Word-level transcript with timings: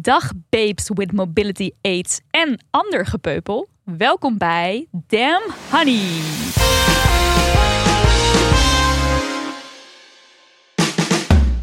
Dag 0.00 0.32
babes 0.48 0.90
with 0.94 1.12
mobility 1.12 1.70
aids 1.82 2.20
en 2.30 2.64
ander 2.70 3.06
gepeupel. 3.06 3.68
Welkom 3.84 4.38
bij 4.38 4.86
Damn 4.90 5.42
Honey. 5.70 6.00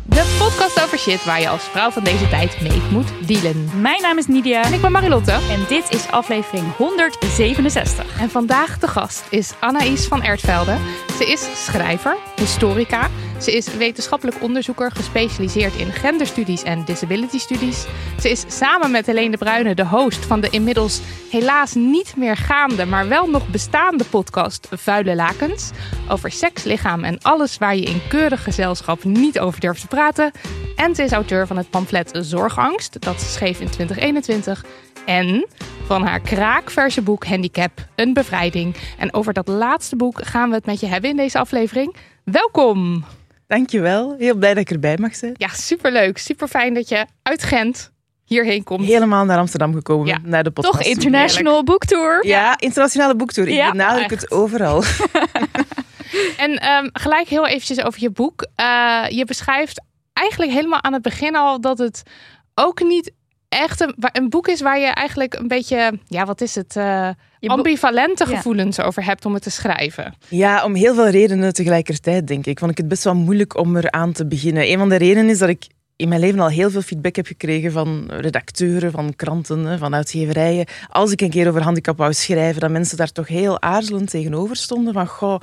De 0.06 0.36
podcast 0.40 0.84
over 0.84 0.98
shit 0.98 1.26
waar 1.26 1.40
je 1.40 1.50
als 1.50 1.64
vrouw 1.64 1.90
van 1.90 2.04
deze 2.04 2.28
tijd 2.30 2.62
mee 2.62 2.82
moet 2.92 3.28
dealen. 3.28 3.82
Mijn 3.82 4.02
naam 4.02 4.18
is 4.18 4.28
Nidia 4.28 4.64
En 4.64 4.74
ik 4.74 4.82
ben 4.82 4.92
Marilotte. 4.92 5.32
en 5.32 5.66
dit 5.68 5.90
is 5.90 6.08
aflevering 6.08 6.76
167. 6.76 8.20
En 8.20 8.30
vandaag 8.30 8.80
de 8.80 8.88
gast 8.88 9.28
is 9.30 9.54
Anaïs 9.60 10.08
van 10.08 10.24
Ertvelde. 10.24 10.78
Ze 11.18 11.26
is 11.26 11.66
schrijver, 11.66 12.18
historica. 12.36 13.10
Ze 13.44 13.56
is 13.56 13.76
wetenschappelijk 13.76 14.42
onderzoeker 14.42 14.92
gespecialiseerd 14.92 15.76
in 15.76 15.92
genderstudies 15.92 16.64
en 16.64 16.86
disability 16.86 17.40
studies. 17.40 17.86
Ze 18.20 18.30
is 18.30 18.44
samen 18.48 18.92
met 18.92 19.06
Helene 19.06 19.30
de 19.30 19.38
Bruyne 19.38 19.76
de 19.76 19.86
host 19.86 20.26
van 20.26 20.42
de 20.42 20.50
inmiddels 20.50 21.02
helaas 21.30 21.74
niet 21.74 22.16
meer 22.16 22.38
gaande, 22.38 22.86
maar 22.86 23.08
wel 23.08 23.30
nog 23.30 23.48
bestaande 23.48 24.04
podcast 24.04 24.68
Vuile 24.72 25.16
Lakens. 25.16 25.72
Over 26.10 26.32
seks, 26.32 26.64
lichaam 26.64 27.04
en 27.04 27.22
alles 27.22 27.58
waar 27.58 27.76
je 27.76 27.82
in 27.82 28.02
keurig 28.08 28.44
gezelschap 28.44 29.04
niet 29.04 29.40
over 29.40 29.60
durft 29.60 29.82
te 29.82 29.88
praten. 29.88 30.32
En 30.76 30.96
ze 30.96 31.04
is 31.04 31.12
auteur 31.12 31.48
van 31.48 31.58
het 31.58 31.70
pamflet 31.70 32.12
Zorgangst, 32.14 33.02
dat 33.02 33.22
ze 33.22 33.30
schreef 33.30 33.60
in 33.60 33.70
2021. 33.70 34.66
En 35.06 35.48
van 35.86 36.04
haar 36.04 36.20
kraakverse 36.20 37.02
boek 37.02 37.26
Handicap, 37.26 37.88
een 37.96 38.14
bevrijding. 38.14 38.76
En 38.98 39.14
over 39.14 39.34
dat 39.34 39.48
laatste 39.48 39.96
boek 39.96 40.26
gaan 40.26 40.50
we 40.50 40.56
het 40.56 40.66
met 40.66 40.80
je 40.80 40.88
hebben 40.88 41.10
in 41.10 41.16
deze 41.16 41.40
aflevering. 41.40 41.96
Welkom! 42.24 43.04
Dankjewel. 43.54 44.16
Heel 44.18 44.36
blij 44.36 44.54
dat 44.54 44.64
ik 44.64 44.72
erbij 44.72 44.98
mag 44.98 45.16
zijn. 45.16 45.34
Ja, 45.38 45.48
superleuk. 45.48 46.18
Super 46.18 46.48
fijn 46.48 46.74
dat 46.74 46.90
je 46.90 47.06
uit 47.22 47.44
Gent 47.44 47.92
hierheen 48.26 48.64
komt. 48.64 48.86
Helemaal 48.86 49.26
naar 49.26 49.38
Amsterdam 49.38 49.74
gekomen, 49.74 50.08
Ja, 50.08 50.20
naar 50.24 50.44
de 50.44 50.52
podcast. 50.52 50.78
Toch 50.78 50.88
International 50.88 51.64
Booktour. 51.64 52.28
Ja, 52.28 52.60
internationale 52.60 53.16
boektour. 53.16 53.48
Ik 53.48 53.54
Ja, 53.54 53.72
benadruk 53.72 54.10
het 54.10 54.32
overal. 54.32 54.84
En 56.38 56.58
ehm, 56.58 56.90
gelijk 56.94 57.28
heel 57.28 57.48
eventjes 57.48 57.84
over 57.84 58.02
je 58.02 58.10
boek. 58.10 58.48
Eh, 58.56 59.04
je 59.10 59.26
beschrijft 59.26 59.82
eigenlijk 60.14 60.52
helemaal 60.52 60.84
aan 60.84 60.94
het 60.94 61.02
begin 61.02 61.36
al 61.36 61.62
dat 61.62 61.78
het 61.78 62.04
ook 62.54 62.82
niet 62.82 63.12
echt 63.50 63.80
een, 63.80 63.96
een 64.12 64.30
boek 64.30 64.48
is 64.48 64.62
waar 64.62 64.80
je 64.80 64.88
eigenlijk 64.88 65.34
een 65.34 65.48
beetje, 65.48 66.00
ja, 66.08 66.26
wat 66.26 66.42
is 66.42 66.56
het, 66.56 66.76
eh, 66.76 67.10
ambivalente 67.50 68.30
Ja. 68.30 68.36
gevoelens 68.36 68.80
over 68.80 69.06
hebt 69.06 69.26
om 69.26 69.34
het 69.34 69.44
te 69.44 69.50
schrijven. 69.50 70.14
Ja, 70.30 70.64
om 70.64 70.76
heel 70.76 70.94
veel 70.96 71.10
redenen 71.10 71.54
tegelijkertijd, 71.54 72.28
denk 72.28 72.46
ik. 72.46 72.60
Vond 72.60 72.72
ik 72.72 72.78
het 72.78 72.88
best 72.88 73.04
wel 73.04 73.16
moeilijk 73.16 73.58
om 73.58 73.78
eraan 73.78 74.12
te 74.12 74.26
beginnen. 74.28 74.72
Een 74.72 74.78
van 74.78 74.90
de 74.90 74.96
redenen 74.96 75.30
is 75.30 75.38
dat 75.38 75.50
ik 75.50 75.68
in 75.96 76.08
mijn 76.10 76.22
leven 76.22 76.40
al 76.40 76.50
heel 76.50 76.70
veel 76.70 76.82
feedback 76.82 77.16
heb 77.16 77.26
gekregen 77.26 77.72
van 77.72 78.06
redacteuren, 78.12 78.92
van 78.92 79.16
kranten, 79.16 79.80
van 79.80 79.96
uitgeverijen. 79.96 80.66
Als 80.90 81.12
ik 81.12 81.22
een 81.22 81.30
keer 81.30 81.48
over 81.48 81.62
handicap 81.62 81.98
wou 81.98 82.14
schrijven, 82.14 82.62
dat 82.62 82.70
mensen 82.72 82.98
daar 82.98 83.12
toch 83.12 83.28
heel 83.28 83.62
aarzelend 83.62 84.10
tegenover 84.10 84.56
stonden. 84.56 84.94
Van, 84.94 85.08
goh, 85.08 85.40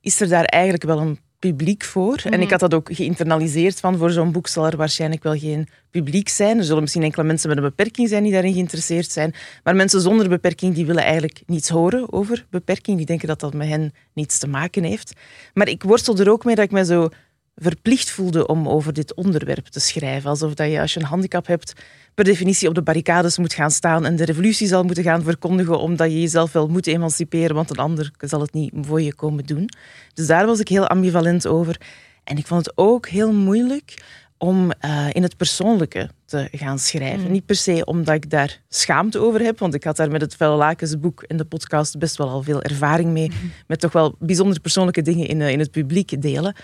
is 0.00 0.20
er 0.20 0.28
daar 0.28 0.44
eigenlijk 0.44 0.84
wel 0.84 0.98
een 0.98 1.18
publiek 1.50 1.84
voor? 1.84 2.22
En 2.24 2.40
ik 2.40 2.50
had 2.50 2.60
dat 2.60 2.74
ook 2.74 2.88
geïnternaliseerd 2.92 3.80
van, 3.80 3.96
voor 3.96 4.10
zo'n 4.10 4.32
boek 4.32 4.46
zal 4.46 4.66
er 4.66 4.76
waarschijnlijk 4.76 5.22
wel 5.22 5.38
geen 5.38 5.68
publiek 5.90 6.28
zijn. 6.28 6.58
Er 6.58 6.64
zullen 6.64 6.82
misschien 6.82 7.02
enkele 7.02 7.24
mensen 7.24 7.48
met 7.48 7.58
een 7.58 7.64
beperking 7.64 8.08
zijn 8.08 8.22
die 8.22 8.32
daarin 8.32 8.52
geïnteresseerd 8.52 9.10
zijn. 9.10 9.34
Maar 9.62 9.76
mensen 9.76 10.00
zonder 10.00 10.28
beperking, 10.28 10.74
die 10.74 10.86
willen 10.86 11.02
eigenlijk 11.02 11.42
niets 11.46 11.68
horen 11.68 12.12
over 12.12 12.46
beperking. 12.50 12.96
Die 12.96 13.06
denken 13.06 13.28
dat 13.28 13.40
dat 13.40 13.54
met 13.54 13.68
hen 13.68 13.92
niets 14.12 14.38
te 14.38 14.48
maken 14.48 14.82
heeft. 14.82 15.12
Maar 15.54 15.68
ik 15.68 15.82
worstel 15.82 16.18
er 16.18 16.30
ook 16.30 16.44
mee 16.44 16.54
dat 16.54 16.64
ik 16.64 16.70
me 16.70 16.84
zo 16.84 17.08
verplicht 17.56 18.10
voelde 18.10 18.46
om 18.46 18.68
over 18.68 18.92
dit 18.92 19.14
onderwerp 19.14 19.66
te 19.66 19.80
schrijven. 19.80 20.30
Alsof 20.30 20.54
dat 20.54 20.70
je, 20.70 20.80
als 20.80 20.94
je 20.94 21.00
een 21.00 21.06
handicap 21.06 21.46
hebt, 21.46 21.72
per 22.16 22.24
definitie 22.24 22.68
op 22.68 22.74
de 22.74 22.82
barricades 22.82 23.38
moet 23.38 23.54
gaan 23.54 23.70
staan 23.70 24.04
en 24.04 24.16
de 24.16 24.24
revolutie 24.24 24.66
zal 24.66 24.82
moeten 24.82 25.04
gaan 25.04 25.22
verkondigen 25.22 25.78
omdat 25.78 26.10
je 26.10 26.20
jezelf 26.20 26.52
wel 26.52 26.68
moet 26.68 26.86
emanciperen, 26.86 27.54
want 27.54 27.70
een 27.70 27.76
ander 27.76 28.10
zal 28.18 28.40
het 28.40 28.52
niet 28.52 28.72
voor 28.80 29.02
je 29.02 29.14
komen 29.14 29.44
doen. 29.44 29.68
Dus 30.14 30.26
daar 30.26 30.46
was 30.46 30.60
ik 30.60 30.68
heel 30.68 30.86
ambivalent 30.86 31.46
over. 31.46 31.80
En 32.24 32.36
ik 32.36 32.46
vond 32.46 32.66
het 32.66 32.76
ook 32.76 33.08
heel 33.08 33.32
moeilijk 33.32 33.94
om 34.38 34.72
eh, 34.72 35.06
in 35.12 35.22
het 35.22 35.36
persoonlijke 35.36 36.10
te 36.24 36.48
gaan 36.52 36.78
schrijven. 36.78 37.30
Niet 37.32 37.46
per 37.46 37.56
se 37.56 37.84
omdat 37.84 38.14
ik 38.14 38.30
daar 38.30 38.60
schaamte 38.68 39.18
over 39.18 39.40
heb, 39.40 39.58
want 39.58 39.74
ik 39.74 39.84
had 39.84 39.96
daar 39.96 40.10
met 40.10 40.20
het 40.20 40.34
Felle 40.36 40.56
Lakens 40.56 41.00
boek 41.00 41.22
en 41.22 41.36
de 41.36 41.44
podcast 41.44 41.98
best 41.98 42.16
wel 42.16 42.28
al 42.28 42.42
veel 42.42 42.62
ervaring 42.62 43.10
mee, 43.10 43.30
met 43.66 43.80
toch 43.80 43.92
wel 43.92 44.14
bijzonder 44.18 44.60
persoonlijke 44.60 45.02
dingen 45.02 45.26
in, 45.26 45.40
eh, 45.40 45.50
in 45.50 45.58
het 45.58 45.70
publiek 45.70 46.22
delen. 46.22 46.54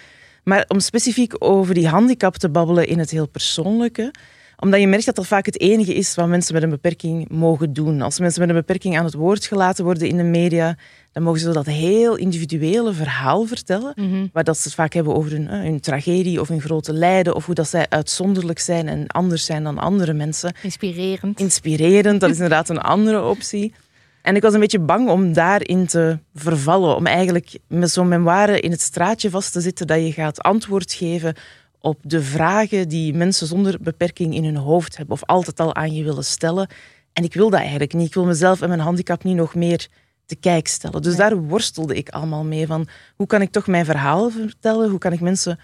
Maar 0.44 0.64
om 0.68 0.80
specifiek 0.80 1.34
over 1.38 1.74
die 1.74 1.88
handicap 1.88 2.36
te 2.36 2.48
babbelen 2.48 2.86
in 2.86 2.98
het 2.98 3.10
heel 3.10 3.28
persoonlijke, 3.28 4.12
omdat 4.56 4.80
je 4.80 4.86
merkt 4.86 5.06
dat 5.06 5.14
dat 5.14 5.26
vaak 5.26 5.46
het 5.46 5.60
enige 5.60 5.94
is 5.94 6.14
wat 6.14 6.28
mensen 6.28 6.54
met 6.54 6.62
een 6.62 6.70
beperking 6.70 7.28
mogen 7.28 7.72
doen. 7.72 8.00
Als 8.00 8.18
mensen 8.18 8.40
met 8.40 8.48
een 8.48 8.56
beperking 8.56 8.98
aan 8.98 9.04
het 9.04 9.14
woord 9.14 9.46
gelaten 9.46 9.84
worden 9.84 10.08
in 10.08 10.16
de 10.16 10.22
media, 10.22 10.76
dan 11.12 11.22
mogen 11.22 11.40
ze 11.40 11.52
dat 11.52 11.66
heel 11.66 12.16
individuele 12.16 12.92
verhaal 12.92 13.44
vertellen, 13.44 13.94
waar 14.32 14.44
dat 14.44 14.56
ze 14.56 14.62
het 14.62 14.74
vaak 14.74 14.92
hebben 14.92 15.14
over 15.14 15.30
hun, 15.30 15.48
eh, 15.48 15.60
hun 15.60 15.80
tragedie 15.80 16.40
of 16.40 16.48
hun 16.48 16.60
grote 16.60 16.92
lijden, 16.92 17.34
of 17.34 17.46
hoe 17.46 17.54
dat 17.54 17.68
zij 17.68 17.86
uitzonderlijk 17.88 18.58
zijn 18.58 18.88
en 18.88 19.06
anders 19.06 19.44
zijn 19.44 19.62
dan 19.64 19.78
andere 19.78 20.12
mensen. 20.12 20.54
Inspirerend. 20.62 21.40
Inspirerend, 21.40 22.20
dat 22.20 22.30
is 22.30 22.36
inderdaad 22.42 22.68
een 22.68 22.80
andere 22.80 23.22
optie. 23.22 23.74
En 24.22 24.36
ik 24.36 24.42
was 24.42 24.54
een 24.54 24.60
beetje 24.60 24.78
bang 24.78 25.08
om 25.08 25.32
daarin 25.32 25.86
te 25.86 26.18
vervallen, 26.34 26.96
om 26.96 27.06
eigenlijk 27.06 27.58
met 27.66 27.90
zo'n 27.90 28.08
memoire 28.08 28.60
in 28.60 28.70
het 28.70 28.80
straatje 28.80 29.30
vast 29.30 29.52
te 29.52 29.60
zitten 29.60 29.86
dat 29.86 29.98
je 29.98 30.12
gaat 30.12 30.42
antwoord 30.42 30.92
geven 30.92 31.34
op 31.82 31.98
de 32.02 32.22
vragen 32.22 32.88
die 32.88 33.14
mensen 33.14 33.46
zonder 33.46 33.78
beperking 33.80 34.34
in 34.34 34.44
hun 34.44 34.56
hoofd 34.56 34.96
hebben 34.96 35.14
of 35.14 35.24
altijd 35.24 35.60
al 35.60 35.74
aan 35.74 35.94
je 35.94 36.04
willen 36.04 36.24
stellen. 36.24 36.68
En 37.12 37.24
ik 37.24 37.34
wil 37.34 37.50
dat 37.50 37.60
eigenlijk 37.60 37.92
niet. 37.92 38.06
Ik 38.06 38.14
wil 38.14 38.24
mezelf 38.24 38.60
en 38.62 38.68
mijn 38.68 38.80
handicap 38.80 39.24
niet 39.24 39.36
nog 39.36 39.54
meer 39.54 39.88
te 40.26 40.36
kijk 40.36 40.68
stellen. 40.68 41.02
Dus 41.02 41.16
daar 41.16 41.36
worstelde 41.36 41.94
ik 41.94 42.08
allemaal 42.08 42.44
mee 42.44 42.66
van 42.66 42.88
hoe 43.16 43.26
kan 43.26 43.42
ik 43.42 43.50
toch 43.50 43.66
mijn 43.66 43.84
verhaal 43.84 44.30
vertellen? 44.30 44.90
Hoe 44.90 44.98
kan 44.98 45.12
ik 45.12 45.20
mensen 45.20 45.58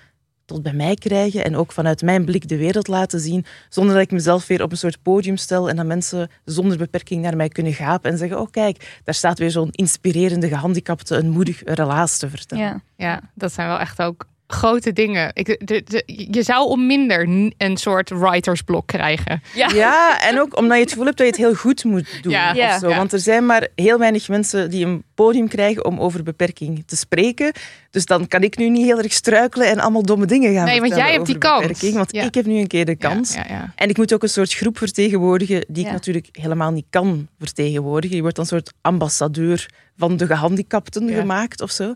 tot 0.44 0.62
bij 0.62 0.72
mij 0.72 0.94
krijgen 0.94 1.44
en 1.44 1.56
ook 1.56 1.72
vanuit 1.72 2.02
mijn 2.02 2.24
blik 2.24 2.48
de 2.48 2.56
wereld 2.56 2.88
laten 2.88 3.20
zien, 3.20 3.44
zonder 3.68 3.94
dat 3.94 4.02
ik 4.02 4.10
mezelf 4.10 4.46
weer 4.46 4.62
op 4.62 4.70
een 4.70 4.76
soort 4.76 5.02
podium 5.02 5.36
stel 5.36 5.68
en 5.68 5.76
dat 5.76 5.86
mensen 5.86 6.30
zonder 6.44 6.78
beperking 6.78 7.22
naar 7.22 7.36
mij 7.36 7.48
kunnen 7.48 7.72
gapen 7.72 8.10
en 8.10 8.18
zeggen, 8.18 8.40
oh 8.40 8.50
kijk, 8.50 9.00
daar 9.04 9.14
staat 9.14 9.38
weer 9.38 9.50
zo'n 9.50 9.70
inspirerende 9.70 10.48
gehandicapte 10.48 11.16
een 11.16 11.30
moedig 11.30 11.62
relaas 11.64 12.18
te 12.18 12.30
vertellen. 12.30 12.64
Ja. 12.64 12.80
Ja, 12.96 13.20
dat 13.34 13.52
zijn 13.52 13.68
wel 13.68 13.78
echt 13.78 14.02
ook 14.02 14.26
grote 14.52 14.92
dingen. 14.92 15.30
Ik, 15.34 15.46
de, 15.66 15.82
de- 15.84 16.26
je 16.30 16.42
zou 16.42 16.68
om 16.68 16.86
minder 16.86 17.28
een 17.56 17.76
soort 17.76 18.10
writersblok 18.10 18.86
krijgen. 18.86 19.42
Ja, 19.54 20.20
en 20.20 20.40
ook 20.40 20.56
omdat 20.56 20.74
je 20.76 20.80
het 20.82 20.90
gevoel 20.90 21.06
hebt 21.06 21.18
dat 21.18 21.26
je 21.26 21.32
het 21.32 21.42
heel 21.42 21.54
goed 21.54 21.84
moet 21.84 22.22
doen. 22.22 22.32
Ja. 22.32 22.50
of 22.50 22.56
Ja. 22.56 22.78
zo. 22.78 22.88
Ja. 22.88 22.96
Want 22.96 23.12
er 23.12 23.18
zijn 23.20 23.46
maar 23.46 23.68
heel 23.74 23.98
weinig 23.98 24.28
mensen 24.28 24.70
die 24.70 24.84
een 24.86 25.02
podium 25.14 25.48
krijgen 25.48 25.84
om 25.84 26.00
over 26.00 26.22
beperking 26.22 26.82
te 26.86 26.96
spreken. 26.96 27.52
Dus 27.90 28.06
dan 28.06 28.26
kan 28.28 28.42
ik 28.42 28.56
nu 28.56 28.68
niet 28.68 28.84
heel 28.84 28.98
erg 28.98 29.12
struikelen 29.12 29.66
en 29.68 29.78
allemaal 29.78 30.02
domme 30.02 30.26
dingen 30.26 30.54
gaan 30.54 30.64
Nee, 30.64 30.80
want 30.80 30.94
jij 30.94 31.12
hebt 31.12 31.26
die 31.26 31.38
kans. 31.38 31.80
Want 31.92 32.12
Ja. 32.12 32.22
ik 32.24 32.34
heb 32.34 32.46
nu 32.46 32.58
een 32.58 32.66
keer 32.66 32.84
de 32.84 32.96
kans. 32.96 33.34
Ja, 33.34 33.44
ja, 33.48 33.54
ja. 33.54 33.72
En 33.76 33.88
ik 33.88 33.96
moet 33.96 34.14
ook 34.14 34.22
een 34.22 34.28
soort 34.28 34.52
groep 34.54 34.78
vertegenwoordigen 34.78 35.64
die 35.68 35.82
Ja. 35.82 35.88
ik 35.88 35.94
natuurlijk 35.94 36.28
helemaal 36.32 36.70
niet 36.70 36.86
kan 36.90 37.28
vertegenwoordigen. 37.38 38.16
Je 38.16 38.22
wordt 38.22 38.36
dan 38.36 38.44
een 38.44 38.50
soort 38.50 38.72
ambassadeur 38.80 39.66
van 39.96 40.16
de 40.16 40.26
gehandicapten 40.26 41.08
Ja. 41.08 41.18
gemaakt 41.18 41.60
of 41.60 41.70
zo. 41.70 41.94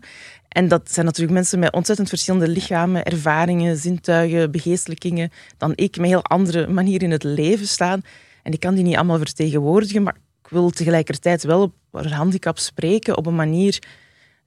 En 0.53 0.67
dat 0.67 0.91
zijn 0.91 1.05
natuurlijk 1.05 1.33
mensen 1.33 1.59
met 1.59 1.73
ontzettend 1.73 2.09
verschillende 2.09 2.47
lichamen, 2.47 3.03
ervaringen, 3.03 3.77
zintuigen, 3.77 4.51
begeestelijkingen 4.51 5.31
dan 5.57 5.71
ik, 5.75 5.97
met 5.97 6.09
heel 6.09 6.23
andere 6.23 6.67
manier 6.67 7.03
in 7.03 7.11
het 7.11 7.23
leven 7.23 7.67
staan. 7.67 8.01
En 8.43 8.51
ik 8.51 8.59
kan 8.59 8.75
die 8.75 8.83
niet 8.83 8.95
allemaal 8.95 9.17
vertegenwoordigen, 9.17 10.03
maar 10.03 10.15
ik 10.43 10.49
wil 10.49 10.69
tegelijkertijd 10.69 11.43
wel 11.43 11.73
over 11.91 12.13
handicap 12.13 12.59
spreken 12.59 13.17
op 13.17 13.25
een 13.25 13.35
manier 13.35 13.79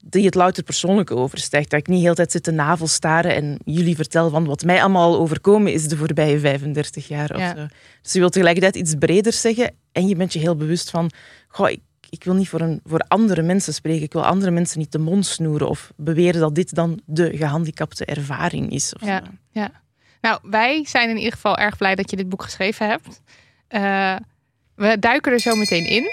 die 0.05 0.25
het 0.25 0.35
louter 0.35 0.62
persoonlijk 0.62 1.11
overstijgt. 1.11 1.70
Dat 1.70 1.81
ik 1.81 1.87
niet 1.87 2.03
heel 2.03 2.14
tijd 2.14 2.32
zit 2.32 2.43
te 2.43 2.50
navelstaren 2.50 3.35
en 3.35 3.59
jullie 3.64 3.97
vertel 3.97 4.31
van 4.31 4.44
wat 4.44 4.64
mij 4.64 4.81
allemaal 4.81 5.12
al 5.12 5.19
overkomen 5.19 5.73
is 5.73 5.88
de 5.88 5.97
voorbije 5.97 6.38
35 6.38 7.09
jaar. 7.09 7.35
Of 7.35 7.52
zo. 7.56 7.67
Dus 8.02 8.12
je 8.12 8.19
wilt 8.19 8.32
tegelijkertijd 8.32 8.76
iets 8.76 8.94
breder 8.99 9.32
zeggen 9.32 9.75
en 9.93 10.09
je 10.09 10.17
bent 10.17 10.32
je 10.32 10.38
heel 10.38 10.56
bewust 10.56 10.91
van, 10.91 11.11
goh, 11.49 11.70
ik, 11.70 11.81
ik 12.16 12.24
wil 12.24 12.34
niet 12.34 12.48
voor, 12.48 12.60
een, 12.60 12.80
voor 12.84 13.00
andere 13.08 13.42
mensen 13.42 13.74
spreken. 13.74 14.02
Ik 14.02 14.12
wil 14.12 14.24
andere 14.26 14.50
mensen 14.50 14.78
niet 14.78 14.92
de 14.92 14.98
mond 14.98 15.26
snoeren 15.26 15.68
of 15.68 15.92
beweren 15.96 16.40
dat 16.40 16.54
dit 16.54 16.74
dan 16.74 17.00
de 17.04 17.36
gehandicapte 17.36 18.04
ervaring 18.04 18.70
is. 18.72 18.94
Of 18.94 19.06
Ja. 19.06 19.18
zo. 19.24 19.30
Ja. 19.50 19.70
Nou, 20.20 20.38
wij 20.42 20.84
zijn 20.88 21.08
in 21.10 21.16
ieder 21.16 21.32
geval 21.32 21.56
erg 21.56 21.76
blij 21.76 21.94
dat 21.94 22.10
je 22.10 22.16
dit 22.16 22.28
boek 22.28 22.42
geschreven 22.42 22.88
hebt. 22.88 23.20
Eh, 23.68 24.16
We 24.74 24.98
duiken 24.98 25.32
er 25.32 25.40
zo 25.40 25.54
meteen 25.54 25.86
in. 25.86 26.04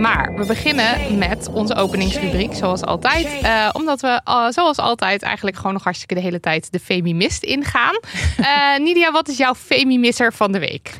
Maar 0.00 0.34
we 0.34 0.46
beginnen 0.46 1.18
met 1.18 1.48
onze 1.48 1.74
openingsrubriek, 1.74 2.54
zoals 2.54 2.82
altijd. 2.82 3.26
Eh, 3.42 3.68
omdat 3.72 4.00
we, 4.00 4.20
uh, 4.28 4.48
zoals 4.48 4.76
altijd, 4.76 5.22
eigenlijk 5.22 5.56
gewoon 5.56 5.72
nog 5.72 5.84
hartstikke 5.84 6.14
de 6.14 6.20
hele 6.20 6.40
tijd 6.40 6.72
de 6.72 6.80
Femimist 6.80 7.42
ingaan. 7.42 7.94
Uh, 8.40 8.76
Nidia, 8.86 9.12
wat 9.12 9.28
is 9.28 9.36
jouw 9.36 9.54
Femimisser 9.54 10.32
van 10.32 10.52
de 10.52 10.58
week? 10.58 10.88
Oké, 10.88 10.98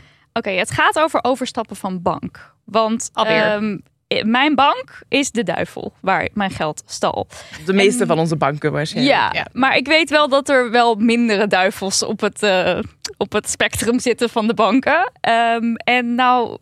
okay, 0.48 0.56
het 0.56 0.70
gaat 0.70 0.98
over 0.98 1.24
overstappen 1.24 1.76
van 1.76 2.02
bank. 2.02 2.54
Want 2.64 3.10
Alweer. 3.12 3.52
Um, 3.52 3.82
mijn 4.22 4.54
bank 4.54 5.02
is 5.08 5.30
de 5.30 5.42
duivel 5.42 5.92
waar 6.00 6.28
mijn 6.32 6.50
geld 6.50 6.82
stal. 6.86 7.26
De 7.66 7.72
meeste 7.72 8.00
en, 8.00 8.06
van 8.06 8.18
onze 8.18 8.36
banken 8.36 8.72
waarschijnlijk. 8.72 9.16
Ja, 9.16 9.30
ja, 9.32 9.46
maar 9.52 9.76
ik 9.76 9.86
weet 9.86 10.10
wel 10.10 10.28
dat 10.28 10.48
er 10.48 10.70
wel 10.70 10.94
mindere 10.94 11.46
duivels 11.46 12.02
op 12.02 12.20
het, 12.20 12.42
uh, 12.42 12.78
op 13.16 13.32
het 13.32 13.50
spectrum 13.50 13.98
zitten 13.98 14.28
van 14.28 14.46
de 14.46 14.54
banken. 14.54 15.12
Um, 15.28 15.76
en 15.76 16.14
nou 16.14 16.58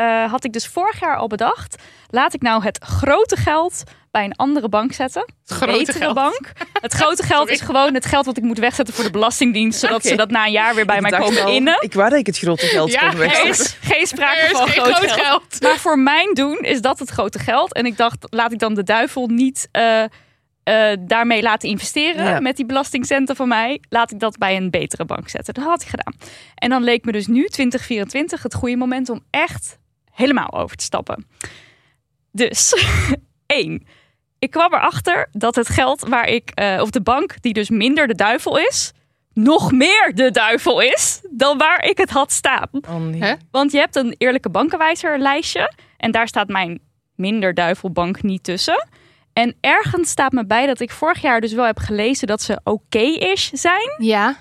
uh, 0.00 0.30
had 0.30 0.44
ik 0.44 0.52
dus 0.52 0.66
vorig 0.66 1.00
jaar 1.00 1.16
al 1.16 1.26
bedacht, 1.26 1.82
laat 2.10 2.34
ik 2.34 2.42
nou 2.42 2.62
het 2.62 2.84
grote 2.84 3.36
geld 3.36 3.82
bij 4.10 4.24
een 4.24 4.36
andere 4.36 4.68
bank 4.68 4.92
zetten. 4.92 5.24
Het 5.46 5.56
grote 5.56 5.92
geld. 5.92 6.14
bank. 6.14 6.52
Het 6.72 6.92
grote 6.92 7.22
geld 7.32 7.48
is 7.48 7.60
gewoon 7.60 7.94
het 7.94 8.06
geld 8.06 8.26
wat 8.26 8.36
ik 8.36 8.42
moet 8.42 8.58
wegzetten 8.58 8.94
voor 8.94 9.04
de 9.04 9.10
belastingdienst, 9.10 9.78
zodat 9.80 10.04
ze 10.04 10.16
dat 10.16 10.30
na 10.30 10.46
een 10.46 10.52
jaar 10.52 10.74
weer 10.74 10.86
bij 10.86 10.96
Ik 10.96 11.02
mij 11.02 11.10
komen 11.10 11.42
al, 11.44 11.52
innen. 11.52 11.76
Ik 11.80 11.92
wou 11.94 12.10
dat 12.10 12.18
ik 12.18 12.26
het 12.26 12.38
grote 12.38 12.66
geld 12.66 12.92
Ja, 12.92 13.10
kon 13.10 13.20
Er 13.20 13.46
is 13.48 13.76
geen 13.80 14.06
sprake 14.06 14.40
is 14.40 14.50
van 14.50 14.68
geen 14.68 14.82
groot, 14.82 14.94
groot 14.94 15.10
geld. 15.10 15.42
geld. 15.48 15.62
Maar 15.62 15.78
voor 15.78 15.98
mijn 15.98 16.34
doen 16.34 16.58
is 16.58 16.80
dat 16.80 16.98
het 16.98 17.10
grote 17.10 17.38
geld. 17.38 17.74
En 17.74 17.86
ik 17.86 17.96
dacht, 17.96 18.26
laat 18.30 18.52
ik 18.52 18.58
dan 18.58 18.74
de 18.74 18.82
duivel 18.82 19.26
niet 19.26 19.68
eh, 19.72 20.02
eh, 20.02 20.96
daarmee 21.00 21.42
laten 21.42 21.68
investeren 21.68 22.24
Ja. 22.24 22.40
met 22.40 22.56
die 22.56 22.66
belastingcenten 22.66 23.36
van 23.36 23.48
mij. 23.48 23.80
Laat 23.88 24.10
ik 24.10 24.20
dat 24.20 24.38
bij 24.38 24.56
een 24.56 24.70
betere 24.70 25.04
bank 25.04 25.28
zetten. 25.28 25.54
Dat 25.54 25.64
had 25.64 25.82
ik 25.82 25.88
gedaan. 25.88 26.14
En 26.54 26.70
dan 26.70 26.82
leek 26.84 27.04
me 27.04 27.12
dus 27.12 27.26
nu, 27.26 27.46
2024, 27.46 28.42
het 28.42 28.54
goede 28.54 28.76
moment 28.76 29.08
om 29.10 29.24
echt 29.30 29.78
helemaal 30.16 30.52
over 30.52 30.76
te 30.76 30.84
stappen. 30.84 31.26
Dus, 32.32 32.74
één. 33.46 33.86
Ik 34.38 34.50
kwam 34.50 34.74
erachter 34.74 35.28
dat 35.32 35.54
het 35.54 35.68
geld 35.68 36.00
waar 36.00 36.28
ik, 36.28 36.50
eh, 36.50 36.78
of 36.80 36.90
de 36.90 37.02
bank 37.02 37.42
die 37.42 37.52
dus 37.52 37.70
minder 37.70 38.06
de 38.06 38.14
duivel 38.14 38.58
is, 38.58 38.92
nog 39.32 39.72
meer 39.72 40.12
de 40.14 40.30
duivel 40.30 40.80
is 40.80 41.20
dan 41.30 41.58
waar 41.58 41.84
ik 41.84 41.98
het 41.98 42.10
had 42.10 42.32
staan. 42.32 42.68
Oh, 42.72 42.96
nee. 42.96 43.36
Want 43.50 43.72
je 43.72 43.78
hebt 43.78 43.96
een 43.96 44.14
eerlijke 44.18 44.50
bankenwijzer 44.50 45.18
lijstje. 45.18 45.72
En 45.96 46.10
daar 46.10 46.28
staat 46.28 46.48
mijn 46.48 46.80
minder 47.14 47.54
duivelbank 47.54 48.22
niet 48.22 48.44
tussen. 48.44 48.88
En 49.32 49.56
ergens 49.60 50.10
staat 50.10 50.32
me 50.32 50.46
bij 50.46 50.66
dat 50.66 50.80
ik 50.80 50.90
vorig 50.90 51.20
jaar 51.20 51.40
dus 51.40 51.52
wel 51.52 51.64
heb 51.64 51.78
gelezen 51.78 52.26
dat 52.26 52.42
ze 52.42 52.60
oké-ish 52.64 53.50
zijn. 53.52 53.94
Ja. 53.98 54.36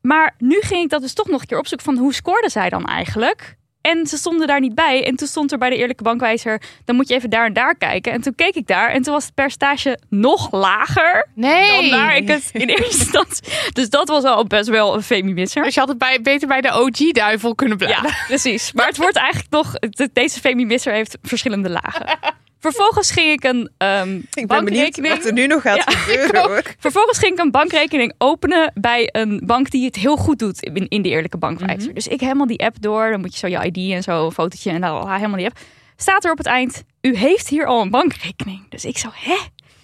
Maar 0.00 0.34
nu 0.38 0.60
ging 0.60 0.82
ik 0.82 0.90
dat 0.90 1.00
dus 1.00 1.14
toch 1.14 1.28
nog 1.28 1.40
een 1.40 1.46
keer 1.46 1.58
opzoeken 1.58 1.86
van 1.86 1.96
hoe 1.96 2.14
scoorden 2.14 2.50
zij 2.50 2.68
dan 2.68 2.84
eigenlijk? 2.84 3.56
En 3.80 4.06
ze 4.06 4.16
stonden 4.16 4.46
daar 4.46 4.60
niet 4.60 4.74
bij. 4.74 5.04
En 5.06 5.16
toen 5.16 5.28
stond 5.28 5.52
er 5.52 5.58
bij 5.58 5.70
de 5.70 5.76
eerlijke 5.76 6.02
bankwijzer, 6.02 6.62
dan 6.84 6.96
moet 6.96 7.08
je 7.08 7.14
even 7.14 7.30
daar 7.30 7.46
en 7.46 7.52
daar 7.52 7.76
kijken. 7.76 8.12
En 8.12 8.20
toen 8.20 8.34
keek 8.34 8.54
ik 8.54 8.66
daar 8.66 8.90
en 8.90 9.02
toen 9.02 9.12
was 9.12 9.24
het 9.24 9.34
percentage 9.34 9.98
nog 10.08 10.52
lager 10.52 11.26
Nee. 11.34 11.90
dan 11.90 11.98
waar 12.00 12.16
ik 12.16 12.28
het 12.28 12.50
in 12.52 12.68
eerste 12.68 12.84
instantie... 12.84 13.44
Dus 13.72 13.90
dat 13.90 14.08
was 14.08 14.24
al 14.24 14.44
best 14.46 14.68
wel 14.68 14.94
een 14.94 15.02
feminisser. 15.02 15.62
Dus 15.62 15.74
je 15.74 15.80
had 15.80 15.88
het 15.88 15.98
bij, 15.98 16.20
beter 16.22 16.48
bij 16.48 16.60
de 16.60 16.72
OG-duivel 16.80 17.54
kunnen 17.54 17.76
blijven. 17.76 18.08
Ja, 18.08 18.14
precies. 18.26 18.72
Maar 18.72 18.86
het 18.86 18.96
wordt 18.96 19.16
eigenlijk 19.16 19.50
nog... 19.52 19.72
de- 19.72 20.10
Deze 20.12 20.40
feminisser 20.40 20.92
heeft 20.92 21.18
verschillende 21.22 21.68
lagen. 21.70 22.18
Vervolgens 22.58 23.10
ging 23.10 23.30
ik 23.30 23.44
een 23.44 23.70
ehm 23.76 24.20
Ik 24.32 24.46
bankrekening... 24.46 25.14
wat 25.14 25.24
er 25.24 25.32
nu 25.32 25.46
nog 25.46 25.62
gaat 25.62 25.76
Ja, 25.76 25.84
gebeuren. 25.84 26.46
Hoor. 26.46 26.62
Vervolgens 26.78 27.18
ging 27.18 27.32
ik 27.32 27.38
een 27.38 27.50
bankrekening 27.50 28.14
openen 28.18 28.72
bij 28.74 29.08
een 29.12 29.42
bank 29.44 29.70
die 29.70 29.84
het 29.84 29.96
heel 29.96 30.16
goed 30.16 30.38
doet 30.38 30.62
in, 30.62 30.88
in 30.88 31.02
de 31.02 31.08
eerlijke 31.08 31.38
bankwijzer. 31.38 31.94
Dus 31.94 32.06
ik 32.06 32.20
helemaal 32.20 32.46
die 32.46 32.64
app 32.64 32.80
door. 32.80 33.10
Dan 33.10 33.20
moet 33.20 33.32
je 33.32 33.38
zo 33.38 33.46
je 33.46 33.70
ID 33.70 33.92
en 33.92 34.02
zo 34.02 34.24
een 34.24 34.32
fotootje 34.32 34.70
en 34.70 34.80
dan 34.80 35.10
helemaal 35.10 35.36
die 35.36 35.46
app. 35.46 35.58
Staat 35.96 36.24
er 36.24 36.30
op 36.30 36.38
het 36.38 36.46
eind, 36.46 36.84
u 37.00 37.16
heeft 37.16 37.48
hier 37.48 37.66
al 37.66 37.80
een 37.80 37.90
bankrekening. 37.90 38.68
Dus 38.68 38.84
ik 38.84 38.98
zo, 38.98 39.08
hè? 39.14 39.36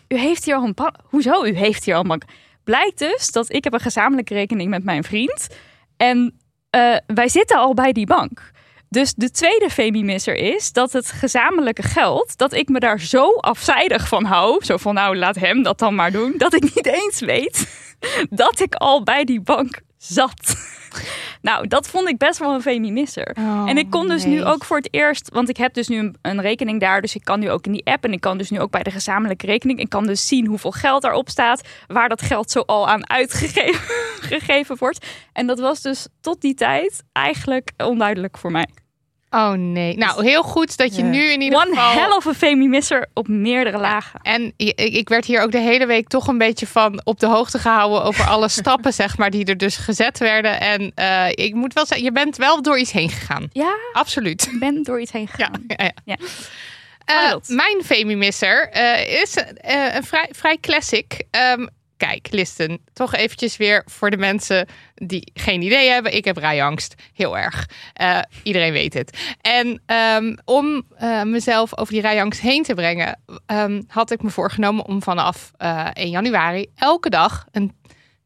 U 0.08 0.18
heeft 0.18 0.44
hier 0.44 0.54
al 0.54 0.64
een 0.64 0.74
bank... 0.74 0.96
Hoezo, 1.04 1.44
u 1.44 1.56
heeft 1.56 1.84
hier 1.84 1.94
al 1.94 2.00
een 2.00 2.08
bank? 2.08 2.22
Blijkt 2.64 2.98
dus 2.98 3.30
dat 3.30 3.52
ik 3.52 3.64
heb 3.64 3.72
een 3.72 3.80
gezamenlijke 3.80 4.34
rekening 4.34 4.70
met 4.70 4.84
mijn 4.84 5.04
vriend. 5.04 5.48
En 5.96 6.38
eh, 6.70 6.96
wij 7.06 7.28
zitten 7.28 7.58
al 7.58 7.74
bij 7.74 7.92
die 7.92 8.06
bank. 8.06 8.52
Dus 8.94 9.14
de 9.14 9.30
tweede 9.30 9.70
femimisser 9.70 10.34
is 10.34 10.72
dat 10.72 10.92
het 10.92 11.10
gezamenlijke 11.10 11.82
geld, 11.82 12.38
dat 12.38 12.52
ik 12.52 12.68
me 12.68 12.80
daar 12.80 13.00
zo 13.00 13.34
afzijdig 13.36 14.08
van 14.08 14.24
hou. 14.24 14.64
Zo 14.64 14.76
van, 14.76 14.94
nou, 14.94 15.16
laat 15.16 15.34
hem 15.34 15.62
dat 15.62 15.78
dan 15.78 15.94
maar 15.94 16.12
doen. 16.12 16.34
Dat 16.36 16.54
ik 16.54 16.62
niet 16.62 16.86
eens 16.86 17.20
weet 17.20 17.68
dat 18.30 18.60
ik 18.60 18.74
al 18.74 19.02
bij 19.02 19.24
die 19.24 19.40
bank 19.40 19.80
zat. 19.98 20.56
Nou, 21.42 21.66
dat 21.66 21.88
vond 21.88 22.08
ik 22.08 22.18
best 22.18 22.38
wel 22.38 22.54
een 22.54 22.62
femimisser. 22.62 23.36
Oh, 23.38 23.68
en 23.68 23.78
ik 23.78 23.90
kon 23.90 24.08
dus 24.08 24.24
nu 24.24 24.44
ook 24.44 24.64
voor 24.64 24.76
het 24.76 24.88
eerst, 24.90 25.30
want 25.32 25.48
ik 25.48 25.56
heb 25.56 25.74
dus 25.74 25.88
nu 25.88 25.98
een, 25.98 26.16
een 26.22 26.40
rekening 26.40 26.80
daar, 26.80 27.00
dus 27.00 27.14
ik 27.14 27.24
kan 27.24 27.40
nu 27.40 27.50
ook 27.50 27.66
in 27.66 27.72
die 27.72 27.86
app 27.86 28.04
en 28.04 28.12
ik 28.12 28.20
kan 28.20 28.38
dus 28.38 28.50
nu 28.50 28.60
ook 28.60 28.70
bij 28.70 28.82
de 28.82 28.90
gezamenlijke 28.90 29.46
rekening. 29.46 29.78
Ik 29.78 29.88
kan 29.88 30.06
dus 30.06 30.26
zien 30.26 30.46
hoeveel 30.46 30.70
geld 30.70 31.02
daarop 31.02 31.28
staat, 31.28 31.68
waar 31.86 32.08
dat 32.08 32.22
geld 32.22 32.50
zo 32.50 32.60
al 32.60 32.88
aan 32.88 33.10
uitgegeven 33.10 33.94
gegeven 34.32 34.76
wordt. 34.78 35.06
En 35.32 35.46
dat 35.46 35.58
was 35.58 35.80
dus 35.80 36.08
tot 36.20 36.40
die 36.40 36.54
tijd 36.54 37.02
eigenlijk 37.12 37.72
onduidelijk 37.76 38.38
voor 38.38 38.50
mij. 38.50 38.68
Oh 39.34 39.52
nee. 39.52 39.96
Nou, 39.96 40.24
heel 40.24 40.42
goed 40.42 40.76
dat 40.76 40.96
je 40.96 41.02
nu 41.02 41.22
in 41.24 41.40
ieder 41.40 41.58
One 41.58 41.68
geval... 41.68 41.92
hell 41.92 42.16
of 42.16 42.26
a 42.26 42.34
femimisser 42.34 43.06
op 43.14 43.28
meerdere 43.28 43.78
lagen. 43.78 44.20
En 44.22 44.52
ik, 44.56 45.08
werd 45.08 45.24
hier 45.24 45.42
ook 45.42 45.52
de 45.52 45.58
hele 45.58 45.86
week 45.86 46.08
toch 46.08 46.26
een 46.26 46.38
beetje 46.38 46.66
van 46.66 47.00
op 47.04 47.20
de 47.20 47.26
hoogte 47.26 47.58
gehouden 47.58 48.02
over 48.02 48.24
alle 48.24 48.48
stappen, 48.60 48.92
zeg 48.92 49.16
maar, 49.18 49.30
die 49.30 49.44
er 49.44 49.56
dus 49.56 49.76
gezet 49.76 50.18
werden. 50.18 50.60
En 50.60 50.92
eh, 50.94 51.28
ik 51.30 51.54
moet 51.54 51.72
wel 51.72 51.86
zeggen, 51.86 52.06
je 52.06 52.12
bent 52.12 52.36
wel 52.36 52.62
door 52.62 52.78
iets 52.78 52.92
heen 52.92 53.10
gegaan. 53.10 53.48
Ja, 53.52 53.76
Absoluut. 53.92 54.46
ik 54.52 54.58
ben 54.58 54.82
door 54.82 55.00
iets 55.00 55.12
heen 55.12 55.28
gegaan. 55.28 55.64
ja, 55.66 55.84
ja. 55.84 55.92
Ja. 56.04 56.16
Eh, 57.04 57.34
mijn 57.46 57.82
Femimisser 57.84 58.68
eh 58.70 59.20
is 59.22 59.36
een 59.94 60.04
vrij, 60.04 60.28
vrij 60.32 60.58
classic. 60.60 61.22
Ehm, 61.30 61.66
kijk, 62.06 62.28
listen, 62.30 62.78
toch 62.92 63.14
eventjes 63.14 63.56
weer 63.56 63.82
voor 63.86 64.10
de 64.10 64.16
mensen 64.16 64.66
die 64.94 65.30
geen 65.34 65.62
idee 65.62 65.88
hebben. 65.88 66.14
Ik 66.14 66.24
heb 66.24 66.36
rijangst, 66.36 66.94
heel 67.14 67.38
erg. 67.38 67.68
Eh, 67.92 68.18
iedereen 68.42 68.72
weet 68.72 68.94
het. 68.94 69.18
En 69.40 69.82
ehm, 69.86 70.36
om 70.44 70.82
eh, 70.96 71.22
mezelf 71.22 71.78
over 71.78 71.92
die 71.92 72.02
rijangst 72.02 72.40
heen 72.40 72.62
te 72.62 72.74
brengen, 72.74 73.20
ehm, 73.46 73.82
had 73.88 74.10
ik 74.10 74.22
me 74.22 74.30
voorgenomen 74.30 74.84
om 74.86 75.02
vanaf 75.02 75.50
eh 75.56 75.88
1 75.92 76.10
januari 76.10 76.66
elke 76.74 77.10
dag 77.10 77.46
een 77.50 77.72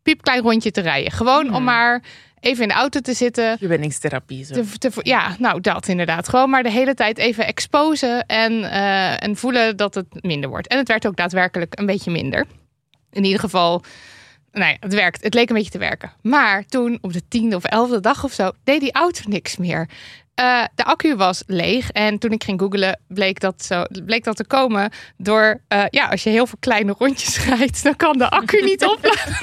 piepklein 0.03 0.43
rondje 0.43 0.71
te 0.71 0.81
rijden. 0.81 1.13
Gewoon 1.13 1.55
om 1.55 1.65
maar 1.65 2.03
even 2.41 2.63
in 2.63 2.69
de 2.69 2.75
auto 2.75 3.01
te 3.01 3.13
zitten. 3.15 3.59
Gewenningstherapie. 3.59 4.45
Zo. 4.45 4.55
Te, 4.55 4.79
te- 4.79 5.01
ja, 5.03 5.37
nou 5.39 5.61
dat 5.61 5.89
inderdaad. 5.89 6.29
Gewoon 6.29 6.51
maar 6.51 6.63
de 6.63 6.71
hele 6.71 6.95
tijd 6.95 7.19
even 7.19 7.47
exposen 7.47 8.27
en, 8.27 8.71
eh, 8.71 9.23
en 9.23 9.37
voelen 9.37 9.77
dat 9.77 9.94
het 9.94 10.06
minder 10.11 10.51
wordt. 10.51 10.67
En 10.67 10.79
het 10.79 10.89
werd 10.89 11.06
ook 11.06 11.17
daadwerkelijk 11.17 11.79
een 11.79 11.87
beetje 11.87 12.11
minder. 12.11 12.47
In 13.10 13.24
ieder 13.24 13.41
geval, 13.41 13.82
nou 14.53 14.70
ja, 14.70 14.77
het 14.81 14.94
werkt. 14.94 15.22
Het 15.22 15.34
leek 15.34 15.48
een 15.48 15.55
beetje 15.55 15.70
te 15.70 15.79
werken. 15.79 16.12
Maar 16.22 16.65
toen 16.67 16.98
op 17.00 17.12
de 17.12 17.29
tiende 17.29 17.56
of 17.56 17.65
elfde 17.65 18.00
dag 18.00 18.24
of 18.24 18.32
zo, 18.32 18.50
deed 18.65 18.81
die 18.81 18.93
auto 18.93 19.22
niks 19.29 19.56
meer. 19.56 19.88
Eh, 20.39 20.65
de 20.75 20.85
accu 20.85 21.17
was 21.17 21.43
leeg 21.47 21.91
en 21.91 22.19
toen 22.19 22.31
ik 22.31 22.45
ging 22.45 22.61
googlen 22.61 23.01
bleek 23.09 23.41
dat, 23.41 23.65
zo, 23.65 23.85
bleek 24.05 24.25
dat 24.25 24.37
te 24.37 24.47
komen 24.47 24.91
door, 25.17 25.61
eh, 25.69 25.85
ja, 25.91 26.07
als 26.07 26.23
je 26.23 26.31
heel 26.31 26.47
veel 26.47 26.59
kleine 26.61 26.95
rondjes 26.99 27.45
rijdt, 27.49 27.83
dan 27.83 27.97
kan 27.97 28.19
de 28.19 28.31
accu 28.31 28.65
niet 28.71 28.85
opladen. 28.85 29.37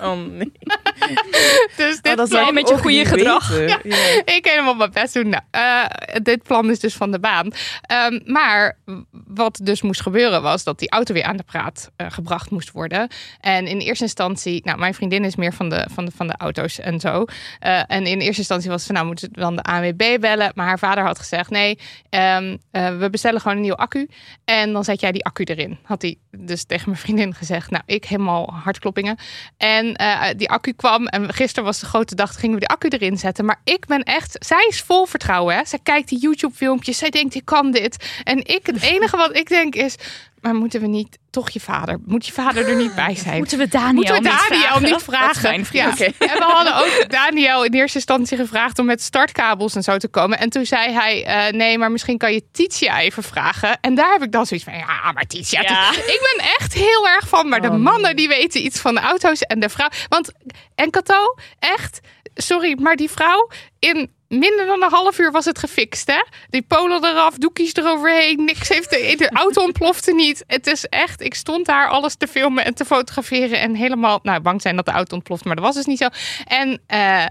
Oh 0.00 0.16
nee. 0.30 0.52
Dus 1.76 2.00
dit 2.00 2.20
Oh, 2.20 2.28
dat 2.28 2.52
met 2.52 2.68
je 2.68 2.78
goede 2.78 3.04
gedrag. 3.04 3.58
Ja. 3.58 3.80
ik 4.24 4.46
helemaal 4.48 4.74
mijn 4.74 4.92
best 4.92 5.14
doen. 5.14 5.28
Nou, 5.28 5.42
eh, 5.50 5.84
dit 6.22 6.42
plan 6.42 6.70
is 6.70 6.80
dus 6.80 6.94
van 6.94 7.10
de 7.10 7.18
baan. 7.18 7.50
Ehm, 7.82 8.20
maar 8.24 8.78
wat 9.26 9.60
dus 9.62 9.82
moest 9.82 10.00
gebeuren 10.00 10.42
was 10.42 10.64
dat 10.64 10.78
die 10.78 10.90
auto 10.90 11.14
weer 11.14 11.24
aan 11.24 11.36
de 11.36 11.42
praat 11.42 11.90
eh, 11.96 12.06
gebracht 12.10 12.50
moest 12.50 12.70
worden. 12.70 13.08
En 13.40 13.66
in 13.66 13.78
eerste 13.78 14.04
instantie, 14.04 14.60
nou, 14.64 14.78
mijn 14.78 14.94
vriendin 14.94 15.24
is 15.24 15.36
meer 15.36 15.52
van 15.52 15.68
de, 15.68 15.86
van 15.94 16.04
de, 16.04 16.10
van 16.14 16.26
de 16.26 16.34
auto's 16.36 16.78
en 16.78 17.00
zo. 17.00 17.24
Eh, 17.58 17.82
en 17.86 18.06
in 18.06 18.20
eerste 18.20 18.38
instantie 18.38 18.70
was 18.70 18.78
het 18.78 18.86
van, 18.86 18.94
nou, 18.94 19.06
moeten 19.06 19.28
we 19.32 19.40
dan 19.40 19.56
de 19.56 19.62
ANWB 19.62 20.20
bellen. 20.20 20.41
Maar 20.54 20.66
haar 20.66 20.78
vader 20.78 21.04
had 21.04 21.18
gezegd, 21.18 21.50
nee, 21.50 21.78
ehm, 22.08 22.56
eh, 22.70 22.98
we 22.98 23.10
bestellen 23.10 23.40
gewoon 23.40 23.56
een 23.56 23.62
nieuwe 23.62 23.76
accu. 23.76 24.08
En 24.44 24.72
dan 24.72 24.84
zet 24.84 25.00
jij 25.00 25.12
die 25.12 25.24
accu 25.24 25.44
erin. 25.44 25.78
Had 25.82 26.02
hij 26.02 26.16
dus 26.30 26.64
tegen 26.64 26.88
mijn 26.90 27.00
vriendin 27.00 27.34
gezegd. 27.34 27.70
Nou, 27.70 27.82
ik 27.86 28.04
helemaal 28.04 28.52
hartkloppingen. 28.52 29.16
En 29.56 29.94
eh, 29.94 30.28
die 30.36 30.50
accu 30.50 30.72
kwam. 30.72 31.06
En 31.06 31.32
gisteren 31.34 31.64
was 31.64 31.80
de 31.80 31.86
grote 31.86 32.14
dag. 32.14 32.34
Gingen 32.34 32.54
we 32.54 32.60
die 32.60 32.68
accu 32.68 32.88
erin 32.88 33.18
zetten. 33.18 33.44
Maar 33.44 33.60
ik 33.64 33.86
ben 33.86 34.02
echt. 34.02 34.36
Zij 34.46 34.66
is 34.68 34.80
vol 34.80 35.06
vertrouwen. 35.06 35.54
Hè? 35.54 35.64
Zij 35.64 35.78
kijkt 35.82 36.08
die 36.08 36.18
YouTube-filmpjes. 36.18 36.98
Zij 36.98 37.10
denkt: 37.10 37.34
ik 37.34 37.44
kan 37.44 37.70
dit. 37.70 38.20
En 38.24 38.38
ik, 38.38 38.66
het 38.66 38.82
enige 38.82 39.16
wat 39.16 39.36
ik 39.36 39.48
denk 39.48 39.74
is. 39.74 39.96
Maar 40.42 40.54
moeten 40.54 40.80
we 40.80 40.86
niet 40.86 41.18
toch 41.30 41.50
je 41.50 41.60
vader? 41.60 41.98
Moet 42.06 42.26
je 42.26 42.32
vader 42.32 42.68
er 42.68 42.76
niet 42.76 42.94
bij 42.94 43.14
zijn? 43.16 43.36
Moeten 43.38 43.58
we 43.58 43.68
Daniel, 43.68 43.92
Moeten 43.92 44.14
we 44.14 44.20
niet 44.20 44.68
Daniel 44.70 44.98
vragen? 44.98 45.56
niet 45.56 45.66
vragen? 45.66 46.14
Ja. 46.18 46.26
En 46.26 46.38
we 46.38 46.44
hadden 46.44 46.76
ook 46.76 47.10
Daniel 47.10 47.64
in 47.64 47.72
eerste 47.72 47.96
instantie 47.96 48.36
gevraagd 48.36 48.78
om 48.78 48.86
met 48.86 49.02
startkabels 49.02 49.74
en 49.74 49.82
zo 49.82 49.96
te 49.96 50.08
komen. 50.08 50.38
En 50.38 50.50
toen 50.50 50.64
zei 50.66 50.92
hij: 50.92 51.24
eh, 51.24 51.52
Nee, 51.52 51.78
maar 51.78 51.90
misschien 51.90 52.18
kan 52.18 52.32
je 52.32 52.42
Titia 52.52 53.00
even 53.00 53.22
vragen. 53.22 53.78
En 53.80 53.94
daar 53.94 54.12
heb 54.12 54.22
ik 54.22 54.32
dan 54.32 54.46
zoiets 54.46 54.66
van: 54.66 54.76
Ja, 54.78 55.12
maar 55.12 55.26
Titia. 55.26 55.60
Ja. 55.62 55.90
Ik 55.92 56.34
ben 56.36 56.46
echt 56.58 56.72
heel 56.74 57.08
erg 57.08 57.28
van. 57.28 57.48
Maar 57.48 57.60
de 57.60 57.68
Oh, 57.70 57.76
mannen 57.76 58.16
die 58.16 58.28
weten 58.28 58.64
iets 58.64 58.78
van 58.80 58.94
de 58.94 59.00
auto's 59.00 59.40
en 59.40 59.60
de 59.60 59.68
vrouw. 59.68 59.88
Want 60.08 60.32
en 60.74 60.90
Cato, 60.90 61.34
echt. 61.58 62.00
sorry, 62.34 62.76
maar 62.80 62.96
die 62.96 63.10
vrouw 63.10 63.48
in 63.78 64.10
minder 64.38 64.66
dan 64.66 64.82
een 64.82 64.90
half 64.90 65.18
uur 65.18 65.30
was 65.30 65.44
het 65.44 65.58
gefixt, 65.58 66.06
hè? 66.06 66.22
Die 66.50 66.62
polen 66.62 67.04
eraf, 67.04 67.36
doekjes 67.36 67.74
eroverheen, 67.74 68.44
niks 68.44 68.68
heeft 68.68 68.90
de, 68.90 69.30
auto 69.32 69.62
ontplofte 69.62 70.14
niet. 70.14 70.44
Het 70.46 70.66
is 70.66 70.86
echt, 70.86 71.20
ik 71.20 71.34
stond 71.34 71.66
daar 71.66 71.88
alles 71.88 72.14
te 72.14 72.26
filmen 72.26 72.64
en 72.64 72.74
te 72.74 72.84
fotograferen 72.84 73.60
en 73.60 73.74
helemaal, 73.74 74.20
nou, 74.22 74.40
bang 74.40 74.62
zijn 74.62 74.76
dat 74.76 74.84
de 74.84 74.90
auto 74.90 75.14
ontploft, 75.14 75.44
maar 75.44 75.56
dat 75.56 75.64
was 75.64 75.74
dus 75.74 75.86
niet 75.86 75.98
zo. 75.98 76.08
En 76.46 76.80
uh, 76.88 77.26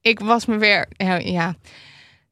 ik 0.00 0.20
was 0.20 0.46
me 0.46 0.56
weer, 0.56 0.88
uh, 0.98 1.20
ja. 1.20 1.54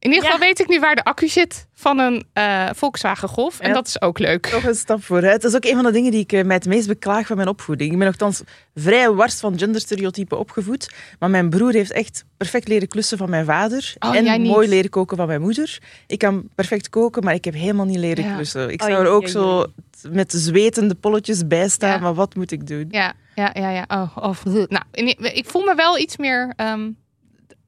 In 0.05 0.11
ieder 0.11 0.29
geval 0.29 0.47
weet 0.47 0.59
ik 0.59 0.67
nu 0.67 0.79
waar 0.79 0.95
de 0.95 1.03
accu 1.03 1.27
zit 1.27 1.67
van 1.73 1.99
een 1.99 2.25
uh, 2.33 2.69
Volkswagen 2.73 3.27
Golf. 3.27 3.59
En 3.59 3.73
dat 3.73 3.87
is 3.87 4.01
ook 4.01 4.19
leuk. 4.19 4.51
Nog 4.51 4.63
een 4.63 4.75
stap 4.75 5.03
vooruit. 5.03 5.41
Dat 5.41 5.51
is 5.51 5.57
ook 5.57 5.65
een 5.65 5.75
van 5.75 5.83
de 5.83 5.91
dingen 5.91 6.11
die 6.11 6.25
ik 6.27 6.45
mij 6.45 6.55
het 6.55 6.65
meest 6.65 6.87
beklaag 6.87 7.27
van 7.27 7.35
mijn 7.35 7.47
opvoeding. 7.47 7.91
Ik 7.91 7.97
ben 7.97 8.07
nogthans 8.07 8.41
vrij 8.75 9.11
wars 9.11 9.39
van 9.39 9.57
genderstereotypen 9.57 10.39
opgevoed. 10.39 10.93
Maar 11.19 11.29
mijn 11.29 11.49
broer 11.49 11.73
heeft 11.73 11.91
echt 11.91 12.25
perfect 12.37 12.67
leren 12.67 12.87
klussen 12.87 13.17
van 13.17 13.29
mijn 13.29 13.45
vader. 13.45 13.93
Oh, 13.99 14.15
en 14.15 14.41
mooi 14.41 14.67
leren 14.67 14.89
koken 14.89 15.17
van 15.17 15.27
mijn 15.27 15.41
moeder. 15.41 15.79
Ik 16.07 16.19
kan 16.19 16.49
perfect 16.55 16.89
koken, 16.89 17.23
maar 17.23 17.33
ik 17.33 17.45
heb 17.45 17.53
helemaal 17.53 17.85
niet 17.85 17.97
leren 17.97 18.23
ja. 18.23 18.35
klussen. 18.35 18.69
Ik 18.69 18.81
zou 18.81 18.93
er 18.93 19.07
ook 19.07 19.27
zo 19.27 19.65
met 20.09 20.31
zwetende 20.31 20.95
polletjes 20.95 21.47
bij 21.47 21.69
staan. 21.69 21.89
Ja. 21.89 21.99
Maar 21.99 22.13
wat 22.13 22.35
moet 22.35 22.51
ik 22.51 22.67
doen? 22.67 22.87
Ja, 22.89 23.13
ja, 23.35 23.51
ja. 23.53 23.69
ja. 23.69 23.85
Oh, 23.87 24.17
oh. 24.17 24.35
Nou, 24.45 24.83
ik 25.17 25.45
voel 25.47 25.63
me 25.63 25.75
wel 25.75 25.97
iets 25.97 26.17
meer... 26.17 26.53
Um 26.57 27.03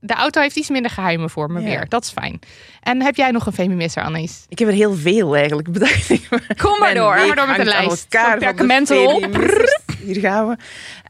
de 0.07 0.13
auto 0.13 0.41
heeft 0.41 0.55
iets 0.55 0.69
minder 0.69 0.91
geheimen 0.91 1.29
voor 1.29 1.51
me 1.51 1.63
weer. 1.63 1.85
Dat 1.89 2.03
is 2.03 2.09
fijn. 2.09 2.39
En 2.81 3.01
heb 3.01 3.15
jij 3.15 3.31
nog 3.31 3.45
een 3.45 3.53
femimisser, 3.53 4.03
Annelies? 4.03 4.45
Ik 4.49 4.59
heb 4.59 4.67
er 4.67 4.73
heel 4.73 4.93
veel 4.93 5.35
eigenlijk, 5.35 5.71
bedacht 5.77 6.09
ik. 6.09 6.27
Kom 6.57 6.79
maar 6.79 6.93
door. 6.93 7.15
Kom 7.15 7.27
maar 7.27 7.35
door 7.35 7.47
met 7.47 7.57
de 7.57 7.65
lijst. 7.65 8.09
Perkamentrol. 8.39 9.23
Hier 10.03 10.19
gaan 10.19 10.47
we. 10.47 10.55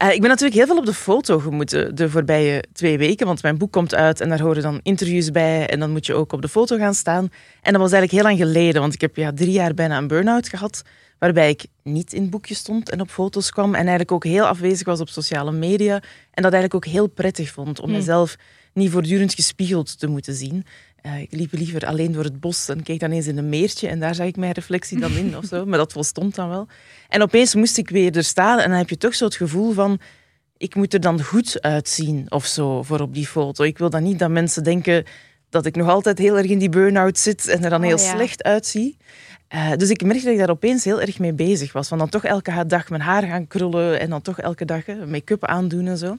Uh, 0.02 0.12
ik 0.12 0.20
ben 0.20 0.28
natuurlijk 0.28 0.56
heel 0.56 0.66
veel 0.66 0.76
op 0.76 0.86
de 0.86 0.94
foto 0.94 1.38
gemoeten 1.38 1.94
de 1.94 2.10
voorbije 2.10 2.64
twee 2.72 2.98
weken. 2.98 3.26
Want 3.26 3.42
mijn 3.42 3.58
boek 3.58 3.72
komt 3.72 3.94
uit 3.94 4.20
en 4.20 4.28
daar 4.28 4.40
horen 4.40 4.62
dan 4.62 4.80
interviews 4.82 5.30
bij. 5.30 5.66
En 5.66 5.80
dan 5.80 5.90
moet 5.90 6.06
je 6.06 6.14
ook 6.14 6.32
op 6.32 6.42
de 6.42 6.48
foto 6.48 6.76
gaan 6.76 6.94
staan. 6.94 7.28
En 7.62 7.72
dat 7.72 7.80
was 7.80 7.92
eigenlijk 7.92 8.12
heel 8.12 8.22
lang 8.22 8.38
geleden. 8.38 8.80
Want 8.80 8.94
ik 8.94 9.00
heb 9.00 9.16
ja, 9.16 9.32
drie 9.32 9.52
jaar 9.52 9.74
bijna 9.74 9.96
een 9.96 10.06
burn-out 10.06 10.48
gehad. 10.48 10.82
Waarbij 11.18 11.50
ik 11.50 11.66
niet 11.82 12.12
in 12.12 12.22
het 12.22 12.30
boekje 12.30 12.54
stond 12.54 12.90
en 12.90 13.00
op 13.00 13.10
foto's 13.10 13.50
kwam. 13.50 13.68
En 13.68 13.80
eigenlijk 13.80 14.12
ook 14.12 14.24
heel 14.24 14.46
afwezig 14.46 14.86
was 14.86 15.00
op 15.00 15.08
sociale 15.08 15.52
media. 15.52 15.94
En 16.30 16.42
dat 16.42 16.52
eigenlijk 16.52 16.74
ook 16.74 16.92
heel 16.92 17.06
prettig 17.06 17.50
vond 17.50 17.80
om 17.80 17.88
hmm. 17.88 17.96
mezelf 17.96 18.36
niet 18.78 18.90
voortdurend 18.90 19.34
gespiegeld 19.34 19.98
te 19.98 20.06
moeten 20.06 20.34
zien. 20.34 20.64
Uh, 21.06 21.20
ik 21.20 21.32
liep 21.32 21.52
liever 21.52 21.86
alleen 21.86 22.12
door 22.12 22.24
het 22.24 22.40
bos 22.40 22.68
en 22.68 22.82
keek 22.82 23.00
dan 23.00 23.10
eens 23.10 23.26
in 23.26 23.38
een 23.38 23.48
meertje 23.48 23.88
en 23.88 24.00
daar 24.00 24.14
zag 24.14 24.26
ik 24.26 24.36
mijn 24.36 24.52
reflectie 24.52 25.00
dan 25.00 25.12
in 25.12 25.36
of 25.36 25.44
zo. 25.44 25.64
Maar 25.66 25.78
dat 25.78 25.92
volstond 25.92 26.34
dan 26.34 26.48
wel. 26.48 26.66
En 27.08 27.22
opeens 27.22 27.54
moest 27.54 27.78
ik 27.78 27.90
weer 27.90 28.16
er 28.16 28.24
staan 28.24 28.58
en 28.58 28.68
dan 28.68 28.78
heb 28.78 28.88
je 28.88 28.96
toch 28.96 29.14
zo 29.14 29.24
het 29.24 29.36
gevoel 29.36 29.72
van 29.72 30.00
ik 30.56 30.74
moet 30.74 30.94
er 30.94 31.00
dan 31.00 31.22
goed 31.22 31.62
uitzien 31.62 32.26
of 32.28 32.46
zo 32.46 32.82
voor 32.82 33.00
op 33.00 33.14
die 33.14 33.26
foto. 33.26 33.64
Ik 33.64 33.78
wil 33.78 33.90
dan 33.90 34.02
niet 34.02 34.18
dat 34.18 34.30
mensen 34.30 34.64
denken 34.64 35.04
dat 35.50 35.66
ik 35.66 35.76
nog 35.76 35.88
altijd 35.88 36.18
heel 36.18 36.38
erg 36.38 36.46
in 36.46 36.58
die 36.58 36.68
burn-out 36.68 37.18
zit 37.18 37.48
en 37.48 37.64
er 37.64 37.70
dan 37.70 37.82
heel 37.82 37.96
oh, 37.96 38.14
slecht 38.14 38.42
uitzie. 38.42 38.96
Uh, 39.54 39.72
dus 39.76 39.90
ik 39.90 40.02
merkte 40.02 40.24
dat 40.24 40.32
ik 40.32 40.38
daar 40.38 40.50
opeens 40.50 40.84
heel 40.84 41.00
erg 41.00 41.18
mee 41.18 41.32
bezig 41.32 41.72
was. 41.72 41.88
Van 41.88 41.98
dan 41.98 42.08
toch 42.08 42.24
elke 42.24 42.66
dag 42.66 42.88
mijn 42.88 43.02
haar 43.02 43.22
gaan 43.22 43.46
krullen 43.46 44.00
en 44.00 44.10
dan 44.10 44.22
toch 44.22 44.40
elke 44.40 44.64
dag 44.64 44.86
make-up 45.06 45.44
aandoen 45.44 45.86
en 45.86 45.98
zo. 45.98 46.16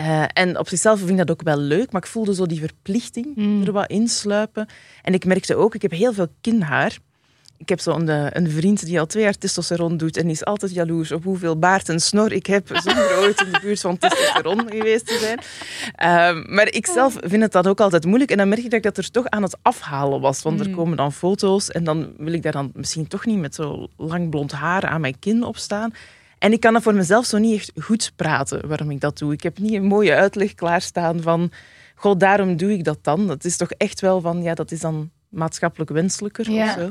Uh, 0.00 0.24
en 0.32 0.58
op 0.58 0.68
zichzelf 0.68 0.98
vind 0.98 1.10
ik 1.10 1.16
dat 1.16 1.30
ook 1.30 1.42
wel 1.42 1.56
leuk, 1.56 1.92
maar 1.92 2.02
ik 2.02 2.08
voelde 2.08 2.34
zo 2.34 2.46
die 2.46 2.60
verplichting 2.60 3.26
mm. 3.34 3.62
er 3.62 3.72
wat 3.72 3.90
insluipen. 3.90 4.68
En 5.02 5.14
ik 5.14 5.24
merkte 5.24 5.56
ook, 5.56 5.74
ik 5.74 5.82
heb 5.82 5.90
heel 5.90 6.12
veel 6.12 6.28
kinhaar. 6.40 6.98
Ik 7.56 7.68
heb 7.68 7.80
zo'n 7.80 8.08
een, 8.08 8.36
een 8.36 8.50
vriend 8.50 8.84
die 8.84 9.00
al 9.00 9.06
twee 9.06 9.22
jaar 9.22 9.38
testosteron 9.38 9.96
doet 9.96 10.16
en 10.16 10.22
die 10.22 10.32
is 10.32 10.44
altijd 10.44 10.74
jaloers 10.74 11.12
op 11.12 11.24
hoeveel 11.24 11.58
baard 11.58 11.88
en 11.88 12.00
snor 12.00 12.32
ik 12.32 12.46
heb 12.46 12.68
zonder 12.72 13.18
ooit 13.18 13.40
in 13.40 13.52
de 13.52 13.58
buurt 13.60 13.80
van 13.80 13.98
testosteron 13.98 14.70
geweest 14.70 15.06
te 15.06 15.18
zijn. 15.20 15.38
Uh, 16.36 16.54
maar 16.54 16.68
ik 16.72 16.86
zelf 16.86 17.16
vind 17.20 17.42
het 17.42 17.52
dat 17.52 17.66
ook 17.66 17.80
altijd 17.80 18.04
moeilijk 18.04 18.30
en 18.30 18.36
dan 18.36 18.48
merk 18.48 18.60
ik 18.60 18.70
dat 18.70 18.78
ik 18.78 18.82
dat 18.82 18.96
er 18.96 19.10
toch 19.10 19.28
aan 19.28 19.42
het 19.42 19.56
afhalen 19.62 20.20
was. 20.20 20.42
Want 20.42 20.60
er 20.60 20.68
mm. 20.68 20.74
komen 20.74 20.96
dan 20.96 21.12
foto's 21.12 21.70
en 21.70 21.84
dan 21.84 22.12
wil 22.16 22.32
ik 22.32 22.42
daar 22.42 22.52
dan 22.52 22.70
misschien 22.74 23.06
toch 23.06 23.26
niet 23.26 23.38
met 23.38 23.54
zo 23.54 23.88
lang 23.96 24.30
blond 24.30 24.52
haar 24.52 24.86
aan 24.86 25.00
mijn 25.00 25.18
kin 25.18 25.42
op 25.42 25.56
staan. 25.56 25.92
En 26.44 26.52
ik 26.52 26.60
kan 26.60 26.72
dat 26.72 26.82
voor 26.82 26.94
mezelf 26.94 27.26
zo 27.26 27.38
niet 27.38 27.54
echt 27.54 27.72
goed 27.80 28.12
praten 28.16 28.68
waarom 28.68 28.90
ik 28.90 29.00
dat 29.00 29.18
doe. 29.18 29.32
Ik 29.32 29.42
heb 29.42 29.58
niet 29.58 29.72
een 29.72 29.84
mooie 29.84 30.14
uitleg 30.14 30.54
klaarstaan 30.54 31.22
van, 31.22 31.52
god, 31.94 32.20
daarom 32.20 32.56
doe 32.56 32.72
ik 32.72 32.84
dat 32.84 32.98
dan. 33.02 33.26
Dat 33.26 33.44
is 33.44 33.56
toch 33.56 33.70
echt 33.70 34.00
wel 34.00 34.20
van, 34.20 34.42
ja, 34.42 34.54
dat 34.54 34.70
is 34.70 34.80
dan 34.80 35.10
maatschappelijk 35.28 35.90
wenselijker 35.90 36.50
ja. 36.50 36.64
of 36.64 36.72
zo. 36.72 36.90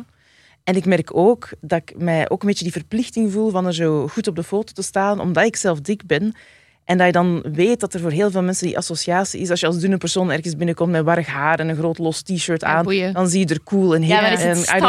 En 0.63 0.75
ik 0.75 0.86
merk 0.86 1.15
ook 1.15 1.50
dat 1.62 1.81
ik 1.81 1.93
mij 1.98 2.29
ook 2.29 2.41
een 2.41 2.48
beetje 2.48 2.63
die 2.63 2.74
verplichting 2.74 3.31
voel 3.31 3.50
van 3.50 3.65
er 3.65 3.74
zo 3.74 4.07
goed 4.07 4.27
op 4.27 4.36
de 4.36 4.43
foto 4.43 4.74
te 4.74 4.81
staan, 4.81 5.19
omdat 5.19 5.45
ik 5.45 5.55
zelf 5.55 5.81
dik 5.81 6.05
ben. 6.05 6.36
En 6.83 6.98
dat 6.98 7.05
je 7.05 7.13
dan 7.13 7.41
weet 7.53 7.79
dat 7.79 7.93
er 7.93 8.00
voor 8.00 8.12
heel 8.12 8.31
veel 8.31 8.43
mensen 8.43 8.67
die 8.67 8.77
associatie 8.77 9.41
is. 9.41 9.50
Als 9.50 9.60
je 9.60 9.65
als 9.65 9.79
dunne 9.79 9.98
persoon 9.98 10.31
ergens 10.31 10.55
binnenkomt 10.55 10.91
met 10.91 11.03
warrig 11.03 11.27
haar 11.27 11.60
en 11.60 11.69
een 11.69 11.75
groot 11.75 11.98
los 11.98 12.22
t-shirt 12.22 12.63
aan, 12.63 12.86
dan 13.13 13.27
zie 13.27 13.39
je 13.39 13.53
er 13.53 13.63
cool 13.63 13.95
en 13.95 14.01
heel 14.01 14.15
ja, 14.15 14.29
en 14.29 14.55
style. 14.55 14.79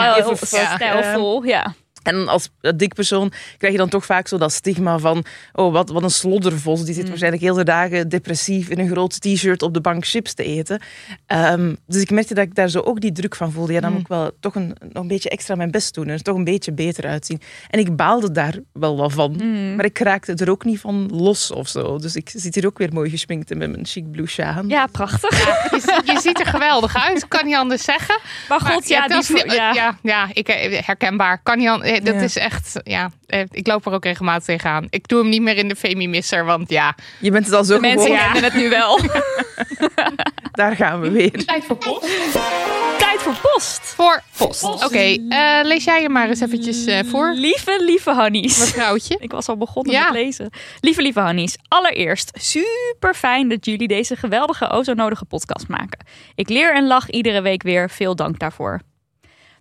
Ja. 1.44 1.75
En 2.04 2.28
als 2.28 2.50
dik 2.76 2.94
persoon 2.94 3.32
krijg 3.58 3.73
je 3.73 3.78
dan 3.78 3.88
toch 3.88 4.04
vaak 4.04 4.28
zo 4.28 4.38
dat 4.38 4.52
stigma 4.52 4.99
van 4.99 5.25
oh, 5.52 5.73
wat, 5.73 5.90
wat 5.90 6.02
een 6.02 6.11
sloddervos. 6.11 6.84
Die 6.84 6.94
zit 6.94 7.02
mm. 7.02 7.08
waarschijnlijk 7.08 7.42
heel 7.42 7.54
de 7.54 7.64
dagen 7.64 8.08
depressief 8.08 8.68
in 8.68 8.78
een 8.78 8.88
groot 8.88 9.20
t-shirt 9.20 9.62
op 9.62 9.75
de 9.75 9.80
bank 9.80 10.06
chips 10.06 10.34
te 10.34 10.44
eten. 10.44 10.80
Um, 11.26 11.76
dus 11.87 12.02
ik 12.02 12.11
merkte 12.11 12.34
dat 12.34 12.44
ik 12.44 12.54
daar 12.54 12.68
zo 12.68 12.80
ook 12.80 13.00
die 13.00 13.12
druk 13.12 13.37
van 13.37 13.52
voelde. 13.52 13.73
Ja, 13.73 13.80
dan 13.80 13.92
moet 13.92 14.00
ik 14.00 14.08
mm. 14.08 14.16
wel 14.16 14.30
toch 14.40 14.54
een, 14.54 14.76
nog 14.92 15.02
een 15.02 15.08
beetje 15.08 15.28
extra 15.28 15.54
mijn 15.54 15.70
best 15.70 15.94
doen. 15.94 16.06
En 16.06 16.12
er 16.12 16.23
toch 16.23 16.37
een 16.37 16.44
beetje 16.44 16.73
beter 16.73 17.06
uitzien. 17.06 17.40
En 17.70 17.78
ik 17.78 17.96
baalde 17.96 18.32
daar 18.32 18.54
wel 18.73 18.96
wat 18.96 19.12
van. 19.12 19.37
Mm. 19.42 19.76
Maar 19.76 19.84
ik 19.84 19.99
raakte 19.99 20.34
er 20.34 20.50
ook 20.50 20.64
niet 20.64 20.80
van 20.80 21.11
los 21.12 21.50
of 21.50 21.68
zo. 21.68 21.99
Dus 21.99 22.16
ik 22.16 22.32
zit 22.34 22.54
hier 22.54 22.66
ook 22.66 22.78
weer 22.78 22.92
mooi 22.92 23.11
gesminkt 23.11 23.54
met 23.54 23.70
mijn 23.70 23.87
chic 23.87 24.11
blue 24.11 24.28
aan. 24.37 24.68
Ja, 24.68 24.87
prachtig. 24.87 25.44
Ja, 25.44 25.68
je, 26.04 26.12
je, 26.12 26.20
ziet 26.20 26.40
er 26.40 26.46
geweldig 26.46 26.96
uit. 26.96 27.28
Kan 27.28 27.44
niet 27.44 27.54
anders 27.54 27.84
zeggen. 27.84 28.20
Maar 28.49 28.61
god, 28.61 28.88
ja, 28.88 29.06
ja, 29.08 29.20
die, 29.20 29.54
ja. 29.54 29.73
ja, 29.73 29.99
ja, 30.02 30.28
ik, 30.32 30.49
eh, 30.49 30.82
herkenbaar. 30.82 31.40
Kan 31.42 31.58
niet 31.58 31.68
anders 31.68 31.93
dat 32.02 32.14
is 32.14 32.36
echt, 32.36 32.80
ja, 32.84 33.10
eh, 33.26 33.40
ik 33.50 33.66
loop 33.66 33.86
er 33.86 33.92
ook 33.92 34.04
regelmatig 34.04 34.44
tegenaan. 34.44 34.86
Ik 34.90 35.08
doe 35.08 35.18
hem 35.18 35.28
niet 35.28 35.42
meer 35.42 35.56
in 35.56 35.68
de 35.68 35.76
Femi-misser, 35.76 36.44
want 36.44 36.70
ja. 36.70 36.94
Je 37.20 37.30
bent 37.30 37.44
het 37.44 37.54
al 37.54 37.64
zo 37.64 37.74
de 37.74 37.80
mensen 37.80 38.16
kennen 38.16 38.44
het 38.44 38.54
nu 38.54 38.68
wel. 38.68 39.00
Daar 40.52 40.76
gaan 40.76 41.00
we 41.00 41.10
weer. 41.10 41.44
Tijd 41.44 41.64
voor 41.64 41.76
post. 41.76 42.00
Tijd 42.98 43.22
voor 43.22 43.36
post. 43.42 43.80
Voor 43.80 44.22
post. 44.36 44.62
Oké, 44.62 44.84
okay, 44.84 45.20
uh, 45.28 45.58
eh, 45.58 45.66
lees 45.66 45.84
jij 45.84 46.02
je 46.02 46.08
maar 46.08 46.28
eens 46.28 46.40
eventjes 46.40 46.86
uh, 46.86 46.98
voor. 47.04 47.32
Lieve, 47.34 47.82
lieve 47.84 48.10
Hannies. 48.10 48.58
Mevrouwtje. 48.58 49.16
Ik 49.20 49.30
was 49.30 49.48
al 49.48 49.56
begonnen 49.56 49.92
ja. 49.92 50.04
met 50.04 50.12
lezen. 50.12 50.50
Lieve, 50.80 51.02
lieve 51.02 51.20
Hannies. 51.20 51.56
Allereerst, 51.68 52.30
super 52.40 53.14
fijn 53.14 53.48
dat 53.48 53.64
jullie 53.64 53.88
deze 53.88 54.16
geweldige, 54.16 54.70
o 54.70 54.82
zo 54.82 54.94
nodige 54.94 55.24
podcast 55.24 55.68
maken. 55.68 56.06
Ik 56.34 56.48
leer 56.48 56.74
en 56.74 56.86
lach 56.86 57.10
iedere 57.10 57.40
week 57.40 57.62
weer. 57.62 57.90
Veel 57.90 58.16
dank 58.16 58.38
daarvoor. 58.38 58.80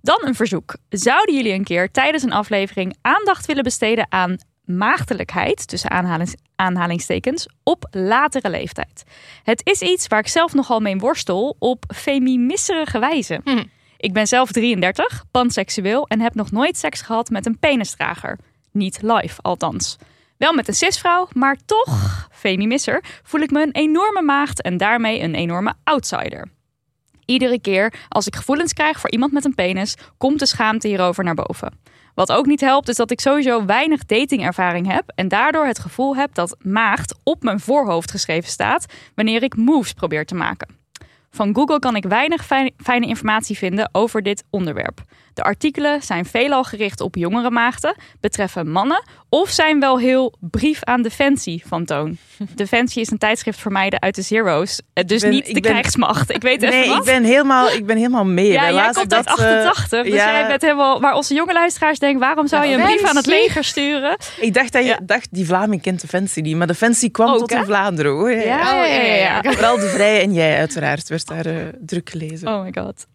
Dan 0.03 0.21
een 0.23 0.35
verzoek. 0.35 0.75
Zouden 0.89 1.35
jullie 1.35 1.53
een 1.53 1.63
keer 1.63 1.91
tijdens 1.91 2.23
een 2.23 2.33
aflevering 2.33 2.97
aandacht 3.01 3.45
willen 3.45 3.63
besteden 3.63 4.05
aan 4.09 4.37
maagdelijkheid, 4.65 5.67
tussen 5.67 5.89
aanhalings, 5.89 6.33
aanhalingstekens, 6.55 7.47
op 7.63 7.87
latere 7.91 8.49
leeftijd? 8.49 9.03
Het 9.43 9.61
is 9.63 9.81
iets 9.81 10.07
waar 10.07 10.19
ik 10.19 10.27
zelf 10.27 10.53
nogal 10.53 10.79
mee 10.79 10.97
worstel 10.97 11.55
op 11.59 11.85
feminisserige 11.95 12.99
wijze. 12.99 13.41
Hm. 13.43 13.63
Ik 13.97 14.13
ben 14.13 14.27
zelf 14.27 14.51
33, 14.51 15.23
panseksueel 15.31 16.07
en 16.07 16.21
heb 16.21 16.35
nog 16.35 16.51
nooit 16.51 16.77
seks 16.77 17.01
gehad 17.01 17.29
met 17.29 17.45
een 17.45 17.59
penisdrager. 17.59 18.39
Niet 18.71 19.01
live, 19.01 19.41
althans. 19.41 19.97
Wel 20.37 20.53
met 20.53 20.67
een 20.67 20.73
cisvrouw, 20.73 21.27
maar 21.33 21.57
toch, 21.65 22.27
femimisser, 22.31 23.03
voel 23.23 23.41
ik 23.41 23.51
me 23.51 23.61
een 23.61 23.71
enorme 23.71 24.21
maagd 24.21 24.61
en 24.61 24.77
daarmee 24.77 25.21
een 25.21 25.35
enorme 25.35 25.73
outsider. 25.83 26.47
Iedere 27.25 27.61
keer 27.61 27.93
als 28.09 28.27
ik 28.27 28.35
gevoelens 28.35 28.73
krijg 28.73 28.99
voor 28.99 29.11
iemand 29.11 29.31
met 29.31 29.45
een 29.45 29.55
penis, 29.55 29.95
komt 30.17 30.39
de 30.39 30.45
schaamte 30.45 30.87
hierover 30.87 31.23
naar 31.23 31.35
boven. 31.35 31.79
Wat 32.15 32.31
ook 32.31 32.45
niet 32.45 32.61
helpt, 32.61 32.89
is 32.89 32.95
dat 32.95 33.11
ik 33.11 33.19
sowieso 33.19 33.65
weinig 33.65 34.05
datingervaring 34.05 34.91
heb 34.91 35.11
en 35.15 35.27
daardoor 35.27 35.65
het 35.65 35.79
gevoel 35.79 36.15
heb 36.15 36.33
dat 36.33 36.55
maagd 36.61 37.15
op 37.23 37.43
mijn 37.43 37.59
voorhoofd 37.59 38.11
geschreven 38.11 38.49
staat 38.49 38.85
wanneer 39.15 39.43
ik 39.43 39.55
moves 39.55 39.93
probeer 39.93 40.25
te 40.25 40.35
maken. 40.35 40.81
Van 41.29 41.55
Google 41.55 41.79
kan 41.79 41.95
ik 41.95 42.05
weinig 42.05 42.45
fijne 42.77 43.07
informatie 43.07 43.57
vinden 43.57 43.89
over 43.91 44.23
dit 44.23 44.43
onderwerp. 44.49 45.01
De 45.33 45.43
artikelen 45.43 46.01
zijn 46.01 46.25
veelal 46.25 46.63
gericht 46.63 47.01
op 47.01 47.15
jongere 47.15 47.51
maagden, 47.51 47.95
betreffen 48.19 48.69
mannen 48.69 49.03
of 49.29 49.49
zijn 49.49 49.79
wel 49.79 49.99
heel 49.99 50.33
brief 50.39 50.83
aan 50.83 51.01
Defensie 51.01 51.63
van 51.65 51.85
toon. 51.85 52.17
Defensie 52.55 53.01
is 53.01 53.11
een 53.11 53.17
tijdschrift 53.17 53.59
voor 53.59 53.71
meiden 53.71 54.01
uit 54.01 54.15
de 54.15 54.21
Zero's, 54.21 54.81
eh, 54.93 55.05
dus 55.05 55.23
niet 55.23 55.53
de 55.53 55.59
krijgsmacht. 55.59 56.31
Ik 56.31 56.41
weet 56.41 56.61
nee, 56.69 56.87
wat. 56.87 56.97
ik 56.97 57.03
ben 57.03 57.23
helemaal, 57.23 57.69
ik 57.69 57.85
ben 57.85 57.97
helemaal 57.97 58.25
mee. 58.25 58.51
Ja, 58.51 58.71
jij 58.71 58.91
komt 58.91 59.09
dat, 59.09 59.27
uit 59.27 59.39
88, 59.39 59.93
uh, 59.93 60.03
dus 60.03 60.13
ja. 60.13 60.31
jij 60.31 60.47
bent 60.47 60.61
helemaal... 60.61 61.01
Waar 61.01 61.13
onze 61.13 61.33
jonge 61.33 61.53
luisteraars 61.53 61.99
denken, 61.99 62.19
waarom 62.19 62.47
zou 62.47 62.65
je 62.65 62.75
een 62.75 62.83
brief 62.83 63.03
aan 63.03 63.15
het 63.15 63.25
leger 63.25 63.63
sturen? 63.63 64.17
Ik 64.39 64.53
dacht 64.53 64.73
dat 64.73 64.85
je 64.85 64.99
dacht, 65.03 65.27
die 65.31 65.45
Vlaming 65.45 65.81
kent 65.81 66.01
Defensie 66.01 66.43
niet, 66.43 66.55
maar 66.55 66.67
Defensie 66.67 67.09
kwam 67.09 67.37
tot 67.37 67.51
in 67.51 67.65
Vlaanderen 67.65 68.11
hoor. 68.11 68.31
Ja, 68.31 68.85
ja, 68.85 69.01
ja. 69.01 69.41
Vooral 69.41 69.79
de 69.79 69.87
Vrije 69.87 70.21
en 70.21 70.33
jij 70.33 70.57
uiteraard 70.57 71.09
werd 71.09 71.27
daar 71.27 71.47
uh, 71.47 71.55
druk 71.79 72.09
gelezen. 72.09 72.47
Oh 72.47 72.61
my 72.61 72.73
god. 72.77 73.05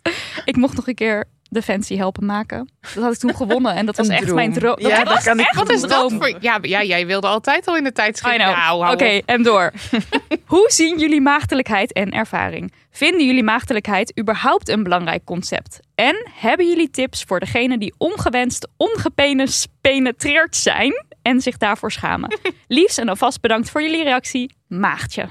Ik 0.44 0.56
mocht 0.56 0.76
nog 0.76 0.86
een 0.86 0.94
keer 0.94 1.24
Defensie 1.50 1.96
helpen 1.98 2.26
maken. 2.26 2.68
Dat 2.94 3.02
had 3.02 3.12
ik 3.12 3.18
toen 3.18 3.36
gewonnen 3.36 3.74
en 3.74 3.86
dat 3.86 3.96
was 3.96 4.08
echt 4.08 4.22
droom. 4.22 4.34
mijn 4.34 4.52
droom. 4.52 4.76
Dat 4.76 4.90
Ja, 4.90 5.04
was 5.04 5.14
dat 5.14 5.22
kan 5.22 5.38
ik 5.40 5.46
echt 5.46 5.54
Wat 5.56 5.70
is 5.70 5.80
dat 5.80 5.90
droom. 5.90 6.10
voor... 6.10 6.36
Ja, 6.40 6.58
ja, 6.62 6.82
jij 6.82 7.06
wilde 7.06 7.26
altijd 7.26 7.66
al 7.66 7.76
in 7.76 7.84
de 7.84 7.92
tijdschrift. 7.92 8.38
Nou, 8.38 8.92
Oké, 8.92 9.20
en 9.24 9.42
door. 9.42 9.72
Hoe 10.46 10.70
zien 10.70 10.98
jullie 10.98 11.20
maagdelijkheid 11.20 11.92
en 11.92 12.10
ervaring? 12.10 12.72
Vinden 12.90 13.26
jullie 13.26 13.42
maagdelijkheid 13.42 14.18
überhaupt 14.18 14.68
een 14.68 14.82
belangrijk 14.82 15.24
concept? 15.24 15.80
En 15.94 16.26
hebben 16.34 16.68
jullie 16.68 16.90
tips 16.90 17.22
voor 17.22 17.40
degenen 17.40 17.78
die 17.78 17.94
ongewenst 17.98 18.68
ongepenetreerd 18.76 20.56
zijn 20.56 21.04
en 21.22 21.40
zich 21.40 21.56
daarvoor 21.56 21.92
schamen? 21.92 22.38
Liefst 22.68 22.98
en 22.98 23.08
alvast 23.08 23.40
bedankt 23.40 23.70
voor 23.70 23.82
jullie 23.82 24.02
reactie, 24.04 24.54
maagdje. 24.66 25.28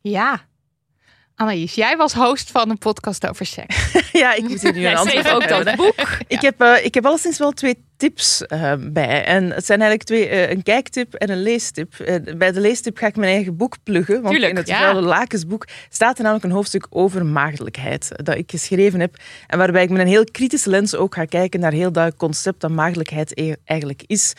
Ja. 0.00 0.40
Anaïs, 1.36 1.74
jij 1.74 1.96
was 1.96 2.12
host 2.12 2.50
van 2.50 2.70
een 2.70 2.78
podcast 2.78 3.28
over 3.28 3.46
seks. 3.46 3.92
Ja, 4.12 4.34
ik 4.34 4.48
moet 4.48 4.62
hier 4.62 4.72
nu 4.72 4.86
een 4.86 4.96
antwoord 5.04 5.26
op 5.26 5.32
ook 5.32 5.64
dat 5.64 5.76
boek. 5.76 5.94
Ik, 6.26 6.40
heb, 6.40 6.60
eh, 6.60 6.84
ik 6.84 6.94
heb 6.94 7.06
alleszins 7.06 7.38
wel 7.38 7.52
twee 7.52 7.84
tips 7.96 8.46
eh, 8.46 8.72
bij. 8.78 9.24
En 9.24 9.50
het 9.50 9.66
zijn 9.66 9.80
eigenlijk 9.80 10.02
twee, 10.02 10.28
eh, 10.28 10.50
een 10.50 10.62
kijktip 10.62 11.14
en 11.14 11.30
een 11.30 11.42
leestip. 11.42 11.94
Eh, 11.94 12.36
bij 12.36 12.52
de 12.52 12.60
leestip 12.60 12.96
ga 12.96 13.06
ik 13.06 13.16
mijn 13.16 13.32
eigen 13.32 13.56
boek 13.56 13.76
pluggen. 13.82 14.14
Want 14.14 14.28
Tuurlijk, 14.28 14.52
in 14.52 14.58
het 14.58 14.68
ja. 14.68 14.94
Lakensboek 15.00 15.66
staat 15.88 16.16
er 16.16 16.22
namelijk 16.22 16.44
een 16.44 16.50
hoofdstuk 16.50 16.86
over 16.90 17.26
maagdelijkheid. 17.26 18.10
Dat 18.16 18.36
ik 18.36 18.50
geschreven 18.50 19.00
heb. 19.00 19.16
En 19.46 19.58
waarbij 19.58 19.82
ik 19.82 19.90
met 19.90 20.00
een 20.00 20.06
heel 20.06 20.24
kritische 20.24 20.70
lens 20.70 20.94
ook 20.94 21.14
ga 21.14 21.24
kijken 21.24 21.60
naar 21.60 21.72
heel 21.72 21.92
dat 21.92 22.16
concept 22.16 22.60
dat 22.60 22.70
maagdelijkheid 22.70 23.38
e- 23.38 23.54
eigenlijk 23.64 24.02
is. 24.06 24.34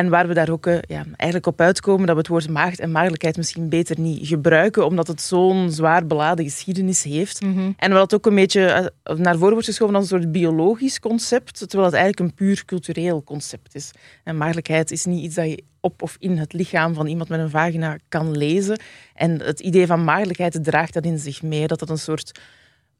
En 0.00 0.08
waar 0.08 0.28
we 0.28 0.34
daar 0.34 0.50
ook 0.50 0.66
eh, 0.66 0.78
ja, 0.88 1.04
eigenlijk 1.16 1.46
op 1.46 1.60
uitkomen 1.60 2.06
dat 2.06 2.14
we 2.14 2.20
het 2.20 2.30
woord 2.30 2.48
maagd 2.48 2.80
en 2.80 2.90
maagdelijkheid 2.90 3.36
misschien 3.36 3.68
beter 3.68 4.00
niet 4.00 4.26
gebruiken, 4.26 4.86
omdat 4.86 5.06
het 5.06 5.20
zo'n 5.20 5.70
zwaar 5.70 6.06
beladen 6.06 6.44
geschiedenis 6.44 7.02
heeft. 7.02 7.40
En 7.76 7.92
wat 7.92 8.14
ook 8.14 8.26
een 8.26 8.34
beetje 8.34 8.66
eh, 8.66 9.16
naar 9.16 9.36
voren 9.36 9.52
wordt 9.52 9.66
geschoven 9.66 9.94
als 9.94 10.10
een 10.10 10.18
soort 10.18 10.32
biologisch 10.32 11.00
concept, 11.00 11.58
terwijl 11.58 11.84
het 11.84 11.94
eigenlijk 11.94 12.20
een 12.20 12.34
puur 12.34 12.64
cultureel 12.64 13.24
concept 13.24 13.74
is. 13.74 13.90
En 14.24 14.36
maagdelijkheid 14.36 14.90
is 14.90 15.04
niet 15.04 15.24
iets 15.24 15.34
dat 15.34 15.48
je 15.48 15.62
op 15.80 16.02
of 16.02 16.16
in 16.18 16.38
het 16.38 16.52
lichaam 16.52 16.94
van 16.94 17.06
iemand 17.06 17.28
met 17.28 17.40
een 17.40 17.50
vagina 17.50 17.98
kan 18.08 18.36
lezen. 18.36 18.80
En 19.14 19.42
het 19.42 19.60
idee 19.60 19.86
van 19.86 20.04
maagdelijkheid 20.04 20.64
draagt 20.64 20.94
dat 20.94 21.04
in 21.04 21.18
zich 21.18 21.42
mee, 21.42 21.66
dat 21.66 21.78
dat 21.78 21.90
een 21.90 21.98
soort 21.98 22.40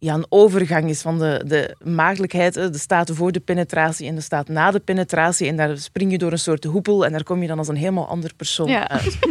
ja, 0.00 0.14
een 0.14 0.26
overgang 0.28 0.88
is 0.88 1.00
van 1.00 1.18
de, 1.18 1.42
de 1.46 1.76
maagdelijkheid, 1.84 2.54
de 2.54 2.78
staat 2.78 3.10
voor 3.10 3.32
de 3.32 3.40
penetratie 3.40 4.08
en 4.08 4.14
de 4.14 4.20
staat 4.20 4.48
na 4.48 4.70
de 4.70 4.80
penetratie. 4.80 5.48
En 5.48 5.56
daar 5.56 5.78
spring 5.78 6.10
je 6.10 6.18
door 6.18 6.32
een 6.32 6.38
soort 6.38 6.64
hoepel 6.64 7.04
en 7.04 7.12
daar 7.12 7.22
kom 7.22 7.42
je 7.42 7.48
dan 7.48 7.58
als 7.58 7.68
een 7.68 7.76
helemaal 7.76 8.06
ander 8.08 8.34
persoon 8.36 8.68
Ja. 8.68 8.88
uit. 8.88 9.18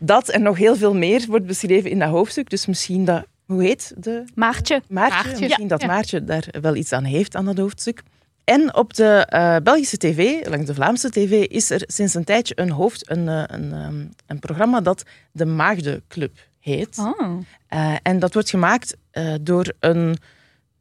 Dat 0.00 0.28
en 0.28 0.42
nog 0.42 0.56
heel 0.56 0.76
veel 0.76 0.94
meer 0.94 1.24
wordt 1.28 1.46
beschreven 1.46 1.90
in 1.90 1.98
dat 1.98 2.08
hoofdstuk. 2.08 2.50
Dus 2.50 2.66
misschien 2.66 3.04
dat, 3.04 3.26
hoe 3.46 3.62
heet 3.62 3.94
de. 3.96 4.24
Maartje? 4.34 4.82
Maartje, 4.88 5.40
Misschien 5.40 5.62
ja. 5.62 5.68
dat. 5.68 5.86
Maartje 5.86 6.24
daar 6.24 6.48
wel 6.60 6.74
iets 6.76 6.92
aan 6.92 7.04
heeft 7.04 7.36
aan 7.36 7.44
dat 7.44 7.58
hoofdstuk. 7.58 8.02
En 8.44 8.74
op 8.74 8.94
de 8.94 9.04
eh, 9.28 9.56
Belgische 9.62 9.96
tv, 9.96 10.48
langs 10.48 10.66
de 10.66 10.74
Vlaamse 10.74 11.10
tv, 11.10 11.44
is 11.46 11.70
er 11.70 11.82
sinds 11.86 12.14
een 12.14 12.24
tijdje 12.24 12.54
een, 12.56 12.70
hoofd, 12.70 13.10
een, 13.10 13.28
eh, 13.28 13.42
een, 13.46 13.72
ehm, 13.72 14.04
een 14.26 14.38
programma 14.38 14.80
dat 14.80 15.02
de 15.32 15.46
Maagdenclub 15.46 16.36
heet. 16.68 16.98
Oh. 16.98 17.38
Eh, 17.66 17.94
en 18.02 18.18
dat 18.18 18.34
wordt 18.34 18.50
gemaakt 18.50 18.96
eh, 19.10 19.34
door 19.40 19.72
een 19.80 20.16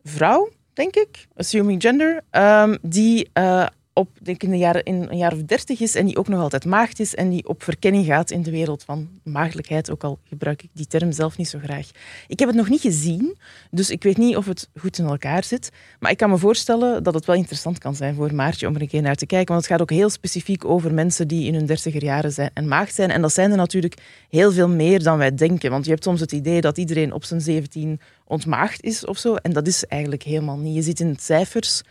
vrouw, 0.04 0.50
denk 0.74 0.96
ik, 0.96 1.28
assuming 1.36 1.82
gender, 1.82 2.22
ehm, 2.30 2.78
die 2.82 3.30
eh, 3.34 3.66
op 3.98 4.10
denk 4.22 4.44
in, 4.44 4.52
een 4.52 4.58
jaar, 4.58 4.86
in 4.86 5.08
een 5.10 5.18
jaar 5.18 5.34
of 5.34 5.44
dertig 5.44 5.80
is 5.80 5.96
en 5.96 6.06
die 6.06 6.18
ook 6.18 6.28
nog 6.28 6.42
altijd 6.42 6.66
maagd 6.66 7.00
is 7.00 7.16
en 7.16 7.30
die 7.30 7.48
op 7.48 7.64
verkenning 7.64 8.06
gaat 8.06 8.32
in 8.32 8.42
de 8.42 8.52
wereld 8.52 8.84
van 8.84 9.10
maagdelijkheid, 9.24 9.92
ook 9.92 10.04
al 10.04 10.20
gebruik 10.24 10.64
ik 10.64 10.70
die 10.74 10.88
term 10.88 11.12
zelf 11.12 11.38
niet 11.38 11.48
zo 11.48 11.60
graag. 11.64 11.90
Ik 12.28 12.40
heb 12.40 12.48
het 12.48 12.58
nog 12.58 12.70
niet 12.70 12.82
gezien, 12.82 13.38
dus 13.72 13.90
ik 13.90 14.04
weet 14.04 14.18
niet 14.18 14.38
of 14.38 14.46
het 14.46 14.70
goed 14.80 14.98
in 14.98 15.06
elkaar 15.06 15.44
zit, 15.44 15.72
maar 16.00 16.12
ik 16.12 16.18
kan 16.18 16.30
me 16.30 16.38
voorstellen 16.38 17.04
dat 17.04 17.14
het 17.14 17.26
wel 17.26 17.36
interessant 17.36 17.78
kan 17.78 17.96
zijn 17.96 18.16
voor 18.16 18.34
Maartje 18.34 18.68
om 18.68 18.76
er 18.76 18.82
een 18.82 18.88
keer 18.88 19.02
naar 19.02 19.16
te 19.16 19.26
kijken, 19.26 19.54
want 19.54 19.62
het 19.62 19.72
gaat 19.72 19.82
ook 19.82 19.98
heel 19.98 20.10
specifiek 20.10 20.66
over 20.66 20.94
mensen 20.94 21.28
die 21.28 21.46
in 21.46 21.54
hun 21.54 21.66
dertiger 21.66 22.04
jaren 22.04 22.32
zijn 22.32 22.52
en 22.54 22.68
maagd 22.68 22.96
zijn 22.96 23.10
en 23.10 23.22
dat 23.22 23.34
zijn 23.34 23.52
er 23.52 23.58
natuurlijk 23.58 24.02
heel 24.30 24.52
veel 24.52 24.70
meer 24.70 25.04
dan 25.04 25.18
wij 25.18 25.36
denken, 25.36 25.72
want 25.72 25.86
je 25.86 25.92
hebt 25.92 26.04
soms 26.04 26.20
het 26.20 26.32
idee 26.32 26.62
dat 26.62 26.78
iedereen 26.78 27.14
op 27.14 27.24
zijn 27.24 27.42
17 27.42 28.00
ontmaagd 28.26 28.84
is 28.84 29.06
of 29.06 29.18
zo, 29.18 29.36
en 29.36 29.54
dat 29.54 29.68
is 29.68 29.86
eigenlijk 29.86 30.24
helemaal 30.24 30.58
niet. 30.58 30.76
Je 30.76 30.82
ziet 30.82 31.00
in 31.00 31.16
cijfers 31.20 31.84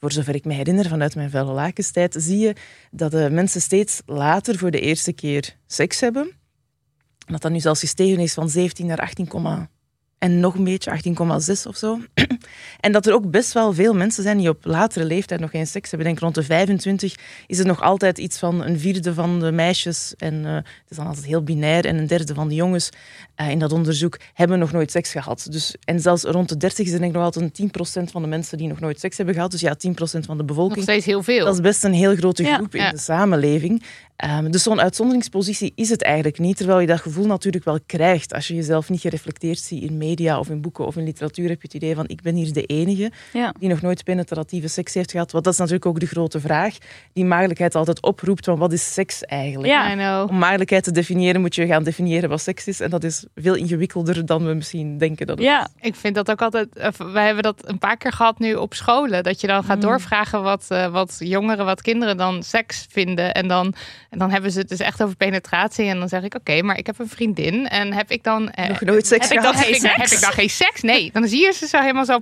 voor 0.00 0.12
zover 0.12 0.34
ik 0.34 0.44
me 0.44 0.54
herinner 0.54 0.88
vanuit 0.88 1.14
mijn 1.14 1.30
vuile 1.30 1.52
lakenstijd, 1.52 2.16
zie 2.18 2.38
je 2.38 2.54
dat 2.90 3.10
de 3.10 3.28
mensen 3.30 3.60
steeds 3.60 4.02
later 4.06 4.58
voor 4.58 4.70
de 4.70 4.80
eerste 4.80 5.12
keer 5.12 5.56
seks 5.66 6.00
hebben. 6.00 6.22
En 7.26 7.32
Dat 7.32 7.42
dat 7.42 7.52
nu 7.52 7.60
zelfs 7.60 7.80
gestegen 7.80 8.18
is 8.18 8.34
van 8.34 8.50
17 8.50 8.86
naar 8.86 9.00
18, 9.00 9.68
en 10.18 10.40
nog 10.40 10.54
een 10.54 10.64
beetje 10.64 10.90
18,6 10.90 11.62
of 11.66 11.76
zo. 11.76 12.00
En 12.80 12.92
dat 12.92 13.06
er 13.06 13.14
ook 13.14 13.30
best 13.30 13.52
wel 13.52 13.72
veel 13.72 13.94
mensen 13.94 14.22
zijn 14.22 14.38
die 14.38 14.48
op 14.48 14.58
latere 14.64 15.04
leeftijd 15.04 15.40
nog 15.40 15.50
geen 15.50 15.66
seks 15.66 15.90
hebben. 15.90 16.08
Ik 16.08 16.14
denk 16.14 16.24
rond 16.24 16.34
de 16.46 16.52
25 16.52 17.14
is 17.46 17.58
het 17.58 17.66
nog 17.66 17.82
altijd 17.82 18.18
iets 18.18 18.38
van 18.38 18.64
een 18.64 18.78
vierde 18.78 19.14
van 19.14 19.40
de 19.40 19.52
meisjes. 19.52 20.14
En 20.18 20.46
eh, 20.46 20.54
het 20.54 20.64
is 20.88 20.96
dan 20.96 21.06
altijd 21.06 21.26
heel 21.26 21.42
binair. 21.42 21.84
En 21.84 21.96
een 21.98 22.06
derde 22.06 22.34
van 22.34 22.48
de 22.48 22.54
jongens 22.54 22.88
eh, 23.34 23.50
in 23.50 23.58
dat 23.58 23.72
onderzoek 23.72 24.18
hebben 24.34 24.58
nog 24.58 24.72
nooit 24.72 24.90
seks 24.90 25.10
gehad. 25.10 25.46
Dus, 25.50 25.74
en 25.84 26.00
zelfs 26.00 26.22
rond 26.22 26.48
de 26.48 26.56
30 26.56 26.86
is 26.86 26.92
er 26.92 26.98
denk 26.98 27.10
ik 27.10 27.16
nog 27.16 27.24
altijd 27.24 27.58
een 27.58 27.70
10% 28.06 28.10
van 28.10 28.22
de 28.22 28.28
mensen 28.28 28.58
die 28.58 28.68
nog 28.68 28.80
nooit 28.80 29.00
seks 29.00 29.16
hebben 29.16 29.34
gehad. 29.34 29.50
Dus 29.50 29.60
ja, 29.60 29.74
10% 29.74 29.76
van 29.98 30.20
de 30.20 30.34
Nog 30.34 30.44
bevolking. 30.44 30.82
steeds 30.82 31.06
heel 31.06 31.22
veel. 31.22 31.44
Dat 31.44 31.54
is 31.54 31.60
best 31.60 31.84
een 31.84 31.92
heel 31.92 32.16
grote 32.16 32.42
Ja. 32.42 32.54
groep 32.56 32.74
in 32.74 32.90
de 32.90 32.98
samenleving. 32.98 33.82
Ehm, 34.16 34.50
dus 34.50 34.62
zo'n 34.62 34.80
uitzonderingspositie 34.80 35.72
is 35.74 35.88
het 35.90 36.02
eigenlijk 36.02 36.38
niet. 36.38 36.56
Terwijl 36.56 36.80
je 36.80 36.86
dat 36.86 37.00
gevoel 37.00 37.26
natuurlijk 37.26 37.64
wel 37.64 37.78
krijgt. 37.86 38.34
Als 38.34 38.48
je 38.48 38.54
jezelf 38.54 38.88
niet 38.90 39.00
gereflecteerd 39.00 39.58
ziet 39.58 39.82
in 39.82 39.96
media 39.96 40.38
of 40.38 40.48
in 40.48 40.60
boeken 40.60 40.86
of 40.86 40.96
in 40.96 41.04
literatuur, 41.04 41.48
heb 41.48 41.60
je 41.60 41.66
het 41.66 41.76
idee 41.76 41.94
van 41.94 42.08
ik 42.08 42.22
ben 42.22 42.34
hier 42.44 42.52
de 42.52 42.64
enige 42.64 43.10
Ja. 43.32 43.54
die 43.58 43.68
nog 43.68 43.80
nooit 43.82 44.04
penetratieve 44.04 44.68
seks 44.68 44.94
heeft 44.94 45.10
gehad. 45.10 45.32
Want 45.32 45.44
dat 45.44 45.52
is 45.52 45.58
natuurlijk 45.58 45.86
ook 45.86 46.00
de 46.00 46.06
grote 46.06 46.40
vraag 46.40 46.74
die 47.12 47.24
maagdelijkheid 47.24 47.74
altijd 47.74 48.02
oproept. 48.02 48.44
Van 48.44 48.58
wat 48.58 48.72
is 48.72 48.92
seks 48.92 49.22
eigenlijk? 49.24 49.72
Ja. 49.72 49.92
I 49.92 49.94
know. 49.94 50.30
Om 50.30 50.38
maagdelijkheid 50.38 50.84
te 50.84 50.92
definiëren 50.92 51.40
moet 51.40 51.54
je 51.54 51.66
gaan 51.66 51.82
definiëren 51.84 52.28
wat 52.28 52.40
seks 52.40 52.66
is. 52.66 52.80
En 52.80 52.90
dat 52.90 53.04
is 53.04 53.24
veel 53.34 53.54
ingewikkelder 53.54 54.26
dan 54.26 54.46
we 54.46 54.52
misschien 54.54 54.98
denken 54.98 55.26
dat 55.26 55.36
het 55.38 55.46
Ja, 55.46 55.68
Ik 55.80 55.94
vind 55.94 56.14
dat 56.14 56.30
ook 56.30 56.42
altijd. 56.42 56.76
eh, 56.76 56.88
Wij 57.12 57.24
hebben 57.24 57.42
dat 57.42 57.68
een 57.68 57.78
paar 57.78 57.96
keer 57.96 58.12
gehad 58.12 58.38
nu 58.38 58.54
op 58.54 58.74
scholen. 58.74 59.22
Dat 59.22 59.40
je 59.40 59.46
dan 59.46 59.64
gaat 59.64 59.80
doorvragen 59.82 60.42
wat, 60.42 60.64
eh, 60.68 60.86
wat 60.86 61.16
jongeren, 61.18 61.64
wat 61.64 61.82
kinderen 61.82 62.16
dan 62.16 62.42
seks 62.42 62.86
vinden. 62.90 63.34
En 63.34 63.48
dan, 63.48 63.74
en 64.10 64.18
dan 64.18 64.30
hebben 64.30 64.50
ze 64.50 64.58
het 64.58 64.68
dus 64.68 64.78
echt 64.78 65.02
over 65.02 65.16
penetratie. 65.16 65.86
En 65.86 65.98
dan 65.98 66.08
zeg 66.08 66.22
ik: 66.22 66.34
Oké, 66.34 66.62
maar 66.62 66.78
ik 66.78 66.86
heb 66.86 66.98
een 66.98 67.08
vriendin. 67.08 67.68
En 67.68 67.92
heb 67.92 68.10
ik 68.10 68.22
dan. 68.24 68.50
eh, 68.50 68.68
nog 68.68 68.80
nooit 68.80 69.06
seks 69.06 69.28
heb 69.28 69.36
ik 69.36 69.42
dan 69.42 69.52
gehad. 69.52 69.66
heb, 69.68 69.74
geen 69.80 69.90
ik, 69.90 69.96
heb 69.96 70.08
ik 70.10 70.20
dan 70.20 70.32
geen 70.32 70.50
seks? 70.50 70.82
Nee, 70.82 71.10
dan 71.12 71.28
zie 71.28 71.40
je 71.40 71.52
ze 71.52 71.66
zo 71.66 71.78
helemaal 71.80 72.04
zo. 72.04 72.18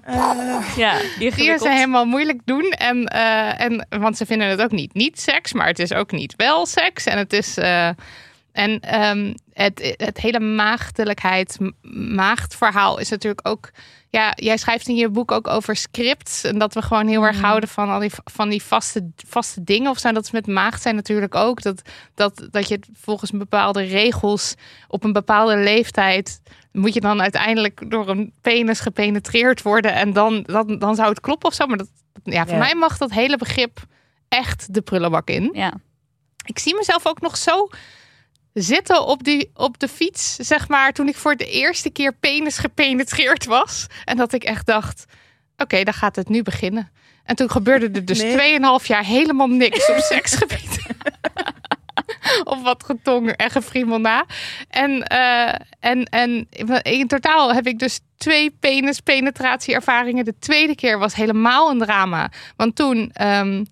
Ja. 0.76 0.98
Zie 0.98 1.06
je 1.06 1.14
ze 1.18 1.24
ingewikkeld. 1.24 1.68
helemaal 1.68 2.04
moeilijk 2.04 2.40
doen. 2.44 2.70
En, 2.70 3.06
eh, 3.06 3.60
en, 3.60 3.86
want 3.88 4.16
ze 4.16 4.26
vinden 4.26 4.48
het 4.48 4.62
ook 4.62 4.70
niet 4.70 4.94
niet 4.94 5.20
seks, 5.20 5.52
maar 5.52 5.66
het 5.66 5.78
is 5.78 5.92
ook 5.92 6.12
niet 6.12 6.34
wel 6.36 6.66
seks. 6.66 7.04
En 7.04 7.18
het 7.18 7.32
is. 7.32 7.56
eh, 7.56 7.88
en 8.56 8.80
ehm, 8.80 9.34
het, 9.52 9.94
het 9.96 10.18
hele 10.18 10.40
maagdelijkheid, 10.40 11.58
maagdverhaal 12.14 12.98
is 12.98 13.08
natuurlijk 13.08 13.48
ook. 13.48 13.70
Ja, 14.10 14.32
jij 14.34 14.56
schrijft 14.56 14.88
in 14.88 14.94
je 14.96 15.08
boek 15.08 15.32
ook 15.32 15.48
over 15.48 15.76
scripts. 15.76 16.44
En 16.44 16.58
dat 16.58 16.74
we 16.74 16.82
gewoon 16.82 17.06
heel 17.06 17.22
erg 17.22 17.40
houden 17.40 17.68
van 17.68 17.88
al 17.88 17.98
die, 18.00 18.10
van 18.24 18.48
die 18.48 18.62
vaste, 18.62 19.10
vaste 19.28 19.64
dingen 19.64 19.90
of 19.90 19.98
zo. 19.98 20.12
Dat 20.12 20.24
is 20.24 20.30
met 20.30 20.46
maagd 20.46 20.82
zijn 20.82 20.94
natuurlijk 20.94 21.34
ook. 21.34 21.62
Dat, 21.62 21.82
dat, 22.14 22.48
dat 22.50 22.68
je 22.68 22.80
volgens 22.92 23.30
bepaalde 23.30 23.82
regels 23.82 24.54
op 24.88 25.04
een 25.04 25.12
bepaalde 25.12 25.56
leeftijd. 25.56 26.40
Moet 26.76 26.94
je 26.94 27.00
dan 27.00 27.20
uiteindelijk 27.22 27.90
door 27.90 28.08
een 28.08 28.32
penis 28.40 28.80
gepenetreerd 28.80 29.62
worden. 29.62 29.92
En 29.92 30.12
dan, 30.12 30.42
dan, 30.42 30.78
dan 30.78 30.94
zou 30.94 31.08
het 31.08 31.20
kloppen 31.20 31.48
of 31.48 31.54
zo. 31.54 31.66
Maar 31.66 31.76
dat, 31.78 31.88
ja, 32.24 32.42
voor 32.44 32.52
Ja. 32.52 32.58
mij 32.58 32.74
mag 32.74 32.98
dat 32.98 33.10
hele 33.10 33.36
begrip 33.36 33.78
echt 34.28 34.74
de 34.74 34.80
prullenbak 34.82 35.28
in. 35.28 35.48
Ja. 35.52 35.72
Ik 36.44 36.58
zie 36.58 36.74
mezelf 36.76 37.06
ook 37.06 37.20
nog 37.20 37.36
zo 37.36 37.68
zitten 38.52 39.06
op, 39.06 39.24
die, 39.24 39.50
op 39.54 39.78
de 39.78 39.88
fiets, 39.88 40.34
zeg 40.36 40.68
maar, 40.68 40.92
toen 40.92 41.08
ik 41.08 41.16
voor 41.16 41.36
de 41.36 41.46
eerste 41.50 41.90
keer 41.90 42.12
penis 42.12 42.58
gepenetreerd 42.58 43.44
was. 43.44 43.86
En 44.04 44.16
dat 44.16 44.32
ik 44.32 44.44
echt 44.44 44.66
dacht, 44.66 45.04
oké, 45.56 45.82
dan 45.82 45.94
gaat 45.94 46.16
het 46.16 46.28
nu 46.28 46.42
beginnen. 46.42 46.90
En 47.24 47.36
toen 47.36 47.50
gebeurde 47.50 47.90
er 47.92 48.04
dus 48.04 48.22
Nee. 48.22 48.58
2,5 48.80 48.86
jaar 48.86 49.04
helemaal 49.04 49.46
niks 49.46 49.90
op 49.90 49.96
seksgebied. 50.12 50.78
of 52.52 52.62
wat 52.62 52.84
getong 52.84 53.30
en 53.30 53.50
gefriemel 53.50 53.98
na. 53.98 54.24
En, 54.68 55.02
eh, 55.02 55.54
en, 55.80 56.04
en 56.04 56.48
in 56.82 57.06
totaal 57.06 57.54
heb 57.54 57.66
ik 57.66 57.78
dus 57.78 58.00
twee 58.16 58.56
penis-penetratieervaringen. 58.60 60.24
De 60.24 60.38
tweede 60.38 60.74
keer 60.74 60.98
was 60.98 61.14
helemaal 61.14 61.70
een 61.70 61.78
drama. 61.78 62.30
Want 62.56 62.76
toen... 62.76 63.10
ehm, 63.12 63.64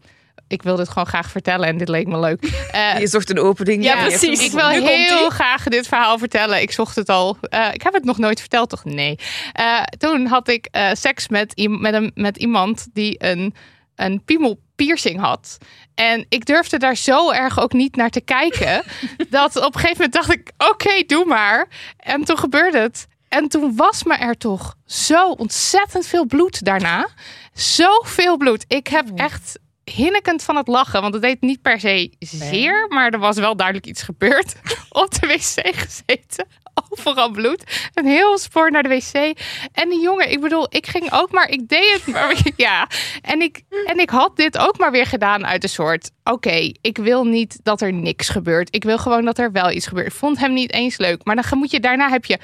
ik 0.49 0.63
wil 0.63 0.77
dit 0.77 0.89
gewoon 0.89 1.07
graag 1.07 1.31
vertellen 1.31 1.69
en 1.69 1.77
dit 1.77 1.89
leek 1.89 2.07
me 2.07 2.19
leuk. 2.19 2.45
Je 3.01 3.07
zocht 3.07 3.31
een 3.31 3.39
opening. 3.39 3.85
Ja, 3.85 3.97
hebt 3.97 4.09
precies. 4.09 4.45
ik 4.45 4.53
wil 4.53 4.69
Nu 4.69 4.89
heel 4.89 5.31
graag 5.31 5.65
dit 5.65 5.89
verhaal 5.89 6.19
vertellen. 6.19 6.61
Ik 6.61 6.71
zocht 6.71 6.97
het 6.97 7.09
al. 7.09 7.37
Eh, 7.41 7.69
ik 7.73 7.83
heb 7.83 7.93
het 7.93 8.05
nog 8.05 8.19
nooit 8.19 8.41
verteld, 8.41 8.71
toch? 8.71 8.85
Nee. 8.85 9.19
Eh, 9.53 9.83
toen 9.99 10.27
had 10.27 10.49
ik 10.49 10.69
seks 10.93 11.29
met, 11.29 11.69
met, 11.69 11.95
een, 11.95 12.11
met 12.15 12.37
iemand 12.37 12.87
die 12.93 13.15
een, 13.19 13.55
een 13.97 14.23
piemelpiercing 14.25 15.21
had. 15.21 15.59
En 15.95 16.27
ik 16.29 16.47
durfde 16.47 16.79
daar 16.79 16.97
zo 16.97 17.31
erg 17.31 17.61
ook 17.61 17.73
niet 17.73 17.97
naar 17.97 18.11
te 18.11 18.21
kijken. 18.21 18.83
dat 19.31 19.57
op 19.57 19.75
een 19.75 19.81
gegeven 19.81 19.97
moment 19.97 20.13
dacht 20.13 20.33
ik, 20.33 20.53
oké, 20.59 21.03
doe 21.07 21.25
maar. 21.25 21.69
En 21.97 22.25
toen 22.25 22.39
gebeurde 22.39 22.79
het. 22.79 23.07
En 23.29 23.49
toen 23.49 23.77
was 23.77 24.05
me 24.05 24.15
er 24.15 24.37
toch 24.37 24.75
zo 24.87 25.31
ontzettend 25.31 26.07
veel 26.07 26.27
bloed 26.27 26.65
daarna. 26.65 27.09
Zoveel 27.53 28.37
bloed. 28.37 28.65
Ik 28.69 28.87
heb 28.87 29.09
echt 29.15 29.59
hinnekend 29.85 30.43
van 30.43 30.57
het 30.57 30.69
lachen. 30.69 31.01
Want 31.01 31.15
het 31.15 31.23
deed 31.23 31.41
niet 31.41 31.63
per 31.63 31.81
se 31.81 32.13
zeer. 32.19 32.87
Maar 32.89 33.11
er 33.11 33.19
was 33.19 33.37
wel 33.37 33.57
duidelijk 33.57 33.87
iets 33.87 34.03
gebeurd. 34.03 34.55
Op 34.91 35.21
de 35.21 35.27
wc 35.27 35.77
gezeten. 35.77 36.47
Overal 36.91 37.31
bloed. 37.31 37.91
Een 37.95 38.07
heel 38.07 38.39
spoor 38.39 38.71
naar 38.71 38.83
de 38.83 38.89
wc. 38.89 39.39
En 39.73 39.89
die 39.89 40.01
jongen, 40.01 40.31
ik 40.31 40.41
bedoel, 40.41 40.67
ik 40.71 40.87
ging 40.87 41.13
ook 41.13 41.31
maar... 41.31 41.49
Ik 41.49 41.69
deed 41.69 41.93
het 41.93 42.07
maar 42.07 42.37
ja. 42.57 42.89
En 43.23 43.41
ik, 43.41 43.63
en 43.85 43.99
ik 43.99 44.11
had 44.11 44.37
dit 44.37 44.59
ook 44.59 44.79
maar 44.79 44.91
weer 44.91 45.07
gedaan 45.07 45.47
uit 45.47 45.63
een 45.63 45.69
soort... 45.69 46.11
Oké, 46.25 46.73
ik 46.81 46.99
wil 46.99 47.25
niet 47.25 47.59
dat 47.63 47.81
er 47.81 47.93
niks 47.93 48.29
gebeurt. 48.29 48.75
Ik 48.75 48.85
wil 48.85 48.99
gewoon 48.99 49.25
dat 49.25 49.39
er 49.39 49.53
wel 49.53 49.71
iets 49.71 49.87
gebeurt. 49.87 50.07
Ik 50.07 50.13
vond 50.13 50.39
hem 50.39 50.53
niet 50.53 50.73
eens 50.73 50.97
leuk. 50.97 51.25
Maar 51.25 51.37
dan 51.37 51.59
moet 51.59 51.71
je, 51.71 51.81
daarna 51.81 52.09
heb 52.09 52.25
je 52.25 52.39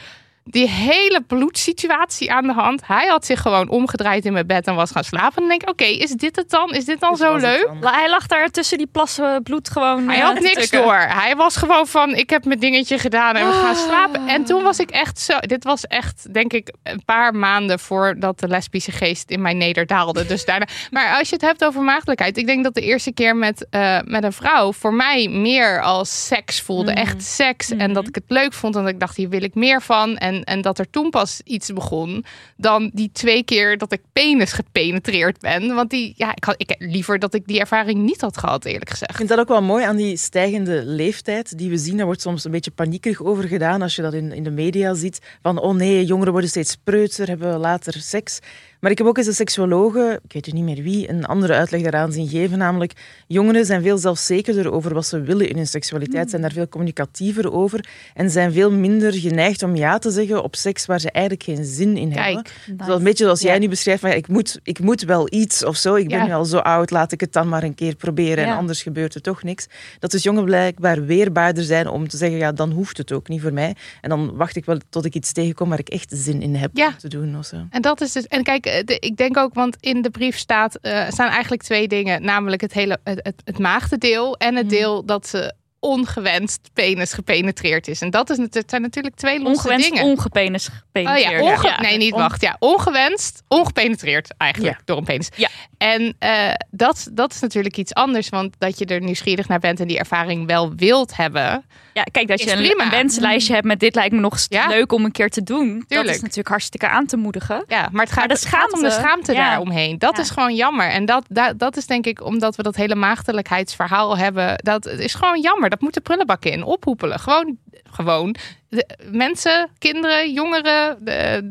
die 0.50 0.68
hele 0.68 1.22
bloedsituatie 1.26 2.32
aan 2.32 2.46
de 2.46 2.52
hand. 2.52 2.86
Hij 2.86 3.06
had 3.06 3.26
zich 3.26 3.40
gewoon 3.40 3.68
omgedraaid 3.68 4.24
in 4.24 4.32
mijn 4.32 4.46
bed 4.46 4.66
en 4.66 4.74
was 4.74 4.90
gaan 4.90 5.04
slapen. 5.04 5.34
En 5.34 5.40
dan 5.40 5.48
denk 5.48 5.62
ik, 5.62 5.68
oké, 5.68 5.84
is 5.84 6.10
dit 6.10 6.36
het 6.36 6.50
dan? 6.50 6.74
Is 6.74 6.84
dit 6.84 7.00
dan 7.00 7.16
zo 7.16 7.36
leuk? 7.36 7.70
dan. 7.80 7.92
Hij 7.92 8.08
lag 8.08 8.26
daar 8.26 8.50
tussen 8.50 8.78
die 8.78 8.86
plassen 8.86 9.42
bloed 9.42 9.70
gewoon. 9.70 10.08
Hij 10.08 10.18
eh, 10.18 10.24
had 10.24 10.40
niks 10.40 10.52
tukken. 10.52 10.82
door. 10.82 10.94
Hij 10.94 11.36
was 11.36 11.56
gewoon 11.56 11.86
van, 11.86 12.14
ik 12.14 12.30
heb 12.30 12.44
mijn 12.44 12.60
dingetje 12.60 12.98
gedaan 12.98 13.36
en 13.36 13.46
we 13.46 13.52
gaan 13.52 13.76
slapen. 13.76 14.28
En 14.28 14.44
toen 14.44 14.62
was 14.62 14.78
ik 14.78 14.90
echt 14.90 15.18
zo... 15.18 15.38
Dit 15.40 15.64
was 15.64 15.86
echt, 15.86 16.34
denk 16.34 16.52
ik, 16.52 16.74
een 16.82 17.04
paar 17.04 17.34
maanden 17.34 17.78
voordat 17.78 18.40
de 18.40 18.48
lesbische 18.48 18.92
geest 18.92 19.30
in 19.30 19.42
mij 19.42 19.54
nederdaalde. 19.54 20.26
Dus 20.26 20.44
daarna... 20.44 20.66
Maar 20.90 21.18
als 21.18 21.28
je 21.28 21.34
het 21.34 21.44
hebt 21.44 21.64
over 21.64 21.82
maagdelijkheid. 21.82 22.36
Ik 22.36 22.46
denk 22.46 22.64
dat 22.64 22.74
de 22.74 22.80
eerste 22.80 23.12
keer 23.12 23.36
met, 23.36 23.66
eh, 23.70 23.98
met 24.04 24.24
een 24.24 24.32
vrouw 24.32 24.72
voor 24.72 24.94
mij 24.94 25.28
meer 25.28 25.82
als 25.82 26.26
seks 26.26 26.60
voelde. 26.60 26.92
Echt 26.92 27.22
seks. 27.22 27.70
En 27.70 27.92
dat 27.92 28.08
ik 28.08 28.14
het 28.14 28.24
leuk 28.28 28.52
vond. 28.52 28.76
En 28.76 28.82
dat 28.82 28.92
ik 28.92 29.00
dacht, 29.00 29.16
hier 29.16 29.28
wil 29.28 29.42
ik 29.42 29.54
meer 29.54 29.82
van. 29.82 30.16
En, 30.16 30.39
en 30.44 30.61
dat 30.61 30.79
er 30.79 30.90
toen 30.90 31.11
pas 31.11 31.40
iets 31.44 31.72
begon. 31.72 32.24
Dan 32.57 32.90
die 32.94 33.11
twee 33.12 33.44
keer 33.44 33.79
dat 33.79 33.92
ik 33.92 34.00
penis 34.12 34.53
gepenetreerd 34.53 35.40
ben. 35.40 35.74
Want 35.74 35.90
die, 35.90 36.14
ja, 36.16 36.35
ik 36.35 36.44
had 36.44 36.55
ik, 36.57 36.74
liever 36.79 37.18
dat 37.18 37.35
ik 37.35 37.46
die 37.46 37.61
ervaring 37.61 37.98
niet 37.98 38.20
had 38.20 38.38
gehad, 38.38 38.64
eerlijk 38.64 38.90
gezegd. 38.90 39.11
Ik 39.11 39.16
vind 39.16 39.29
dat 39.29 39.38
ook 39.38 39.48
wel 39.48 39.62
mooi 39.62 39.85
aan 39.85 39.96
die 39.96 40.16
stijgende 40.16 40.83
leeftijd 40.85 41.59
die 41.59 41.70
we 41.70 41.76
zien. 41.76 41.96
Daar 41.96 42.07
wordt 42.07 42.20
soms 42.20 42.44
een 42.44 42.50
beetje 42.50 42.70
paniekerig 42.70 43.22
over 43.22 43.44
gedaan 43.44 43.83
als 43.83 43.96
je 43.96 44.03
dat 44.03 44.14
in, 44.14 44.33
in 44.33 44.42
de 44.42 44.50
media 44.50 44.94
ziet. 44.94 45.18
Van, 45.42 45.59
oh 45.59 45.74
nee, 45.74 46.05
jongeren 46.05 46.33
worden 46.33 46.50
steeds 46.50 46.76
preutser, 46.85 47.29
hebben 47.29 47.59
later 47.59 48.00
seks. 48.00 48.38
Maar 48.80 48.90
ik 48.90 48.98
heb 48.98 49.06
ook 49.06 49.18
eens 49.18 49.26
een 49.26 49.32
seksuologe, 49.34 50.20
ik 50.24 50.32
weet 50.32 50.46
nu 50.46 50.52
niet 50.60 50.64
meer 50.74 50.82
wie, 50.84 51.10
een 51.10 51.24
andere 51.26 51.54
uitleg 51.54 51.82
daaraan 51.82 52.12
zien 52.12 52.28
geven. 52.28 52.58
Namelijk, 52.58 52.92
jongeren 53.26 53.64
zijn 53.64 53.82
veel 53.82 53.98
zelfzekerder 53.98 54.72
over 54.72 54.94
wat 54.94 55.06
ze 55.06 55.20
willen 55.20 55.48
in 55.48 55.56
hun 55.56 55.66
seksualiteit, 55.66 56.30
zijn 56.30 56.42
daar 56.42 56.52
veel 56.52 56.68
communicatiever 56.68 57.52
over 57.52 57.88
en 58.14 58.30
zijn 58.30 58.52
veel 58.52 58.70
minder 58.72 59.12
geneigd 59.12 59.62
om 59.62 59.76
ja 59.76 59.98
te 59.98 60.10
zeggen 60.10 60.42
op 60.42 60.56
seks 60.56 60.86
waar 60.86 61.00
ze 61.00 61.10
eigenlijk 61.10 61.44
geen 61.44 61.64
zin 61.64 61.96
in 61.96 62.12
hebben. 62.12 62.42
Kijk, 62.42 62.54
Dus 62.76 62.86
dat 62.86 62.98
een 62.98 63.04
beetje 63.04 63.24
zoals 63.24 63.40
jij 63.40 63.54
Ja. 63.54 63.58
nu 63.60 63.68
beschrijft, 63.68 64.00
van, 64.00 64.10
ja, 64.10 64.16
ik, 64.16 64.28
moet, 64.28 64.60
ik 64.62 64.78
moet 64.78 65.02
wel 65.02 65.26
iets 65.32 65.64
of 65.64 65.76
zo. 65.76 65.94
Ik 65.94 66.08
ben 66.08 66.18
Ja. 66.18 66.26
nu 66.26 66.32
al 66.32 66.44
zo 66.44 66.58
oud, 66.58 66.90
laat 66.90 67.12
ik 67.12 67.20
het 67.20 67.32
dan 67.32 67.48
maar 67.48 67.62
een 67.62 67.74
keer 67.74 67.94
proberen 67.96 68.44
Ja. 68.44 68.50
en 68.50 68.56
anders 68.56 68.82
gebeurt 68.82 69.14
er 69.14 69.20
toch 69.22 69.42
niks. 69.42 69.66
Dat 69.98 70.10
dus 70.10 70.22
jongen 70.22 70.44
blijkbaar 70.44 71.04
weerbaarder 71.04 71.64
zijn 71.64 71.88
om 71.88 72.08
te 72.08 72.16
zeggen, 72.16 72.38
ja, 72.38 72.52
dan 72.52 72.70
hoeft 72.70 72.96
het 72.96 73.12
ook 73.12 73.28
niet 73.28 73.40
voor 73.40 73.52
mij. 73.52 73.74
En 74.00 74.08
dan 74.08 74.36
wacht 74.36 74.56
ik 74.56 74.64
wel 74.64 74.78
tot 74.90 75.04
ik 75.04 75.14
iets 75.14 75.32
tegenkom 75.32 75.68
waar 75.68 75.78
ik 75.78 75.88
echt 75.88 76.12
zin 76.16 76.42
in 76.42 76.54
heb 76.54 76.70
om 76.78 76.96
te 76.98 77.08
doen 77.08 77.38
of 77.38 77.44
zo. 77.46 77.56
En 77.70 77.82
dat 77.82 78.00
is 78.00 78.12
dus. 78.12 78.26
En 78.26 78.42
kijk, 78.42 78.66
de- 78.85 78.98
ik 78.98 79.16
denk 79.16 79.37
ook, 79.37 79.54
want 79.54 79.76
in 79.80 80.02
de 80.02 80.11
brief 80.11 80.37
staat, 80.37 80.74
eh, 80.74 81.09
staan 81.11 81.28
eigenlijk 81.30 81.62
twee 81.62 81.88
dingen. 81.88 82.22
Namelijk 82.22 82.61
het 82.62 82.72
hele 82.72 82.98
het, 83.04 83.20
het, 83.22 83.42
het 83.44 83.59
maagdendeel 83.59 84.37
en 84.37 84.56
het 84.56 84.70
deel 84.70 85.04
dat 85.04 85.26
ze 85.26 85.52
ongewenst 85.80 86.70
penis 86.72 87.12
gepenetreerd 87.12 87.88
is. 87.88 88.00
En 88.00 88.10
dat 88.10 88.30
is, 88.30 88.36
het 88.36 88.64
zijn 88.70 88.82
natuurlijk 88.82 89.14
twee 89.14 89.40
losse 89.40 89.56
Ongewenst, 89.68 89.90
dingen. 89.90 90.04
ongepenis 90.04 90.68
Oh 90.68 90.74
gepenetreerd. 90.74 91.30
ja, 91.30 91.40
onge- 91.40 91.66
Ja. 91.68 91.80
nee, 91.80 91.96
niet 91.96 92.14
wacht. 92.14 92.42
Ja, 92.42 92.56
ongewenst, 92.58 93.42
ongepenetreerd 93.48 94.34
eigenlijk 94.36 94.76
Ja. 94.76 94.82
door 94.84 94.96
een 94.96 95.04
penis. 95.04 95.28
Ja. 95.36 95.48
En 95.78 96.14
eh, 96.18 96.50
dat, 96.70 97.08
dat 97.12 97.32
is 97.32 97.40
natuurlijk 97.40 97.76
iets 97.76 97.94
anders, 97.94 98.28
want 98.28 98.54
dat 98.58 98.78
je 98.78 98.84
er 98.84 99.00
nieuwsgierig 99.00 99.48
naar 99.48 99.58
bent 99.58 99.80
en 99.80 99.86
die 99.86 99.98
ervaring 99.98 100.46
wel 100.46 100.74
wilt 100.74 101.16
hebben. 101.16 101.64
Ja, 101.94 102.02
kijk, 102.02 102.28
dat 102.28 102.42
je 102.42 102.52
een, 102.52 102.80
een 102.80 102.90
wensenlijstje 102.90 103.54
hebt 103.54 103.66
met 103.66 103.80
dit 103.80 103.94
lijkt 103.94 104.14
me 104.14 104.20
nog 104.20 104.36
leuk 104.68 104.92
om 104.92 105.04
een 105.04 105.12
keer 105.12 105.30
te 105.30 105.42
doen. 105.42 105.78
Dat 105.78 105.88
Tuurlijk. 105.88 106.14
is 106.14 106.20
natuurlijk 106.20 106.48
hartstikke 106.48 106.88
aan 106.88 107.06
te 107.06 107.16
moedigen. 107.16 107.64
Ja, 107.66 107.88
maar 107.92 108.04
het 108.04 108.12
gaat, 108.12 108.28
Maar 108.28 108.66
om 108.70 108.82
de 108.82 108.90
schaamte, 108.90 109.32
daaromheen. 109.32 109.98
Dat 109.98 110.18
is 110.18 110.30
gewoon 110.30 110.54
jammer. 110.54 110.88
En 110.90 111.04
dat, 111.04 111.24
dat, 111.28 111.58
dat 111.58 111.76
is 111.76 111.86
denk 111.86 112.06
ik 112.06 112.24
omdat 112.24 112.56
we 112.56 112.62
dat 112.62 112.76
hele 112.76 112.94
maagdelijkheidsverhaal 112.94 114.16
hebben. 114.18 114.54
Dat 114.56 114.84
het 114.84 114.98
is 115.00 115.14
gewoon 115.14 115.40
jammer. 115.40 115.69
Dat 115.70 115.80
moet 115.80 115.94
de 115.94 116.00
prullenbak 116.00 116.44
in. 116.44 116.62
Ophoepelen. 116.62 117.18
Gewoon, 117.18 117.59
gewoon. 117.90 118.35
De, 118.68 118.87
mensen, 119.11 119.68
kinderen, 119.78 120.33
jongeren, 120.33 121.04
de 121.04 121.42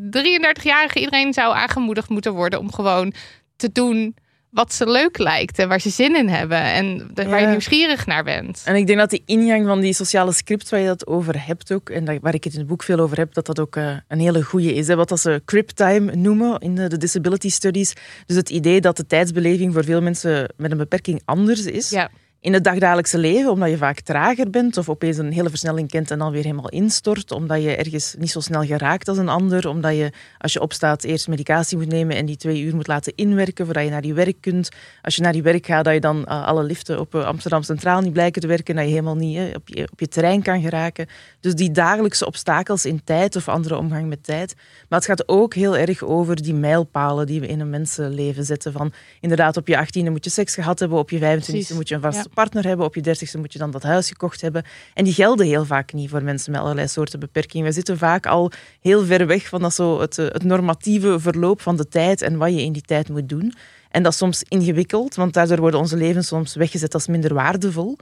33-jarigen, 0.53 1.01
iedereen 1.01 1.33
zou 1.33 1.55
aangemoedigd 1.55 2.09
moeten 2.09 2.33
worden 2.33 2.59
om 2.59 2.71
gewoon 2.73 3.13
te 3.55 3.71
doen 3.71 4.15
wat 4.49 4.73
ze 4.73 4.89
leuk 4.89 5.17
lijkt 5.17 5.59
en 5.59 5.67
waar 5.67 5.79
ze 5.81 5.89
zin 5.89 6.15
in 6.15 6.27
hebben 6.29 6.61
en 6.61 7.09
de- 7.13 7.25
waar 7.27 7.41
je 7.41 7.47
nieuwsgierig 7.47 8.05
naar 8.05 8.23
bent. 8.23 8.61
En 8.65 8.75
ik 8.75 8.87
denk 8.87 8.99
dat 8.99 9.09
die 9.09 9.23
ingang 9.25 9.65
van 9.67 9.79
die 9.79 9.93
sociale 9.93 10.31
script 10.33 10.69
waar 10.69 10.79
je 10.79 10.85
dat 10.87 11.07
over 11.07 11.45
hebt 11.45 11.71
ook, 11.71 11.89
en 11.89 12.05
dat- 12.05 12.17
waar 12.21 12.33
ik 12.33 12.43
het 12.43 12.53
in 12.53 12.59
het 12.59 12.67
boek 12.67 12.83
veel 12.83 12.99
over 12.99 13.17
heb, 13.17 13.33
dat 13.33 13.45
dat 13.45 13.59
ook 13.59 13.75
eh, 13.75 13.95
een 14.07 14.19
hele 14.19 14.43
goede 14.43 14.73
is. 14.73 14.87
Hè. 14.87 14.95
Wat 14.95 15.09
dat 15.09 15.19
ze 15.19 15.41
crip 15.45 15.69
time 15.69 16.15
noemen 16.15 16.59
in 16.59 16.75
de, 16.75 16.87
de 16.87 16.97
disability 16.97 17.49
studies. 17.49 17.93
Dus 18.25 18.35
het 18.35 18.49
idee 18.49 18.81
dat 18.81 18.97
de 18.97 19.05
tijdsbeleving 19.05 19.73
voor 19.73 19.83
veel 19.83 20.01
mensen 20.01 20.53
met 20.57 20.71
een 20.71 20.77
beperking 20.77 21.21
anders 21.25 21.65
is. 21.65 21.89
Ja. 21.89 22.09
In 22.41 22.53
het 22.53 22.63
dagdagelijkse 22.63 23.17
leven, 23.17 23.51
omdat 23.51 23.69
je 23.69 23.77
vaak 23.77 23.99
trager 23.99 24.49
bent 24.49 24.77
of 24.77 24.89
opeens 24.89 25.17
een 25.17 25.31
hele 25.31 25.49
versnelling 25.49 25.89
kent 25.89 26.11
en 26.11 26.19
dan 26.19 26.31
weer 26.31 26.43
helemaal 26.43 26.69
instort, 26.69 27.31
omdat 27.31 27.61
je 27.61 27.75
ergens 27.75 28.15
niet 28.17 28.31
zo 28.31 28.39
snel 28.39 28.63
geraakt 28.63 29.07
als 29.07 29.17
een 29.17 29.29
ander, 29.29 29.67
omdat 29.67 29.95
je 29.95 30.11
als 30.37 30.53
je 30.53 30.61
opstaat 30.61 31.03
eerst 31.03 31.27
medicatie 31.27 31.77
moet 31.77 31.87
nemen 31.87 32.15
en 32.15 32.25
die 32.25 32.37
twee 32.37 32.61
uur 32.61 32.75
moet 32.75 32.87
laten 32.87 33.15
inwerken 33.15 33.65
voordat 33.65 33.83
je 33.83 33.89
naar 33.89 34.05
je 34.05 34.13
werk 34.13 34.41
kunt. 34.41 34.69
Als 35.01 35.15
je 35.15 35.21
naar 35.21 35.35
je 35.35 35.41
werk 35.41 35.65
gaat, 35.65 35.85
dat 35.85 35.93
je 35.93 35.99
dan 35.99 36.25
eh, 36.25 36.45
alle 36.45 36.63
liften 36.63 36.99
op 36.99 37.15
eh, 37.15 37.25
Amsterdam 37.25 37.63
Centraal 37.63 38.01
niet 38.01 38.13
blijken 38.13 38.41
te 38.41 38.47
werken, 38.47 38.75
dat 38.75 38.83
je 38.83 38.89
helemaal 38.89 39.15
niet 39.15 39.37
eh, 39.37 39.55
op, 39.55 39.67
je, 39.67 39.87
op 39.91 39.99
je 39.99 40.07
terrein 40.07 40.41
kan 40.41 40.61
geraken. 40.61 41.07
Dus 41.39 41.55
die 41.55 41.71
dagelijkse 41.71 42.25
obstakels 42.25 42.85
in 42.85 43.03
tijd 43.03 43.35
of 43.35 43.47
andere 43.47 43.77
omgang 43.77 44.07
met 44.07 44.23
tijd. 44.23 44.53
Maar 44.89 44.99
het 44.99 45.07
gaat 45.07 45.27
ook 45.27 45.53
heel 45.53 45.77
erg 45.77 46.03
over 46.03 46.41
die 46.41 46.53
mijlpalen 46.53 47.25
die 47.25 47.39
we 47.39 47.47
in 47.47 47.59
een 47.59 47.69
mensenleven 47.69 48.45
zetten. 48.45 48.71
Van 48.71 48.93
inderdaad, 49.19 49.57
op 49.57 49.67
je 49.67 49.85
18e 49.85 50.09
moet 50.09 50.23
je 50.23 50.29
seks 50.29 50.53
gehad 50.53 50.79
hebben, 50.79 50.97
op 50.97 51.09
je 51.09 51.19
25e 51.19 51.21
Precies. 51.21 51.69
moet 51.69 51.87
je 51.87 51.95
een 51.95 52.01
vaste 52.01 52.27
Ja. 52.28 52.28
Partner 52.33 52.65
hebben, 52.65 52.85
op 52.85 52.95
je 52.95 53.01
30e 53.01 53.39
moet 53.39 53.53
je 53.53 53.59
dan 53.59 53.71
dat 53.71 53.83
huis 53.83 54.07
gekocht 54.07 54.41
hebben. 54.41 54.63
En 54.93 55.03
die 55.03 55.13
gelden 55.13 55.45
heel 55.45 55.65
vaak 55.65 55.93
niet 55.93 56.09
voor 56.09 56.23
mensen 56.23 56.51
met 56.51 56.61
allerlei 56.61 56.87
soorten 56.87 57.19
beperkingen. 57.19 57.65
We 57.65 57.71
zitten 57.71 57.97
vaak 57.97 58.25
al 58.25 58.51
heel 58.81 59.05
ver 59.05 59.27
weg 59.27 59.47
van 59.47 59.61
dat 59.61 59.73
zo 59.73 59.99
het, 59.99 60.17
eh, 60.17 60.25
het 60.25 60.43
normatieve 60.43 61.19
verloop 61.19 61.61
van 61.61 61.75
de 61.75 61.87
tijd 61.87 62.21
en 62.21 62.37
wat 62.37 62.53
je 62.53 62.63
in 62.63 62.71
die 62.71 62.81
tijd 62.81 63.09
moet 63.09 63.29
doen. 63.29 63.53
En 63.89 64.03
dat 64.03 64.11
is 64.11 64.17
soms 64.17 64.43
ingewikkeld, 64.43 65.15
want 65.15 65.33
daardoor 65.33 65.59
worden 65.59 65.79
onze 65.79 65.97
levens 65.97 66.27
soms 66.27 66.55
weggezet 66.55 66.93
als 66.93 67.07
minder 67.07 67.33
waardevol. 67.33 67.97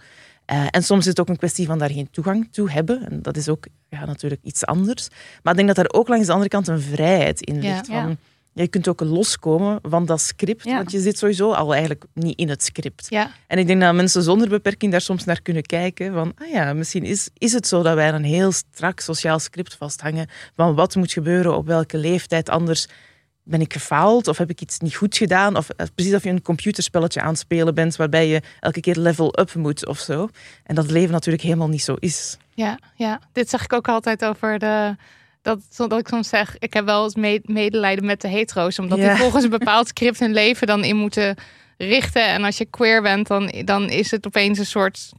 Eh, 0.46 0.66
en 0.70 0.84
soms 0.84 1.00
is 1.00 1.08
het 1.08 1.20
ook 1.20 1.30
een 1.30 1.38
kwestie 1.38 1.66
van 1.66 1.78
daar 1.78 1.92
geen 1.92 2.10
toegang 2.12 2.48
toe 2.52 2.72
hebben. 2.72 3.10
En 3.10 3.22
dat 3.22 3.38
is 3.38 3.50
ook 3.50 3.66
ja, 3.90 4.06
natuurlijk 4.06 4.42
iets 4.44 4.66
anders. 4.66 5.08
Maar 5.44 5.54
ik 5.54 5.66
denk 5.66 5.76
dat 5.76 5.86
daar 5.86 6.00
ook 6.02 6.08
langs 6.08 6.26
de 6.26 6.32
andere 6.32 6.50
kant 6.50 6.68
een 6.68 6.82
vrijheid 6.82 7.42
in 7.42 7.60
ligt. 7.60 7.88
Ja. 7.88 8.02
Van, 8.02 8.18
je 8.64 8.68
kunt 8.68 8.88
ook 8.88 9.00
loskomen 9.02 9.80
van 9.82 10.06
dat 10.06 10.22
script, 10.22 10.64
Ja. 10.64 10.76
want 10.76 10.92
je 10.92 11.00
zit 11.00 11.18
sowieso 11.18 11.52
al 11.52 11.72
eigenlijk 11.72 12.06
niet 12.14 12.38
in 12.38 12.50
het 12.50 12.64
script. 12.64 13.06
Ja. 13.10 13.32
En 13.48 13.58
ik 13.58 13.68
denk 13.68 13.82
dat 13.82 13.94
mensen 13.94 14.24
zonder 14.24 14.50
beperking 14.50 14.92
daar 14.92 15.02
soms 15.02 15.24
naar 15.24 15.42
kunnen 15.42 15.64
kijken. 15.64 16.14
Van, 16.14 16.34
ah 16.38 16.50
ja, 16.50 16.74
misschien 16.74 17.04
is, 17.04 17.30
is 17.38 17.54
het 17.54 17.68
zo 17.68 17.82
dat 17.84 17.96
wij 17.96 18.10
een 18.10 18.24
heel 18.24 18.52
strak 18.52 19.00
sociaal 19.00 19.40
script 19.40 19.76
vasthangen. 19.76 20.28
Van 20.56 20.76
wat 20.76 20.96
moet 20.96 21.12
gebeuren 21.12 21.56
op 21.58 21.66
welke 21.66 21.98
leeftijd, 21.98 22.50
anders 22.50 22.88
ben 23.44 23.62
ik 23.62 23.74
gefaald 23.74 24.28
of 24.28 24.38
heb 24.38 24.50
ik 24.50 24.62
iets 24.62 24.80
niet 24.80 24.96
goed 24.96 25.18
gedaan. 25.18 25.58
Of 25.58 25.70
eh, 25.70 25.88
precies 25.96 26.14
of 26.14 26.24
je 26.24 26.30
een 26.30 26.42
computerspelletje 26.42 27.22
aan 27.22 27.28
het 27.30 27.38
spelen 27.40 27.76
bent 27.76 27.96
waarbij 27.96 28.28
je 28.28 28.42
elke 28.60 28.80
keer 28.80 28.96
level 28.96 29.40
up 29.40 29.54
moet 29.54 29.86
of 29.88 30.00
zo. 30.00 30.30
En 30.64 30.76
dat 30.76 30.84
het 30.84 30.94
leven 30.94 31.12
natuurlijk 31.12 31.44
helemaal 31.44 31.68
niet 31.70 31.84
zo 31.84 31.94
is. 32.00 32.38
Ja, 32.54 32.80
ja, 32.96 33.22
dit 33.32 33.50
zeg 33.50 33.64
ik 33.64 33.74
ook 33.74 33.88
altijd 33.88 34.26
over 34.26 34.60
de. 34.60 34.96
Dat, 35.56 35.90
dat 35.90 36.00
ik 36.00 36.08
soms 36.08 36.30
zeg, 36.30 36.56
ik 36.60 36.74
heb 36.74 36.86
wel 36.86 37.04
eens 37.04 37.16
me- 37.16 37.42
medelijden 37.44 38.06
met 38.06 38.22
de 38.22 38.28
hetero's. 38.28 38.80
Omdat 38.80 38.98
die 38.98 39.10
volgens 39.10 39.44
een 39.44 39.50
bepaald 39.60 39.88
script 39.88 40.20
hun 40.20 40.34
leven 40.34 40.68
dan 40.68 40.84
in 40.84 40.96
moeten 40.96 41.36
richten. 41.78 42.28
En 42.28 42.44
als 42.44 42.58
je 42.58 42.66
queer 42.66 43.02
bent, 43.02 43.28
dan, 43.28 43.52
dan 43.66 43.90
is 43.90 44.12
het 44.12 44.28
opeens 44.28 44.60
een 44.60 44.66
soort. 44.66 45.12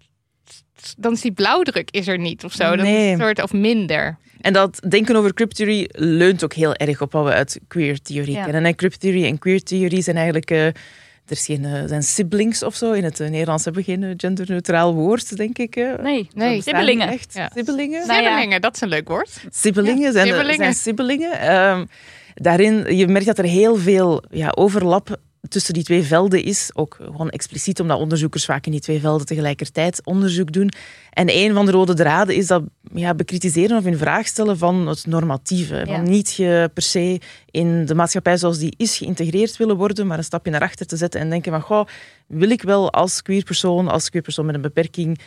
Dan 0.96 1.12
is 1.12 1.20
die 1.20 1.32
blauwdruk 1.32 1.90
is 1.90 2.08
er 2.08 2.18
niet 2.18 2.44
of 2.44 2.52
zo. 2.52 2.72
Is 2.72 2.82
Nee. 2.82 3.16
soort, 3.16 3.42
of 3.42 3.52
minder. 3.52 4.18
En 4.40 4.52
dat 4.52 4.80
denken 4.88 5.16
over 5.16 5.34
crip 5.34 5.50
theory 5.50 5.88
leunt 5.92 6.44
ook 6.44 6.52
heel 6.52 6.74
erg 6.74 7.00
op 7.00 7.12
wat 7.12 7.24
we 7.24 7.32
uit 7.32 7.60
queer 7.68 8.00
theorie 8.02 8.34
Ja. 8.34 8.44
kennen. 8.44 8.64
En 8.64 8.74
crip 8.74 8.92
theory 8.92 9.24
en 9.24 9.38
queer 9.38 9.62
theorie 9.62 10.02
zijn 10.02 10.16
eigenlijk... 10.16 10.50
eh, 10.50 10.66
er 11.30 11.36
is 11.36 11.44
geen, 11.44 11.64
eh, 11.64 11.82
zijn 11.86 12.02
siblings 12.02 12.62
of 12.62 12.74
zo. 12.74 12.92
In 12.92 13.04
het 13.04 13.20
eh, 13.20 13.28
Nederlands 13.30 13.64
hebben 13.64 13.84
we 13.84 13.90
geen 13.92 14.02
eh, 14.02 14.10
genderneutraal 14.16 14.94
woord, 14.94 15.36
denk 15.36 15.58
ik. 15.58 15.76
eh. 15.76 15.94
Nee, 16.02 16.28
Nee. 16.34 16.62
Sibbelingen. 16.62 17.08
Echt? 17.08 17.34
Ja. 17.34 17.50
Sibbelingen? 17.54 18.06
Nou 18.06 18.22
ja. 18.22 18.28
Sibbelingen, 18.28 18.60
dat 18.60 18.74
is 18.74 18.80
een 18.80 18.88
leuk 18.88 19.08
woord. 19.08 19.44
Sibbelingen 19.50 20.00
Ja, 20.02 20.12
zijn, 20.12 20.26
sibbelingen. 20.26 20.56
zijn 20.58 20.74
sibbelingen. 20.74 21.40
Ehm, 21.40 21.84
daarin, 22.34 22.96
je 22.96 23.06
merkt 23.08 23.26
dat 23.26 23.38
er 23.38 23.44
heel 23.44 23.76
veel 23.76 24.22
ja, 24.30 24.52
overlap 24.54 25.16
tussen 25.48 25.74
die 25.74 25.82
twee 25.82 26.02
velden 26.02 26.42
is. 26.42 26.70
Ook 26.74 26.96
gewoon 27.00 27.30
expliciet 27.30 27.80
omdat 27.80 27.98
onderzoekers 27.98 28.44
vaak 28.44 28.66
in 28.66 28.72
die 28.72 28.80
twee 28.80 29.00
velden 29.00 29.26
tegelijkertijd 29.26 30.00
onderzoek 30.04 30.52
doen. 30.52 30.70
En 31.10 31.26
een 31.30 31.54
van 31.54 31.66
de 31.66 31.72
rode 31.72 31.94
draden 31.94 32.34
is 32.34 32.46
dat 32.46 32.62
ja, 32.94 33.14
bekritiseren 33.14 33.76
of 33.76 33.84
in 33.84 33.98
vraag 33.98 34.26
stellen 34.26 34.58
van 34.58 34.86
het 34.86 35.06
normatieve. 35.06 35.74
Ja. 35.74 35.84
Van 35.84 36.02
niet 36.02 36.34
je 36.34 36.70
per 36.74 36.82
se 36.82 37.20
in 37.50 37.86
de 37.86 37.94
maatschappij 37.94 38.36
zoals 38.36 38.58
die 38.58 38.74
is 38.76 38.96
geïntegreerd 38.96 39.56
willen 39.56 39.76
worden, 39.76 40.06
maar 40.06 40.18
een 40.18 40.24
stapje 40.24 40.50
naar 40.50 40.60
achter 40.60 40.86
te 40.86 40.96
zetten 40.96 41.20
en 41.20 41.30
denken 41.30 41.52
van, 41.52 41.60
goh, 41.60 41.86
wil 42.26 42.50
ik 42.50 42.62
wel 42.62 42.92
als 42.92 43.22
queer 43.22 43.44
persoon, 43.44 43.88
als 43.88 44.10
queer 44.10 44.22
persoon 44.22 44.46
met 44.46 44.54
een 44.54 44.60
beperking, 44.60 45.18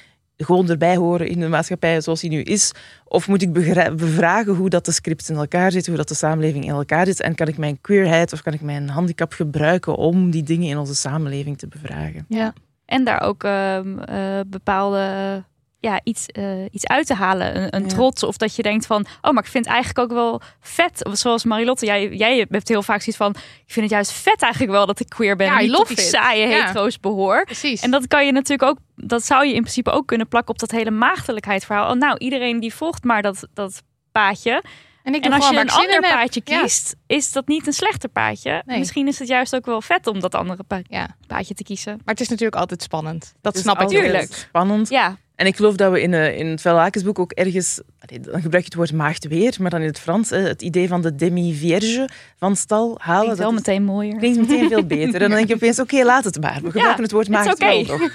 gewoon 0.46 0.70
erbij 0.70 0.96
horen 0.96 1.28
in 1.28 1.40
de 1.40 1.48
maatschappij 1.48 2.02
zoals 2.02 2.22
die 2.22 2.30
nu 2.30 2.42
is? 2.42 2.72
Of 3.06 3.28
moet 3.28 3.42
ik 3.42 3.54
bevragen 3.96 4.56
hoe 4.56 4.70
dat 4.70 4.86
de 4.86 4.92
scripts 4.92 5.30
in 5.30 5.36
elkaar 5.36 5.72
zitten, 5.72 5.92
hoe 5.92 6.02
dat 6.02 6.10
de 6.10 6.16
samenleving 6.16 6.64
in 6.64 6.72
elkaar 6.72 7.06
zit? 7.06 7.22
En 7.22 7.36
kan 7.36 7.48
ik 7.48 7.58
mijn 7.58 7.82
queerheid 7.82 8.34
of 8.34 8.42
kan 8.42 8.54
ik 8.54 8.62
mijn 8.62 8.90
handicap 8.90 9.32
gebruiken 9.34 9.96
om 9.96 10.32
die 10.32 10.44
dingen 10.44 10.68
in 10.68 10.78
onze 10.78 10.96
samenleving 10.96 11.58
te 11.58 11.68
bevragen? 11.68 12.26
Ja. 12.28 12.54
En 12.86 13.04
daar 13.04 13.22
ook 13.22 13.44
ehm, 13.44 14.00
eh, 14.00 14.40
bepaalde 14.48 15.44
ja, 15.82 16.00
iets, 16.04 16.26
eh, 16.26 16.64
iets 16.72 16.88
uit 16.88 17.06
te 17.08 17.14
halen. 17.14 17.58
Een, 17.58 17.76
een 17.76 17.82
Ja. 17.82 17.88
trots. 17.88 18.24
Of 18.24 18.38
dat 18.38 18.56
je 18.56 18.62
denkt 18.62 18.86
van, 18.86 19.06
oh, 19.22 19.32
maar 19.32 19.44
ik 19.44 19.50
vind 19.50 19.66
het 19.66 19.74
eigenlijk 19.74 20.12
ook 20.12 20.18
wel 20.18 20.42
vet. 20.60 21.06
Of 21.06 21.18
Zoals 21.18 21.44
Marilotte, 21.44 21.86
jij, 21.86 22.10
jij 22.10 22.46
hebt 22.50 22.68
heel 22.68 22.84
vaak 22.84 23.00
zoiets 23.02 23.18
van, 23.18 23.30
ik 23.66 23.72
vind 23.74 23.86
het 23.86 23.90
juist 23.94 24.12
vet 24.12 24.42
eigenlijk 24.42 24.72
wel 24.74 24.86
dat 24.86 25.00
ik 25.00 25.10
queer 25.10 25.36
ben. 25.36 25.48
Ja, 25.48 25.60
en 25.60 25.66
niet 25.70 25.88
die 25.88 25.98
it. 25.98 26.04
saaie 26.04 26.48
Ja. 26.48 26.66
hetero's 26.66 27.00
behoor. 27.00 27.44
Precies. 27.46 27.82
En 27.82 27.92
dat 27.92 28.08
kan 28.08 28.26
je 28.26 28.32
natuurlijk 28.32 28.70
ook, 28.70 28.78
dat 28.96 29.26
zou 29.26 29.46
je 29.48 29.54
in 29.54 29.62
principe 29.62 29.92
ook 29.92 30.08
kunnen 30.08 30.28
plakken 30.28 30.54
op 30.54 30.60
dat 30.60 30.72
hele 30.72 30.92
maagdelijkheid 30.92 31.66
verhaal. 31.66 31.92
Oh, 31.92 31.98
nou, 31.98 32.18
iedereen 32.18 32.60
die 32.60 32.74
volgt 32.74 33.04
maar 33.04 33.22
dat, 33.22 33.48
dat 33.54 33.84
paadje. 34.12 34.64
en 35.04 35.14
ik 35.16 35.26
En 35.26 35.32
als 35.34 35.50
je 35.50 35.58
een 35.60 35.70
ander 35.70 35.92
heb. 35.92 36.02
paadje 36.02 36.42
Ja. 36.44 36.62
kiest, 36.62 36.96
is 37.08 37.32
dat 37.32 37.48
niet 37.48 37.68
een 37.68 37.74
slechter 37.74 38.10
paadje. 38.10 38.64
Nee. 38.66 38.80
Misschien 38.80 39.08
is 39.08 39.20
het 39.20 39.28
juist 39.28 39.56
ook 39.56 39.66
wel 39.66 39.82
vet 39.82 40.08
om 40.08 40.20
dat 40.20 40.36
andere 40.36 40.64
pa- 40.64 40.82
Ja. 40.88 41.16
paadje 41.28 41.54
te 41.54 41.64
kiezen. 41.64 41.92
Maar 41.92 42.02
het 42.14 42.20
is 42.22 42.28
natuurlijk 42.30 42.56
altijd 42.58 42.82
spannend. 42.82 43.34
Dat 43.42 43.58
snap 43.58 43.76
ik. 43.76 43.82
altijd 43.82 44.02
Tuurlijk. 44.04 44.34
Spannend. 44.34 44.90
Ja, 44.90 45.18
En 45.42 45.48
ik 45.48 45.56
geloof 45.56 45.76
dat 45.76 45.92
we 45.92 46.02
in, 46.02 46.14
eh, 46.14 46.38
in 46.38 46.48
het 46.48 46.62
Velakensboek 46.62 47.20
ook 47.20 47.32
ergens, 47.32 47.82
dan 48.22 48.42
gebruik 48.42 48.52
je 48.64 48.70
het 48.70 48.74
woord 48.76 48.94
maagd 48.94 49.28
weer, 49.28 49.56
maar 49.60 49.70
dan 49.70 49.80
in 49.82 49.88
het 49.88 50.00
Frans, 50.00 50.30
het 50.30 50.62
idee 50.62 50.88
van 50.88 51.02
de 51.02 51.16
demi-vierge 51.16 52.10
van 52.38 52.56
stal 52.56 52.96
halen. 53.00 53.22
klinkt 53.22 53.40
wel 53.40 53.52
dat 53.52 53.60
is- 53.60 53.66
meteen 53.68 53.84
mooier. 53.84 54.18
klinkt 54.18 54.40
meteen 54.40 54.70
veel 54.70 54.86
beter. 54.86 55.14
En 55.22 55.28
dan 55.30 55.38
denk 55.38 55.48
je 55.48 55.54
opeens, 55.56 55.80
oké, 55.80 56.04
laat 56.04 56.24
het 56.24 56.42
maar. 56.42 56.60
We 56.62 56.72
gebruiken 56.72 57.04
het 57.04 57.12
woord 57.12 57.30
maagd 57.30 57.54
okay. 57.54 57.86
wel 57.86 57.98
nog. 57.98 58.12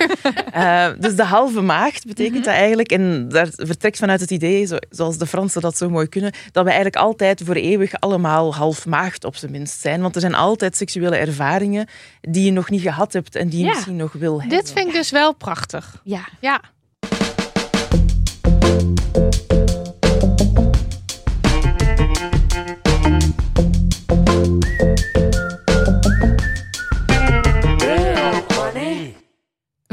Eh, 0.52 0.88
dus 0.98 1.16
de 1.16 1.24
halve 1.24 1.60
maagd 1.60 2.06
betekent 2.06 2.44
dat 2.44 2.54
eigenlijk, 2.54 2.90
en 2.90 3.28
daar 3.28 3.48
vertrekt 3.52 3.98
vanuit 3.98 4.20
het 4.20 4.30
idee, 4.30 4.64
zo- 4.66 4.76
zoals 4.90 5.18
de 5.18 5.26
Fransen 5.26 5.60
dat 5.60 5.76
zo 5.76 5.90
mooi 5.90 6.06
kunnen, 6.08 6.32
dat 6.52 6.62
we 6.64 6.70
eigenlijk 6.70 6.96
altijd 7.02 7.40
voor 7.44 7.54
eeuwig 7.54 8.00
allemaal 8.00 8.54
half 8.54 8.86
maagd 8.86 9.24
op 9.24 9.36
zijn 9.36 9.50
minst 9.52 9.80
zijn. 9.80 10.00
Want 10.00 10.14
er 10.14 10.20
zijn 10.20 10.34
altijd 10.34 10.76
seksuele 10.76 11.16
ervaringen 11.16 11.86
die 12.20 12.44
je 12.44 12.52
nog 12.52 12.70
niet 12.70 12.82
gehad 12.82 13.12
hebt 13.12 13.34
en 13.36 13.48
die 13.48 13.58
je 13.58 13.64
Ja. 13.66 13.70
misschien 13.72 13.96
nog 13.96 14.12
wil 14.12 14.40
hebben. 14.40 14.58
Dit 14.58 14.72
vind 14.72 14.86
ik 14.88 14.92
dus 14.94 15.10
wel 15.10 15.34
prachtig. 15.34 16.00
Ja, 16.04 16.28
Ja. 16.40 16.60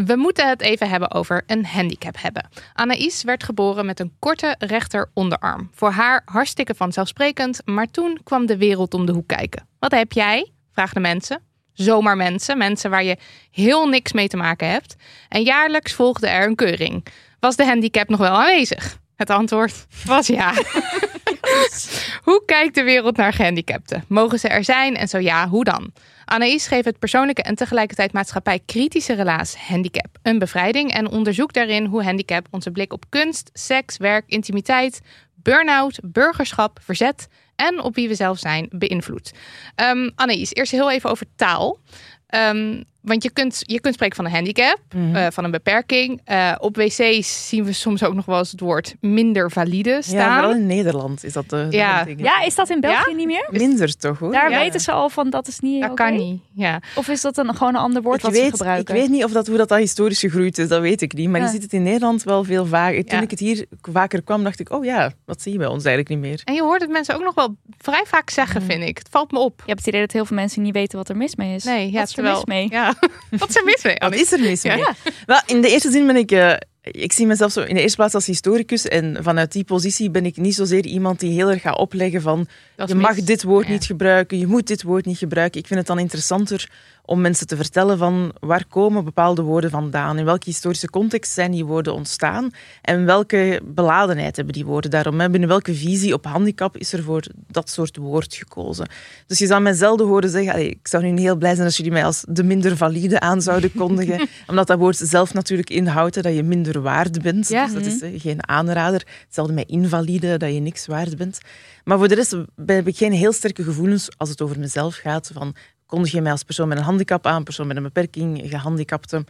We 0.05 0.15
moeten 0.15 0.49
het 0.49 0.61
even 0.61 0.89
hebben 0.89 1.11
over 1.11 1.43
een 1.47 1.65
handicap 1.65 2.15
hebben. 2.19 2.49
Anaïs 2.73 3.23
werd 3.23 3.43
geboren 3.43 3.85
met 3.85 3.99
een 3.99 4.15
korte 4.19 4.55
rechter 4.59 5.09
onderarm. 5.13 5.69
Voor 5.71 5.91
haar 5.91 6.21
hartstikke 6.25 6.75
vanzelfsprekend, 6.75 7.61
maar 7.65 7.87
toen 7.87 8.19
kwam 8.23 8.45
de 8.45 8.57
wereld 8.57 8.93
om 8.93 9.05
de 9.05 9.11
hoek 9.11 9.27
kijken. 9.27 9.67
Wat 9.79 9.91
heb 9.91 10.11
jij? 10.11 10.51
Vragen 10.71 10.93
de 10.93 10.99
mensen. 10.99 11.41
Zomaar 11.73 12.17
mensen, 12.17 12.57
mensen 12.57 12.89
waar 12.89 13.03
je 13.03 13.17
heel 13.51 13.87
niks 13.87 14.13
mee 14.13 14.27
te 14.27 14.37
maken 14.37 14.69
hebt. 14.69 14.95
En 15.29 15.43
jaarlijks 15.43 15.93
volgde 15.93 16.27
er 16.27 16.47
een 16.47 16.55
keuring. 16.55 17.05
Was 17.43 17.55
de 17.55 17.65
handicap 17.65 18.09
nog 18.09 18.19
wel 18.19 18.29
aanwezig? 18.29 18.97
Het 19.15 19.29
antwoord 19.29 19.85
was 20.05 20.27
ja. 20.27 20.53
hoe 22.27 22.43
kijkt 22.45 22.75
de 22.75 22.83
wereld 22.83 23.17
naar 23.17 23.33
gehandicapten? 23.33 24.03
Mogen 24.07 24.39
ze 24.39 24.47
er 24.47 24.63
zijn 24.63 24.95
en 24.95 25.07
zo 25.07 25.17
ja, 25.17 25.47
hoe 25.47 25.63
dan? 25.63 25.91
Anaïs 26.25 26.67
geeft 26.67 26.85
het 26.85 26.99
persoonlijke 26.99 27.41
en 27.41 27.55
tegelijkertijd 27.55 28.13
maatschappij 28.13 28.59
kritische 28.65 29.13
relaas 29.13 29.55
handicap 29.55 30.17
een 30.21 30.39
bevrijding 30.39 30.93
en 30.93 31.09
onderzoekt 31.09 31.53
daarin 31.53 31.85
hoe 31.85 32.03
handicap 32.03 32.47
onze 32.51 32.71
blik 32.71 32.93
op 32.93 33.05
kunst, 33.09 33.49
seks, 33.53 33.97
werk, 33.97 34.23
intimiteit, 34.27 35.01
burn-out, 35.35 35.99
burgerschap, 36.03 36.79
verzet 36.81 37.27
en 37.55 37.81
op 37.81 37.95
wie 37.95 38.07
we 38.07 38.15
zelf 38.15 38.39
zijn 38.39 38.67
beïnvloedt. 38.71 39.31
Ehm 39.75 40.09
Anaïs, 40.15 40.53
eerst 40.53 40.71
heel 40.71 40.91
even 40.91 41.09
over 41.09 41.25
taal. 41.35 41.79
Ehm, 42.27 42.81
want 43.03 43.23
je 43.23 43.31
kunt, 43.31 43.59
je 43.61 43.79
kunt 43.81 43.93
spreken 43.93 44.15
van 44.15 44.25
een 44.25 44.31
handicap, 44.31 44.77
Mhm. 44.95 45.15
eh, 45.15 45.27
van 45.31 45.43
een 45.43 45.51
beperking. 45.51 46.21
Eh, 46.23 46.55
op 46.59 46.75
wc's 46.75 47.47
zien 47.49 47.63
we 47.63 47.73
soms 47.73 48.03
ook 48.03 48.13
nog 48.13 48.25
wel 48.25 48.37
eens 48.37 48.51
het 48.51 48.59
woord 48.59 48.95
minder 49.01 49.51
valide 49.51 49.97
staan. 50.01 50.15
Ja, 50.17 50.33
vooral 50.35 50.55
in 50.55 50.65
Nederland 50.67 51.23
is 51.23 51.33
dat 51.33 51.49
de, 51.49 51.67
de 51.69 51.77
Ja. 51.77 52.03
ding. 52.03 52.23
ja 52.23 52.41
is 52.41 52.55
dat 52.55 52.69
in 52.69 52.79
België 52.79 53.09
Ja? 53.09 53.15
niet 53.15 53.25
meer? 53.27 53.47
Minder 53.51 53.97
toch 53.97 54.19
hoor. 54.19 54.31
Daar 54.31 54.51
Ja. 54.51 54.59
weten 54.59 54.79
ze 54.79 54.91
al 54.91 55.09
van 55.09 55.29
dat 55.29 55.47
is 55.47 55.59
niet 55.59 55.81
dat 55.81 55.93
kan 55.93 56.13
niet. 56.15 56.41
Ja. 56.53 56.81
Of 56.95 57.07
is 57.07 57.21
dat 57.21 57.37
een, 57.37 57.55
gewoon 57.55 57.75
een 57.75 57.81
ander 57.81 58.01
woord 58.01 58.17
Ik 58.17 58.23
wat 58.23 58.31
weet, 58.31 58.43
ze 58.43 58.49
gebruiken? 58.57 58.95
ik 58.95 59.01
weet 59.01 59.09
niet 59.09 59.23
of 59.23 59.31
dat, 59.31 59.47
hoe 59.47 59.57
dat, 59.57 59.69
dat 59.69 59.77
historisch 59.77 60.19
gegroeid 60.19 60.57
is, 60.57 60.67
dat 60.67 60.81
weet 60.81 61.01
ik 61.01 61.13
niet. 61.13 61.29
Maar 61.29 61.39
Ja. 61.39 61.45
je 61.45 61.51
ziet 61.51 61.61
het 61.63 61.73
in 61.73 61.83
Nederland 61.83 62.23
wel 62.23 62.43
veel 62.43 62.65
vaker. 62.65 63.05
Toen 63.05 63.17
Ja. 63.17 63.23
ik 63.23 63.29
het 63.29 63.39
hier 63.39 63.65
vaker 63.91 64.21
kwam, 64.23 64.43
dacht 64.43 64.59
ik, 64.59 64.71
oh 64.71 64.85
ja, 64.85 65.11
dat 65.25 65.41
zie 65.41 65.51
je 65.51 65.57
bij 65.57 65.67
ons 65.67 65.83
eigenlijk 65.85 66.09
niet 66.09 66.19
meer. 66.31 66.41
En 66.43 66.53
je 66.53 66.61
hoort 66.61 66.81
het 66.81 66.89
mensen 66.89 67.15
ook 67.15 67.23
nog 67.23 67.33
wel 67.35 67.55
vrij 67.77 68.03
vaak 68.05 68.29
zeggen, 68.29 68.61
Mhm. 68.61 68.71
vind 68.71 68.83
ik. 68.83 68.97
Het 68.97 69.07
valt 69.11 69.31
me 69.31 69.39
op. 69.39 69.53
Je 69.57 69.63
hebt 69.65 69.79
het 69.79 69.87
idee 69.87 70.01
dat 70.01 70.11
heel 70.11 70.25
veel 70.25 70.35
mensen 70.35 70.61
niet 70.61 70.73
weten 70.73 70.97
wat 70.97 71.09
er 71.09 71.17
mis 71.17 71.35
mee 71.35 71.55
is. 71.55 71.63
Nee, 71.63 71.85
ja, 71.91 71.93
wat 71.99 72.03
is 72.03 72.09
er 72.09 72.15
terwijl- 72.15 72.35
mis 72.35 72.45
mee? 72.45 72.67
Ja. 72.69 72.92
Wat 73.39 73.49
is 73.49 73.55
er 73.55 73.63
mis 73.63 73.83
mee? 73.83 73.95
Wat 73.99 74.13
is 74.13 74.31
er 74.31 74.39
mis 74.39 74.63
mee? 74.63 74.77
Ja. 74.77 74.95
Wel, 75.25 75.41
in 75.45 75.61
de 75.61 75.69
eerste 75.69 75.91
zin 75.91 76.05
ben 76.05 76.15
ik... 76.15 76.31
eh, 76.31 76.53
ik 76.81 77.11
zie 77.13 77.25
mezelf 77.25 77.51
zo 77.51 77.61
in 77.61 77.75
de 77.75 77.81
eerste 77.81 77.97
plaats 77.97 78.13
als 78.13 78.25
historicus. 78.25 78.87
En 78.87 79.17
vanuit 79.21 79.51
die 79.51 79.63
positie 79.63 80.09
ben 80.09 80.25
ik 80.25 80.37
niet 80.37 80.55
zozeer 80.55 80.85
iemand 80.85 81.19
die 81.19 81.31
heel 81.31 81.51
erg 81.51 81.61
gaat 81.61 81.77
opleggen 81.77 82.21
van... 82.21 82.47
Je 82.85 82.95
mag 82.95 83.15
mis. 83.15 83.25
dit 83.25 83.43
woord 83.43 83.65
Ja. 83.65 83.71
niet 83.71 83.85
gebruiken, 83.85 84.37
je 84.39 84.47
moet 84.47 84.67
dit 84.67 84.83
woord 84.83 85.05
niet 85.05 85.17
gebruiken. 85.17 85.59
Ik 85.59 85.67
vind 85.67 85.79
het 85.79 85.87
dan 85.87 85.99
interessanter 85.99 86.69
om 87.05 87.21
mensen 87.21 87.47
te 87.47 87.55
vertellen 87.55 87.97
van 87.97 88.33
waar 88.39 88.65
komen 88.67 89.03
bepaalde 89.03 89.41
woorden 89.41 89.69
vandaan, 89.69 90.17
in 90.17 90.25
welke 90.25 90.49
historische 90.49 90.89
context 90.89 91.33
zijn 91.33 91.51
die 91.51 91.65
woorden 91.65 91.93
ontstaan 91.93 92.51
en 92.81 93.05
welke 93.05 93.61
beladenheid 93.63 94.35
hebben 94.35 94.53
die 94.53 94.65
woorden 94.65 94.91
daarom. 94.91 95.19
hè. 95.19 95.29
Binnen 95.29 95.49
welke 95.49 95.73
visie 95.73 96.13
op 96.13 96.25
handicap 96.25 96.77
is 96.77 96.93
er 96.93 97.03
voor 97.03 97.23
dat 97.47 97.69
soort 97.69 97.97
woord 97.97 98.35
gekozen. 98.35 98.87
Dus 99.27 99.39
je 99.39 99.45
zou 99.45 99.61
mij 99.61 99.73
zelden 99.73 100.07
horen 100.07 100.29
zeggen, 100.29 100.53
allee, 100.53 100.69
ik 100.69 100.87
zou 100.87 101.03
nu 101.03 101.19
heel 101.19 101.35
blij 101.35 101.53
zijn 101.53 101.65
als 101.65 101.77
jullie 101.77 101.91
mij 101.91 102.05
als 102.05 102.25
de 102.29 102.43
minder 102.43 102.77
valide 102.77 103.19
aan 103.19 103.41
zouden 103.41 103.71
kondigen, 103.81 104.27
omdat 104.47 104.67
dat 104.67 104.77
woord 104.77 104.97
zelf 104.97 105.33
natuurlijk 105.33 105.69
inhoudt 105.69 106.15
hè, 106.15 106.21
dat 106.21 106.35
je 106.35 106.43
minder 106.43 106.81
waard 106.81 107.21
bent. 107.21 107.47
Ja. 107.47 107.65
Dus 107.65 107.73
dat 107.73 107.85
is 107.85 108.01
hè, 108.01 108.19
geen 108.19 108.47
aanrader. 108.47 109.07
Hetzelfde 109.25 109.53
met 109.53 109.69
invalide, 109.69 110.37
dat 110.37 110.53
je 110.53 110.59
niks 110.59 110.85
waard 110.85 111.17
bent. 111.17 111.39
Maar 111.83 111.97
voor 111.97 112.07
de 112.07 112.15
rest 112.15 112.35
heb 112.65 112.87
ik 112.87 112.97
geen 112.97 113.11
heel 113.11 113.33
sterke 113.33 113.63
gevoelens 113.63 114.09
als 114.17 114.29
het 114.29 114.41
over 114.41 114.59
mezelf 114.59 114.95
gaat. 114.95 115.31
Van, 115.33 115.55
kondig 115.85 116.11
je 116.11 116.21
mij 116.21 116.31
als 116.31 116.43
persoon 116.43 116.67
met 116.67 116.77
een 116.77 116.83
handicap 116.83 117.25
aan, 117.25 117.43
persoon 117.43 117.67
met 117.67 117.77
een 117.77 117.83
beperking, 117.83 118.41
gehandicapte, 118.45 119.25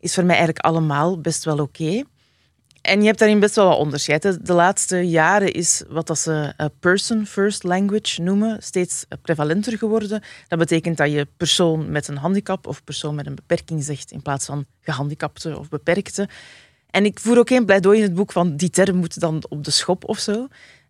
is 0.00 0.14
voor 0.14 0.24
mij 0.24 0.36
eigenlijk 0.36 0.64
allemaal 0.64 1.20
best 1.20 1.44
wel 1.44 1.58
oké. 1.58 2.02
En 2.86 3.00
je 3.00 3.06
hebt 3.06 3.18
daarin 3.18 3.40
best 3.40 3.54
wel 3.54 3.66
wat 3.68 3.78
onderscheid. 3.78 4.46
De 4.46 4.52
laatste 4.52 5.08
jaren 5.08 5.52
is 5.52 5.82
wat 5.88 6.06
dat 6.06 6.18
ze 6.18 6.52
eh, 6.56 6.66
person-first 6.80 7.62
language 7.62 8.22
noemen 8.22 8.62
steeds 8.62 9.04
eh, 9.08 9.18
prevalenter 9.22 9.78
geworden. 9.78 10.22
Dat 10.48 10.58
betekent 10.58 10.96
dat 10.96 11.10
je 11.10 11.26
persoon 11.36 11.90
met 11.90 12.08
een 12.08 12.16
handicap 12.16 12.66
of 12.66 12.84
persoon 12.84 13.14
met 13.14 13.26
een 13.26 13.34
beperking 13.34 13.84
zegt 13.84 14.10
in 14.10 14.22
plaats 14.22 14.46
van 14.46 14.64
gehandicapte 14.80 15.58
of 15.58 15.68
beperkte. 15.68 16.28
En 16.90 17.04
ik 17.04 17.20
voer 17.20 17.38
ook 17.38 17.48
geen 17.48 17.64
pleidooi 17.64 17.98
in 17.98 18.04
het 18.04 18.14
boek 18.14 18.32
van 18.32 18.56
die 18.56 18.70
term 18.70 18.96
moet 18.96 19.20
dan 19.20 19.44
op 19.48 19.64
de 19.64 19.70
schop 19.70 20.08
of 20.08 20.18
zo. 20.18 20.48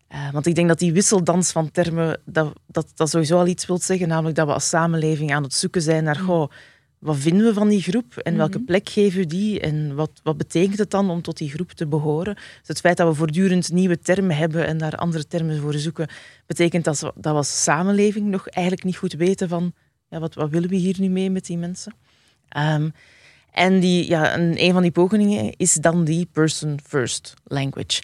Eh, 0.09 0.31
want 0.33 0.47
ik 0.47 0.55
denk 0.55 0.69
dat 0.69 0.79
die 0.79 0.93
wisseldans 0.93 1.53
van 1.53 1.71
termen, 1.71 2.21
dat, 2.25 2.53
dat, 2.67 2.87
dat 2.95 3.11
sowieso 3.11 3.39
al 3.39 3.47
iets 3.47 3.67
wil 3.67 3.79
zeggen. 3.79 4.09
Namelijk 4.09 4.37
dat 4.37 4.47
we 4.47 4.53
als 4.53 4.69
samenleving 4.69 5.35
aan 5.35 5.43
het 5.43 5.55
zoeken 5.55 5.83
zijn 5.83 6.05
naar, 6.05 6.17
goh, 6.17 6.51
wat 6.99 7.17
vinden 7.17 7.47
we 7.47 7.53
van 7.55 7.69
die 7.69 7.83
groep? 7.83 8.17
En 8.17 8.37
welke 8.37 8.61
plek 8.61 8.89
geven 8.89 9.19
we 9.21 9.27
die? 9.27 9.61
En 9.61 9.95
wat, 9.95 10.11
wat 10.23 10.37
betekent 10.37 10.79
het 10.79 10.91
dan 10.91 11.11
om 11.11 11.23
tot 11.23 11.37
die 11.37 11.51
groep 11.51 11.71
te 11.73 11.87
behoren? 11.87 12.35
Dus 12.35 12.45
het 12.69 12.81
feit 12.81 12.97
dat 12.97 13.09
we 13.09 13.15
voortdurend 13.15 13.73
nieuwe 13.73 13.99
termen 13.99 14.37
hebben 14.37 14.67
en 14.67 14.79
daar 14.79 14.97
andere 14.97 15.27
termen 15.27 15.61
voor 15.61 15.75
zoeken, 15.75 16.09
betekent 16.47 16.85
dat, 16.85 17.01
we- 17.01 17.13
dat 17.15 17.33
we 17.33 17.39
als 17.39 17.63
samenleving 17.63 18.27
nog 18.27 18.49
eigenlijk 18.49 18.85
niet 18.87 18.97
goed 18.97 19.13
weten 19.13 19.49
van, 19.49 19.73
ja, 20.09 20.19
wat, 20.19 20.35
wat 20.35 20.51
willen 20.51 20.69
we 20.69 20.77
hier 20.77 20.97
nu 20.99 21.09
mee 21.09 21.31
met 21.31 21.47
die 21.47 21.59
mensen? 21.59 21.95
Ehm, 22.49 22.89
en 23.51 23.81
die, 23.81 24.09
ja, 24.09 24.35
een, 24.39 24.63
een 24.65 24.73
van 24.73 24.83
die 24.83 24.91
pogingen 24.91 25.53
is 25.57 25.73
dan 25.75 26.05
die 26.05 26.29
person-first 26.33 27.35
language. 27.45 28.03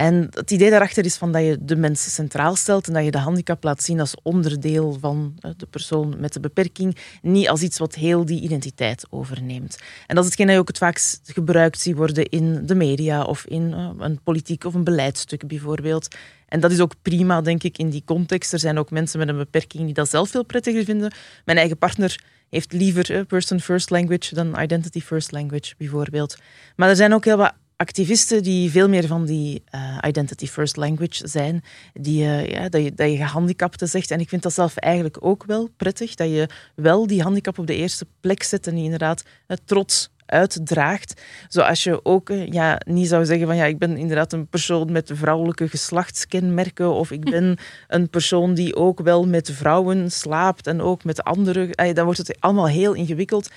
En 0.00 0.28
het 0.30 0.50
idee 0.50 0.70
daarachter 0.70 1.04
is 1.04 1.16
van 1.16 1.32
dat 1.32 1.42
je 1.42 1.58
de 1.60 1.76
mens 1.76 2.14
centraal 2.14 2.56
stelt 2.56 2.86
en 2.86 2.92
dat 2.92 3.04
je 3.04 3.10
de 3.10 3.18
handicap 3.18 3.64
laat 3.64 3.82
zien 3.82 4.00
als 4.00 4.14
onderdeel 4.22 4.96
van 5.00 5.34
de 5.56 5.66
persoon 5.70 6.14
met 6.18 6.32
de 6.32 6.40
beperking, 6.40 6.96
niet 7.22 7.48
als 7.48 7.62
iets 7.62 7.78
wat 7.78 7.94
heel 7.94 8.24
die 8.24 8.40
identiteit 8.40 9.06
overneemt. 9.10 9.78
En 10.06 10.14
dat 10.14 10.24
is 10.24 10.30
hetgeen 10.30 10.46
dat 10.46 10.54
je 10.54 10.60
ook 10.60 10.68
het 10.68 10.78
vaakst 10.78 11.20
gebruikt 11.24 11.80
zie 11.80 11.96
worden 11.96 12.24
in 12.24 12.66
de 12.66 12.74
media 12.74 13.22
of 13.22 13.44
in 13.46 13.72
een 13.98 14.20
politiek 14.22 14.64
of 14.64 14.74
een 14.74 14.84
beleidstuk 14.84 15.46
bijvoorbeeld. 15.46 16.16
En 16.48 16.60
dat 16.60 16.70
is 16.70 16.80
ook 16.80 16.94
prima, 17.02 17.40
denk 17.40 17.62
ik, 17.62 17.78
in 17.78 17.90
die 17.90 18.02
context. 18.04 18.52
Er 18.52 18.58
zijn 18.58 18.78
ook 18.78 18.90
mensen 18.90 19.18
met 19.18 19.28
een 19.28 19.36
beperking 19.36 19.84
die 19.84 19.94
dat 19.94 20.10
zelf 20.10 20.30
veel 20.30 20.44
prettiger 20.44 20.84
vinden. 20.84 21.12
Mijn 21.44 21.58
eigen 21.58 21.78
partner 21.78 22.22
heeft 22.50 22.72
liever 22.72 23.24
person 23.24 23.60
first 23.60 23.90
language 23.90 24.34
dan 24.34 24.60
identity 24.60 25.00
first 25.00 25.32
language, 25.32 25.74
bijvoorbeeld. 25.78 26.36
Maar 26.76 26.88
er 26.88 26.96
zijn 26.96 27.14
ook 27.14 27.24
heel 27.24 27.36
wat 27.36 27.54
activisten 27.80 28.42
die 28.42 28.70
veel 28.70 28.88
meer 28.88 29.06
van 29.06 29.24
die 29.24 29.62
uh, 29.74 29.98
identity 30.06 30.46
first 30.46 30.76
language 30.76 31.28
zijn, 31.28 31.62
die, 31.92 32.22
uh, 32.24 32.46
ja, 32.46 32.68
dat, 32.68 32.82
je, 32.82 32.94
dat 32.94 33.10
je 33.10 33.16
gehandicapten 33.16 33.88
zegt. 33.88 34.10
En 34.10 34.20
ik 34.20 34.28
vind 34.28 34.42
dat 34.42 34.52
zelf 34.52 34.76
eigenlijk 34.76 35.16
ook 35.20 35.44
wel 35.44 35.68
prettig, 35.76 36.14
dat 36.14 36.28
je 36.28 36.48
wel 36.74 37.06
die 37.06 37.22
handicap 37.22 37.58
op 37.58 37.66
de 37.66 37.76
eerste 37.76 38.06
plek 38.20 38.42
zet 38.42 38.66
en 38.66 38.74
die 38.74 38.84
inderdaad 38.84 39.22
uh, 39.48 39.56
trots 39.64 40.10
uitdraagt. 40.30 41.22
Zoals 41.48 41.84
je 41.84 42.04
ook 42.04 42.30
eh, 42.30 42.46
ja, 42.46 42.80
niet 42.86 43.08
zou 43.08 43.24
zeggen 43.24 43.46
van 43.46 43.56
ja, 43.56 43.64
ik 43.64 43.78
ben 43.78 43.96
inderdaad 43.96 44.32
een 44.32 44.48
persoon 44.48 44.92
met 44.92 45.10
vrouwelijke 45.14 45.68
geslachtskenmerken 45.68 46.92
of 46.92 47.10
ik 47.10 47.30
ben 47.30 47.58
een 47.88 48.10
persoon 48.10 48.54
die 48.54 48.76
ook 48.76 49.00
wel 49.00 49.26
met 49.26 49.50
vrouwen 49.50 50.10
slaapt 50.10 50.66
en 50.66 50.80
ook 50.80 51.04
met 51.04 51.22
anderen. 51.22 51.94
Dan 51.94 52.04
wordt 52.04 52.18
het 52.18 52.36
allemaal 52.40 52.68
heel 52.68 52.92
ingewikkeld. 52.94 53.50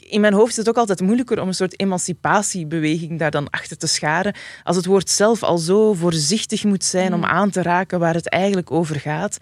In 0.00 0.20
mijn 0.20 0.32
hoofd 0.32 0.50
is 0.50 0.56
het 0.56 0.68
ook 0.68 0.76
altijd 0.76 1.00
moeilijker 1.00 1.40
om 1.40 1.48
een 1.48 1.54
soort 1.54 1.80
emancipatiebeweging 1.80 3.18
daar 3.18 3.30
dan 3.30 3.50
achter 3.50 3.76
te 3.76 3.86
scharen. 3.86 4.34
Als 4.62 4.76
het 4.76 4.86
woord 4.86 5.10
zelf 5.10 5.42
al 5.42 5.58
zo 5.58 5.92
voorzichtig 5.92 6.64
moet 6.64 6.84
zijn 6.84 7.12
om 7.14 7.18
mm. 7.18 7.24
aan 7.24 7.50
te 7.50 7.62
raken 7.62 7.98
waar 7.98 8.14
het 8.14 8.28
eigenlijk 8.28 8.70
over 8.70 9.00
gaat. 9.00 9.38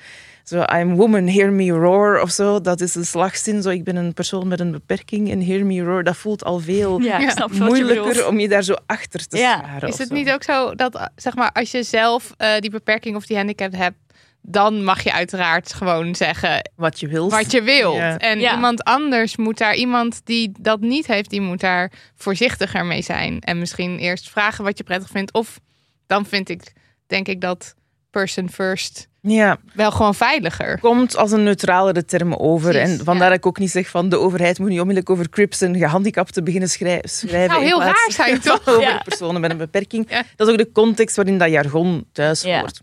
Zo, 0.50 0.62
I'm 0.62 0.96
woman, 0.96 1.28
hear 1.28 1.52
me 1.52 1.70
roar 1.70 2.20
of 2.20 2.30
zo. 2.30 2.60
Dat 2.60 2.80
is 2.80 2.94
een 2.94 3.06
slagzin. 3.06 3.62
Zo, 3.62 3.68
ik 3.68 3.84
ben 3.84 3.96
een 3.96 4.14
persoon 4.14 4.48
met 4.48 4.60
een 4.60 4.70
beperking 4.70 5.30
en 5.30 5.46
hear 5.46 5.66
me 5.66 5.80
roar. 5.80 6.04
Dat 6.04 6.16
voelt 6.16 6.44
al 6.44 6.58
veel 6.58 7.00
ja, 7.00 7.48
moeilijker 7.52 8.26
om 8.26 8.38
je 8.38 8.48
daar 8.48 8.62
zo 8.62 8.74
achter 8.86 9.28
te 9.28 9.36
ja. 9.36 9.58
scharen. 9.58 9.88
Is 9.88 9.98
het 9.98 10.10
niet 10.10 10.30
ook 10.30 10.42
zo 10.42 10.74
dat, 10.74 11.10
zeg 11.16 11.34
maar, 11.34 11.52
als 11.52 11.70
je 11.70 11.82
zelf 11.82 12.34
uh, 12.38 12.58
die 12.58 12.70
beperking 12.70 13.16
of 13.16 13.26
die 13.26 13.36
handicap 13.36 13.72
hebt, 13.72 13.96
dan 14.42 14.84
mag 14.84 15.02
je 15.02 15.12
uiteraard 15.12 15.72
gewoon 15.72 16.14
zeggen 16.14 16.70
wat 16.76 17.00
je 17.00 17.08
wilt. 17.08 17.32
Wat 17.32 17.50
je 17.50 17.62
wilt. 17.62 18.18
En 18.18 18.40
iemand 18.40 18.84
anders 18.84 19.36
moet 19.36 19.58
daar, 19.58 19.74
iemand 19.74 20.20
die 20.24 20.52
dat 20.60 20.80
niet 20.80 21.06
heeft, 21.06 21.30
die 21.30 21.40
moet 21.40 21.60
daar 21.60 21.92
voorzichtiger 22.14 22.86
mee 22.86 23.02
zijn. 23.02 23.40
En 23.40 23.58
misschien 23.58 23.98
eerst 23.98 24.30
vragen 24.30 24.64
wat 24.64 24.78
je 24.78 24.84
prettig 24.84 25.10
vindt. 25.10 25.32
Of 25.32 25.58
dan 26.06 26.26
vind 26.26 26.48
ik, 26.48 26.72
denk 27.06 27.28
ik 27.28 27.40
dat 27.40 27.74
person 28.10 28.50
first 28.50 29.08
ja. 29.22 29.58
wel 29.74 29.90
gewoon 29.90 30.14
veiliger. 30.14 30.78
Komt 30.80 31.16
als 31.16 31.32
een 31.32 31.42
neutralere 31.42 32.04
term 32.04 32.34
over. 32.34 32.76
en 32.76 33.04
vandaar 33.04 33.28
dat 33.28 33.38
ik 33.38 33.46
ook 33.46 33.58
niet 33.58 33.70
zeg 33.70 33.88
van 33.88 34.08
de 34.08 34.18
overheid 34.18 34.58
moet 34.58 34.68
niet 34.68 34.80
onmiddellijk 34.80 35.10
over 35.10 35.28
crips 35.28 35.60
en 35.60 35.76
gehandicapten 35.76 36.44
beginnen 36.44 36.68
schrijven. 37.04 37.48
Nou, 37.48 37.62
heel 37.62 37.82
raar 37.82 38.08
zijn 38.10 38.40
toch? 38.50 38.68
Over 38.68 39.02
personen 39.04 39.40
met 39.40 39.50
een 39.50 39.56
beperking. 39.56 40.08
Dat 40.36 40.46
is 40.46 40.52
ook 40.52 40.58
de 40.58 40.72
context 40.72 41.16
waarin 41.16 41.38
dat 41.38 41.50
jargon 41.50 42.06
thuis 42.12 42.42
hoort. 42.42 42.80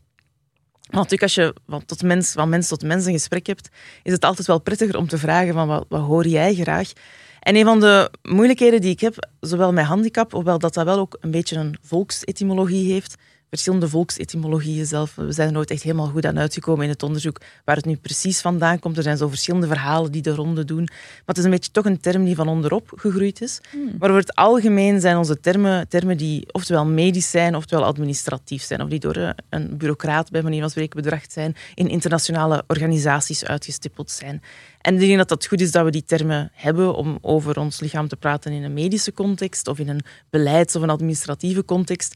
Want 0.87 1.09
natuurlijk 1.09 1.21
als 1.21 1.33
je 1.33 1.55
want 1.65 1.87
tot 1.87 2.03
mens, 2.03 2.31
van 2.31 2.49
mens 2.49 2.67
tot 2.67 2.83
mens 2.83 3.05
een 3.05 3.13
gesprek 3.13 3.47
hebt, 3.47 3.69
is 4.03 4.11
het 4.11 4.25
altijd 4.25 4.47
wel 4.47 4.59
prettiger 4.59 4.97
om 4.97 5.07
te 5.07 5.17
vragen 5.17 5.53
van 5.53 5.67
wat, 5.67 5.85
wat 5.89 6.01
hoor 6.01 6.27
jij 6.27 6.53
graag? 6.53 6.91
En 7.39 7.55
een 7.55 7.65
van 7.65 7.79
de 7.79 8.11
moeilijkheden 8.21 8.81
die 8.81 8.91
ik 8.91 8.99
heb, 8.99 9.29
zowel 9.39 9.73
met 9.73 9.85
handicap, 9.85 10.31
hoewel 10.31 10.59
dat 10.59 10.73
dat 10.73 10.85
wel 10.85 10.99
ook 10.99 11.17
een 11.19 11.31
beetje 11.31 11.55
een 11.55 11.77
volksetymologie 11.81 12.91
heeft, 12.91 13.15
verschillende 13.49 13.89
volksetymologieën 13.89 14.85
zelf. 14.85 15.15
We 15.15 15.31
zijn 15.31 15.47
er 15.47 15.53
nooit 15.53 15.71
echt 15.71 15.83
helemaal 15.83 16.07
goed 16.07 16.25
aan 16.25 16.39
uitgekomen 16.39 16.83
in 16.83 16.89
het 16.89 17.03
onderzoek 17.03 17.41
waar 17.65 17.75
het 17.75 17.85
nu 17.85 17.95
precies 17.95 18.41
vandaan 18.41 18.79
komt. 18.79 18.97
Er 18.97 19.03
zijn 19.03 19.17
zo 19.17 19.27
verschillende 19.27 19.67
verhalen 19.67 20.11
die 20.11 20.21
de 20.21 20.35
ronde 20.35 20.65
doen. 20.65 20.83
Maar 20.83 21.23
het 21.25 21.37
is 21.37 21.43
een 21.43 21.49
beetje 21.49 21.71
toch 21.71 21.85
een 21.85 21.99
term 21.99 22.25
die 22.25 22.35
van 22.35 22.47
onderop 22.47 22.91
gegroeid 22.95 23.41
is. 23.41 23.59
Hmm. 23.71 23.95
Maar 23.99 24.09
over 24.09 24.21
het 24.21 24.35
algemeen 24.35 25.01
zijn 25.01 25.17
onze 25.17 25.39
termen 25.39 25.87
termen 25.87 26.17
die 26.17 26.53
oftewel 26.53 26.85
medisch 26.85 27.29
zijn, 27.29 27.55
oftewel 27.55 27.85
administratief 27.85 28.63
zijn. 28.63 28.81
Of 28.81 28.89
die 28.89 28.99
door 28.99 29.15
eh, 29.15 29.29
een 29.49 29.77
bureaucraat 29.77 30.31
bij 30.31 30.41
manier 30.41 30.61
van 30.61 30.69
spreken 30.69 31.01
bedracht 31.01 31.31
zijn, 31.31 31.55
in 31.73 31.89
internationale 31.89 32.63
organisaties 32.67 33.45
uitgestippeld 33.45 34.11
zijn. 34.11 34.41
En 34.81 34.93
ik 34.93 34.99
denk 34.99 35.17
dat 35.17 35.29
het 35.29 35.45
goed 35.45 35.61
is 35.61 35.71
dat 35.71 35.83
we 35.83 35.91
die 35.91 36.03
termen 36.05 36.51
hebben 36.53 36.95
om 36.95 37.17
over 37.21 37.59
ons 37.59 37.79
lichaam 37.79 38.07
te 38.07 38.15
praten 38.15 38.51
in 38.51 38.63
een 38.63 38.73
medische 38.73 39.13
context 39.13 39.67
of 39.67 39.79
in 39.79 39.89
een 39.89 40.01
beleids- 40.29 40.75
of 40.75 40.81
een 40.81 40.89
administratieve 40.89 41.65
context. 41.65 42.15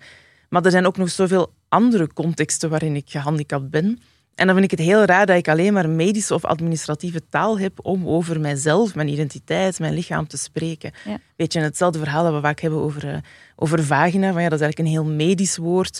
Maar 0.51 0.65
er 0.65 0.71
zijn 0.71 0.85
ook 0.85 0.97
nog 0.97 1.09
zoveel 1.09 1.53
andere 1.67 2.13
contexten 2.13 2.69
waarin 2.69 2.95
ik 2.95 3.09
gehandicapt 3.09 3.69
ben. 3.69 3.99
En 4.35 4.45
dan 4.45 4.55
vind 4.55 4.71
ik 4.71 4.79
het 4.79 4.87
heel 4.87 5.03
raar 5.03 5.25
dat 5.25 5.37
ik 5.37 5.47
alleen 5.47 5.73
maar 5.73 5.89
medische 5.89 6.33
of 6.33 6.45
administratieve 6.45 7.21
taal 7.29 7.59
heb 7.59 7.79
om 7.81 8.07
over 8.07 8.39
mijzelf, 8.39 8.95
mijn 8.95 9.07
identiteit, 9.07 9.79
mijn 9.79 9.93
lichaam 9.93 10.27
te 10.27 10.37
spreken. 10.37 10.91
Ja. 11.05 11.17
Weet 11.35 11.53
je, 11.53 11.59
hetzelfde 11.59 11.99
verhaal 11.99 12.23
dat 12.23 12.33
we 12.33 12.39
vaak 12.39 12.59
hebben 12.59 12.79
over, 12.79 13.05
uh, 13.05 13.17
over 13.55 13.83
vagina. 13.83 14.31
Van 14.31 14.41
ja, 14.41 14.49
dat 14.49 14.59
is 14.59 14.65
eigenlijk 14.65 14.79
een 14.79 15.03
heel 15.03 15.15
medisch 15.15 15.57
woord 15.57 15.99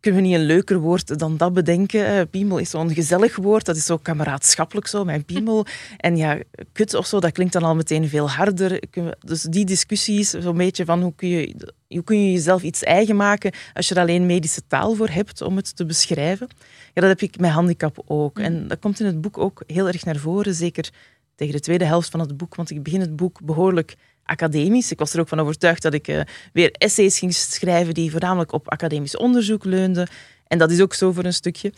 kunnen 0.00 0.22
we 0.22 0.26
niet 0.26 0.36
een 0.36 0.46
leuker 0.46 0.78
woord 0.78 1.18
dan 1.18 1.36
dat 1.36 1.52
bedenken? 1.52 2.06
Eh, 2.06 2.20
piemel 2.30 2.58
is 2.58 2.70
zo'n 2.70 2.94
gezellig 2.94 3.36
woord, 3.36 3.64
dat 3.64 3.76
is 3.76 3.84
zo 3.84 3.96
kameraadschappelijk 3.96 4.86
zo, 4.86 5.04
mijn 5.04 5.24
piemel. 5.24 5.66
En 5.96 6.16
ja, 6.16 6.38
kut 6.72 6.94
of 6.94 7.06
zo, 7.06 7.20
dat 7.20 7.32
klinkt 7.32 7.52
dan 7.52 7.62
al 7.62 7.74
meteen 7.74 8.08
veel 8.08 8.30
harder. 8.30 8.82
Dus 9.18 9.42
die 9.42 9.64
discussies, 9.64 10.30
zo'n 10.30 10.56
beetje 10.56 10.84
van 10.84 11.02
hoe 11.02 11.14
kun, 11.14 11.28
je, 11.28 11.54
hoe 11.88 12.04
kun 12.04 12.24
je 12.24 12.32
jezelf 12.32 12.62
iets 12.62 12.82
eigen 12.82 13.16
maken 13.16 13.52
als 13.74 13.88
je 13.88 13.94
er 13.94 14.00
alleen 14.00 14.26
medische 14.26 14.66
taal 14.66 14.94
voor 14.94 15.08
hebt 15.08 15.42
om 15.42 15.56
het 15.56 15.76
te 15.76 15.86
beschrijven. 15.86 16.48
Ja, 16.94 17.00
dat 17.00 17.10
heb 17.10 17.20
ik 17.20 17.38
met 17.38 17.50
handicap 17.50 18.02
ook. 18.06 18.38
En 18.38 18.68
dat 18.68 18.78
komt 18.78 19.00
in 19.00 19.06
het 19.06 19.20
boek 19.20 19.38
ook 19.38 19.62
heel 19.66 19.86
erg 19.86 20.04
naar 20.04 20.16
voren, 20.16 20.54
zeker 20.54 20.90
tegen 21.34 21.54
de 21.54 21.60
tweede 21.60 21.84
helft 21.84 22.10
van 22.10 22.20
het 22.20 22.36
boek, 22.36 22.54
want 22.54 22.70
ik 22.70 22.82
begin 22.82 23.00
het 23.00 23.16
boek 23.16 23.40
behoorlijk 23.42 23.96
academisch. 24.26 24.90
Ik 24.90 24.98
was 24.98 25.12
er 25.12 25.20
ook 25.20 25.28
van 25.28 25.40
overtuigd 25.40 25.82
dat 25.82 25.94
ik 25.94 26.08
uh, 26.08 26.20
weer 26.52 26.70
essays 26.70 27.18
ging 27.18 27.34
schrijven 27.34 27.94
die 27.94 28.10
voornamelijk 28.10 28.52
op 28.52 28.70
academisch 28.70 29.16
onderzoek 29.16 29.64
leunden. 29.64 30.08
En 30.46 30.58
dat 30.58 30.70
is 30.70 30.80
ook 30.80 30.94
zo 30.94 31.12
voor 31.12 31.24
een 31.24 31.32
stukje. 31.32 31.72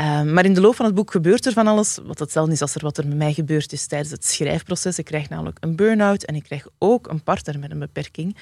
Uh, 0.00 0.22
maar 0.22 0.44
in 0.44 0.54
de 0.54 0.60
loop 0.60 0.74
van 0.74 0.86
het 0.86 0.94
boek 0.94 1.10
gebeurt 1.10 1.46
er 1.46 1.52
van 1.52 1.66
alles, 1.66 1.98
wat 2.04 2.18
hetzelfde 2.18 2.52
is 2.52 2.60
als 2.60 2.74
er 2.74 2.82
wat 2.82 2.98
er 2.98 3.06
met 3.06 3.16
mij 3.16 3.32
gebeurd 3.32 3.72
is 3.72 3.86
tijdens 3.86 4.10
het 4.10 4.24
schrijfproces. 4.24 4.98
Ik 4.98 5.04
krijg 5.04 5.28
namelijk 5.28 5.58
een 5.60 5.76
burn-out 5.76 6.24
en 6.24 6.34
ik 6.34 6.42
krijg 6.42 6.66
ook 6.78 7.08
een 7.08 7.22
partner 7.22 7.58
met 7.58 7.70
een 7.70 7.78
beperking. 7.78 8.36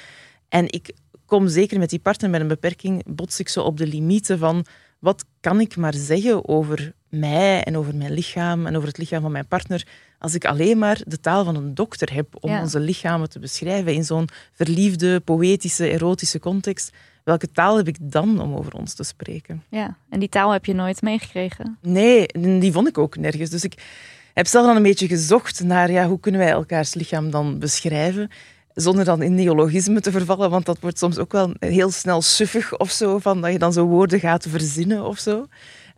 En 0.49 0.73
ik 0.73 0.95
kom 1.27 1.49
zeker 1.49 1.79
met 1.79 1.91
die 1.91 1.99
partner 1.99 2.31
met 2.31 2.41
een 2.41 2.49
beperking, 2.49 3.03
bots 3.07 3.41
ik 3.41 3.49
zo 3.49 3.63
op 3.63 3.77
de 3.77 3.87
limieten 3.87 4.39
van 4.39 4.67
wat 5.03 5.25
kan 5.41 5.61
ik 5.61 5.77
maar 5.77 5.95
zeggen 5.95 6.49
over 6.49 6.93
mij 7.09 7.63
en 7.63 7.77
over 7.77 7.95
mijn 7.95 8.13
lichaam 8.13 8.67
en 8.67 8.77
over 8.77 8.89
het 8.89 8.99
lichaam 8.99 9.23
van 9.23 9.33
mijn 9.33 9.47
partner 9.47 9.87
als 10.19 10.35
ik 10.35 10.45
alleen 10.45 10.79
maar 10.79 11.01
de 11.07 11.21
taal 11.21 11.45
van 11.45 11.57
een 11.57 11.75
dokter 11.75 12.15
heb 12.15 12.27
om 12.41 12.59
onze 12.59 12.81
lichamen 12.81 13.29
te 13.29 13.39
beschrijven 13.39 13.95
in 13.95 14.05
zo'n 14.05 14.29
verliefde, 14.53 15.21
poëtische, 15.21 15.89
erotische 15.89 16.39
context, 16.39 16.93
welke 17.25 17.51
taal 17.53 17.77
heb 17.77 17.89
ik 17.89 17.97
dan 18.01 18.41
om 18.41 18.55
over 18.55 18.75
ons 18.75 18.95
te 18.95 19.03
spreken? 19.03 19.63
Ja, 19.69 19.97
en 20.09 20.21
die 20.21 20.29
taal 20.29 20.51
heb 20.51 20.65
je 20.65 20.75
nooit 20.75 21.03
meegekregen? 21.03 21.79
Nee, 21.81 22.27
die 22.59 22.73
vond 22.73 22.89
ik 22.89 22.99
ook 22.99 23.17
nergens. 23.17 23.51
Dus 23.51 23.65
ik 23.65 23.75
heb 24.35 24.47
zelf 24.47 24.67
dan 24.67 24.77
een 24.77 24.83
beetje 24.83 25.09
gezocht 25.09 25.63
naar 25.63 25.91
ja, 25.91 26.09
hoe 26.09 26.21
kunnen 26.21 26.41
wij 26.41 26.51
elkaars 26.51 26.95
lichaam 26.95 27.31
dan 27.31 27.59
beschrijven 27.59 28.31
zonder 28.75 29.05
dan 29.05 29.23
in 29.23 29.35
neologisme 29.35 30.01
te 30.01 30.11
vervallen, 30.11 30.51
want 30.51 30.67
dat 30.67 30.81
wordt 30.81 30.99
soms 30.99 31.19
ook 31.19 31.33
wel 31.33 31.55
heel 31.59 31.91
snel 31.91 32.23
suffig 32.23 32.77
of 32.79 32.91
zo, 32.91 33.19
van 33.19 33.41
dat 33.41 33.53
je 33.53 33.59
dan 33.59 33.73
zo 33.73 33.85
woorden 33.85 34.21
gaat 34.21 34.47
verzinnen 34.49 35.05
of 35.05 35.19
zo. 35.19 35.47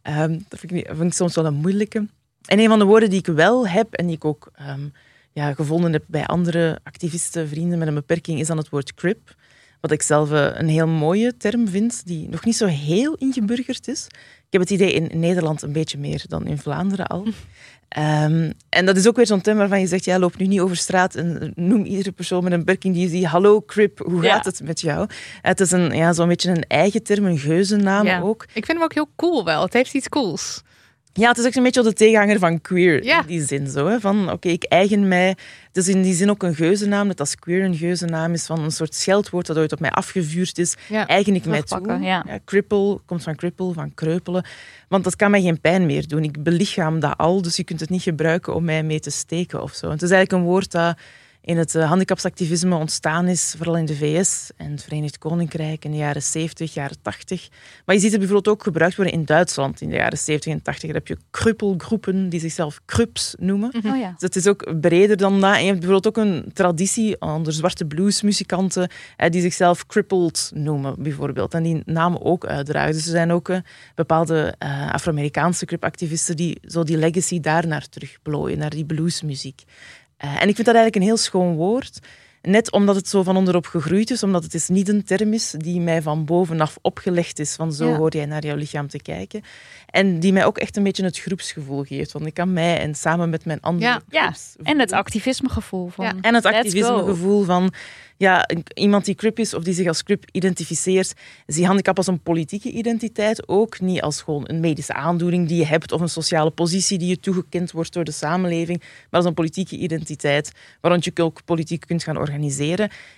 Um, 0.02 0.44
dat 0.48 0.58
vind 0.58 0.72
ik, 0.72 0.90
vind 0.96 1.14
soms 1.14 1.34
wel 1.34 1.46
een 1.46 1.54
moeilijke. 1.54 2.06
En 2.44 2.58
een 2.58 2.68
van 2.68 2.78
de 2.78 2.84
woorden 2.84 3.10
die 3.10 3.18
ik 3.18 3.26
wel 3.26 3.68
heb 3.68 3.92
en 3.92 4.06
die 4.06 4.16
ik 4.16 4.24
ook 4.24 4.52
um, 4.68 4.92
ja, 5.32 5.54
gevonden 5.54 5.92
heb 5.92 6.04
bij 6.06 6.26
andere 6.26 6.78
activisten, 6.82 7.48
vrienden 7.48 7.78
met 7.78 7.88
een 7.88 7.94
beperking, 7.94 8.40
is 8.40 8.46
dan 8.46 8.56
het 8.56 8.68
woord 8.68 8.94
crip. 8.94 9.34
Wat 9.80 9.90
ik 9.90 10.02
zelf 10.02 10.32
eh, 10.32 10.48
een 10.52 10.68
heel 10.68 10.86
mooie 10.86 11.36
term 11.36 11.68
vind, 11.68 12.06
die 12.06 12.28
nog 12.28 12.44
niet 12.44 12.56
zo 12.56 12.66
heel 12.66 13.14
ingeburgerd 13.14 13.88
is. 13.88 14.06
Ik 14.46 14.60
heb 14.60 14.60
het 14.60 14.70
idee 14.70 14.92
in 14.92 15.20
Nederland 15.20 15.62
een 15.62 15.72
beetje 15.72 15.98
meer 15.98 16.24
dan 16.28 16.46
in 16.46 16.58
Vlaanderen 16.58 17.06
al. 17.06 17.26
Um, 17.98 18.52
en 18.68 18.86
dat 18.86 18.96
is 18.96 19.08
ook 19.08 19.16
weer 19.16 19.26
zo'n 19.26 19.40
term 19.40 19.58
waarvan 19.58 19.80
je 19.80 19.86
zegt, 19.86 20.04
ja, 20.04 20.18
loop 20.18 20.36
nu 20.36 20.46
niet 20.46 20.60
over 20.60 20.76
straat 20.76 21.14
en 21.14 21.52
noem 21.54 21.84
iedere 21.84 22.12
persoon 22.12 22.44
met 22.44 22.52
een 22.52 22.58
beperking 22.58 22.94
die 22.94 23.02
je 23.02 23.08
ziet, 23.08 23.24
hallo 23.24 23.62
Crip, 23.62 23.98
hoe 23.98 24.22
gaat 24.22 24.44
het 24.44 24.62
met 24.62 24.80
jou? 24.80 25.08
Het 25.42 25.60
is 25.60 25.70
een, 25.70 25.90
ja, 25.90 26.12
zo'n 26.12 26.28
beetje 26.28 26.50
een 26.50 26.64
eigen 26.68 27.02
term, 27.02 27.24
een 27.24 27.38
geuzennaam 27.38 28.06
ja. 28.06 28.20
ook. 28.20 28.42
Ik 28.52 28.64
vind 28.64 28.78
hem 28.78 28.82
ook 28.82 28.94
heel 28.94 29.08
cool 29.16 29.44
wel. 29.44 29.62
Het 29.62 29.72
heeft 29.72 29.94
iets 29.94 30.08
cools. 30.08 30.62
Ja, 31.16 31.28
het 31.28 31.38
is 31.38 31.46
ook 31.46 31.54
een 31.54 31.62
beetje 31.62 31.82
de 31.82 31.92
tegenhanger 31.92 32.38
van 32.38 32.60
queer 32.60 33.04
in 33.04 33.22
die 33.26 33.46
zin. 33.46 33.66
Zo, 33.66 33.86
hè? 33.86 34.00
Van 34.00 34.30
oké, 34.30 34.48
ik 34.48 34.64
eigen 34.64 35.08
mij. 35.08 35.28
Het 35.66 35.76
is 35.76 35.88
in 35.88 36.02
die 36.02 36.14
zin 36.14 36.30
ook 36.30 36.42
een 36.42 36.54
geuzennaam. 36.54 37.06
Net 37.06 37.20
als 37.20 37.36
queer 37.36 37.64
een 37.64 37.76
geuzennaam 37.76 38.32
is 38.32 38.46
van 38.46 38.60
een 38.60 38.70
soort 38.70 38.94
scheldwoord 38.94 39.46
dat 39.46 39.56
ooit 39.56 39.72
op 39.72 39.80
mij 39.80 39.90
afgevuurd 39.90 40.58
is. 40.58 40.74
eigen 41.06 41.34
ik 41.34 41.44
mij 41.44 41.62
toe. 41.62 41.98
Ja. 42.00 42.24
cripple 42.44 43.00
komt 43.06 43.22
van 43.22 43.36
cripple, 43.36 43.72
van 43.72 43.94
kreupelen. 43.94 44.46
Want 44.88 45.04
dat 45.04 45.16
kan 45.16 45.30
mij 45.30 45.42
geen 45.42 45.60
pijn 45.60 45.86
meer 45.86 46.08
doen. 46.08 46.22
Ik 46.22 46.42
belichaam 46.42 47.00
dat 47.00 47.16
al, 47.16 47.42
dus 47.42 47.56
je 47.56 47.64
kunt 47.64 47.80
het 47.80 47.90
niet 47.90 48.02
gebruiken 48.02 48.54
om 48.54 48.64
mij 48.64 48.82
mee 48.82 49.00
te 49.00 49.10
steken 49.10 49.62
of 49.62 49.72
zo. 49.72 49.90
het 49.90 50.02
is 50.02 50.10
eigenlijk 50.10 50.42
een 50.42 50.50
woord 50.50 50.70
dat 50.70 50.96
in 51.44 51.58
het 51.58 51.74
uh, 51.74 51.88
handicapsactivisme 51.88 52.76
ontstaan 52.76 53.26
is, 53.26 53.54
vooral 53.56 53.76
in 53.76 53.84
de 53.84 53.96
VS 53.96 54.50
en 54.56 54.70
het 54.70 54.82
Verenigd 54.82 55.18
Koninkrijk 55.18 55.84
in 55.84 55.90
de 55.90 55.96
jaren 55.96 56.22
70, 56.22 56.74
jaren 56.74 56.96
80. 57.02 57.48
Maar 57.84 57.94
je 57.94 58.00
ziet 58.00 58.10
het 58.10 58.20
bijvoorbeeld 58.20 58.56
ook 58.56 58.62
gebruikt 58.62 58.96
worden 58.96 59.14
in 59.14 59.24
Duitsland 59.24 59.80
in 59.80 59.88
de 59.88 59.94
jaren 59.94 60.18
70 60.18 60.52
en 60.52 60.62
80. 60.62 60.84
Daar 60.84 60.98
heb 60.98 61.08
je 61.08 61.16
kruppelgroepen 61.30 62.28
die 62.28 62.40
zichzelf 62.40 62.80
krups 62.84 63.34
noemen. 63.38 63.70
Mhm. 63.72 63.92
Oh, 63.92 63.98
ja. 63.98 64.10
Dus 64.10 64.20
het 64.20 64.36
is 64.36 64.46
ook 64.46 64.80
breder 64.80 65.16
dan 65.16 65.40
dat. 65.40 65.54
En 65.54 65.60
je 65.60 65.66
hebt 65.66 65.80
bijvoorbeeld 65.80 66.06
ook 66.06 66.24
een 66.24 66.50
traditie 66.52 67.20
onder 67.20 67.52
zwarte 67.52 67.84
bluesmuzikanten 67.84 68.88
eh, 69.16 69.30
die 69.30 69.40
zichzelf 69.40 69.86
crippled 69.86 70.50
noemen, 70.54 71.02
bijvoorbeeld. 71.02 71.54
En 71.54 71.62
die 71.62 71.82
namen 71.84 72.22
ook 72.22 72.46
uitdragen. 72.46 72.92
Dus 72.92 73.04
er 73.04 73.10
zijn 73.10 73.32
ook 73.32 73.48
uh, 73.48 73.58
bepaalde 73.94 74.54
uh, 74.62 74.92
Afro-Amerikaanse 74.92 75.64
crip-activisten 75.64 76.36
die 76.36 76.58
zo 76.66 76.82
die 76.82 76.96
legacy 76.96 77.40
daar 77.40 77.66
naar 77.66 77.88
terugplooien, 77.88 78.58
naar 78.58 78.70
die 78.70 78.84
bluesmuziek. 78.84 79.62
Eh, 80.16 80.42
en 80.42 80.48
ik 80.48 80.54
vind 80.54 80.66
dat 80.66 80.74
eigenlijk 80.74 80.96
een 80.96 81.02
heel 81.02 81.16
schoon 81.16 81.54
woord. 81.54 81.98
Net 82.46 82.72
omdat 82.72 82.94
het 82.96 83.08
zo 83.08 83.22
van 83.22 83.36
onderop 83.36 83.66
gegroeid 83.66 84.10
is, 84.10 84.22
omdat 84.22 84.42
het 84.42 84.54
is 84.54 84.68
niet 84.68 84.88
een 84.88 85.04
term 85.04 85.32
is 85.32 85.54
die 85.58 85.80
mij 85.80 86.02
van 86.02 86.24
bovenaf 86.24 86.78
opgelegd 86.82 87.38
is, 87.38 87.54
van 87.54 87.72
zo 87.72 87.88
Ja. 87.88 87.96
hoor 87.96 88.12
jij 88.14 88.26
naar 88.26 88.44
jouw 88.44 88.56
lichaam 88.56 88.88
te 88.88 88.98
kijken. 89.02 89.42
En 89.86 90.20
die 90.20 90.32
mij 90.32 90.44
ook 90.44 90.58
echt 90.58 90.76
een 90.76 90.82
beetje 90.82 91.04
het 91.04 91.18
groepsgevoel 91.18 91.82
geeft. 91.82 92.12
Want 92.12 92.26
ik 92.26 92.34
kan 92.34 92.52
mij 92.52 92.78
en 92.78 92.94
samen 92.94 93.30
met 93.30 93.44
mijn 93.44 93.60
andere 93.60 93.86
Ja. 93.86 94.02
Ja, 94.08 94.34
En 94.62 94.78
het 94.78 94.92
activismegevoel 94.92 95.88
van. 95.88 96.04
Ja. 96.04 96.14
En 96.20 96.34
het 96.34 96.44
activismegevoel 96.44 97.42
van 97.44 97.72
ja, 98.16 98.48
iemand 98.74 99.04
die 99.04 99.14
crip 99.14 99.38
is 99.38 99.54
of 99.54 99.62
die 99.62 99.74
zich 99.74 99.86
als 99.86 100.02
crip 100.02 100.24
identificeert, 100.32 101.12
zie 101.46 101.66
handicap 101.66 101.96
als 101.96 102.06
een 102.06 102.20
politieke 102.20 102.70
identiteit 102.70 103.48
ook. 103.48 103.80
Niet 103.80 104.02
als 104.02 104.22
gewoon 104.22 104.42
een 104.46 104.60
medische 104.60 104.92
aandoening 104.92 105.48
die 105.48 105.56
je 105.58 105.66
hebt 105.66 105.92
of 105.92 106.00
een 106.00 106.08
sociale 106.08 106.50
positie 106.50 106.98
die 106.98 107.08
je 107.08 107.20
toegekend 107.20 107.70
wordt 107.72 107.92
door 107.92 108.04
de 108.04 108.10
samenleving, 108.10 108.78
maar 108.80 109.20
als 109.20 109.24
een 109.24 109.34
politieke 109.34 109.76
identiteit 109.76 110.52
waarop 110.80 111.02
je 111.02 111.22
ook 111.22 111.44
politiek 111.44 111.84
kunt 111.86 112.02
gaan 112.02 112.16
organiseren. 112.16 112.33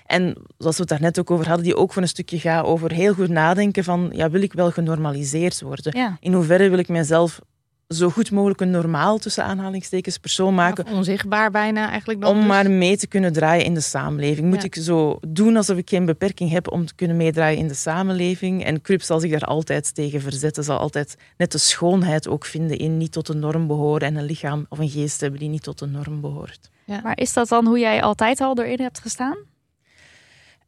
En 0.07 0.37
zoals 0.59 0.75
we 0.77 0.81
het 0.81 0.89
daarnet 0.91 1.19
ook 1.19 1.31
over 1.31 1.47
hadden, 1.47 1.65
die 1.65 1.77
ook 1.77 1.93
voor 1.93 2.03
een 2.03 2.09
stukje 2.09 2.39
gaat 2.39 2.65
over 2.65 2.93
heel 2.93 3.15
goed 3.15 3.29
nadenken 3.29 3.85
van 3.85 4.11
ja, 4.15 4.31
wil 4.31 4.43
ik 4.43 4.53
wel 4.53 4.71
genormaliseerd 4.71 5.61
worden? 5.61 5.99
Ja. 5.99 6.17
In 6.21 6.33
hoeverre 6.33 6.69
wil 6.69 6.79
ik 6.79 6.89
mijzelf 6.89 7.41
zo 7.89 8.11
goed 8.11 8.31
mogelijk 8.31 8.61
een 8.61 8.71
normaal, 8.71 9.19
tussen 9.19 9.45
aanhalingstekens, 9.45 10.19
persoon 10.19 10.55
maken 10.55 10.85
Of 10.87 10.93
onzichtbaar 10.93 11.51
bijna 11.51 11.89
eigenlijk 11.89 12.21
dan. 12.21 12.31
om 12.31 12.37
dus. 12.37 12.47
maar 12.47 12.71
mee 12.71 12.97
te 12.97 13.07
kunnen 13.07 13.33
draaien 13.33 13.65
in 13.65 13.75
de 13.75 13.81
samenleving. 13.81 14.47
Moet 14.47 14.57
Ja. 14.59 14.65
ik 14.65 14.75
zo 14.75 15.19
doen 15.29 15.57
alsof 15.57 15.77
ik 15.77 15.89
geen 15.89 16.05
beperking 16.05 16.51
heb 16.51 16.71
om 16.73 16.87
te 16.87 16.95
kunnen 16.95 17.17
meedraaien 17.17 17.59
in 17.59 17.69
de 17.69 17.75
samenleving? 17.75 18.65
En 18.65 18.81
Crip 18.83 19.03
zal 19.03 19.21
zich 19.21 19.31
daar 19.31 19.41
altijd 19.45 19.95
tegen 19.95 20.21
verzetten, 20.21 20.65
zal 20.65 20.79
altijd 20.79 21.17
net 21.37 21.53
de 21.53 21.59
schoonheid 21.59 22.29
ook 22.29 22.45
vinden 22.45 22.79
in 22.79 22.97
niet 22.97 23.13
tot 23.13 23.27
de 23.27 23.35
norm 23.35 23.67
behoren 23.67 24.09
en 24.09 24.17
een 24.17 24.25
lichaam 24.25 24.67
of 24.69 24.79
een 24.79 24.89
geest 24.89 25.21
hebben 25.21 25.41
die 25.41 25.49
niet 25.49 25.63
tot 25.63 25.79
de 25.79 25.87
norm 25.87 26.21
behoort. 26.21 26.71
Maar 26.87 27.19
is 27.19 27.33
dat 27.33 27.49
dan 27.49 27.67
hoe 27.67 27.79
jij 27.79 28.03
altijd 28.03 28.41
al 28.41 28.59
erin 28.59 28.81
hebt 28.81 28.99
gestaan? 29.01 29.37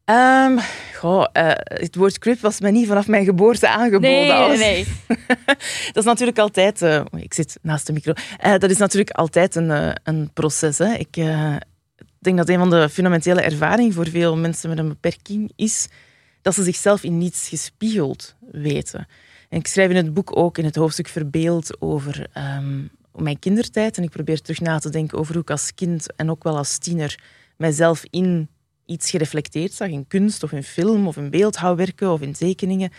Ehm, 0.05 0.59
goh, 0.97 1.27
eh, 1.33 1.51
het 1.55 1.95
woord 1.95 2.19
crip 2.19 2.41
was 2.41 2.61
mij 2.61 2.71
niet 2.71 2.87
vanaf 2.87 3.07
mijn 3.07 3.25
geboorte 3.25 3.69
aangeboden. 3.69 4.11
Nee, 4.11 4.23
nee, 4.33 4.33
als- 4.33 4.59
nee. 4.59 4.87
Dat 5.93 5.97
is 5.97 6.05
natuurlijk 6.05 6.39
altijd... 6.39 6.83
eh, 6.83 7.05
ik 7.17 7.35
zit 7.35 7.59
naast 7.63 7.87
de 7.87 7.93
micro. 7.93 8.13
Eh, 8.39 8.59
dat 8.59 8.71
is 8.71 8.77
natuurlijk 8.79 9.11
altijd 9.11 9.55
een, 9.55 9.97
een 10.03 10.31
proces. 10.33 10.79
Hè. 10.79 10.93
Ik 10.95 11.15
denk 12.19 12.37
dat 12.37 12.49
een 12.49 12.59
van 12.59 12.71
de 12.71 12.89
fundamentele 12.89 13.41
ervaringen 13.41 13.93
voor 13.93 14.09
veel 14.09 14.37
mensen 14.37 14.69
met 14.69 14.79
een 14.79 14.89
beperking 14.89 15.53
is 15.57 15.89
dat 16.43 16.55
ze 16.55 16.63
zichzelf 16.63 17.03
in 17.03 17.19
niets 17.19 17.49
gespiegeld 17.49 18.35
weten. 18.51 19.07
En 19.49 19.59
ik 19.59 19.67
schrijf 19.67 19.91
in 19.91 19.97
het 19.97 20.15
boek 20.15 20.37
ook 20.37 20.59
in 20.59 20.65
het 20.65 20.77
hoofdstuk 20.77 21.09
Verbeeld 21.09 21.81
over 21.81 22.27
mijn 23.23 23.39
kindertijd. 23.39 23.97
En 23.97 24.03
ik 24.03 24.11
probeer 24.11 24.41
terug 24.41 24.61
na 24.61 24.79
te 24.79 24.91
denken 24.91 25.19
over 25.19 25.33
hoe 25.33 25.43
ik 25.43 25.51
als 25.51 25.75
kind 25.75 26.15
en 26.17 26.31
ook 26.31 26.43
wel 26.43 26.57
als 26.57 26.79
tiener 26.79 27.23
mijzelf 27.57 28.05
in 28.11 28.49
iets 28.87 29.11
gereflecteerd 29.11 29.73
zag. 29.73 29.89
In 29.89 30.07
kunst 30.07 30.43
of 30.43 30.53
in 30.53 30.63
film 30.63 31.07
of 31.07 31.17
in 31.17 31.31
beeldhouwwerken 31.31 32.13
of 32.13 32.21
in 32.21 32.33
tekeningen. 32.33 32.91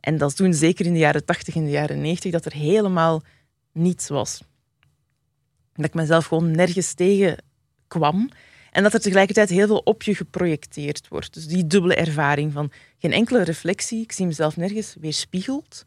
En 0.00 0.18
dat 0.18 0.30
is 0.30 0.36
toen 0.36 0.54
zeker 0.54 0.86
in 0.86 0.92
de 0.92 0.98
jaren 0.98 1.24
80 1.24 1.54
en 1.54 1.64
de 1.64 1.70
jaren 1.70 2.00
90 2.00 2.32
dat 2.32 2.44
er 2.44 2.52
helemaal 2.52 3.22
niets 3.72 4.08
was. 4.08 4.42
Dat 5.74 5.84
ik 5.84 5.94
mezelf 5.94 6.26
gewoon 6.26 6.50
nergens 6.50 6.94
tegen 6.94 7.42
kwam. 7.88 8.30
En 8.70 8.82
dat 8.82 8.94
er 8.94 9.00
tegelijkertijd 9.00 9.48
heel 9.48 9.66
veel 9.66 9.80
op 9.84 10.02
je 10.02 10.14
geprojecteerd 10.14 11.08
wordt. 11.08 11.34
Dus 11.34 11.46
die 11.46 11.66
dubbele 11.66 11.94
ervaring 11.94 12.52
van 12.52 12.70
geen 12.98 13.12
enkele 13.12 13.42
reflectie, 13.42 14.02
ik 14.02 14.12
zie 14.12 14.26
mezelf 14.26 14.56
nergens 14.56 14.96
weerspiegeld. 15.00 15.82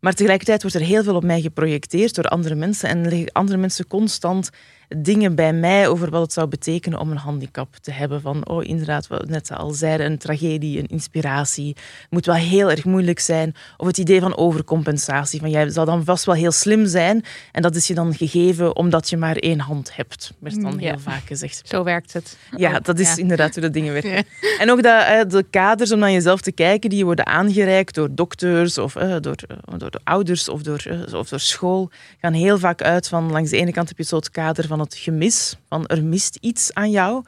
Maar 0.00 0.14
tegelijkertijd 0.14 0.62
wordt 0.62 0.76
er 0.76 0.82
heel 0.82 1.02
veel 1.02 1.14
op 1.14 1.24
mij 1.24 1.40
geprojecteerd 1.40 2.14
door 2.14 2.24
andere 2.24 2.54
mensen. 2.54 2.88
En 2.88 3.08
leggen 3.08 3.32
andere 3.32 3.58
mensen 3.58 3.86
constant 3.86 4.50
dingen 4.88 5.34
bij 5.34 5.52
mij 5.52 5.88
over 5.88 6.10
wat 6.10 6.22
het 6.22 6.32
zou 6.32 6.46
betekenen 6.46 7.00
om 7.00 7.10
een 7.10 7.16
handicap 7.16 7.76
te 7.76 7.90
hebben. 7.90 8.20
Van, 8.20 8.48
oh 8.48 8.64
inderdaad, 8.64 9.06
wat 9.06 9.20
we 9.20 9.26
net 9.30 9.52
al 9.52 9.70
zeiden, 9.70 10.06
een 10.06 10.18
tragedie, 10.18 10.78
een 10.78 10.86
inspiratie. 10.86 11.68
Het 11.68 12.10
moet 12.10 12.26
wel 12.26 12.34
heel 12.34 12.70
erg 12.70 12.84
moeilijk 12.84 13.20
zijn. 13.20 13.54
Of 13.76 13.86
het 13.86 13.98
idee 13.98 14.20
van 14.20 14.36
overcompensatie. 14.36 15.40
Van, 15.40 15.50
jij 15.50 15.70
zal 15.70 15.84
dan 15.84 16.04
vast 16.04 16.24
wel 16.24 16.34
heel 16.34 16.52
slim 16.52 16.86
zijn. 16.86 17.24
En 17.52 17.62
dat 17.62 17.74
is 17.74 17.86
je 17.86 17.94
dan 17.94 18.14
gegeven 18.14 18.76
omdat 18.76 19.10
je 19.10 19.16
maar 19.16 19.36
één 19.36 19.60
hand 19.60 19.96
hebt. 19.96 20.32
Werd 20.38 20.62
dan 20.62 20.78
Ja. 20.78 20.88
heel 20.88 20.98
vaak 20.98 21.22
gezegd. 21.26 21.60
Zo 21.64 21.84
werkt 21.84 22.12
het. 22.12 22.36
Ja, 22.56 22.80
dat 22.80 22.98
is 22.98 23.14
ja. 23.14 23.16
inderdaad 23.16 23.54
hoe 23.54 23.62
de 23.62 23.70
dingen 23.70 23.92
werken. 23.92 24.10
Ja. 24.10 24.22
En 24.58 24.70
ook 24.70 24.82
dat, 24.82 25.04
eh, 25.04 25.20
de 25.28 25.44
kaders 25.50 25.92
om 25.92 25.98
naar 25.98 26.10
jezelf 26.10 26.40
te 26.40 26.52
kijken, 26.52 26.90
die 26.90 27.04
worden 27.04 27.26
aangereikt 27.26 27.94
door 27.94 28.14
dokters 28.14 28.78
of 28.78 28.96
eh, 28.96 29.16
door, 29.20 29.36
eh, 29.48 29.78
door 29.78 29.90
de 29.90 30.00
ouders 30.04 30.48
of 30.48 30.62
door, 30.62 30.84
of 31.12 31.28
door 31.28 31.40
school, 31.40 31.90
gaan 32.20 32.32
heel 32.32 32.58
vaak 32.58 32.82
uit 32.82 33.08
van 33.08 33.30
langs 33.30 33.50
de 33.50 33.56
ene 33.56 33.72
kant 33.72 33.88
heb 33.88 33.98
je 33.98 34.04
zo 34.04 34.16
het 34.16 34.30
kader 34.30 34.66
van 34.66 34.75
het 34.80 34.94
gemis, 34.94 35.56
van 35.68 35.86
er 35.86 36.04
mist 36.04 36.38
iets 36.40 36.74
aan 36.74 36.90
jou. 36.90 37.24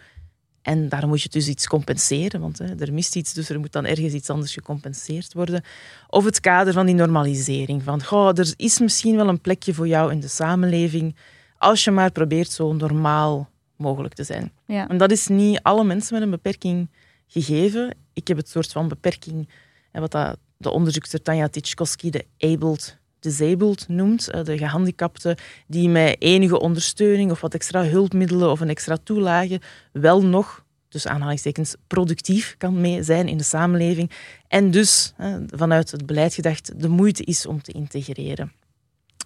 En 0.62 0.88
daar 0.88 1.08
moet 1.08 1.22
je 1.22 1.28
dus 1.28 1.48
iets 1.48 1.66
compenseren, 1.66 2.40
want 2.40 2.58
hè, 2.58 2.74
er 2.78 2.92
mist 2.92 3.16
iets, 3.16 3.32
dus 3.32 3.48
er 3.48 3.60
moet 3.60 3.72
dan 3.72 3.84
ergens 3.84 4.12
iets 4.12 4.30
anders 4.30 4.52
gecompenseerd 4.52 5.34
worden. 5.34 5.64
Of 6.08 6.24
het 6.24 6.40
kader 6.40 6.72
van 6.72 6.86
die 6.86 6.94
normalisering, 6.94 7.82
van 7.82 8.04
goh, 8.04 8.38
er 8.38 8.52
is 8.56 8.78
misschien 8.78 9.16
wel 9.16 9.28
een 9.28 9.40
plekje 9.40 9.74
voor 9.74 9.88
jou 9.88 10.12
in 10.12 10.20
de 10.20 10.28
samenleving, 10.28 11.16
als 11.58 11.84
je 11.84 11.90
maar 11.90 12.12
probeert 12.12 12.50
zo 12.50 12.72
normaal 12.72 13.50
mogelijk 13.76 14.14
te 14.14 14.24
zijn. 14.24 14.52
Ja. 14.66 14.88
En 14.88 14.98
dat 14.98 15.10
is 15.10 15.26
niet 15.26 15.62
alle 15.62 15.84
mensen 15.84 16.14
met 16.14 16.22
een 16.22 16.30
beperking 16.30 16.90
gegeven. 17.26 17.96
Ik 18.12 18.28
heb 18.28 18.36
het 18.36 18.48
soort 18.48 18.72
van 18.72 18.88
beperking, 18.88 19.48
en 19.90 20.00
wat 20.00 20.10
dat 20.10 20.38
de 20.56 20.70
onderzoekster 20.70 21.22
Tanja 21.22 21.48
Titschkowski 21.48 22.10
de 22.10 22.24
abled 22.38 22.98
disabled 23.20 23.88
noemt, 23.88 24.30
eh, 24.30 24.44
de 24.44 24.58
gehandicapte 24.58 25.36
die 25.66 25.88
met 25.88 26.16
enige 26.18 26.60
ondersteuning 26.60 27.30
of 27.30 27.40
wat 27.40 27.54
extra 27.54 27.84
hulpmiddelen 27.84 28.50
of 28.50 28.60
een 28.60 28.68
extra 28.68 28.96
toelage 29.02 29.60
wel 29.92 30.24
nog, 30.24 30.64
dus 30.88 31.06
aanhalingstekens, 31.06 31.74
productief 31.86 32.54
kan 32.58 32.80
mee 32.80 33.02
zijn 33.02 33.28
in 33.28 33.36
de 33.36 33.44
samenleving 33.44 34.10
en 34.48 34.70
dus 34.70 35.12
vanuit 35.46 35.90
het 35.90 36.06
beleid 36.06 36.34
gedacht 36.34 36.80
de 36.80 36.88
moeite 36.88 37.24
is 37.24 37.46
om 37.46 37.62
te 37.62 37.72
integreren. 37.72 38.52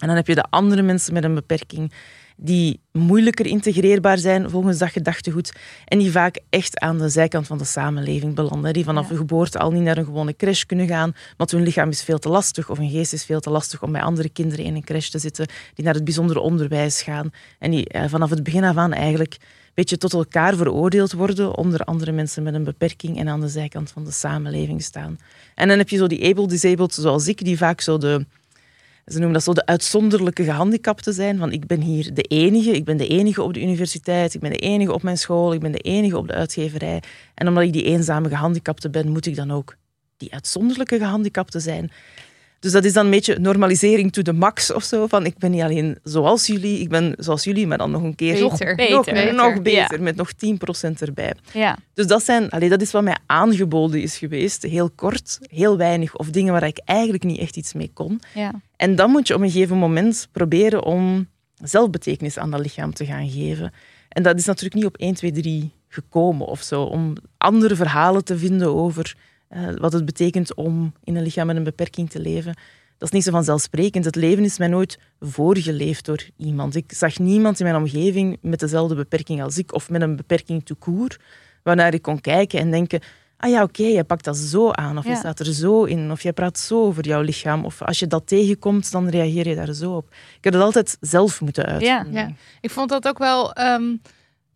En 0.01 0.07
dan 0.07 0.16
heb 0.16 0.26
je 0.26 0.34
de 0.34 0.47
andere 0.51 0.82
mensen 0.82 1.12
met 1.12 1.24
een 1.24 1.34
beperking 1.34 1.93
die 2.45 2.80
moeilijker 2.93 3.47
integreerbaar 3.47 4.18
zijn 4.18 4.51
volgens 4.51 4.78
dat 4.78 4.90
gedachtegoed 4.90 5.53
en 5.84 5.99
die 5.99 6.11
vaak 6.11 6.40
echt 6.51 6.78
aan 6.78 6.99
de 6.99 7.09
zijkant 7.09 7.47
van 7.47 7.59
de 7.59 7.64
samenleving 7.64 8.34
belanden. 8.34 8.72
Die 8.72 8.84
vanaf 8.84 9.03
Ja. 9.05 9.09
de 9.11 9.16
geboorte 9.16 9.59
al 9.59 9.70
niet 9.70 9.82
naar 9.82 9.97
een 9.97 10.05
gewone 10.05 10.36
crash 10.36 10.62
kunnen 10.62 10.88
gaan, 10.88 11.14
want 11.36 11.51
hun 11.51 11.62
lichaam 11.62 11.88
is 11.88 12.03
veel 12.03 12.18
te 12.18 12.28
lastig 12.28 12.70
of 12.70 12.78
hun 12.78 12.90
geest 12.90 13.12
is 13.12 13.24
veel 13.24 13.40
te 13.40 13.51
lastig 13.51 13.82
om 13.82 13.93
bij 13.93 14.03
andere 14.03 14.28
kinderen 14.28 14.64
in 14.64 14.74
een 14.74 14.84
crash 14.84 15.09
te 15.09 15.18
zitten, 15.18 15.47
die 15.74 15.84
naar 15.84 15.95
het 15.95 16.05
bijzondere 16.05 16.40
onderwijs 16.40 17.03
gaan 17.03 17.30
en 17.59 17.70
die 17.70 17.88
eh, 17.88 18.05
vanaf 18.09 18.30
het 18.30 18.43
begin 18.43 18.64
af 18.64 18.76
aan 18.76 18.93
eigenlijk 18.93 19.32
een 19.40 19.72
beetje 19.74 19.99
tot 19.99 20.12
elkaar 20.12 20.57
veroordeeld 20.57 21.12
worden 21.12 21.57
onder 21.57 21.80
andere 21.80 22.12
mensen 22.12 22.43
met 22.43 22.55
een 22.55 22.64
beperking 22.64 23.18
en 23.18 23.28
aan 23.28 23.40
de 23.40 23.49
zijkant 23.49 23.90
van 23.90 24.05
de 24.05 24.11
samenleving 24.11 24.82
staan. 24.82 25.18
En 25.55 25.68
dan 25.68 25.78
heb 25.78 25.88
je 25.88 25.97
zo 25.97 26.07
die 26.07 26.28
able-disabled 26.30 26.95
zoals 26.95 27.28
ik, 27.28 27.45
die 27.45 27.57
vaak 27.57 27.80
zo 27.80 27.99
de 27.99 28.26
ze 29.07 29.16
noemen 29.18 29.32
dat 29.32 29.42
zo 29.42 29.53
de 29.53 29.66
uitzonderlijke 29.66 30.44
gehandicapten 30.44 31.12
zijn. 31.12 31.38
Van 31.38 31.53
ik 31.53 31.66
ben 31.66 31.80
hier 31.80 32.14
de 32.14 32.22
enige, 32.22 32.70
ik 32.70 32.84
ben 32.84 32.96
de 32.96 33.07
enige 33.07 33.42
op 33.42 33.55
de 33.55 33.61
universiteit, 33.61 34.34
ik 34.34 34.40
ben 34.40 34.50
de 34.50 34.57
enige 34.57 34.92
op 34.92 35.03
mijn 35.03 35.18
school, 35.18 35.53
ik 35.53 35.61
ben 35.61 35.72
de 35.72 35.78
enige 35.78 36.16
op 36.16 36.28
de 36.28 36.34
uitgeverij. 36.34 37.03
En 37.34 37.48
omdat 37.48 37.62
ik 37.62 37.72
die 37.72 37.84
eenzame 37.84 38.28
gehandicapte 38.28 38.90
ben, 38.90 39.09
moet 39.09 39.26
ik 39.26 39.36
dan 39.36 39.50
ook 39.50 39.76
die 40.16 40.32
uitzonderlijke 40.32 40.98
gehandicapte 40.98 41.61
zijn. 41.61 41.90
Dus 42.63 42.73
dat 42.73 42.85
is 42.85 42.93
dan 42.93 43.05
een 43.05 43.11
beetje 43.11 43.39
normalisering 43.39 44.13
to 44.13 44.23
the 44.23 44.33
max 44.33 44.73
of 44.73 44.85
zo. 44.85 45.07
Van 45.07 45.27
ik 45.27 45.39
ben 45.39 45.51
niet 45.51 45.63
alleen 45.63 45.99
zoals 46.03 46.47
jullie, 46.47 46.79
ik 46.81 46.89
ben 46.89 47.15
zoals 47.19 47.45
jullie, 47.45 47.67
maar 47.67 47.79
dan 47.79 47.91
nog 47.91 48.03
een 48.03 48.15
keer 48.15 48.33
Beter. 48.33 48.49
nog 48.49 48.59
Beter. 48.77 48.91
nog, 48.91 49.05
Beter. 49.05 49.35
nog 49.35 49.63
beter, 49.63 49.97
Ja. 49.97 50.03
met 50.03 50.17
nog 50.17 50.33
10% 50.33 51.03
erbij. 51.03 51.35
Ja. 51.53 51.79
Dus 51.95 52.07
dat, 52.07 52.23
zijn, 52.25 52.51
allee, 52.51 52.69
dat 52.69 52.81
is 52.81 52.91
wat 52.91 53.03
mij 53.03 53.17
aangeboden 53.27 54.03
is 54.03 54.19
geweest. 54.19 54.63
Heel 54.63 54.91
kort, 54.91 55.39
heel 55.43 55.77
weinig. 55.77 56.17
Of 56.17 56.31
dingen 56.31 56.53
waar 56.53 56.63
ik 56.67 56.81
eigenlijk 56.85 57.25
niet 57.25 57.39
echt 57.39 57.57
iets 57.57 57.73
mee 57.73 57.91
kon. 57.95 58.21
Ja. 58.35 58.53
En 58.77 58.97
dan 58.97 59.11
moet 59.11 59.29
je 59.29 59.35
op 59.35 59.41
een 59.41 59.51
gegeven 59.51 59.77
moment 59.79 60.29
proberen 60.33 60.85
om 60.85 61.29
zelfbetekenis 61.63 62.39
aan 62.39 62.51
dat 62.51 62.61
lichaam 62.61 62.95
te 62.95 63.07
gaan 63.07 63.31
geven. 63.31 63.73
En 64.09 64.23
dat 64.23 64.39
is 64.39 64.45
natuurlijk 64.47 64.75
niet 64.75 64.85
op 64.87 64.97
1, 64.97 65.15
2, 65.15 65.33
3 65.33 65.73
gekomen 65.89 66.47
of 66.47 66.63
zo. 66.63 66.83
Om 66.83 67.13
andere 67.39 67.77
verhalen 67.77 68.25
te 68.25 68.39
vinden 68.39 68.75
over 68.75 69.17
eh, 69.53 69.68
wat 69.76 69.92
het 69.92 70.05
betekent 70.05 70.55
om 70.55 70.92
in 71.05 71.16
een 71.16 71.22
lichaam 71.22 71.46
met 71.46 71.57
een 71.57 71.64
beperking 71.64 72.11
te 72.11 72.20
leven. 72.20 72.55
Dat 72.98 73.09
is 73.09 73.14
niet 73.14 73.24
zo 73.24 73.30
vanzelfsprekend. 73.30 74.05
Het 74.05 74.16
leven 74.16 74.44
is 74.44 74.59
mij 74.59 74.68
nooit 74.68 74.98
voorgeleefd 75.20 76.05
door 76.05 76.24
iemand. 76.36 76.74
Ik 76.74 76.92
zag 76.92 77.18
niemand 77.18 77.61
in 77.61 77.66
mijn 77.66 77.76
omgeving 77.76 78.38
met 78.40 78.61
dezelfde 78.61 78.94
beperking 78.94 79.42
als 79.42 79.59
ik 79.59 79.74
of 79.74 79.90
met 79.90 80.03
een 80.03 80.16
beperking 80.16 80.64
te 80.64 80.74
koer, 80.74 81.16
waarnaar 81.62 81.94
ik 81.94 82.03
kon 82.03 82.20
kijken 82.20 82.59
en 82.59 82.70
denken 82.70 83.00
ah 83.42 83.50
ja, 83.50 83.62
oké, 83.62 83.82
jij 83.82 84.05
pakt 84.05 84.24
dat 84.24 84.36
zo 84.36 84.70
aan, 84.70 84.98
of 84.98 85.07
je 85.07 85.16
staat 85.16 85.40
er 85.40 85.55
zo 85.55 85.84
in, 85.84 86.11
of 86.11 86.22
jij 86.22 86.32
praat 86.32 86.59
zo 86.59 86.84
over 86.84 87.07
jouw 87.07 87.20
lichaam, 87.20 87.64
of 87.64 87.82
als 87.82 87.98
je 87.98 88.07
dat 88.07 88.26
tegenkomt, 88.26 88.92
dan 88.92 89.09
reageer 89.09 89.48
je 89.48 89.55
daar 89.55 89.72
zo 89.72 89.96
op. 89.96 90.09
Ik 90.36 90.44
heb 90.44 90.53
het 90.53 90.62
altijd 90.62 90.96
zelf 91.00 91.40
moeten 91.40 91.64
uitvinden. 91.66 92.12
Ja. 92.12 92.20
Ja. 92.20 92.32
Ik 92.61 92.70
vond 92.70 92.88
dat 92.88 93.09
ook 93.09 93.18
wel. 93.18 93.53
ehm, 93.53 93.96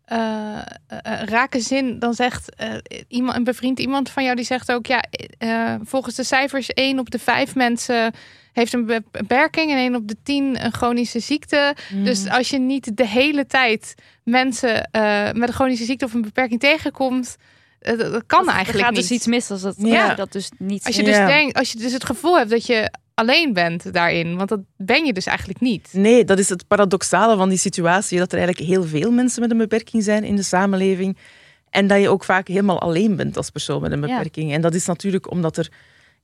eh, 0.07 0.57
eh, 0.87 1.23
rake 1.25 1.59
zin. 1.59 1.99
Dan 1.99 2.13
zegt 2.13 2.55
eh, 2.55 2.73
iemand, 3.07 3.37
een 3.37 3.43
bevriend 3.43 3.79
iemand 3.79 4.09
van 4.09 4.23
jou 4.23 4.35
die 4.35 4.45
zegt 4.45 4.71
ook: 4.71 4.85
ja, 4.85 5.03
eh, 5.37 5.75
volgens 5.83 6.15
de 6.15 6.23
cijfers, 6.23 6.67
één 6.69 6.99
op 6.99 7.09
de 7.11 7.19
vijf 7.19 7.55
mensen 7.55 8.13
heeft 8.53 8.73
een 8.73 8.85
be- 8.85 9.03
beperking 9.11 9.71
en 9.71 9.77
één 9.77 9.95
op 9.95 10.07
de 10.07 10.15
tien 10.23 10.65
een 10.65 10.73
chronische 10.73 11.19
ziekte. 11.19 11.75
Mm. 11.93 12.03
Dus 12.03 12.29
als 12.29 12.49
je 12.49 12.57
niet 12.59 12.97
de 12.97 13.07
hele 13.07 13.45
tijd 13.45 13.93
mensen 14.23 14.83
eh, 14.91 15.31
met 15.33 15.47
een 15.47 15.53
chronische 15.55 15.85
ziekte 15.85 16.05
of 16.05 16.13
een 16.13 16.21
beperking 16.21 16.59
tegenkomt, 16.59 17.35
dat, 17.79 17.99
dat 17.99 18.23
kan 18.25 18.47
Er 18.47 18.53
eigenlijk 18.53 18.85
gaat 18.85 18.93
niet. 18.93 19.01
dus 19.01 19.11
iets 19.11 19.25
mis 19.25 19.51
als 19.51 19.61
dat, 19.61 19.75
Ja. 19.77 20.01
als 20.01 20.09
je 20.09 20.15
dat 20.15 20.31
dus 20.31 20.49
niet. 20.57 20.85
Als 20.85 20.95
je 20.95 21.03
dus 21.03 21.15
Ja. 21.15 21.25
denkt, 21.25 21.57
als 21.57 21.71
je 21.71 21.77
dus 21.77 21.93
het 21.93 22.05
gevoel 22.05 22.37
hebt 22.37 22.49
dat 22.49 22.65
je 22.65 22.91
alleen 23.17 23.53
bent 23.53 23.93
daarin, 23.93 24.35
want 24.35 24.49
dat 24.49 24.59
ben 24.77 25.05
je 25.05 25.13
dus 25.13 25.25
eigenlijk 25.25 25.59
niet. 25.59 25.89
Nee, 25.91 26.23
dat 26.25 26.39
is 26.39 26.49
het 26.49 26.67
paradoxale 26.67 27.37
van 27.37 27.49
die 27.49 27.57
situatie. 27.57 28.17
Dat 28.17 28.31
er 28.31 28.37
eigenlijk 28.37 28.67
heel 28.69 28.83
veel 28.83 29.11
mensen 29.11 29.41
met 29.41 29.51
een 29.51 29.57
beperking 29.57 30.03
zijn 30.03 30.23
in 30.23 30.35
de 30.35 30.43
samenleving. 30.43 31.17
En 31.69 31.87
dat 31.87 32.01
je 32.01 32.09
ook 32.09 32.23
vaak 32.23 32.47
helemaal 32.47 32.81
alleen 32.81 33.15
bent 33.15 33.37
als 33.37 33.49
persoon 33.49 33.81
met 33.81 33.91
een 33.91 34.01
Ja. 34.07 34.17
beperking. 34.17 34.53
En 34.53 34.61
dat 34.61 34.73
is 34.73 34.85
natuurlijk 34.85 35.31
omdat 35.31 35.57
er 35.57 35.71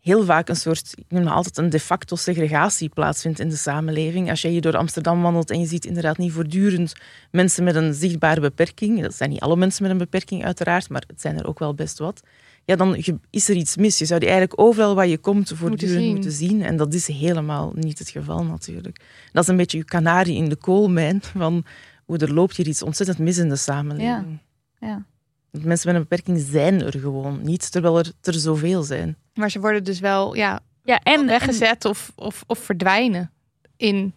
heel 0.02 0.24
vaak 0.24 0.50
een 0.50 0.56
soort, 0.56 0.91
ik 0.96 1.06
noem 1.08 1.24
het 1.26 1.34
altijd 1.34 1.58
een 1.58 1.70
de 1.70 1.80
facto 1.80 2.16
segregatie 2.16 2.89
plaatsvindt 2.89 3.39
in 3.39 3.50
de 3.50 3.56
samenleving. 3.56 4.30
Als 4.30 4.41
jij 4.41 4.52
hier 4.52 4.62
door 4.62 4.78
Amsterdam 4.78 5.22
wandelt 5.22 5.52
en 5.52 5.60
je 5.60 5.66
ziet 5.66 5.86
inderdaad 5.86 6.18
niet 6.18 6.32
voortdurend 6.32 6.94
mensen 7.32 7.64
met 7.64 7.76
een 7.76 7.94
zichtbare 7.94 8.41
beperking. 8.41 9.02
Dat 9.02 9.14
zijn 9.14 9.30
niet 9.30 9.39
alle 9.39 9.56
mensen 9.56 9.84
met 9.84 9.91
een 9.91 9.98
beperking 9.98 10.46
uiteraard, 10.46 10.89
maar 10.89 11.04
het 11.08 11.22
zijn 11.22 11.38
er 11.39 11.48
ook 11.48 11.60
wel 11.60 11.74
best 11.74 11.98
wat. 11.98 12.22
Ja, 12.66 12.76
dan 12.76 13.03
is 13.30 13.49
er 13.49 13.55
iets 13.55 13.76
mis. 13.76 13.97
Je 13.97 14.05
zou 14.05 14.20
die 14.20 14.30
eigenlijk 14.30 14.61
overal 14.61 14.95
waar 14.95 15.07
je 15.07 15.18
komt 15.18 15.51
voortdurend 15.55 15.99
zien. 15.99 16.14
moeten 16.14 16.32
zien. 16.32 16.61
En 16.61 16.78
dat 16.78 16.93
is 16.93 17.07
helemaal 17.07 17.72
niet 17.76 17.99
het 17.99 18.09
geval 18.09 18.43
natuurlijk. 18.43 18.99
Dat 19.32 19.43
is 19.43 19.49
een 19.49 19.57
beetje 19.57 19.78
je 19.78 19.86
kanarie 19.86 20.36
in 20.36 20.49
de 20.49 20.55
koolmijn 20.55 21.22
van 21.22 21.66
hoe 22.05 22.18
er 22.18 22.34
loopt 22.34 22.57
hier 22.57 22.68
iets 22.68 22.84
ontzettend 22.84 23.18
mis 23.18 23.38
in 23.38 23.49
de 23.49 23.55
samenleving. 23.55 24.39
Ja. 24.80 25.05
Want 25.51 25.66
Mensen 25.66 25.88
met 25.88 25.95
een 25.95 26.07
beperking 26.07 26.45
zijn 26.49 26.82
er 26.82 26.99
gewoon 26.99 27.39
niet, 27.43 27.72
terwijl 27.72 27.97
er 27.97 28.11
er 28.22 28.34
zoveel 28.34 28.84
zijn. 28.84 29.18
Maar 29.34 29.51
ze 29.51 29.59
worden 29.59 29.84
dus 29.84 29.99
wel 29.99 30.36
ja, 30.36 30.59
Ja, 30.84 30.99
en, 31.03 31.20
en 31.20 31.26
weggezet 31.26 31.86
of, 31.86 32.11
of, 32.16 32.43
of 32.47 32.59
verdwijnen 32.59 33.32
in, 33.78 34.14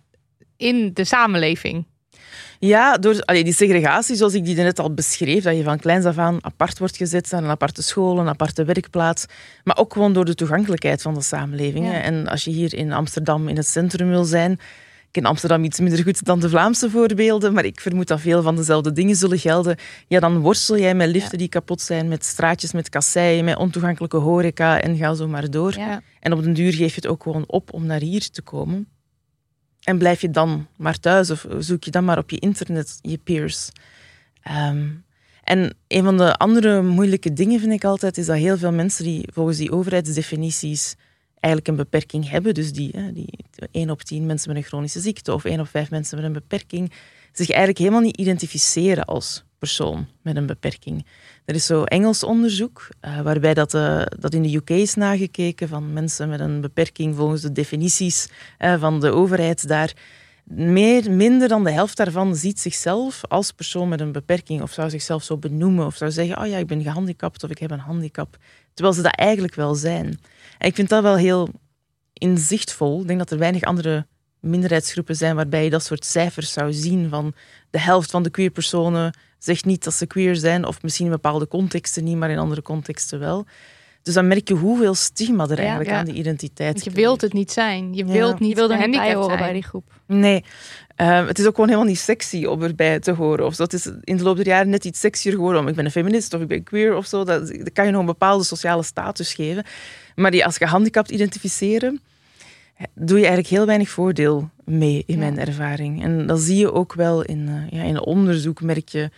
in 0.57 0.90
de 0.94 1.05
samenleving. 1.05 1.86
Ja, 2.59 2.96
door 2.96 3.22
allee, 3.24 3.44
die 3.44 3.54
segregatie, 3.54 4.16
zoals 4.16 4.34
ik 4.34 4.44
die 4.44 4.57
net 4.57 4.78
al 4.78 4.94
beschreef, 4.94 5.42
dat 5.42 5.57
je 5.57 5.62
van 5.62 5.78
kleins 5.78 6.04
af 6.04 6.18
aan 6.18 6.44
apart 6.44 6.78
wordt 6.78 6.96
gezet 6.96 7.32
aan 7.32 7.44
een 7.44 7.50
aparte 7.50 7.82
school, 7.82 8.18
een 8.18 8.28
aparte 8.28 8.64
werkplaats, 8.64 9.26
maar 9.64 9.78
ook 9.78 9.92
gewoon 9.92 10.12
door 10.12 10.24
de 10.24 10.34
toegankelijkheid 10.34 11.02
van 11.02 11.14
de 11.14 11.22
samenleving. 11.22 11.86
Ja. 11.86 12.00
En 12.00 12.28
als 12.28 12.44
je 12.44 12.50
hier 12.50 12.74
in 12.74 12.92
Amsterdam 12.92 13.48
in 13.48 13.57
het 13.57 13.66
centrum 13.66 14.09
wil 14.09 14.24
zijn, 14.24 14.52
ik 15.07 15.22
ken 15.22 15.24
Amsterdam 15.24 15.64
iets 15.64 15.80
minder 15.80 16.02
goed 16.02 16.24
dan 16.24 16.40
de 16.40 16.48
Vlaamse 16.48 16.90
voorbeelden, 16.90 17.52
maar 17.52 17.64
ik 17.64 17.80
vermoed 17.80 18.09
dat 18.09 18.20
veel 18.20 18.42
van 18.42 18.57
dezelfde 18.57 18.92
dingen 18.92 19.16
zullen 19.16 19.38
gelden. 19.38 19.76
Ja, 20.09 20.20
dan 20.20 20.38
worstel 20.38 20.78
jij 20.78 20.94
met 20.94 21.09
liften 21.09 21.38
die 21.38 21.48
kapot 21.48 21.80
zijn, 21.80 22.09
met 22.09 22.24
straatjes 22.24 22.72
met 22.72 22.88
kasseien, 22.88 23.44
met 23.44 23.57
ontoegankelijke 23.57 24.16
horeca 24.16 24.80
en 24.80 24.96
ga 24.96 25.14
zo 25.14 25.28
maar 25.28 25.50
door. 25.50 25.78
Ja. 25.78 26.02
En 26.20 26.32
op 26.32 26.42
den 26.42 26.52
duur 26.52 26.72
geef 26.72 26.88
je 26.88 27.00
het 27.00 27.07
ook 27.07 27.22
gewoon 27.22 27.44
op 27.46 27.72
om 27.72 27.86
naar 27.86 28.00
hier 28.00 28.30
te 28.30 28.42
komen. 28.42 28.88
En 29.87 29.99
blijf 29.99 30.20
je 30.20 30.30
dan 30.30 30.66
maar 30.76 30.99
thuis 30.99 31.30
of 31.30 31.47
zoek 31.59 31.84
je 31.84 31.91
dan 31.91 32.05
maar 32.05 32.18
op 32.18 32.30
je 32.30 32.39
internet 32.39 32.99
je 33.03 33.18
peers. 33.18 33.70
Ehm, 34.43 34.89
en 35.43 35.76
een 35.89 36.05
van 36.05 36.16
de 36.16 36.37
andere 36.37 36.82
moeilijke 36.82 37.32
dingen 37.32 37.61
vind 37.61 37.72
ik 37.72 37.84
altijd 37.84 38.18
is 38.18 38.26
dat 38.26 38.37
heel 38.37 38.59
veel 38.59 38.72
mensen 38.72 39.05
die 39.05 39.28
volgens 39.32 39.57
die 39.57 39.72
overheidsdefinities 39.72 40.95
eigenlijk 41.41 41.68
een 41.68 41.76
beperking 41.76 42.28
hebben, 42.28 42.55
dus 42.55 42.72
die, 42.72 43.12
die 43.12 43.28
1 43.70 43.91
op 43.91 44.03
10 44.03 44.26
mensen 44.26 44.49
met 44.49 44.57
een 44.57 44.68
chronische 44.68 45.01
ziekte 45.01 45.34
of 45.34 45.45
1 45.45 45.61
op 45.61 45.68
5 45.68 45.91
mensen 45.91 46.16
met 46.16 46.26
een 46.26 46.32
beperking, 46.32 46.93
zich 47.32 47.49
eigenlijk 47.49 47.78
helemaal 47.78 48.01
niet 48.01 48.16
identificeren 48.16 49.05
als 49.05 49.45
persoon 49.59 50.07
met 50.22 50.37
een 50.37 50.47
beperking. 50.47 51.07
Er 51.47 51.55
is 51.55 51.66
zo 51.66 51.84
Engels 51.84 52.22
onderzoek, 52.22 52.88
eh, 53.01 53.20
waarbij 53.20 53.55
dat, 53.55 53.74
eh, 53.74 54.03
dat 54.18 54.34
in 54.34 54.42
de 54.42 54.55
UK 54.55 54.70
is 54.70 54.94
nagekeken 54.94 55.68
van 55.68 55.92
mensen 55.92 56.28
met 56.28 56.40
een 56.40 56.61
beperking 56.61 57.16
volgens 57.16 57.42
de 57.42 57.53
definities 57.53 58.28
eh, 58.59 58.80
van 58.80 59.01
de 59.01 59.11
overheid 59.11 59.68
daar. 59.68 59.92
Meer, 60.44 61.11
minder 61.11 61.49
dan 61.49 61.64
de 61.64 61.70
helft 61.70 61.97
daarvan 61.97 62.36
ziet 62.36 62.61
zichzelf 62.61 63.20
als 63.28 63.53
persoon 63.53 63.88
met 63.88 64.01
een 64.01 64.12
beperking 64.12 64.62
of 64.62 64.72
zou 64.72 64.90
zichzelf 64.90 65.22
zo 65.22 65.36
benoemen 65.36 65.86
of 65.86 65.97
zou 65.97 66.11
zeggen, 66.11 66.38
oh 66.38 66.47
ja, 66.47 66.59
ik 66.59 66.66
ben 66.66 66.82
gehandicapt 66.82 67.44
of 67.44 67.51
ik 67.51 67.59
heb 67.59 67.70
een 67.70 67.78
handicap. 67.78 68.36
Terwijl 68.74 68.97
ze 68.97 69.03
dat 69.03 69.14
eigenlijk 69.14 69.55
wel 69.55 69.74
zijn. 69.74 70.20
En 70.59 70.68
ik 70.68 70.74
vind 70.74 70.88
dat 70.88 71.03
wel 71.03 71.16
heel 71.16 71.49
inzichtvol. 72.12 73.01
Ik 73.01 73.07
denk 73.07 73.18
dat 73.18 73.30
er 73.30 73.38
weinig 73.38 73.62
andere 73.62 74.07
minderheidsgroepen 74.40 75.16
zijn 75.16 75.36
waarbij 75.36 75.64
je 75.64 75.70
dat 75.70 75.84
soort 75.84 76.05
cijfers 76.05 76.53
zou 76.53 76.72
zien 76.72 77.09
van 77.09 77.34
de 77.70 77.80
helft 77.80 78.11
van 78.11 78.22
de 78.22 78.30
queer 78.30 78.51
personen 78.51 79.12
zegt 79.39 79.64
niet 79.64 79.84
dat 79.84 79.95
ze 79.95 80.07
queer 80.07 80.37
zijn 80.37 80.64
of 80.64 80.82
misschien 80.82 81.05
in 81.07 81.12
bepaalde 81.12 81.49
contexten 81.49 82.05
niet, 82.05 82.16
maar 82.16 82.30
in 82.30 82.39
andere 82.39 82.62
contexten 82.62 83.18
wel. 83.18 83.47
Dus 84.03 84.14
dan 84.14 84.26
merk 84.26 84.49
je 84.49 84.55
hoeveel 84.55 84.95
stigma 84.95 85.49
er 85.49 85.59
eigenlijk 85.59 85.91
ja. 85.91 85.99
aan 85.99 86.05
die 86.05 86.14
identiteit 86.14 86.72
Want 86.72 86.84
je 86.84 86.91
wilt 86.91 87.20
het 87.20 87.32
niet 87.32 87.53
zijn. 87.53 87.95
Je 87.95 88.07
Ja. 88.07 88.12
wilt 88.12 88.39
niet 88.41 88.49
je 88.49 88.55
wilde 88.55 88.74
er 88.74 88.89
niet 88.89 88.91
bij 88.97 89.11
gehandicapt 89.11 89.22
horen 89.22 89.39
zijn. 89.39 89.51
bij 89.51 89.61
die 89.61 89.68
groep. 89.68 89.93
Nee, 90.07 90.45
Eh, 90.97 91.26
het 91.26 91.39
is 91.39 91.47
ook 91.47 91.55
gewoon 91.55 91.68
helemaal 91.68 91.89
niet 91.91 91.99
sexy 91.99 92.45
om 92.45 92.62
erbij 92.62 93.01
te 93.01 93.12
horen. 93.12 93.47
Of 93.47 93.55
zo. 93.55 93.62
Het 93.62 93.72
is 93.72 93.87
in 94.05 94.16
de 94.16 94.22
loop 94.22 94.37
der 94.37 94.47
jaren 94.47 94.68
net 94.70 94.84
iets 94.84 95.01
sexier 95.01 95.32
geworden 95.32 95.61
om 95.61 95.68
ik 95.68 95.74
ben 95.74 95.84
een 95.84 95.91
feminist 95.91 96.34
of 96.34 96.41
ik 96.41 96.49
ben 96.49 96.62
queer 96.62 96.95
of 96.97 97.07
zo. 97.07 97.24
Dat, 97.24 97.47
dat 97.49 97.72
kan 97.72 97.84
je 97.84 97.91
nog 97.91 98.01
een 98.01 98.07
bepaalde 98.07 98.45
sociale 98.45 98.82
status 98.82 99.34
geven. 99.34 99.64
Maar 100.14 100.30
die 100.30 100.45
als 100.45 100.57
gehandicapt 100.57 101.11
identificeren, 101.11 102.01
doe 102.95 103.18
je 103.18 103.27
eigenlijk 103.27 103.55
heel 103.55 103.66
weinig 103.66 103.89
voordeel 103.89 104.51
mee, 104.64 105.03
in 105.07 105.18
mijn 105.18 105.39
ervaring. 105.39 106.03
En 106.03 106.27
dat 106.27 106.41
zie 106.41 106.57
je 106.57 106.72
ook 106.72 106.95
wel 106.95 107.22
in, 107.22 107.49
eh, 107.49 107.79
ja, 107.79 107.83
in 107.83 108.01
onderzoek, 108.01 108.61
merk 108.62 108.89
je 108.89 109.11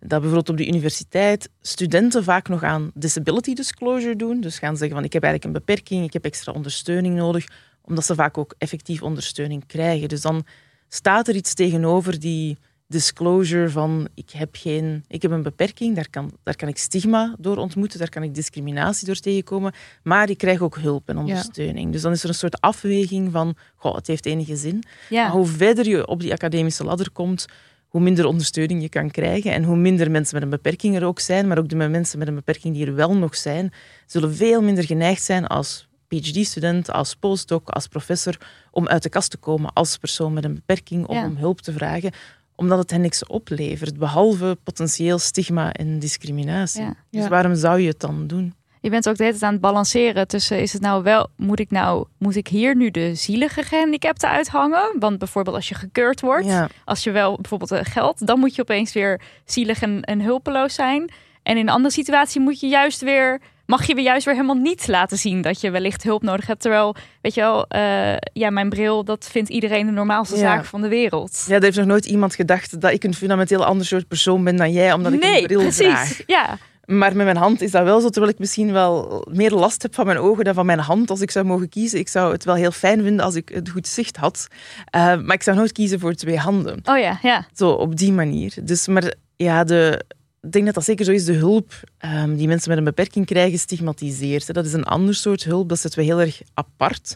dat 0.00 0.20
bijvoorbeeld 0.20 0.48
op 0.48 0.56
de 0.56 0.66
universiteit 0.66 1.50
studenten 1.60 2.24
vaak 2.24 2.48
nog 2.48 2.62
aan 2.62 2.90
disability 2.94 3.54
disclosure 3.54 4.16
doen. 4.16 4.40
Dus 4.40 4.58
gaan 4.58 4.76
zeggen 4.76 4.96
van 4.96 5.04
ik 5.04 5.12
heb 5.12 5.22
eigenlijk 5.22 5.54
een 5.54 5.64
beperking, 5.64 6.04
ik 6.04 6.12
heb 6.12 6.24
extra 6.24 6.52
ondersteuning 6.52 7.16
nodig, 7.16 7.46
omdat 7.82 8.04
ze 8.04 8.14
vaak 8.14 8.38
ook 8.38 8.54
effectief 8.58 9.02
ondersteuning 9.02 9.66
krijgen. 9.66 10.08
Dus 10.08 10.20
dan 10.20 10.46
staat 10.88 11.28
er 11.28 11.34
iets 11.34 11.54
tegenover 11.54 12.20
die 12.20 12.58
disclosure 12.88 13.70
van 13.70 14.08
ik 14.14 14.30
heb, 14.30 14.48
geen, 14.52 15.04
ik 15.08 15.22
heb 15.22 15.30
een 15.30 15.42
beperking, 15.42 15.94
daar 15.94 16.10
kan, 16.10 16.32
daar 16.42 16.56
kan 16.56 16.68
ik 16.68 16.78
stigma 16.78 17.34
door 17.38 17.56
ontmoeten, 17.56 17.98
daar 17.98 18.08
kan 18.08 18.22
ik 18.22 18.34
discriminatie 18.34 19.06
door 19.06 19.16
tegenkomen, 19.16 19.72
maar 20.02 20.30
ik 20.30 20.38
krijg 20.38 20.60
ook 20.60 20.76
hulp 20.78 21.08
en 21.08 21.18
ondersteuning. 21.18 21.92
Dus 21.92 22.02
dan 22.02 22.12
is 22.12 22.22
er 22.22 22.28
een 22.28 22.34
soort 22.34 22.60
afweging 22.60 23.32
van, 23.32 23.54
goh, 23.76 23.94
het 23.94 24.06
heeft 24.06 24.26
enige 24.26 24.56
zin. 24.56 24.82
Ja. 25.08 25.22
Maar 25.22 25.32
hoe 25.32 25.46
verder 25.46 25.88
je 25.88 26.06
op 26.06 26.20
die 26.20 26.32
academische 26.32 26.84
ladder 26.84 27.10
komt, 27.10 27.46
hoe 27.88 28.00
minder 28.00 28.24
ondersteuning 28.24 28.82
je 28.82 28.88
kan 28.88 29.10
krijgen 29.10 29.52
en 29.52 29.64
hoe 29.64 29.76
minder 29.76 30.10
mensen 30.10 30.34
met 30.34 30.42
een 30.42 30.50
beperking 30.50 30.96
er 30.96 31.04
ook 31.04 31.20
zijn, 31.20 31.46
maar 31.48 31.58
ook 31.58 31.68
de 31.68 31.76
mensen 31.76 32.18
met 32.18 32.28
een 32.28 32.34
beperking 32.34 32.74
die 32.74 32.86
er 32.86 32.94
wel 32.94 33.16
nog 33.16 33.36
zijn, 33.36 33.72
zullen 34.06 34.34
veel 34.34 34.62
minder 34.62 34.84
geneigd 34.84 35.22
zijn 35.22 35.46
als 35.46 35.88
PhD-student, 36.08 36.90
als 36.90 37.14
postdoc, 37.14 37.68
als 37.68 37.86
professor, 37.86 38.36
om 38.70 38.88
uit 38.88 39.02
de 39.02 39.08
kast 39.08 39.30
te 39.30 39.36
komen 39.36 39.72
als 39.72 39.96
persoon 39.96 40.32
met 40.32 40.44
een 40.44 40.54
beperking, 40.54 41.06
of 41.06 41.14
Ja. 41.14 41.24
om 41.24 41.36
hulp 41.36 41.60
te 41.60 41.72
vragen, 41.72 42.12
omdat 42.56 42.78
het 42.78 42.90
hen 42.90 43.00
niks 43.00 43.26
oplevert, 43.26 43.98
behalve 43.98 44.58
potentieel 44.64 45.18
stigma 45.18 45.72
en 45.72 45.98
discriminatie. 45.98 46.82
Ja. 46.82 46.94
Dus 47.10 47.22
Ja. 47.22 47.28
waarom 47.28 47.54
zou 47.54 47.80
je 47.80 47.88
het 47.88 48.00
dan 48.00 48.26
doen? 48.26 48.54
Je 48.80 48.90
bent 48.92 49.08
ook 49.08 49.16
de 49.16 49.22
hele 49.24 49.34
tijd 49.38 49.46
aan 49.46 49.52
het 49.52 49.62
balanceren 49.62 50.28
tussen 50.28 50.60
is 50.60 50.72
het 50.72 50.82
nou 50.82 51.02
wel, 51.02 51.28
moet 51.36 51.58
ik 51.60 51.70
nou, 51.70 52.06
moet 52.18 52.36
ik 52.36 52.48
hier 52.48 52.76
nu 52.76 52.90
de 52.90 53.14
zielige 53.14 53.62
gehandicapten 53.62 54.28
uithangen? 54.28 54.96
Want 54.98 55.18
bijvoorbeeld 55.18 55.56
als 55.56 55.68
je 55.68 55.74
gekeurd 55.74 56.20
wordt, 56.20 56.46
Ja. 56.46 56.68
als 56.84 57.04
je 57.04 57.10
wel 57.10 57.34
bijvoorbeeld 57.36 57.70
eh, 57.72 57.80
geld, 57.82 58.26
dan 58.26 58.38
moet 58.38 58.54
je 58.54 58.62
opeens 58.62 58.92
weer 58.92 59.20
zielig 59.44 59.82
en, 59.82 60.02
en 60.02 60.20
hulpeloos 60.20 60.74
zijn. 60.74 61.10
En 61.42 61.56
in 61.56 61.62
een 61.62 61.68
andere 61.74 61.94
situatie 61.94 62.40
moet 62.40 62.60
je 62.60 62.66
juist 62.68 63.00
weer, 63.00 63.40
mag 63.66 63.86
je 63.86 63.94
weer 63.94 64.04
juist 64.04 64.24
weer 64.24 64.34
helemaal 64.34 64.56
niet 64.62 64.88
laten 64.88 65.18
zien 65.18 65.42
dat 65.42 65.60
je 65.60 65.70
wellicht 65.70 66.02
hulp 66.02 66.22
nodig 66.22 66.46
hebt. 66.46 66.60
Terwijl, 66.60 66.94
weet 67.20 67.34
je 67.34 67.40
wel, 67.40 67.66
eh, 67.68 68.16
ja, 68.32 68.50
mijn 68.50 68.68
bril, 68.68 69.04
dat 69.04 69.28
vindt 69.30 69.48
iedereen 69.50 69.86
de 69.86 69.92
normaalste 69.92 70.34
Ja. 70.36 70.40
zaak 70.40 70.64
van 70.64 70.80
de 70.82 70.88
wereld. 70.88 71.44
Ja, 71.48 71.54
er 71.56 71.62
heeft 71.62 71.76
nog 71.76 71.86
nooit 71.86 72.06
iemand 72.06 72.34
gedacht 72.34 72.80
dat 72.80 72.92
ik 72.92 73.04
een 73.04 73.14
fundamenteel 73.14 73.64
ander 73.64 73.86
soort 73.86 74.08
persoon 74.08 74.44
ben 74.44 74.56
dan 74.56 74.72
jij, 74.72 74.92
omdat 74.92 75.12
ik 75.12 75.20
nee, 75.20 75.40
een 75.40 75.46
bril 75.46 75.60
precies. 75.60 75.76
draag. 75.86 76.20
Ja, 76.26 76.58
Maar 76.86 77.16
met 77.16 77.24
mijn 77.24 77.36
hand 77.36 77.60
is 77.60 77.70
dat 77.70 77.84
wel 77.84 78.00
zo, 78.00 78.08
terwijl 78.08 78.32
ik 78.32 78.38
misschien 78.38 78.72
wel 78.72 79.24
meer 79.30 79.50
last 79.50 79.82
heb 79.82 79.94
van 79.94 80.06
mijn 80.06 80.18
ogen 80.18 80.44
dan 80.44 80.54
van 80.54 80.66
mijn 80.66 80.78
hand. 80.78 81.10
Als 81.10 81.20
ik 81.20 81.30
zou 81.30 81.44
mogen 81.44 81.68
kiezen, 81.68 81.98
ik 81.98 82.08
zou 82.08 82.32
het 82.32 82.44
wel 82.44 82.54
heel 82.54 82.70
fijn 82.70 83.02
vinden 83.02 83.24
als 83.24 83.34
ik 83.34 83.48
het 83.48 83.70
goed 83.70 83.86
zicht 83.86 84.16
had. 84.16 84.46
Eh, 84.84 85.00
maar 85.00 85.34
ik 85.34 85.42
zou 85.42 85.56
nooit 85.56 85.72
kiezen 85.72 86.00
voor 86.00 86.12
twee 86.14 86.38
handen. 86.38 86.80
oh 86.84 86.98
ja, 86.98 87.18
ja. 87.22 87.46
Zo, 87.54 87.70
op 87.70 87.96
die 87.96 88.12
manier. 88.12 88.54
Dus, 88.62 88.86
maar 88.86 89.14
ja, 89.36 89.64
de, 89.64 90.04
ik 90.46 90.52
denk 90.52 90.64
dat 90.64 90.74
dat 90.74 90.84
zeker 90.84 91.04
zo 91.04 91.12
is. 91.12 91.24
De 91.24 91.32
hulp 91.32 91.72
ehm, 91.98 92.34
die 92.36 92.46
mensen 92.48 92.68
met 92.68 92.78
een 92.78 92.84
beperking 92.84 93.26
krijgen, 93.26 93.58
stigmatiseert. 93.58 94.46
hè. 94.46 94.52
Dat 94.52 94.66
is 94.66 94.72
een 94.72 94.84
ander 94.84 95.14
soort 95.14 95.44
hulp, 95.44 95.68
dat 95.68 95.78
zetten 95.78 96.00
we 96.00 96.06
heel 96.06 96.20
erg 96.20 96.40
apart. 96.54 97.14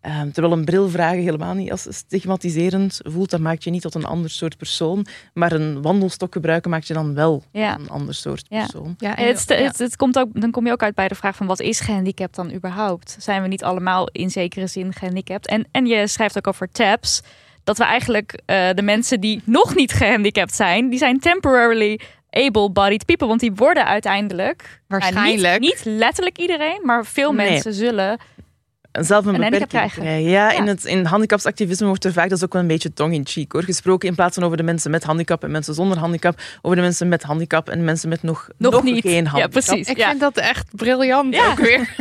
Ehm, 0.00 0.30
terwijl 0.30 0.54
een 0.56 0.64
bril 0.64 0.88
vragen 0.88 1.22
helemaal 1.22 1.54
niet 1.54 1.70
als 1.70 1.86
stigmatiserend 1.90 3.00
voelt, 3.02 3.30
dat 3.30 3.40
maakt 3.40 3.64
je 3.64 3.70
niet 3.70 3.82
tot 3.82 3.94
een 3.94 4.04
ander 4.04 4.30
soort 4.30 4.56
persoon. 4.56 5.06
Maar 5.34 5.52
een 5.52 5.82
wandelstok 5.82 6.32
gebruiken 6.32 6.70
maakt 6.70 6.86
je 6.86 6.94
dan 6.94 7.14
wel 7.14 7.42
Ja. 7.52 7.78
een 7.78 7.88
ander 7.88 8.14
soort 8.14 8.46
Ja. 8.48 8.60
persoon. 8.60 8.94
Ja, 8.98 9.16
En 9.16 9.26
het, 9.26 9.48
het, 9.48 9.78
het 9.78 9.96
komt 9.96 10.18
ook, 10.18 10.40
dan 10.40 10.50
kom 10.50 10.66
je 10.66 10.72
ook 10.72 10.82
uit 10.82 10.94
bij 10.94 11.08
de 11.08 11.14
vraag 11.14 11.36
van 11.36 11.46
wat 11.46 11.60
is 11.60 11.80
gehandicapt 11.80 12.34
dan 12.36 12.52
überhaupt? 12.52 13.16
Zijn 13.18 13.42
we 13.42 13.48
niet 13.48 13.64
allemaal 13.64 14.08
in 14.12 14.30
zekere 14.30 14.66
zin 14.66 14.92
gehandicapt? 14.92 15.46
En, 15.46 15.68
en 15.70 15.86
je 15.86 16.06
schrijft 16.06 16.36
ook 16.36 16.46
over 16.46 16.70
tabs. 16.70 17.20
Dat 17.64 17.78
we 17.78 17.84
eigenlijk 17.84 18.40
eh, 18.46 18.68
de 18.74 18.82
mensen 18.82 19.20
die 19.20 19.42
nog 19.44 19.74
niet 19.74 19.92
gehandicapt 19.92 20.54
zijn, 20.54 20.88
die 20.88 20.98
zijn 20.98 21.18
temporarily 21.20 22.00
able-bodied 22.30 23.04
people. 23.04 23.26
Want 23.28 23.40
die 23.40 23.52
worden 23.54 23.86
uiteindelijk... 23.86 24.80
Waarschijnlijk. 24.88 25.60
niet, 25.60 25.70
niet 25.70 25.82
letterlijk 25.84 26.38
iedereen, 26.38 26.80
maar 26.82 27.06
veel 27.06 27.32
Nee. 27.32 27.50
mensen 27.50 27.72
zullen... 27.74 28.18
zelf 28.92 29.24
een, 29.26 29.34
Een 29.34 29.40
beperking 29.40 29.68
krijgen. 29.68 30.02
krijgen. 30.02 30.30
Ja, 30.30 30.50
Ja. 30.50 30.56
in 30.58 30.66
het 30.66 30.84
in 30.84 31.04
handicapsactivisme 31.04 31.86
wordt 31.86 32.04
er 32.04 32.12
vaak, 32.12 32.28
dat 32.28 32.38
is 32.38 32.44
ook 32.44 32.52
wel 32.52 32.62
een 32.62 32.68
beetje 32.68 32.92
tong 32.92 33.14
in 33.14 33.26
cheek 33.26 33.52
hoor, 33.52 33.62
gesproken 33.62 34.08
in 34.08 34.14
plaats 34.14 34.34
van 34.34 34.44
over 34.44 34.56
de 34.56 34.62
mensen 34.62 34.90
met 34.90 35.04
handicap 35.04 35.44
en 35.44 35.50
mensen 35.50 35.74
zonder 35.74 35.98
handicap, 35.98 36.40
over 36.62 36.76
de 36.76 36.82
mensen 36.82 37.08
met 37.08 37.22
handicap 37.22 37.68
en 37.68 37.84
mensen 37.84 38.08
met 38.08 38.22
nog, 38.22 38.48
Nog 38.56 38.82
niet. 38.82 39.00
geen 39.00 39.24
Ja, 39.24 39.30
handicap. 39.30 39.50
precies. 39.64 39.88
Ik 39.88 39.96
Ja. 39.96 40.08
vind 40.08 40.20
dat 40.20 40.36
echt 40.36 40.66
briljant 40.76 41.34
Ja. 41.34 41.50
ook 41.50 41.58
weer. 41.58 41.88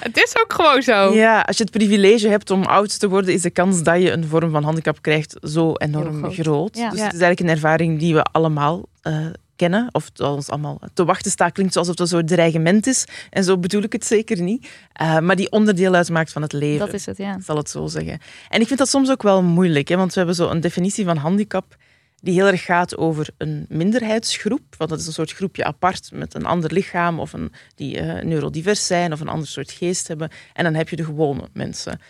Het 0.00 0.16
is 0.16 0.34
ook 0.42 0.52
gewoon 0.52 0.82
zo. 0.82 1.14
Ja, 1.14 1.40
als 1.40 1.56
je 1.56 1.62
het 1.62 1.72
privilege 1.72 2.28
hebt 2.28 2.50
om 2.50 2.62
oud 2.64 2.98
te 3.00 3.08
worden, 3.08 3.34
is 3.34 3.42
de 3.42 3.50
kans 3.50 3.82
dat 3.82 4.02
je 4.02 4.10
een 4.10 4.24
vorm 4.26 4.50
van 4.50 4.64
handicap 4.64 5.02
krijgt 5.02 5.36
zo 5.42 5.72
enorm 5.74 6.18
groot. 6.18 6.34
groot. 6.34 6.76
Ja. 6.76 6.90
Dus 6.90 6.98
Ja. 6.98 7.04
het 7.04 7.14
is 7.14 7.20
eigenlijk 7.20 7.40
een 7.40 7.56
ervaring 7.56 7.98
die 7.98 8.14
we 8.14 8.22
allemaal 8.22 8.88
eh, 9.02 9.26
kennen, 9.56 9.88
of 9.92 10.10
dat 10.10 10.34
ons 10.36 10.50
allemaal 10.50 10.80
te 10.94 11.04
wachten 11.04 11.30
staat, 11.30 11.52
klinkt 11.52 11.76
alsof 11.76 11.98
een 11.98 12.06
soort 12.06 12.28
dreigement 12.28 12.86
is. 12.86 13.04
En 13.30 13.44
zo 13.44 13.58
bedoel 13.58 13.82
ik 13.82 13.92
het 13.92 14.04
zeker 14.06 14.42
niet. 14.42 14.68
Eh, 14.92 15.18
maar 15.18 15.36
die 15.36 15.50
onderdeel 15.50 15.94
uitmaakt 15.94 16.32
van 16.32 16.42
het 16.42 16.52
leven. 16.52 16.86
Dat 16.86 16.94
is 16.94 17.06
het, 17.06 17.16
ja. 17.16 17.38
Zal 17.44 17.56
het 17.56 17.70
zo 17.70 17.86
zeggen. 17.86 18.18
En 18.48 18.60
ik 18.60 18.66
vind 18.66 18.78
dat 18.78 18.88
soms 18.88 19.10
ook 19.10 19.22
wel 19.22 19.42
moeilijk, 19.42 19.88
hè, 19.88 19.96
want 19.96 20.10
we 20.12 20.18
hebben 20.18 20.36
zo 20.36 20.48
een 20.48 20.60
definitie 20.60 21.04
van 21.04 21.16
handicap 21.16 21.76
die 22.20 22.34
heel 22.34 22.46
erg 22.46 22.64
gaat 22.64 22.96
over 22.96 23.28
een 23.36 23.66
minderheidsgroep. 23.68 24.74
Want 24.76 24.90
dat 24.90 24.98
is 24.98 25.06
een 25.06 25.12
soort 25.12 25.32
groepje 25.32 25.64
apart 25.64 26.10
met 26.12 26.34
een 26.34 26.46
ander 26.46 26.72
lichaam 26.72 27.20
of 27.20 27.32
een, 27.32 27.52
die 27.74 27.98
eh, 27.98 28.24
neurodivers 28.24 28.86
zijn 28.86 29.12
of 29.12 29.20
een 29.20 29.28
ander 29.28 29.48
soort 29.48 29.70
geest 29.70 30.08
hebben. 30.08 30.30
En 30.52 30.64
dan 30.64 30.74
heb 30.74 30.88
je 30.88 30.96
de 30.96 31.04
gewone 31.04 31.48
mensen. 31.52 32.00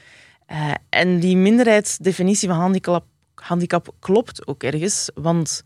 Eh, 0.47 0.75
en 0.89 1.21
die 1.21 1.37
minderheidsdefinitie 1.37 2.49
van 2.49 2.59
handicap, 2.59 3.05
handicap 3.35 3.95
klopt 3.99 4.47
ook 4.47 4.63
ergens, 4.63 5.11
want 5.15 5.63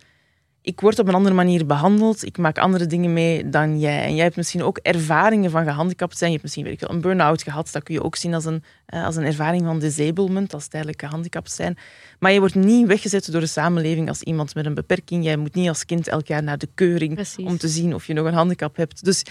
ik 0.63 0.81
word 0.81 0.99
op 0.99 1.09
een 1.09 1.15
andere 1.15 1.35
manier 1.35 1.67
behandeld. 1.67 2.25
Ik 2.25 2.39
maak 2.39 2.59
andere 2.59 2.87
dingen 2.87 3.13
mee 3.13 3.49
dan 3.49 3.79
jij. 3.79 4.05
En 4.05 4.15
jij 4.15 4.25
hebt 4.25 4.37
misschien 4.37 4.63
ook 4.63 4.79
ervaringen 4.79 5.51
van 5.51 5.65
gehandicapt 5.65 6.19
zijn. 6.19 6.31
Je 6.31 6.37
hebt 6.37 6.43
misschien 6.43 6.65
weet 6.65 6.73
ik 6.73 6.81
wel, 6.81 6.97
een 6.97 7.01
burn-out 7.01 7.43
gehad. 7.43 7.69
Dat 7.73 7.83
kun 7.83 7.95
je 7.95 8.03
ook 8.03 8.17
zien 8.17 8.35
als 8.35 8.45
een, 8.45 8.63
eh, 8.87 9.05
als 9.05 9.17
een 9.17 9.25
ervaring 9.25 9.65
van 9.65 9.79
disablement, 9.79 10.55
als 10.55 10.67
tijdelijk 10.67 11.01
gehandicapt 11.01 11.53
zijn. 11.53 11.79
Maar 12.19 12.33
je 12.33 12.39
wordt 12.39 12.55
niet 12.55 12.87
weggezet 12.87 13.33
door 13.33 13.41
de 13.41 13.47
samenleving 13.47 14.09
als 14.09 14.23
iemand 14.23 14.55
met 14.55 14.67
een 14.67 14.75
beperking. 14.75 15.25
Jij 15.25 15.37
moet 15.37 15.55
niet 15.55 15.69
als 15.69 15.85
kind 15.85 16.09
elk 16.09 16.27
jaar 16.27 16.43
naar 16.43 16.59
de 16.59 16.69
keuring 16.75 17.15
Precies. 17.15 17.45
om 17.45 17.59
te 17.59 17.69
zien 17.69 17.95
of 17.95 18.07
je 18.07 18.13
nog 18.13 18.27
een 18.27 18.35
handicap 18.35 18.77
hebt. 18.77 19.05
Dus 19.05 19.23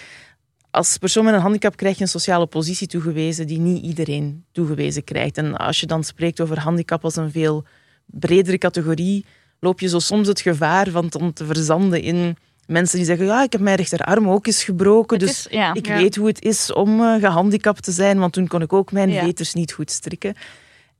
als 0.71 0.97
persoon 0.97 1.25
met 1.25 1.33
een 1.33 1.39
handicap 1.39 1.75
krijg 1.75 1.95
je 1.95 2.01
een 2.01 2.07
sociale 2.07 2.45
positie 2.45 2.87
toegewezen 2.87 3.47
die 3.47 3.59
niet 3.59 3.83
iedereen 3.83 4.45
toegewezen 4.51 5.03
krijgt. 5.03 5.37
En 5.37 5.57
als 5.57 5.79
je 5.79 5.85
dan 5.85 6.03
spreekt 6.03 6.41
over 6.41 6.59
handicap 6.59 7.03
als 7.03 7.15
een 7.15 7.31
veel 7.31 7.65
bredere 8.05 8.57
categorie, 8.57 9.25
loop 9.61 9.79
je 9.79 9.87
zo 9.89 9.99
soms 9.99 10.27
het 10.27 10.41
gevaar 10.41 10.89
van 10.89 11.11
om 11.19 11.33
te 11.33 11.45
verzanden 11.45 12.01
in 12.01 12.35
mensen 12.67 12.97
die 12.97 13.05
zeggen, 13.05 13.25
ja, 13.25 13.43
ik 13.43 13.51
heb 13.51 13.61
mijn 13.61 13.75
rechterarm 13.75 14.29
ook 14.29 14.47
eens 14.47 14.63
gebroken, 14.63 15.17
Het 15.17 15.27
dus 15.27 15.45
is, 15.47 15.51
ja. 15.51 15.73
ik 15.73 15.85
Ja. 15.87 15.97
weet 15.97 16.15
hoe 16.15 16.27
het 16.27 16.41
is 16.43 16.73
om 16.73 17.01
eh, 17.03 17.15
gehandicapt 17.19 17.83
te 17.83 17.91
zijn, 17.91 18.19
want 18.19 18.33
toen 18.33 18.47
kon 18.47 18.61
ik 18.61 18.73
ook 18.73 18.91
mijn 18.91 19.09
Ja. 19.09 19.23
veters 19.23 19.53
niet 19.53 19.71
goed 19.73 19.91
strikken. 19.91 20.35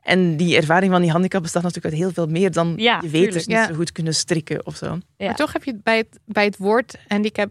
En 0.01 0.37
die 0.37 0.55
ervaring 0.55 0.91
van 0.91 1.01
die 1.01 1.11
handicap 1.11 1.41
bestaat 1.41 1.63
natuurlijk 1.63 1.93
uit 1.93 2.03
heel 2.03 2.11
veel 2.13 2.27
meer 2.27 2.51
dan 2.51 2.73
Ja, 2.77 2.99
je 3.01 3.09
veters 3.09 3.23
tuurlijk. 3.23 3.47
niet 3.47 3.57
Ja. 3.57 3.67
zo 3.67 3.73
goed 3.73 3.91
kunnen 3.91 4.13
strikken 4.15 4.65
of 4.65 4.75
zo. 4.75 4.85
Ja. 5.17 5.25
Maar 5.25 5.35
toch 5.35 5.53
heb 5.53 5.63
je 5.63 5.79
bij 5.83 5.97
het, 5.97 6.19
bij 6.25 6.43
het 6.45 6.57
woord 6.57 6.95
handicap 7.07 7.49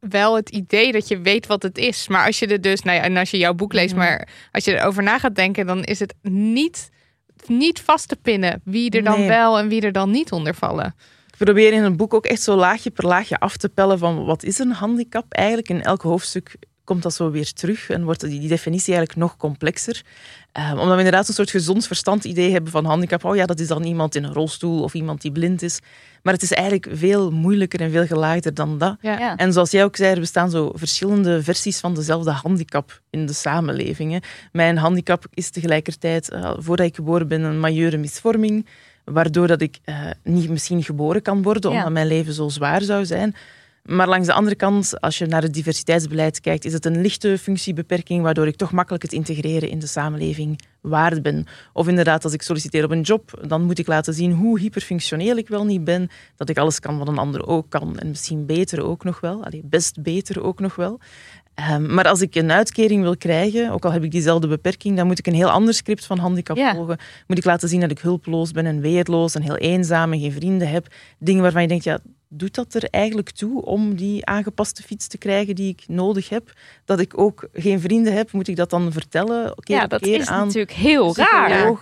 wel 0.00 0.36
het 0.36 0.50
idee 0.50 0.92
dat 0.92 1.08
je 1.08 1.20
weet 1.20 1.46
wat 1.46 1.62
het 1.62 1.78
is. 1.78 2.08
Maar 2.08 2.26
als 2.26 2.38
je 2.38 2.46
er 2.46 2.60
dus, 2.60 2.82
nou 2.82 2.96
ja, 2.96 3.02
en 3.04 3.16
als 3.16 3.30
je 3.30 3.38
jouw 3.38 3.54
boek 3.54 3.72
leest, 3.72 3.94
Mhm. 3.94 4.04
maar 4.04 4.28
als 4.52 4.64
je 4.64 4.78
erover 4.78 5.02
na 5.02 5.18
gaat 5.18 5.34
denken, 5.34 5.66
dan 5.66 5.84
is 5.84 5.98
het 5.98 6.14
niet, 6.22 6.88
niet 7.48 7.80
vast 7.80 8.08
te 8.08 8.16
pinnen 8.16 8.60
wie 8.64 8.90
er 8.90 9.02
dan 9.04 9.18
Nee. 9.18 9.28
wel 9.28 9.58
en 9.58 9.68
wie 9.68 9.80
er 9.82 9.92
dan 9.92 10.10
niet 10.10 10.32
onder 10.32 10.54
vallen. 10.54 10.94
Ik 11.26 11.46
probeer 11.46 11.72
in 11.72 11.82
een 11.82 11.96
boek 11.96 12.14
ook 12.14 12.26
echt 12.26 12.42
zo 12.42 12.54
laagje 12.56 12.90
per 12.90 13.06
laagje 13.06 13.38
af 13.38 13.56
te 13.56 13.68
pellen 13.68 13.98
van 13.98 14.24
wat 14.24 14.42
is 14.42 14.58
een 14.58 14.72
handicap 14.72 15.32
eigenlijk. 15.32 15.68
In 15.68 15.82
elk 15.82 16.02
hoofdstuk 16.02 16.56
komt 16.90 17.02
dat 17.02 17.14
zo 17.14 17.30
weer 17.30 17.52
terug 17.52 17.90
en 17.90 18.04
wordt 18.04 18.20
die, 18.20 18.48
definitie 18.48 18.94
eigenlijk 18.94 19.18
nog 19.18 19.36
complexer. 19.36 20.02
Eh, 20.52 20.70
omdat 20.72 20.90
we 20.90 20.96
inderdaad 20.96 21.28
een 21.28 21.34
soort 21.34 21.50
gezond 21.50 21.86
verstand 21.86 22.24
idee 22.24 22.52
hebben 22.52 22.70
van 22.70 22.84
handicap. 22.84 23.24
Oh 23.24 23.36
ja, 23.36 23.46
dat 23.46 23.60
is 23.60 23.66
dan 23.68 23.82
iemand 23.84 24.14
in 24.14 24.24
een 24.24 24.32
rolstoel 24.32 24.82
of 24.82 24.94
iemand 24.94 25.20
die 25.22 25.32
blind 25.32 25.62
is. 25.62 25.80
Maar 26.22 26.32
het 26.32 26.42
is 26.42 26.52
eigenlijk 26.52 26.88
veel 26.98 27.30
moeilijker 27.30 27.80
en 27.80 27.90
veel 27.90 28.06
gelaagder 28.06 28.54
dan 28.54 28.78
dat. 28.78 28.96
Ja. 29.00 29.18
Ja. 29.18 29.36
En 29.36 29.52
zoals 29.52 29.70
jij 29.70 29.84
ook 29.84 29.96
zei, 29.96 30.14
er 30.14 30.20
bestaan 30.20 30.50
zo 30.50 30.72
verschillende 30.74 31.42
versies 31.42 31.80
van 31.80 31.94
dezelfde 31.94 32.30
handicap 32.30 33.00
in 33.10 33.26
de 33.26 33.32
samenleving. 33.32 34.12
hè. 34.12 34.18
Mijn 34.52 34.76
handicap 34.76 35.26
is 35.34 35.50
tegelijkertijd, 35.50 36.30
eh, 36.30 36.52
voordat 36.58 36.86
ik 36.86 36.94
geboren 36.94 37.28
ben, 37.28 37.42
een 37.42 37.60
majeure 37.60 37.96
misvorming. 37.96 38.66
Waardoor 39.04 39.46
dat 39.46 39.60
ik 39.60 39.78
eh, 39.84 39.96
niet 40.24 40.48
misschien 40.50 40.82
geboren 40.82 41.22
kan 41.22 41.42
worden, 41.42 41.70
Ja. 41.70 41.76
omdat 41.76 41.92
mijn 41.92 42.06
leven 42.06 42.32
zo 42.32 42.48
zwaar 42.48 42.82
zou 42.82 43.06
zijn. 43.06 43.34
Maar 43.82 44.08
langs 44.08 44.26
de 44.26 44.32
andere 44.32 44.56
kant, 44.56 45.00
als 45.00 45.18
je 45.18 45.26
naar 45.26 45.42
het 45.42 45.54
diversiteitsbeleid 45.54 46.40
kijkt, 46.40 46.64
is 46.64 46.72
het 46.72 46.84
een 46.84 47.00
lichte 47.00 47.38
functiebeperking, 47.38 48.22
waardoor 48.22 48.46
ik 48.46 48.56
toch 48.56 48.72
makkelijk 48.72 49.02
het 49.02 49.12
integreren 49.12 49.68
in 49.68 49.78
de 49.78 49.86
samenleving 49.86 50.60
waard 50.80 51.22
ben. 51.22 51.46
Of 51.72 51.88
inderdaad, 51.88 52.24
als 52.24 52.32
ik 52.32 52.42
solliciteer 52.42 52.84
op 52.84 52.90
een 52.90 53.00
job, 53.00 53.44
dan 53.48 53.62
moet 53.62 53.78
ik 53.78 53.86
laten 53.86 54.14
zien 54.14 54.32
hoe 54.32 54.58
hyperfunctioneel 54.58 55.36
ik 55.36 55.48
wel 55.48 55.64
niet 55.64 55.84
ben, 55.84 56.08
dat 56.36 56.48
ik 56.48 56.58
alles 56.58 56.80
kan 56.80 56.98
wat 56.98 57.08
een 57.08 57.18
ander 57.18 57.46
ook 57.46 57.70
kan. 57.70 57.98
En 57.98 58.08
misschien 58.08 58.46
beter 58.46 58.82
ook 58.84 59.04
nog 59.04 59.20
wel, 59.20 59.44
Allee, 59.44 59.62
best 59.64 60.02
beter 60.02 60.42
ook 60.42 60.60
nog 60.60 60.74
wel. 60.76 61.00
Ehm, 61.54 61.94
maar 61.94 62.08
als 62.08 62.20
ik 62.20 62.34
een 62.34 62.52
uitkering 62.52 63.02
wil 63.02 63.16
krijgen, 63.16 63.70
ook 63.70 63.84
al 63.84 63.92
heb 63.92 64.04
ik 64.04 64.10
diezelfde 64.10 64.48
beperking, 64.48 64.96
dan 64.96 65.06
moet 65.06 65.18
ik 65.18 65.26
een 65.26 65.34
heel 65.34 65.50
ander 65.50 65.74
script 65.74 66.06
van 66.06 66.18
handicap 66.18 66.56
Ja. 66.56 66.74
volgen. 66.74 66.98
Moet 67.26 67.38
ik 67.38 67.44
laten 67.44 67.68
zien 67.68 67.80
dat 67.80 67.90
ik 67.90 67.98
hulpeloos 67.98 68.50
ben 68.50 68.66
en 68.66 68.80
weerloos 68.80 69.34
en 69.34 69.42
heel 69.42 69.56
eenzaam 69.56 70.12
en 70.12 70.20
geen 70.20 70.32
vrienden 70.32 70.68
heb. 70.68 70.86
Dingen 71.18 71.42
waarvan 71.42 71.62
je 71.62 71.68
denkt, 71.68 71.84
ja, 71.84 71.98
doet 72.32 72.54
dat 72.54 72.74
er 72.74 72.84
eigenlijk 72.90 73.30
toe 73.30 73.64
om 73.64 73.94
die 73.94 74.26
aangepaste 74.26 74.82
fiets 74.82 75.06
te 75.06 75.18
krijgen 75.18 75.54
die 75.54 75.68
ik 75.68 75.84
nodig 75.88 76.28
heb? 76.28 76.52
Dat 76.84 77.00
ik 77.00 77.18
ook 77.18 77.48
geen 77.52 77.80
vrienden 77.80 78.12
heb, 78.12 78.32
moet 78.32 78.48
ik 78.48 78.56
dat 78.56 78.70
dan 78.70 78.92
vertellen? 78.92 79.54
Keer 79.54 79.76
ja, 79.76 79.86
dat 79.86 80.00
keer 80.00 80.20
is 80.20 80.28
aan 80.28 80.46
natuurlijk 80.46 80.72
heel 80.72 81.16
raar. 81.16 81.78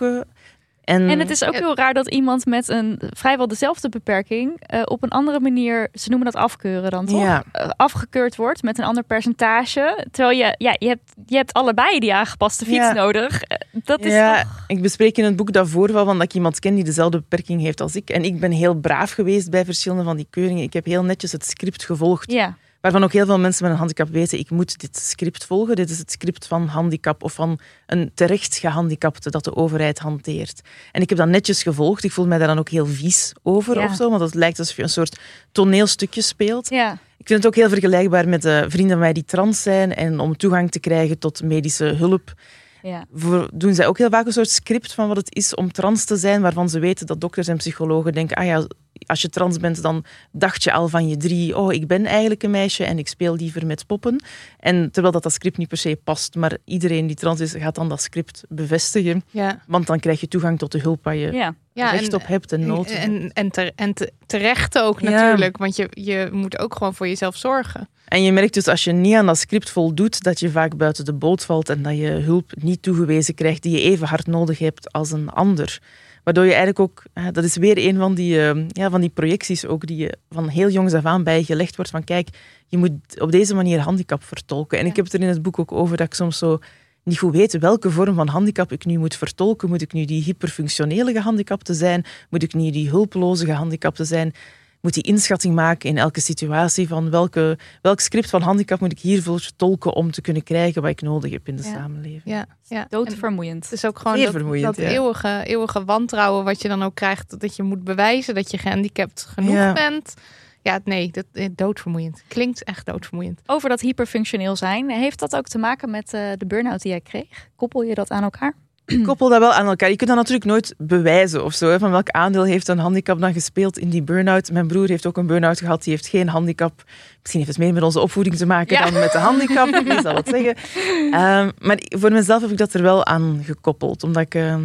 En, 0.89 1.09
En 1.09 1.19
het 1.19 1.31
is 1.31 1.45
ook 1.45 1.55
heel 1.55 1.77
raar 1.77 1.95
dat 1.95 2.09
iemand 2.11 2.47
met 2.47 2.69
een 2.69 3.01
vrijwel 3.11 3.49
dezelfde 3.49 3.89
beperking 3.89 4.53
eh, 4.61 4.83
op 4.85 5.03
een 5.03 5.09
andere 5.11 5.41
manier, 5.41 5.89
ze 5.95 6.09
noemen 6.09 6.33
dat 6.33 6.43
afkeuren 6.43 6.91
dan 6.91 7.07
toch, 7.07 7.21
Ja. 7.21 7.43
Eh, 7.53 7.69
afgekeurd 7.77 8.37
wordt 8.37 8.63
met 8.63 8.79
een 8.79 8.85
ander 8.85 9.03
percentage. 9.03 10.07
Terwijl 10.11 10.39
je, 10.39 10.55
ja, 10.59 10.77
je 10.79 10.89
hebt, 10.89 11.13
je 11.27 11.37
hebt 11.37 11.53
allebei 11.53 11.99
die 11.99 12.15
aangepaste 12.15 12.65
fiets 12.65 12.77
Ja. 12.77 12.93
nodig. 12.93 13.43
Eh, 13.43 13.57
Dat 13.85 14.05
is 14.05 14.13
ja, 14.13 14.43
toch... 14.43 14.65
ik 14.67 14.83
bespreek 14.83 15.17
in 15.19 15.25
het 15.25 15.37
boek 15.37 15.53
daarvoor 15.53 15.93
wel 15.93 16.05
van 16.05 16.15
dat 16.15 16.25
ik 16.27 16.35
iemand 16.35 16.59
ken 16.59 16.75
die 16.75 16.85
dezelfde 16.85 17.19
beperking 17.19 17.61
heeft 17.61 17.81
als 17.81 17.97
ik. 17.97 18.11
En 18.11 18.25
ik 18.25 18.41
ben 18.41 18.51
heel 18.51 18.75
braaf 18.75 19.11
geweest 19.11 19.51
bij 19.51 19.65
verschillende 19.65 20.05
van 20.05 20.17
die 20.17 20.27
keuringen. 20.31 20.63
Ik 20.63 20.73
heb 20.73 20.85
heel 20.85 21.05
netjes 21.05 21.33
het 21.33 21.45
script 21.47 21.85
gevolgd. 21.85 22.33
Ja, 22.33 22.57
Waarvan 22.81 23.05
ook 23.05 23.13
heel 23.13 23.27
veel 23.27 23.39
mensen 23.39 23.63
met 23.63 23.73
een 23.73 23.79
handicap 23.79 24.09
weten, 24.09 24.39
ik 24.39 24.51
moet 24.51 24.79
dit 24.79 24.97
script 24.97 25.45
volgen. 25.45 25.77
Dit 25.77 25.91
is 25.91 25.99
het 25.99 26.11
script 26.11 26.47
van 26.47 26.67
handicap 26.67 27.23
of 27.23 27.33
van 27.33 27.59
een 27.87 28.11
terecht 28.15 28.57
gehandicapte 28.57 29.31
dat 29.31 29.45
de 29.45 29.57
overheid 29.57 29.99
hanteert. 29.99 30.61
En 30.93 31.03
ik 31.03 31.09
heb 31.09 31.19
dat 31.19 31.29
netjes 31.29 31.63
gevolgd. 31.63 32.05
Ik 32.05 32.13
voel 32.13 32.27
mij 32.27 32.39
daar 32.39 32.47
dan 32.47 32.59
ook 32.59 32.69
heel 32.69 32.87
vies 32.87 33.33
over 33.43 33.79
Ja. 33.79 33.85
of 33.85 33.95
zo, 33.95 34.11
want 34.11 34.21
het 34.21 34.35
lijkt 34.35 34.59
alsof 34.59 34.77
je 34.77 34.83
een 34.83 34.89
soort 34.89 35.19
toneelstukje 35.53 36.23
speelt. 36.23 36.69
ja. 36.71 36.99
Ik 37.19 37.27
vind 37.27 37.45
het 37.45 37.47
ook 37.47 37.59
heel 37.61 37.69
vergelijkbaar 37.69 38.29
met 38.29 38.43
de 38.43 38.65
vrienden 38.69 38.91
van 38.91 38.99
mij 38.99 39.13
die 39.13 39.25
trans 39.25 39.63
zijn 39.63 39.95
en 39.95 40.21
om 40.21 40.37
toegang 40.37 40.71
te 40.71 40.79
krijgen 40.81 41.19
tot 41.19 41.43
medische 41.43 41.85
hulp 41.85 42.35
ja. 42.83 43.05
voor, 43.13 43.51
doen 43.55 43.75
zij 43.75 43.87
ook 43.87 43.99
heel 43.99 44.11
vaak 44.11 44.27
een 44.27 44.33
soort 44.33 44.51
script 44.51 44.93
van 44.93 45.09
wat 45.09 45.17
het 45.17 45.35
is 45.35 45.55
om 45.55 45.73
trans 45.73 46.05
te 46.05 46.17
zijn, 46.17 46.41
waarvan 46.41 46.69
ze 46.69 46.79
weten 46.79 47.07
dat 47.07 47.21
dokters 47.21 47.49
en 47.49 47.57
psychologen 47.57 48.13
denken, 48.13 48.37
ah 48.37 48.47
ja, 48.47 48.67
als 49.07 49.23
je 49.23 49.29
trans 49.29 49.59
bent, 49.59 49.83
dan 49.83 50.05
dacht 50.33 50.63
je 50.63 50.73
al 50.73 50.89
van 50.89 51.09
je 51.09 51.17
drie, 51.17 51.57
oh, 51.57 51.73
ik 51.73 51.87
ben 51.87 52.07
eigenlijk 52.07 52.43
een 52.43 52.51
meisje 52.51 52.85
en 52.85 52.99
ik 52.99 53.09
speel 53.09 53.35
liever 53.37 53.67
met 53.67 53.87
poppen. 53.87 54.23
En 54.61 54.91
terwijl 54.91 55.13
dat, 55.13 55.23
dat 55.23 55.33
script 55.33 55.57
niet 55.59 55.69
per 55.69 55.77
se 55.79 55.99
past, 56.05 56.35
maar 56.35 56.57
iedereen 56.65 57.07
die 57.07 57.17
trans 57.17 57.41
is, 57.41 57.53
gaat 57.59 57.75
dan 57.75 57.89
dat 57.89 58.03
script 58.03 58.43
bevestigen, 58.49 59.23
Ja. 59.31 59.63
want 59.67 59.87
dan 59.87 59.99
krijg 60.01 60.21
je 60.21 60.29
toegang 60.29 60.59
tot 60.59 60.73
de 60.73 60.79
hulp 60.81 61.05
waar 61.05 61.17
je 61.17 61.33
ja. 61.33 61.55
Ja, 61.73 61.91
recht 61.91 62.13
op 62.15 62.27
hebt 62.27 62.53
en 62.53 62.67
nood. 62.67 62.91
En, 62.91 63.31
en, 63.33 63.51
ter- 63.51 63.73
en 63.77 63.93
te- 63.95 64.13
terecht 64.27 64.79
ook 64.79 65.01
Ja. 65.01 65.11
natuurlijk, 65.11 65.57
want 65.57 65.77
je, 65.77 65.87
je 65.91 66.29
moet 66.33 66.59
ook 66.59 66.75
gewoon 66.77 66.95
voor 66.95 67.09
jezelf 67.09 67.37
zorgen. 67.37 67.89
En 68.05 68.23
je 68.23 68.33
merkt 68.33 68.55
dus 68.55 68.67
als 68.69 68.85
je 68.85 68.93
niet 68.93 69.15
aan 69.15 69.27
dat 69.27 69.39
script 69.39 69.71
voldoet, 69.71 70.23
dat 70.23 70.41
je 70.41 70.51
vaak 70.51 70.77
buiten 70.77 71.05
de 71.05 71.13
boot 71.13 71.45
valt 71.45 71.69
en 71.69 71.83
dat 71.83 71.97
je 71.97 72.09
hulp 72.11 72.53
niet 72.61 72.83
toegewezen 72.83 73.35
krijgt 73.35 73.63
die 73.63 73.73
je 73.73 73.81
even 73.91 74.07
hard 74.07 74.27
nodig 74.27 74.59
hebt 74.59 74.93
als 74.93 75.11
een 75.11 75.29
ander. 75.29 75.81
Waardoor 76.29 76.47
je 76.47 76.55
eigenlijk 76.55 76.81
ook, 76.81 77.03
dat 77.33 77.45
is 77.45 77.57
weer 77.57 77.79
een 77.79 77.97
van 77.97 78.15
die, 78.15 78.41
eh, 78.41 78.65
ja, 78.69 78.91
van 78.91 79.01
die 79.01 79.11
projecties 79.11 79.67
ook 79.67 79.87
die 79.87 79.97
je 79.97 80.19
van 80.31 80.49
heel 80.49 80.69
jongs 80.69 80.93
af 80.93 81.05
aan 81.05 81.25
bij 81.25 81.39
je 81.39 81.45
gelegd 81.45 81.77
wordt 81.77 81.91
van 81.91 82.05
kijk, 82.05 82.29
je 82.67 82.79
moet 82.79 83.21
op 83.21 83.33
deze 83.33 83.55
manier 83.55 83.81
handicap 83.81 84.25
vertolken. 84.25 84.79
En 84.79 84.87
ik 84.87 84.97
heb 84.97 85.05
het 85.05 85.15
er 85.15 85.21
in 85.21 85.29
het 85.29 85.43
boek 85.43 85.59
ook 85.59 85.73
over 85.73 85.97
dat 85.97 86.07
ik 86.07 86.15
soms 86.15 86.39
zo 86.39 86.59
niet 87.03 87.19
goed 87.19 87.33
weet 87.33 87.59
welke 87.59 87.91
vorm 87.91 88.15
van 88.15 88.29
handicap 88.29 88.73
ik 88.73 88.85
nu 88.85 88.99
moet 88.99 89.17
vertolken. 89.17 89.69
Moet 89.69 89.83
ik 89.83 89.93
nu 89.93 90.05
die 90.05 90.23
hyperfunctionele 90.23 91.13
gehandicapte 91.13 91.75
zijn? 91.75 92.05
Moet 92.31 92.43
ik 92.43 92.55
nu 92.55 92.71
die 92.71 92.89
hulpeloze 92.89 93.45
gehandicapte 93.45 94.05
zijn? 94.05 94.33
Moet 94.81 94.95
die 94.95 95.03
inschatting 95.03 95.55
maken 95.55 95.89
in 95.89 95.99
elke 95.99 96.21
situatie 96.21 96.89
van 96.89 97.11
welke, 97.11 97.59
welk 97.83 98.01
script 98.01 98.31
van 98.31 98.43
handicap 98.43 98.81
moet 98.81 98.93
ik 98.93 98.99
hiervoor 98.99 99.49
tolken 99.57 99.95
om 99.95 100.11
te 100.11 100.21
kunnen 100.21 100.43
krijgen 100.43 100.83
wat 100.83 100.91
ik 100.91 101.03
nodig 101.03 101.31
heb 101.31 101.49
in 101.49 101.57
de 101.57 101.63
Ja. 101.63 101.73
samenleving. 101.73 102.23
Ja, 102.25 102.47
ja. 102.69 102.81
En 102.81 102.87
Doodvermoeiend. 102.89 103.65
Het 103.65 103.73
is 103.73 103.85
ook 103.85 103.99
gewoon 103.99 104.21
dat, 104.21 104.31
vermoeiend, 104.31 104.77
dat 104.77 104.77
ja. 104.77 104.91
eeuwige, 104.93 105.43
eeuwige 105.45 105.85
wantrouwen 105.85 106.45
wat 106.45 106.63
je 106.63 106.69
dan 106.69 106.83
ook 106.83 106.95
krijgt. 106.95 107.41
Dat 107.41 107.57
je 107.57 107.63
moet 107.63 107.85
bewijzen 107.85 108.35
dat 108.35 108.51
je 108.51 108.59
gehandicapt 108.59 109.25
genoeg 109.25 109.55
Ja. 109.55 109.73
bent. 109.73 110.15
Ja, 110.63 110.81
nee, 110.85 111.11
dat 111.11 111.25
eh, 111.33 111.49
doodvermoeiend. 111.55 112.23
Klinkt 112.29 112.65
echt 112.65 112.87
doodvermoeiend. 112.87 113.41
Over 113.47 113.69
dat 113.69 113.81
hyperfunctioneel 113.81 114.57
zijn, 114.57 114.91
heeft 114.91 115.19
dat 115.19 115.37
ook 115.37 115.47
te 115.49 115.59
maken 115.59 115.91
met 115.91 116.13
eh, 116.13 116.31
de 116.37 116.47
burn-out 116.47 116.83
die 116.83 116.91
jij 116.91 117.01
kreeg? 117.01 117.49
Koppel 117.57 117.83
je 117.83 117.95
dat 117.95 118.11
aan 118.11 118.23
elkaar? 118.23 118.55
Ik 118.89 119.05
koppel 119.05 119.29
dat 119.29 119.39
wel 119.39 119.53
aan 119.53 119.67
elkaar. 119.67 119.91
Je 119.91 119.97
kunt 119.97 120.09
dat 120.09 120.19
natuurlijk 120.19 120.45
nooit 120.47 120.75
bewijzen 120.79 121.45
of 121.45 121.55
zo. 121.55 121.71
Hè, 121.71 121.79
van 121.79 121.91
welk 121.91 122.09
aandeel 122.11 122.45
heeft 122.45 122.69
een 122.69 122.79
handicap 122.79 123.21
dan 123.21 123.33
gespeeld 123.33 123.79
in 123.79 123.89
die 123.89 124.03
burn-out. 124.03 124.51
Mijn 124.53 124.67
broer 124.67 124.89
heeft 124.89 125.07
ook 125.07 125.17
een 125.17 125.27
burn-out 125.27 125.59
gehad. 125.59 125.83
Die 125.83 125.93
heeft 125.93 126.07
geen 126.07 126.29
handicap. 126.29 126.73
Misschien 127.21 127.41
heeft 127.41 127.53
het 127.57 127.59
meer 127.65 127.73
met 127.73 127.83
onze 127.83 128.01
opvoeding 128.01 128.37
te 128.37 128.47
maken 128.47 128.77
Ja. 128.77 128.85
dan 128.91 129.01
met 129.01 129.13
de 129.13 129.19
handicap. 129.19 129.83
Wie 129.85 130.01
zal 130.01 130.15
het 130.15 130.29
zeggen. 130.29 130.55
Ehm, 131.21 131.51
maar 131.59 131.79
voor 131.89 132.13
mezelf 132.13 132.43
heb 132.43 132.51
ik 132.51 132.57
dat 132.59 132.75
er 132.75 132.83
wel 132.83 133.07
aan 133.07 133.41
gekoppeld. 133.45 134.03
Omdat 134.03 134.23
ik... 134.23 134.35
ehm, 134.35 134.63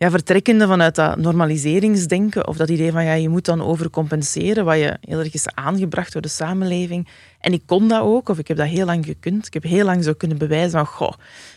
ja, 0.00 0.10
vertrekkende 0.10 0.66
vanuit 0.66 0.94
dat 0.94 1.16
normaliseringsdenken 1.16 2.46
of 2.46 2.56
dat 2.56 2.68
idee 2.68 2.92
van 2.92 3.04
ja, 3.04 3.12
je 3.12 3.28
moet 3.28 3.44
dan 3.44 3.62
overcompenseren 3.62 4.64
wat 4.64 4.76
je 4.76 4.96
heel 5.00 5.18
erg 5.18 5.34
is 5.34 5.48
aangebracht 5.54 6.12
door 6.12 6.22
de 6.22 6.28
samenleving. 6.28 7.08
En 7.40 7.52
ik 7.52 7.62
kon 7.66 7.88
dat 7.88 8.00
ook, 8.00 8.28
of 8.28 8.38
ik 8.38 8.48
heb 8.48 8.56
dat 8.56 8.66
heel 8.66 8.86
lang 8.86 9.04
gekund. 9.04 9.46
Ik 9.46 9.54
heb 9.54 9.62
heel 9.62 9.84
lang 9.84 10.04
zo 10.04 10.12
kunnen 10.12 10.38
bewijzen 10.38 10.70
van, 10.70 10.86
goh, 10.86 11.12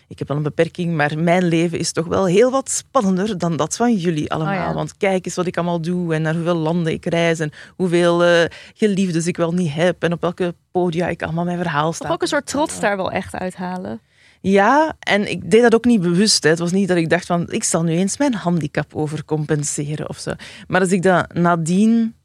ik 0.07 0.19
heb 0.19 0.27
wel 0.27 0.37
een 0.37 0.43
beperking, 0.43 0.95
maar 0.95 1.17
mijn 1.17 1.43
leven 1.43 1.79
is 1.79 1.91
toch 1.91 2.05
wel 2.05 2.25
heel 2.25 2.51
wat 2.51 2.69
spannender 2.69 3.37
dan 3.37 3.57
dat 3.57 3.75
van 3.75 3.95
jullie 3.95 4.31
allemaal. 4.31 4.53
Oh 4.53 4.59
ja. 4.59 4.73
Want 4.73 4.97
kijk 4.97 5.25
eens 5.25 5.35
wat 5.35 5.47
ik 5.47 5.57
allemaal 5.57 5.81
doe 5.81 6.13
en 6.13 6.21
naar 6.21 6.35
hoeveel 6.35 6.55
landen 6.55 6.93
ik 6.93 7.05
reis 7.05 7.39
en 7.39 7.51
hoeveel 7.75 8.23
eh, 8.23 8.45
geliefdes 8.73 9.27
ik 9.27 9.37
wel 9.37 9.51
niet 9.51 9.73
heb 9.73 10.03
en 10.03 10.13
op 10.13 10.21
welke 10.21 10.55
podia 10.71 11.07
ik 11.07 11.23
allemaal 11.23 11.45
mijn 11.45 11.57
verhaal 11.57 11.93
sta. 11.93 12.09
Ook 12.09 12.21
een 12.21 12.27
soort 12.27 12.45
trots 12.45 12.79
daar 12.79 12.97
wel 12.97 13.11
echt 13.11 13.35
uithalen. 13.35 14.01
Ja, 14.45 14.95
en 14.99 15.29
ik 15.29 15.51
deed 15.51 15.61
dat 15.61 15.73
ook 15.75 15.85
niet 15.85 16.01
bewust. 16.01 16.43
Hè. 16.43 16.49
Het 16.49 16.59
was 16.59 16.71
niet 16.71 16.87
dat 16.87 16.97
ik 16.97 17.09
dacht 17.09 17.25
van, 17.25 17.51
ik 17.51 17.63
zal 17.63 17.83
nu 17.83 17.91
eens 17.91 18.17
mijn 18.17 18.33
handicap 18.33 18.95
overcompenseren 18.95 20.09
of 20.09 20.17
zo. 20.17 20.31
Maar 20.67 20.81
als 20.81 20.91
ik 20.91 21.01
dat 21.01 21.33
nadien 21.33 22.15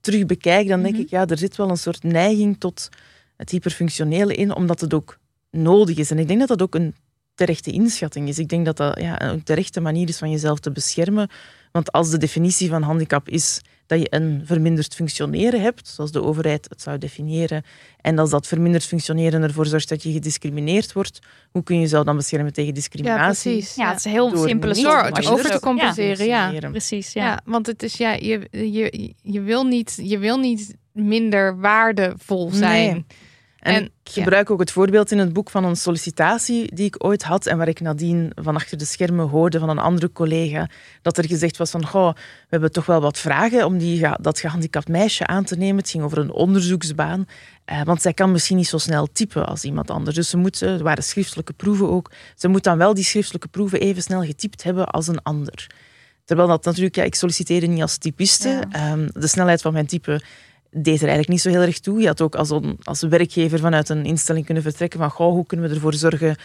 terug 0.00 0.26
bekijk, 0.26 0.68
dan 0.68 0.82
denk 0.82 0.94
Mhm. 0.94 1.02
ik, 1.02 1.10
ja, 1.10 1.26
er 1.26 1.38
zit 1.38 1.56
wel 1.56 1.70
een 1.70 1.76
soort 1.76 2.02
neiging 2.02 2.56
tot 2.58 2.88
het 3.36 3.50
hyperfunctionele 3.50 4.34
in, 4.34 4.54
omdat 4.54 4.80
het 4.80 4.94
ook 4.94 5.18
nodig 5.50 5.96
is. 5.96 6.10
En 6.10 6.18
ik 6.18 6.26
denk 6.28 6.38
dat 6.38 6.48
dat 6.48 6.62
ook 6.62 6.74
een 6.74 6.94
terechte 7.34 7.70
inschatting 7.70 8.28
is. 8.28 8.38
Ik 8.38 8.48
denk 8.48 8.64
dat 8.64 8.76
dat 8.76 9.00
ja, 9.00 9.22
een 9.22 9.42
terechte 9.42 9.80
manier 9.80 10.08
is 10.08 10.18
van 10.18 10.30
jezelf 10.30 10.58
te 10.58 10.72
beschermen. 10.72 11.28
Want 11.72 11.92
als 11.92 12.10
de 12.10 12.18
definitie 12.18 12.68
van 12.68 12.82
handicap 12.82 13.28
is 13.28 13.60
dat 13.88 13.98
je 14.00 14.06
een 14.10 14.42
verminderd 14.44 14.94
functioneren 14.94 15.60
hebt, 15.60 15.88
zoals 15.88 16.12
de 16.12 16.22
overheid 16.22 16.66
het 16.68 16.82
zou 16.82 16.98
definiëren, 16.98 17.62
en 18.00 18.18
als 18.18 18.30
dat 18.30 18.46
verminderd 18.46 18.84
functioneren 18.84 19.42
ervoor 19.42 19.66
zorgt 19.66 19.88
dat 19.88 20.02
je 20.02 20.12
gediscrimineerd 20.12 20.92
wordt, 20.92 21.18
hoe 21.50 21.62
kun 21.62 21.74
je 21.74 21.80
jezelf 21.80 22.04
dan 22.04 22.16
beschermen 22.16 22.52
tegen 22.52 22.68
Ja, 22.68 22.74
discriminatie? 22.74 23.52
precies. 23.52 23.74
Ja, 23.74 23.88
het 23.88 23.98
is 23.98 24.04
een 24.04 24.10
heel 24.10 24.30
Door 24.30 24.48
simpele 24.48 24.74
je 24.74 24.86
over 25.30 25.44
te 25.44 25.52
ja, 25.52 25.58
compenseren, 25.58 26.26
ja. 26.26 26.70
Precies, 26.70 27.12
Ja. 27.12 27.24
ja. 27.24 27.40
want 27.44 27.66
het 27.66 27.82
is 27.82 27.96
ja, 27.96 28.12
je, 28.12 28.48
je, 28.50 29.12
je, 29.22 29.40
wil 29.40 29.64
niet, 29.64 29.98
je 30.02 30.18
wil 30.18 30.38
niet 30.38 30.74
minder 30.92 31.60
waardevol 31.60 32.50
zijn. 32.50 32.92
Nee. 32.92 33.04
En, 33.68 33.74
En- 33.74 33.90
ik 34.04 34.12
gebruik 34.12 34.50
ook 34.50 34.60
het 34.60 34.72
voorbeeld 34.72 35.10
in 35.10 35.18
het 35.18 35.32
boek 35.32 35.50
van 35.50 35.64
een 35.64 35.76
sollicitatie 35.76 36.74
die 36.74 36.86
ik 36.86 37.04
ooit 37.04 37.22
had 37.22 37.46
en 37.46 37.58
waar 37.58 37.68
ik 37.68 37.80
nadien 37.80 38.32
van 38.34 38.54
achter 38.54 38.78
de 38.78 38.84
schermen 38.84 39.28
hoorde 39.28 39.58
van 39.58 39.68
een 39.68 39.78
andere 39.78 40.12
collega 40.12 40.68
dat 41.02 41.18
er 41.18 41.26
gezegd 41.26 41.56
was 41.56 41.70
van 41.70 41.86
goh, 41.86 42.14
we 42.14 42.46
hebben 42.48 42.72
toch 42.72 42.86
wel 42.86 43.00
wat 43.00 43.18
vragen 43.18 43.66
om 43.66 43.78
die, 43.78 44.08
dat 44.20 44.40
gehandicapt 44.40 44.88
meisje 44.88 45.26
aan 45.26 45.44
te 45.44 45.56
nemen. 45.56 45.76
Het 45.76 45.90
ging 45.90 46.04
over 46.04 46.18
een 46.18 46.32
onderzoeksbaan, 46.32 47.26
eh, 47.64 47.82
want 47.82 48.02
zij 48.02 48.12
kan 48.12 48.32
misschien 48.32 48.56
niet 48.56 48.68
zo 48.68 48.78
snel 48.78 49.08
typen 49.12 49.46
als 49.46 49.64
iemand 49.64 49.90
anders. 49.90 50.16
Dus 50.16 50.28
ze 50.28 50.36
moet, 50.36 50.60
er 50.60 50.82
waren 50.82 51.04
schriftelijke 51.04 51.52
proeven 51.52 51.90
ook, 51.90 52.10
ze 52.36 52.48
moet 52.48 52.64
dan 52.64 52.78
wel 52.78 52.94
die 52.94 53.04
schriftelijke 53.04 53.48
proeven 53.48 53.80
even 53.80 54.02
snel 54.02 54.22
getypt 54.22 54.62
hebben 54.62 54.86
als 54.86 55.08
een 55.08 55.22
ander. 55.22 55.66
Terwijl 56.24 56.48
dat 56.48 56.64
natuurlijk, 56.64 56.94
ja, 56.94 57.02
ik 57.02 57.14
solliciteerde 57.14 57.66
niet 57.66 57.82
als 57.82 57.96
typiste. 57.96 58.48
Ja. 58.48 58.62
Ehm, 58.70 59.08
de 59.12 59.26
snelheid 59.26 59.62
van 59.62 59.72
mijn 59.72 59.86
type 59.86 60.20
deed 60.70 60.94
er 60.96 61.08
eigenlijk 61.08 61.28
niet 61.28 61.40
zo 61.40 61.48
heel 61.50 61.60
erg 61.60 61.78
toe. 61.78 62.00
Je 62.00 62.06
had 62.06 62.20
ook 62.20 62.34
als, 62.34 62.50
een, 62.50 62.76
als 62.82 63.02
werkgever 63.02 63.58
vanuit 63.58 63.88
een 63.88 64.04
instelling 64.04 64.44
kunnen 64.44 64.62
vertrekken 64.62 64.98
van 64.98 65.10
goh, 65.10 65.32
hoe 65.32 65.46
kunnen 65.46 65.68
we 65.68 65.74
ervoor 65.74 65.94
zorgen 65.94 66.36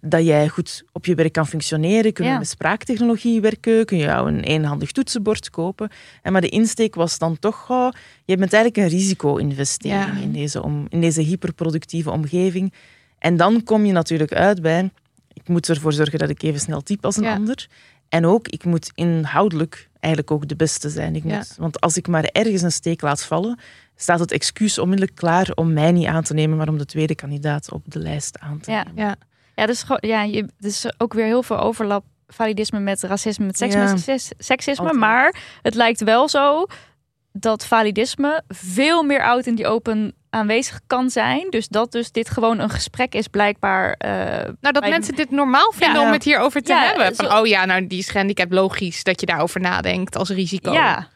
dat 0.00 0.24
jij 0.24 0.48
goed 0.48 0.84
op 0.92 1.06
je 1.06 1.14
werk 1.14 1.32
kan 1.32 1.46
functioneren? 1.46 2.12
Kunnen 2.12 2.32
Ja. 2.32 2.38
we 2.38 2.44
met 2.44 2.52
spraaktechnologie 2.54 3.40
werken? 3.40 3.84
Kun 3.84 3.96
je 3.98 4.04
jou 4.04 4.28
een 4.28 4.40
eenhandig 4.40 4.92
toetsenbord 4.92 5.50
kopen? 5.50 5.90
En 6.22 6.32
maar 6.32 6.40
de 6.40 6.48
insteek 6.48 6.94
was 6.94 7.18
dan 7.18 7.38
toch, 7.38 7.66
je 8.24 8.36
bent 8.36 8.52
eigenlijk 8.52 8.76
een 8.76 8.98
risico-investering 8.98 10.16
Ja. 10.16 10.22
in, 10.22 10.32
deze 10.32 10.62
om, 10.62 10.86
in 10.88 11.00
deze 11.00 11.20
hyperproductieve 11.20 12.10
omgeving. 12.10 12.72
En 13.18 13.36
dan 13.36 13.62
kom 13.62 13.84
je 13.84 13.92
natuurlijk 13.92 14.32
uit 14.32 14.62
bij, 14.62 14.90
ik 15.32 15.48
moet 15.48 15.68
ervoor 15.68 15.92
zorgen 15.92 16.18
dat 16.18 16.28
ik 16.28 16.42
even 16.42 16.60
snel 16.60 16.80
typ 16.80 17.04
als 17.04 17.16
een 17.16 17.22
Ja. 17.22 17.34
ander. 17.34 17.66
En 18.08 18.26
ook, 18.26 18.48
ik 18.48 18.64
moet 18.64 18.90
inhoudelijk 18.94 19.88
eigenlijk 20.04 20.30
ook 20.30 20.48
de 20.48 20.56
beste 20.56 20.88
zijn. 20.90 21.14
Ik 21.16 21.24
Ja. 21.24 21.36
moet, 21.36 21.54
want 21.58 21.80
als 21.80 21.96
ik 21.96 22.08
maar 22.08 22.24
ergens 22.24 22.62
een 22.62 22.72
steek 22.72 23.00
laat 23.02 23.22
vallen, 23.24 23.58
staat 23.96 24.18
het 24.20 24.32
excuus 24.32 24.78
onmiddellijk 24.78 25.16
klaar 25.16 25.50
om 25.54 25.72
mij 25.72 25.92
niet 25.92 26.06
aan 26.06 26.22
te 26.22 26.34
nemen, 26.34 26.56
maar 26.56 26.68
om 26.68 26.78
de 26.78 26.84
tweede 26.86 27.14
kandidaat 27.14 27.72
op 27.72 27.82
de 27.86 27.98
lijst 27.98 28.38
aan 28.38 28.60
te 28.60 28.70
Ja. 28.70 28.82
nemen. 28.82 29.04
Ja, 29.04 29.14
Ja, 29.56 29.66
dus, 29.66 29.82
gewoon- 29.82 29.98
ja, 30.00 30.22
je, 30.22 30.48
dus 30.58 30.86
ook 30.98 31.12
weer 31.14 31.24
heel 31.24 31.42
veel 31.42 31.58
overlap. 31.58 32.04
Validisme 32.26 32.78
met 32.80 33.02
racisme, 33.02 33.46
met 33.46 33.56
seksisme, 33.58 34.12
Ja. 34.12 34.18
seksisme. 34.38 34.92
Maar 34.92 35.34
het 35.62 35.74
lijkt 35.74 36.00
wel 36.00 36.28
zo 36.28 36.66
dat 37.38 37.66
validisme 37.66 38.42
veel 38.48 39.02
meer 39.02 39.22
out 39.22 39.46
in 39.46 39.54
die 39.54 39.66
open 39.66 40.14
aanwezig 40.30 40.80
kan 40.86 41.10
zijn. 41.10 41.46
Dus 41.50 41.68
dat 41.68 41.92
dus 41.92 42.10
dit 42.12 42.30
gewoon 42.30 42.58
een 42.58 42.70
gesprek 42.70 43.14
is 43.14 43.28
blijkbaar. 43.28 43.92
eh, 43.92 44.10
nou 44.60 44.72
dat 44.72 44.88
mensen 44.88 45.14
dit 45.14 45.30
normaal 45.30 45.72
vinden 45.72 46.00
Ja. 46.00 46.06
om 46.06 46.12
het 46.12 46.24
hierover 46.24 46.62
te 46.62 46.72
Ja, 46.72 46.80
hebben. 46.84 47.14
Van, 47.16 47.30
zo- 47.30 47.38
oh 47.40 47.46
ja, 47.46 47.64
nou 47.64 47.86
die 47.86 47.98
is 47.98 48.08
gehandicapt, 48.10 48.52
logisch 48.52 49.02
dat 49.04 49.20
je 49.20 49.26
daarover 49.26 49.60
nadenkt 49.60 50.16
als 50.16 50.28
risico. 50.28 50.72
ja, 50.72 51.08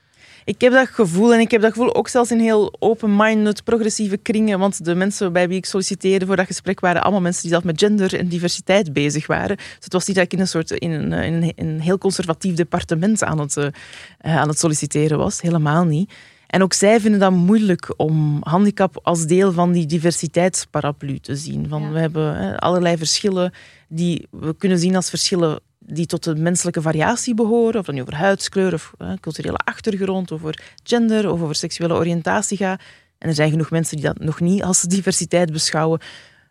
Ik 0.48 0.60
heb 0.60 0.72
dat 0.72 0.88
gevoel 0.88 1.34
en 1.34 1.40
ik 1.40 1.50
heb 1.50 1.60
dat 1.60 1.72
gevoel 1.72 1.94
ook 1.94 2.08
zelfs 2.08 2.30
in 2.30 2.38
heel 2.38 2.74
open-minded, 2.78 3.64
progressieve 3.64 4.16
kringen. 4.16 4.58
Want 4.58 4.84
de 4.84 4.94
mensen 4.94 5.32
bij 5.32 5.48
wie 5.48 5.56
ik 5.56 5.66
solliciteerde 5.66 6.26
voor 6.26 6.36
dat 6.36 6.46
gesprek 6.46 6.80
waren 6.80 7.02
allemaal 7.02 7.20
mensen 7.20 7.42
die 7.42 7.50
zelf 7.50 7.64
met 7.64 7.78
gender 7.78 8.18
en 8.18 8.28
diversiteit 8.28 8.92
bezig 8.92 9.26
waren. 9.26 9.56
Dus 9.56 9.66
het 9.80 9.92
was 9.92 10.06
niet 10.06 10.16
dat 10.16 10.24
ik 10.24 10.32
in 10.32 10.40
een 10.40 10.48
soort 10.48 10.70
in 10.70 10.90
een, 10.90 11.12
in 11.12 11.32
een, 11.32 11.52
in 11.54 11.66
een 11.66 11.80
heel 11.80 11.98
conservatief 11.98 12.54
departement 12.54 13.24
aan 13.24 13.38
het, 13.38 13.56
eh, 13.56 14.36
aan 14.36 14.48
het 14.48 14.58
solliciteren 14.58 15.18
was. 15.18 15.40
Helemaal 15.40 15.84
niet. 15.84 16.12
En 16.46 16.62
ook 16.62 16.72
zij 16.72 17.00
vinden 17.00 17.20
dat 17.20 17.32
moeilijk 17.32 17.94
om 17.96 18.38
handicap 18.40 19.00
als 19.02 19.26
deel 19.26 19.52
van 19.52 19.72
die 19.72 19.86
diversiteitsparaplu 19.86 21.18
te 21.18 21.36
zien. 21.36 21.68
Van, 21.68 21.82
Ja. 21.82 21.90
We 21.90 21.98
hebben 21.98 22.58
allerlei 22.58 22.96
verschillen 22.96 23.52
die 23.88 24.26
we 24.30 24.56
kunnen 24.56 24.78
zien 24.78 24.96
als 24.96 25.08
verschillen 25.08 25.60
die 25.90 26.06
tot 26.06 26.24
de 26.24 26.34
menselijke 26.34 26.82
variatie 26.82 27.34
behoren. 27.34 27.80
Of 27.80 27.86
dat 27.86 27.94
nu 27.94 28.00
over 28.00 28.16
huidskleur 28.16 28.74
of 28.74 28.92
eh, 28.98 29.12
culturele 29.20 29.56
achtergrond, 29.56 30.32
over 30.32 30.62
gender 30.82 31.30
of 31.30 31.42
over 31.42 31.54
seksuele 31.54 31.94
oriëntatie 31.94 32.56
gaat. 32.56 32.80
En 33.18 33.28
er 33.28 33.34
zijn 33.34 33.50
genoeg 33.50 33.70
mensen 33.70 33.96
die 33.96 34.06
dat 34.06 34.18
nog 34.18 34.40
niet 34.40 34.62
als 34.62 34.82
diversiteit 34.82 35.52
beschouwen. 35.52 36.00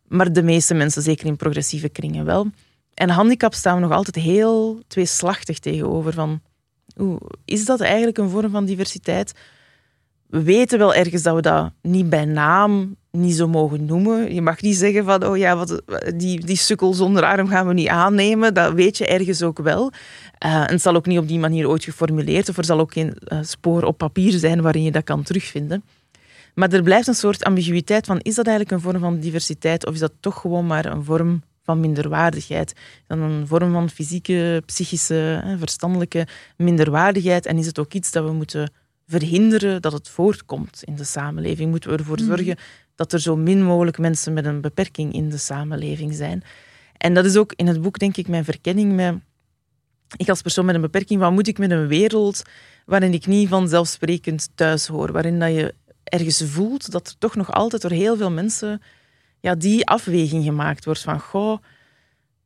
Maar 0.07 0.33
de 0.33 0.43
meeste 0.43 0.73
mensen, 0.73 1.01
zeker 1.01 1.25
in 1.25 1.35
progressieve 1.35 1.89
kringen, 1.89 2.25
wel. 2.25 2.47
En 2.93 3.09
handicap 3.09 3.53
staan 3.53 3.75
we 3.75 3.81
nog 3.81 3.91
altijd 3.91 4.15
heel 4.15 4.81
tweeslachtig 4.87 5.59
tegenover. 5.59 6.13
Van, 6.13 6.41
oeh, 6.97 7.21
is 7.45 7.65
dat 7.65 7.81
eigenlijk 7.81 8.17
een 8.17 8.29
vorm 8.29 8.51
van 8.51 8.65
diversiteit? 8.65 9.33
We 10.29 10.43
weten 10.43 10.77
wel 10.77 10.93
ergens 10.93 11.21
dat 11.21 11.35
we 11.35 11.41
dat 11.41 11.71
niet 11.81 12.09
bij 12.09 12.25
naam 12.25 12.95
niet 13.11 13.35
zo 13.35 13.47
mogen 13.47 13.85
noemen. 13.85 14.33
Je 14.33 14.41
mag 14.41 14.61
niet 14.61 14.75
zeggen 14.75 15.05
van, 15.05 15.25
oh 15.25 15.37
ja, 15.37 15.55
wat, 15.55 15.81
die, 16.15 16.45
die 16.45 16.57
sukkel 16.57 16.93
zonder 16.93 17.23
arm 17.23 17.47
gaan 17.47 17.67
we 17.67 17.73
niet 17.73 17.87
aannemen. 17.87 18.53
Dat 18.53 18.73
weet 18.73 18.97
je 18.97 19.07
ergens 19.07 19.43
ook 19.43 19.59
wel. 19.59 19.91
Eh, 20.37 20.55
en 20.55 20.71
het 20.71 20.81
zal 20.81 20.95
ook 20.95 21.05
niet 21.05 21.19
op 21.19 21.27
die 21.27 21.39
manier 21.39 21.67
ooit 21.67 21.83
geformuleerd, 21.83 22.49
of 22.49 22.57
er 22.57 22.65
zal 22.65 22.79
ook 22.79 22.93
geen 22.93 23.13
eh, 23.13 23.39
spoor 23.41 23.83
op 23.83 23.97
papier 23.97 24.31
zijn 24.31 24.61
waarin 24.61 24.83
je 24.83 24.91
dat 24.91 25.03
kan 25.03 25.23
terugvinden. 25.23 25.83
Maar 26.53 26.71
er 26.71 26.83
blijft 26.83 27.07
een 27.07 27.13
soort 27.13 27.43
ambiguïteit 27.43 28.05
van, 28.05 28.19
is 28.19 28.35
dat 28.35 28.47
eigenlijk 28.47 28.75
een 28.75 28.91
vorm 28.91 28.99
van 29.01 29.19
diversiteit, 29.19 29.85
of 29.85 29.93
is 29.93 29.99
dat 29.99 30.13
toch 30.19 30.41
gewoon 30.41 30.67
maar 30.67 30.85
een 30.85 31.03
vorm 31.03 31.43
van 31.63 31.79
minderwaardigheid? 31.79 32.73
Dan 33.07 33.19
een 33.19 33.47
vorm 33.47 33.71
van 33.71 33.89
fysieke, 33.89 34.63
psychische, 34.65 35.41
eh, 35.43 35.53
verstandelijke 35.59 36.27
minderwaardigheid. 36.57 37.45
En 37.45 37.57
is 37.57 37.65
het 37.65 37.79
ook 37.79 37.93
iets 37.93 38.11
dat 38.11 38.25
we 38.25 38.31
moeten 38.31 38.71
verhinderen 39.07 39.81
dat 39.81 39.91
het 39.93 40.09
voortkomt 40.09 40.83
in 40.83 40.95
de 40.95 41.03
samenleving? 41.03 41.69
Moeten 41.69 41.89
we 41.89 41.97
ervoor 41.97 42.17
Mhm. 42.17 42.25
zorgen 42.27 42.57
dat 42.95 43.13
er 43.13 43.19
zo 43.19 43.35
min 43.35 43.63
mogelijk 43.63 43.97
mensen 43.97 44.33
met 44.33 44.45
een 44.45 44.61
beperking 44.61 45.13
in 45.13 45.29
de 45.29 45.37
samenleving 45.37 46.13
zijn? 46.13 46.43
En 46.97 47.13
dat 47.13 47.25
is 47.25 47.37
ook 47.37 47.53
in 47.55 47.67
het 47.67 47.81
boek, 47.81 47.99
denk 47.99 48.17
ik, 48.17 48.27
mijn 48.27 48.43
verkenning 48.45 48.93
met... 48.95 49.15
Ik 50.17 50.29
als 50.29 50.41
persoon 50.41 50.65
met 50.65 50.75
een 50.75 50.81
beperking, 50.81 51.19
wat 51.19 51.31
moet 51.31 51.47
ik 51.47 51.57
met 51.57 51.71
een 51.71 51.87
wereld 51.87 52.41
waarin 52.85 53.13
ik 53.13 53.25
niet 53.25 53.49
vanzelfsprekend 53.49 54.49
thuis 54.55 54.87
hoor? 54.87 55.11
Waarin 55.11 55.39
dat 55.39 55.49
je 55.53 55.73
ergens 56.03 56.43
voelt 56.45 56.91
dat 56.91 57.07
er 57.07 57.17
toch 57.17 57.35
nog 57.35 57.51
altijd 57.53 57.81
door 57.81 57.91
heel 57.91 58.17
veel 58.17 58.31
mensen 58.31 58.81
ja, 59.39 59.55
die 59.55 59.85
afweging 59.87 60.43
gemaakt 60.43 60.85
wordt 60.85 61.01
van, 61.01 61.19
goh, 61.19 61.57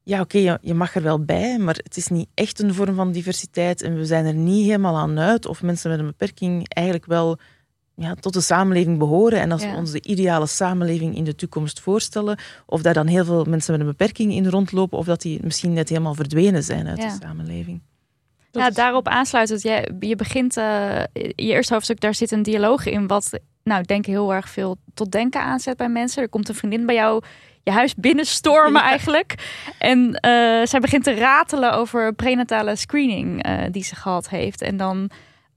ja 0.04 0.20
oké, 0.22 0.38
je, 0.38 0.58
je 0.62 0.74
mag 0.74 0.96
er 0.96 1.02
wel 1.04 1.24
bij, 1.26 1.58
maar 1.58 1.76
het 1.84 1.98
is 1.98 2.08
niet 2.08 2.28
echt 2.34 2.60
een 2.60 2.74
vorm 2.74 2.96
van 2.96 3.12
diversiteit 3.12 3.82
en 3.82 3.96
we 3.96 4.06
zijn 4.06 4.26
er 4.26 4.34
niet 4.34 4.66
helemaal 4.66 4.98
aan 4.98 5.20
uit 5.20 5.46
of 5.46 5.62
mensen 5.62 5.90
met 5.90 6.00
een 6.00 6.06
beperking 6.06 6.68
eigenlijk 6.74 7.06
wel 7.08 7.38
ja, 7.96 8.14
tot 8.16 8.34
de 8.34 8.42
samenleving 8.42 8.98
behoren. 8.98 9.40
En 9.40 9.52
als 9.52 9.62
Ja. 9.62 9.72
we 9.72 9.78
ons 9.78 9.92
de 9.92 10.02
ideale 10.02 10.48
samenleving 10.48 11.16
in 11.16 11.24
de 11.24 11.36
toekomst 11.36 11.80
voorstellen, 11.80 12.38
of 12.66 12.82
daar 12.82 12.94
dan 12.94 13.08
heel 13.08 13.26
veel 13.26 13.44
mensen 13.46 13.72
met 13.72 13.82
een 13.82 13.88
beperking 13.88 14.34
in 14.34 14.48
rondlopen, 14.48 14.98
of 14.98 15.06
dat 15.06 15.22
die 15.22 15.40
misschien 15.44 15.74
net 15.74 15.90
helemaal 15.90 16.14
verdwenen 16.16 16.64
zijn 16.64 16.88
uit 16.88 16.98
Ja. 16.98 17.08
de 17.08 17.18
samenleving. 17.22 17.82
ja, 18.52 18.70
daarop 18.70 19.08
aansluitend. 19.08 19.62
Je, 19.62 19.94
je 20.00 20.16
begint, 20.16 20.58
eh, 20.58 21.04
je 21.14 21.34
eerste 21.36 21.74
hoofdstuk, 21.74 22.00
daar 22.00 22.16
zit 22.16 22.32
een 22.32 22.44
dialoog 22.44 22.86
in 22.86 23.08
wat 23.08 23.40
nou, 23.64 23.82
ik 23.82 23.88
denk 23.88 24.06
heel 24.06 24.34
erg 24.34 24.50
veel 24.50 24.78
tot 24.94 25.12
denken 25.12 25.42
aanzet 25.42 25.78
bij 25.78 25.90
mensen. 25.90 26.22
Er 26.24 26.30
komt 26.30 26.50
een 26.50 26.56
vriendin 26.56 26.86
bij 26.86 26.96
jou 26.96 27.24
je 27.64 27.72
huis 27.72 27.96
binnenstormen 27.96 28.82
eigenlijk. 28.82 29.36
En 29.78 30.14
eh, 30.16 30.32
zij 30.66 30.80
begint 30.80 31.04
te 31.04 31.14
ratelen 31.14 31.74
over 31.74 32.14
prenatale 32.14 32.76
screening 32.76 33.44
eh, 33.44 33.54
die 33.72 33.84
ze 33.84 33.96
gehad 33.96 34.30
heeft. 34.30 34.62
En 34.62 34.78
dan 34.78 35.10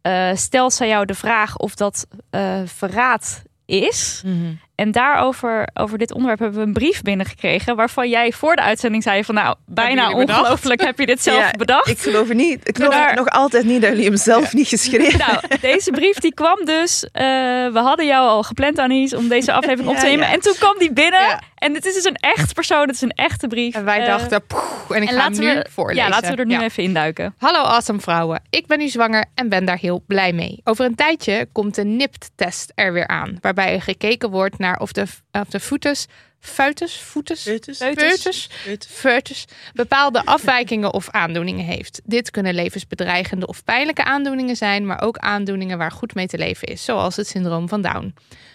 eh, 0.02 0.30
stelt 0.34 0.72
zij 0.72 0.88
jou 0.88 1.05
de 1.07 1.14
vraag 1.14 1.57
of 1.57 1.74
dat 1.74 2.07
verraad 2.64 3.42
is. 3.66 4.22
En 4.74 4.92
daarover, 4.92 5.68
over 5.74 5.98
dit 5.98 6.12
onderwerp 6.12 6.38
hebben 6.38 6.61
we 6.61 6.66
een 6.66 6.72
brief 6.72 7.02
binnengekregen. 7.02 7.76
Waarvan 7.76 8.09
jij 8.09 8.32
voor 8.32 8.57
de 8.57 8.62
uitzending 8.62 9.02
zei 9.02 9.24
van 9.24 9.34
nou, 9.34 9.57
bijna 9.66 10.11
ongelooflijk 10.12 10.80
heb 10.80 10.98
je 10.98 11.07
dit 11.07 11.22
zelf 11.28 11.38
Ja, 11.38 11.50
bedacht. 11.50 11.88
Ik 11.88 11.98
geloof 11.98 12.28
het 12.28 12.36
niet. 12.36 12.68
Ik 12.68 12.76
geloof 12.76 12.94
Maar- 12.94 13.14
nog 13.14 13.28
altijd 13.28 13.64
niet 13.64 13.80
dat 13.80 13.90
jullie 13.90 14.05
hem 14.07 14.16
zelf 14.16 14.52
niet 14.52 14.68
geschreven 14.68 15.18
Nou, 15.18 15.38
deze 15.61 15.90
brief 15.90 16.18
die 16.18 16.34
kwam 16.34 16.64
dus. 16.64 17.09
we 17.12 17.70
hadden 17.80 18.07
jou 18.07 18.28
al 18.28 18.42
gepland, 18.42 18.78
Anies, 18.78 19.14
om 19.14 19.28
deze 19.28 19.52
aflevering 19.52 19.88
op 19.88 19.96
te 19.96 20.07
nemen. 20.07 20.28
En 20.28 20.40
toen 20.40 20.55
kwam 20.59 20.78
die 20.78 20.92
binnen. 20.92 21.38
En 21.64 21.74
het 21.74 21.84
is 21.84 21.94
dus 21.94 22.04
een 22.04 22.14
echt 22.16 22.54
persoon. 22.54 22.80
Het 22.86 22.94
is 22.94 23.00
een 23.00 23.10
echte 23.10 23.46
brief. 23.46 23.74
En 23.74 23.84
wij 23.84 24.00
Eh, 24.00 24.06
dachten, 24.06 24.42
en 24.88 25.02
ik 25.02 25.08
en 25.08 25.14
ga 25.14 25.22
hem 25.22 25.38
nu 25.40 25.54
we, 25.54 25.66
voorlezen. 25.70 26.02
Ja, 26.04 26.08
laten 26.08 26.30
we 26.30 26.36
er 26.36 26.46
nu 26.46 26.52
Ja. 26.52 26.62
even 26.62 26.82
induiken. 26.82 27.34
Hallo 27.38 27.58
awesome 27.62 28.00
vrouwen, 28.00 28.42
ik 28.50 28.66
ben 28.66 28.78
nu 28.78 28.88
zwanger 28.88 29.24
en 29.34 29.48
ben 29.48 29.64
daar 29.64 29.78
heel 29.78 30.02
blij 30.06 30.32
mee. 30.32 30.60
Over 30.64 30.84
een 30.84 30.94
tijdje 30.94 31.48
komt 31.52 31.74
de 31.74 31.84
NIPT-test 31.84 32.72
er 32.74 32.92
weer 32.92 33.06
aan, 33.06 33.38
waarbij 33.40 33.74
er 33.74 33.82
gekeken 33.82 34.30
wordt 34.30 34.58
naar 34.58 34.78
of 34.78 34.92
de, 34.92 35.04
of 35.32 35.48
de 35.48 35.60
foetus, 35.60 36.06
foetus, 36.45 36.97
foetus, 36.97 38.49
foetus, 38.88 39.45
bepaalde 39.72 40.24
afwijkingen 40.24 40.92
of 40.92 41.11
aandoeningen 41.11 41.64
heeft. 41.64 42.01
Dit 42.05 42.30
kunnen 42.30 42.55
levensbedreigende 42.55 43.47
of 43.47 43.64
pijnlijke 43.64 44.05
aandoeningen 44.05 44.57
zijn, 44.57 44.86
maar 44.86 45.03
ook 45.03 45.16
aandoeningen 45.16 45.78
waar 45.78 45.92
goed 45.92 46.14
mee 46.14 46.26
te 46.26 46.38
leven 46.38 46.68
is, 46.68 46.84
zoals 46.84 47.16
het 47.16 47.26
syndroom 47.26 47.68
van 47.68 47.80
Down. 47.82 48.14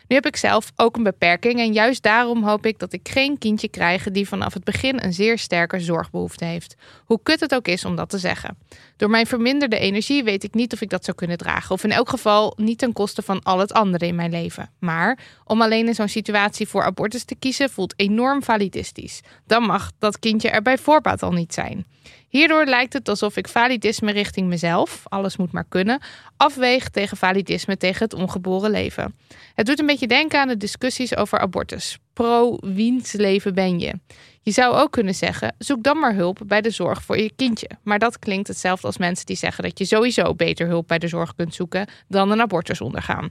Nu 0.09 0.15
heb 0.15 0.25
ik 0.25 0.35
zelf 0.35 0.71
ook 0.75 0.95
een 0.95 1.03
beperking 1.03 1.59
en 1.59 1.73
juist 1.73 2.03
daarom 2.03 2.43
hoop 2.43 2.65
ik 2.65 2.79
dat 2.79 2.93
ik 2.93 3.09
geen 3.09 3.37
kindje 3.37 3.69
krijg 3.69 4.03
die 4.03 4.27
vanaf 4.27 4.53
het 4.53 4.63
begin 4.63 5.03
een 5.03 5.13
zeer 5.13 5.37
sterke 5.37 5.79
zorgbehoefte 5.79 6.45
heeft. 6.45 6.75
Hoe 7.05 7.19
kut 7.23 7.39
het 7.39 7.55
ook 7.55 7.67
is 7.67 7.85
om 7.85 7.95
dat 7.95 8.09
te 8.09 8.17
zeggen. 8.17 8.57
Door 8.97 9.09
mijn 9.09 9.25
verminderde 9.25 9.79
energie 9.79 10.23
weet 10.23 10.43
ik 10.43 10.53
niet 10.53 10.73
of 10.73 10.81
ik 10.81 10.89
dat 10.89 11.05
zou 11.05 11.17
kunnen 11.17 11.37
dragen. 11.37 11.71
Of 11.71 11.83
in 11.83 11.91
elk 11.91 12.09
geval 12.09 12.53
niet 12.57 12.77
ten 12.77 12.93
koste 12.93 13.21
van 13.21 13.43
al 13.43 13.59
het 13.59 13.73
andere 13.73 14.05
in 14.05 14.15
mijn 14.15 14.31
leven. 14.31 14.69
Maar 14.79 15.19
om 15.43 15.61
alleen 15.61 15.87
in 15.87 15.95
zo'n 15.95 16.07
situatie 16.07 16.67
voor 16.67 16.83
abortus 16.83 17.23
te 17.23 17.35
kiezen 17.35 17.69
voelt 17.79 17.99
enorm 17.99 18.43
validistisch. 18.43 19.21
Dan 19.45 19.63
mag 19.63 19.91
dat 19.99 20.19
kindje 20.19 20.49
er 20.49 20.61
bij 20.61 20.77
voorbaat 20.77 21.23
al 21.23 21.31
niet 21.31 21.53
zijn. 21.53 21.85
Hierdoor 22.29 22.65
lijkt 22.65 22.93
het 22.93 23.09
alsof 23.09 23.37
ik 23.37 23.47
validisme 23.47 24.11
richting 24.11 24.47
mezelf, 24.47 25.03
alles 25.03 25.37
moet 25.37 25.51
maar 25.51 25.65
kunnen, 25.69 26.01
afweeg 26.37 26.89
tegen 26.89 27.17
validisme 27.17 27.77
tegen 27.77 28.03
het 28.03 28.13
ongeboren 28.13 28.71
leven. 28.71 29.15
Het 29.55 29.65
doet 29.65 29.79
een 29.79 29.85
beetje 29.85 30.07
denken 30.07 30.39
aan 30.39 30.47
de 30.47 30.57
discussies 30.57 31.15
over 31.15 31.39
abortus. 31.39 31.97
Pro 32.13 32.57
wiens 32.61 33.11
leven 33.11 33.53
ben 33.53 33.79
je? 33.79 33.93
Je 34.41 34.51
zou 34.51 34.75
ook 34.75 34.91
kunnen 34.91 35.15
zeggen: 35.15 35.55
zoek 35.57 35.83
dan 35.83 35.99
maar 35.99 36.15
hulp 36.15 36.39
bij 36.45 36.61
de 36.61 36.71
zorg 36.71 37.03
voor 37.03 37.17
je 37.17 37.31
kindje. 37.35 37.69
Maar 37.83 37.99
dat 37.99 38.19
klinkt 38.19 38.47
hetzelfde 38.47 38.87
als 38.87 38.97
mensen 38.97 39.25
die 39.25 39.35
zeggen 39.35 39.63
dat 39.63 39.77
je 39.77 39.85
sowieso 39.85 40.35
beter 40.35 40.67
hulp 40.67 40.87
bij 40.87 40.99
de 40.99 41.07
zorg 41.07 41.35
kunt 41.35 41.55
zoeken 41.55 41.87
dan 42.07 42.31
een 42.31 42.41
abortus 42.41 42.81
ondergaan. 42.81 43.29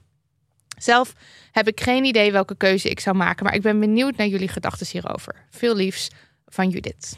Zelf 0.79 1.13
heb 1.53 1.69
ik 1.69 1.81
geen 1.81 2.05
idee 2.05 2.33
welke 2.33 2.57
keuze 2.57 2.89
ik 2.91 3.01
zou 3.01 3.17
maken, 3.17 3.45
maar 3.45 3.55
ik 3.55 3.63
ben 3.63 3.81
benieuwd 3.81 4.17
naar 4.17 4.27
jullie 4.27 4.49
gedachten 4.49 4.87
hierover. 4.91 5.35
Veel 5.51 5.75
liefs 5.77 6.09
van 6.47 6.69
Judith. 6.69 7.17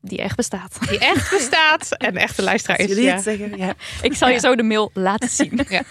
Die 0.00 0.18
echt 0.18 0.36
bestaat. 0.36 0.78
Die 0.88 0.98
echt 0.98 1.30
bestaat 1.30 1.92
en 1.96 2.16
echte 2.16 2.42
luisteraar 2.42 2.78
is. 2.78 2.88
jullie 2.88 3.04
Ja. 3.04 3.14
het 3.14 3.22
zeggen, 3.22 3.56
ja. 3.56 3.74
Ik 4.02 4.14
zal 4.14 4.28
je 4.28 4.38
zo 4.38 4.56
de 4.56 4.62
mail 4.62 4.90
laten 4.94 5.28
zien. 5.28 5.60
Ja. 5.68 5.82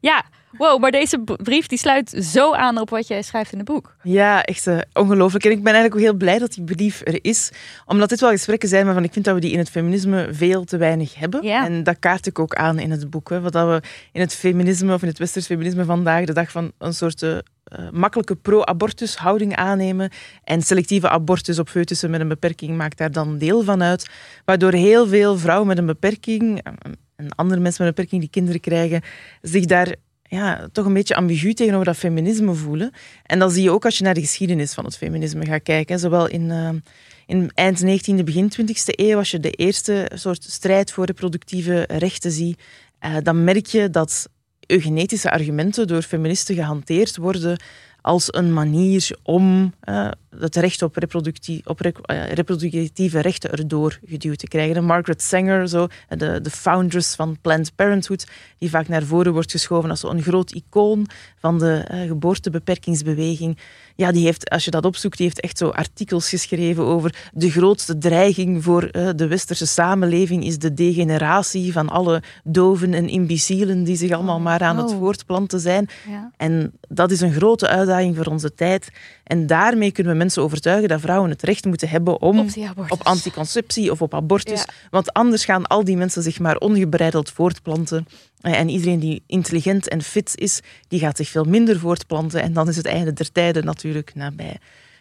Ja, 0.00 0.24
wow, 0.58 0.80
maar 0.80 0.90
deze 0.90 1.20
brief 1.20 1.66
die 1.66 1.78
sluit 1.78 2.10
zo 2.10 2.52
aan 2.52 2.78
op 2.78 2.90
wat 2.90 3.06
jij 3.08 3.22
schrijft 3.22 3.52
in 3.52 3.58
het 3.58 3.66
boek. 3.66 3.94
Ja, 4.02 4.42
echt 4.42 4.66
eh, 4.66 4.78
ongelooflijk. 4.92 5.44
En 5.44 5.50
ik 5.50 5.62
ben 5.62 5.72
eigenlijk 5.72 5.94
ook 5.94 6.08
heel 6.10 6.18
blij 6.18 6.38
dat 6.38 6.52
die 6.52 6.64
brief 6.64 7.00
er 7.04 7.18
is. 7.24 7.50
Omdat 7.86 8.08
dit 8.08 8.20
wel 8.20 8.30
gesprekken 8.30 8.68
zijn 8.68 8.84
waarvan 8.84 9.04
ik 9.04 9.12
vind 9.12 9.24
dat 9.24 9.34
we 9.34 9.40
die 9.40 9.52
in 9.52 9.58
het 9.58 9.70
feminisme 9.70 10.28
veel 10.30 10.64
te 10.64 10.76
weinig 10.76 11.14
hebben. 11.14 11.42
Ja. 11.42 11.64
En 11.64 11.82
dat 11.82 11.98
kaart 11.98 12.26
ik 12.26 12.38
ook 12.38 12.54
aan 12.54 12.78
in 12.78 12.90
het 12.90 13.10
boek. 13.10 13.28
Hè. 13.28 13.40
Wat 13.40 13.52
dat 13.52 13.68
we 13.68 13.88
in 14.12 14.20
het 14.20 14.34
feminisme 14.34 14.94
of 14.94 15.02
in 15.02 15.08
het 15.08 15.18
westers 15.18 15.46
feminisme 15.46 15.84
vandaag 15.84 16.24
de 16.24 16.32
dag 16.32 16.50
van 16.50 16.72
een 16.78 16.94
soort 16.94 17.22
eh, 17.22 17.36
eh, 17.36 17.90
makkelijke 17.92 18.36
pro-abortus 18.36 19.16
houding 19.16 19.56
aannemen. 19.56 20.10
En 20.44 20.62
selectieve 20.62 21.08
abortus 21.08 21.58
op 21.58 21.68
foetussen 21.68 22.10
met 22.10 22.20
een 22.20 22.28
beperking 22.28 22.76
maakt 22.76 22.98
daar 22.98 23.12
dan 23.12 23.38
deel 23.38 23.62
van 23.62 23.82
uit. 23.82 24.10
Waardoor 24.44 24.72
heel 24.72 25.06
veel 25.06 25.38
vrouwen 25.38 25.66
met 25.66 25.78
een 25.78 25.86
beperking 25.86 26.62
en 27.16 27.28
andere 27.34 27.60
mensen 27.60 27.84
met 27.84 27.88
een 27.88 27.94
beperking 27.94 28.20
die 28.20 28.30
kinderen 28.30 28.60
krijgen, 28.60 29.02
zich 29.42 29.64
daar 29.64 29.94
ja, 30.30 30.68
toch 30.72 30.86
een 30.86 30.92
beetje 30.92 31.14
ambigu 31.14 31.52
tegenover 31.52 31.84
dat 31.84 31.96
feminisme 31.96 32.54
voelen. 32.54 32.92
En 33.22 33.38
dat 33.38 33.52
zie 33.52 33.62
je 33.62 33.70
ook 33.70 33.84
als 33.84 33.98
je 33.98 34.04
naar 34.04 34.14
de 34.14 34.20
geschiedenis 34.20 34.74
van 34.74 34.84
het 34.84 34.96
feminisme 34.96 35.44
gaat 35.44 35.62
kijken. 35.62 35.98
Zowel 35.98 36.28
in, 36.28 36.50
eh, 36.50 36.68
in 37.26 37.50
eind 37.54 37.82
19e, 37.82 38.24
begin 38.24 38.48
20e 38.48 38.92
eeuw, 38.96 39.16
als 39.16 39.30
je 39.30 39.40
de 39.40 39.50
eerste 39.50 40.10
soort 40.14 40.44
strijd 40.44 40.92
voor 40.92 41.04
reproductieve 41.04 41.84
rechten 41.88 42.30
ziet, 42.30 42.62
eh, 42.98 43.16
dan 43.22 43.44
merk 43.44 43.66
je 43.66 43.90
dat 43.90 44.28
eugenetische 44.66 45.30
argumenten 45.30 45.86
door 45.86 46.02
feministen 46.02 46.54
gehanteerd 46.54 47.16
worden 47.16 47.60
als 48.02 48.34
een 48.34 48.52
manier 48.52 49.16
om 49.22 49.74
eh, 49.80 50.08
het 50.38 50.56
recht 50.56 50.82
op, 50.82 50.96
reproductie, 50.96 51.62
op 51.64 51.80
eh, 51.80 52.32
reproductieve 52.32 53.20
rechten 53.20 53.50
erdoor 53.52 53.98
geduwd 54.04 54.38
te 54.38 54.48
krijgen. 54.48 54.76
En 54.76 54.84
Margaret 54.84 55.22
Sanger, 55.22 55.68
zo, 55.68 55.88
de, 56.08 56.40
de 56.40 56.50
foundress 56.50 57.14
van 57.14 57.38
Planned 57.40 57.74
Parenthood, 57.74 58.26
die 58.58 58.70
vaak 58.70 58.88
naar 58.88 59.02
voren 59.02 59.32
wordt 59.32 59.50
geschoven 59.50 59.90
als 59.90 60.02
een 60.02 60.22
groot 60.22 60.52
icoon 60.52 61.06
van 61.38 61.58
de 61.58 61.84
eh, 61.88 62.00
geboortebeperkingsbeweging. 62.06 63.58
Ja, 63.96 64.12
die 64.12 64.24
heeft, 64.24 64.50
als 64.50 64.64
je 64.64 64.70
dat 64.70 64.84
opzoekt, 64.84 65.16
die 65.16 65.26
heeft 65.26 65.40
echt 65.40 65.58
zo 65.58 65.68
artikels 65.68 66.28
geschreven 66.28 66.84
over 66.84 67.14
de 67.32 67.50
grootste 67.50 67.98
dreiging 67.98 68.64
voor 68.64 68.82
eh, 68.82 69.08
de 69.16 69.26
westerse 69.26 69.66
samenleving 69.66 70.44
is 70.44 70.58
de 70.58 70.74
degeneratie 70.74 71.72
van 71.72 71.88
alle 71.88 72.22
doven 72.44 72.94
en 72.94 73.08
imbecielen 73.08 73.84
die 73.84 73.96
zich 73.96 74.10
allemaal 74.10 74.40
maar 74.40 74.60
aan 74.60 74.76
het 74.76 74.90
Oh. 74.90 74.98
voortplanten 74.98 75.60
zijn. 75.60 75.88
Ja. 76.08 76.30
En 76.36 76.72
dat 76.88 77.10
is 77.10 77.20
een 77.20 77.32
grote 77.32 77.68
uitdaging 77.68 78.16
voor 78.16 78.26
onze 78.26 78.54
tijd. 78.54 78.88
En 79.30 79.46
daarmee 79.46 79.92
kunnen 79.92 80.12
we 80.12 80.18
mensen 80.18 80.42
overtuigen 80.42 80.88
dat 80.88 81.00
vrouwen 81.00 81.30
het 81.30 81.42
recht 81.42 81.64
moeten 81.64 81.88
hebben 81.88 82.20
om 82.20 82.38
Op 82.88 83.02
anticonceptie 83.02 83.90
of 83.90 84.02
op 84.02 84.14
abortus. 84.14 84.58
Ja. 84.58 84.66
Want 84.90 85.12
anders 85.12 85.44
gaan 85.44 85.66
al 85.66 85.84
die 85.84 85.96
mensen 85.96 86.22
zich 86.22 86.38
maar 86.38 86.56
ongebreideld 86.56 87.30
voortplanten. 87.30 88.06
Eh, 88.40 88.58
En 88.58 88.68
iedereen 88.68 88.98
die 88.98 89.22
intelligent 89.26 89.88
en 89.88 90.02
fit 90.02 90.32
is, 90.34 90.60
die 90.88 91.00
gaat 91.00 91.16
zich 91.16 91.28
veel 91.28 91.44
minder 91.44 91.78
voortplanten. 91.78 92.42
En 92.42 92.52
dan 92.52 92.68
is 92.68 92.76
het 92.76 92.86
einde 92.86 93.12
der 93.12 93.32
tijden 93.32 93.64
natuurlijk 93.64 94.14
nabij. 94.14 94.56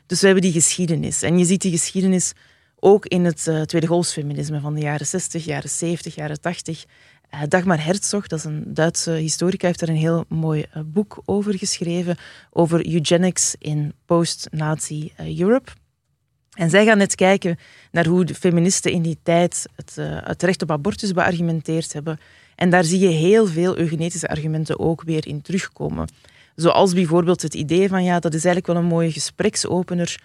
Dus 0.06 0.20
we 0.20 0.26
hebben 0.26 0.44
die 0.44 0.54
geschiedenis. 0.54 1.22
En 1.22 1.38
je 1.38 1.46
ziet 1.46 1.62
die 1.62 1.72
geschiedenis 1.72 2.34
ook 2.80 3.06
in 3.06 3.26
het 3.26 3.48
eh, 3.48 3.62
tweede 3.62 3.88
golfsfeminisme 3.88 4.60
van 4.60 4.74
de 4.74 4.82
jaren 4.82 5.06
60, 5.06 5.46
jaren 5.46 5.70
70, 5.70 6.16
jaren 6.16 6.42
80. 6.42 6.86
Eh, 7.30 7.42
Dagmar 7.48 7.86
Herzog, 7.86 8.28
dat 8.28 8.40
is 8.40 8.46
een 8.46 8.64
Duitse 8.74 9.12
historica, 9.12 9.68
heeft 9.68 9.82
er 9.82 9.90
een 9.90 9.96
heel 9.96 10.26
mooi 10.28 10.66
eh, 10.72 10.82
boek 10.86 11.22
over 11.26 11.58
geschreven. 11.58 12.18
Over 12.52 12.94
eugenics 12.94 13.56
in 13.60 13.94
post-Nazi 14.06 15.12
eh, 15.16 15.40
Europe. 15.40 15.72
En 16.54 16.70
zij 16.70 16.86
gaan 16.86 16.98
net 16.98 17.16
kijken 17.16 17.58
naar 17.92 18.06
hoe 18.06 18.26
de 18.26 18.36
feministen 18.36 18.92
in 18.92 19.02
die 19.02 19.18
tijd 19.24 19.66
het, 19.76 19.96
het 20.24 20.44
recht 20.44 20.62
op 20.62 20.72
abortus 20.72 21.12
beargumenteerd 21.12 21.94
hebben. 21.94 22.20
En 22.56 22.70
daar 22.70 22.84
zie 22.84 23.00
je 23.00 23.08
heel 23.08 23.48
veel 23.48 23.78
eugenetische 23.78 24.28
argumenten 24.28 24.80
ook 24.80 25.04
weer 25.04 25.28
in 25.28 25.42
terugkomen. 25.42 26.08
Zoals 26.56 26.94
bijvoorbeeld 26.94 27.42
het 27.42 27.54
idee 27.54 27.88
van, 27.88 28.04
ja, 28.04 28.20
dat 28.20 28.34
is 28.34 28.46
eigenlijk 28.46 28.68
wel 28.68 28.76
een 28.76 28.90
mooie 28.90 29.12
gespreksopener 29.12 30.20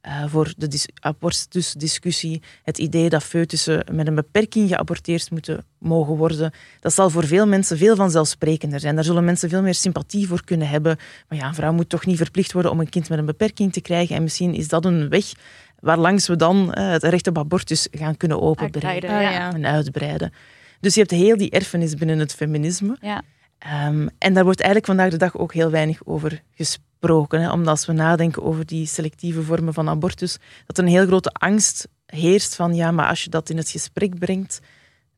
eh, 0.00 0.24
voor 0.26 0.52
de 0.56 0.68
dis- 0.68 0.88
abortusdiscussie. 1.00 2.42
Het 2.62 2.78
idee 2.78 3.08
dat 3.08 3.22
foetussen 3.22 3.84
met 3.92 4.06
een 4.06 4.14
beperking 4.14 4.68
geaborteerd 4.68 5.30
moeten 5.30 5.64
mogen 5.78 6.16
worden. 6.16 6.52
Dat 6.80 6.94
zal 6.94 7.10
voor 7.10 7.26
veel 7.26 7.46
mensen 7.46 7.78
veel 7.78 7.96
vanzelfsprekender 7.96 8.80
zijn. 8.80 8.94
Daar 8.94 9.04
zullen 9.04 9.24
mensen 9.24 9.48
veel 9.48 9.62
meer 9.62 9.74
sympathie 9.74 10.26
voor 10.28 10.44
kunnen 10.44 10.68
hebben. 10.68 10.98
Maar 11.28 11.38
ja, 11.38 11.46
een 11.46 11.54
vrouw 11.54 11.72
moet 11.72 11.88
toch 11.88 12.06
niet 12.06 12.16
verplicht 12.16 12.52
worden 12.52 12.70
om 12.70 12.80
een 12.80 12.88
kind 12.88 13.08
met 13.08 13.18
een 13.18 13.26
beperking 13.26 13.72
te 13.72 13.80
krijgen. 13.80 14.16
En 14.16 14.22
misschien 14.22 14.54
is 14.54 14.68
dat 14.68 14.84
een 14.84 15.08
weg 15.08 15.32
waarlangs 15.80 16.26
we 16.26 16.36
dan 16.36 16.72
eh, 16.74 16.90
het 16.90 17.02
recht 17.02 17.26
op 17.26 17.38
abortus 17.38 17.88
gaan 17.90 18.16
kunnen 18.16 18.40
openbreken 18.40 19.10
Oh, 19.10 19.22
ja. 19.22 19.52
en 19.54 19.66
uitbreiden. 19.66 20.32
Dus 20.80 20.94
je 20.94 21.00
hebt 21.00 21.12
heel 21.12 21.36
die 21.36 21.50
erfenis 21.50 21.94
binnen 21.94 22.18
het 22.18 22.34
feminisme. 22.34 22.96
Ja. 23.00 23.22
Ehm, 23.58 24.08
en 24.18 24.34
daar 24.34 24.44
wordt 24.44 24.60
eigenlijk 24.60 24.86
vandaag 24.86 25.10
de 25.10 25.16
dag 25.16 25.36
ook 25.36 25.54
heel 25.54 25.70
weinig 25.70 26.00
over 26.04 26.42
gesproken. 26.54 26.88
Hè? 27.00 27.50
Omdat 27.52 27.68
als 27.68 27.86
we 27.86 27.92
nadenken 27.92 28.42
over 28.42 28.66
die 28.66 28.86
selectieve 28.86 29.42
vormen 29.42 29.74
van 29.74 29.88
abortus, 29.88 30.36
dat 30.66 30.78
er 30.78 30.84
een 30.84 30.90
heel 30.90 31.06
grote 31.06 31.30
angst 31.30 31.88
heerst 32.06 32.54
van 32.54 32.74
ja, 32.74 32.90
maar 32.90 33.08
als 33.08 33.24
je 33.24 33.30
dat 33.30 33.50
in 33.50 33.56
het 33.56 33.70
gesprek 33.70 34.18
brengt, 34.18 34.60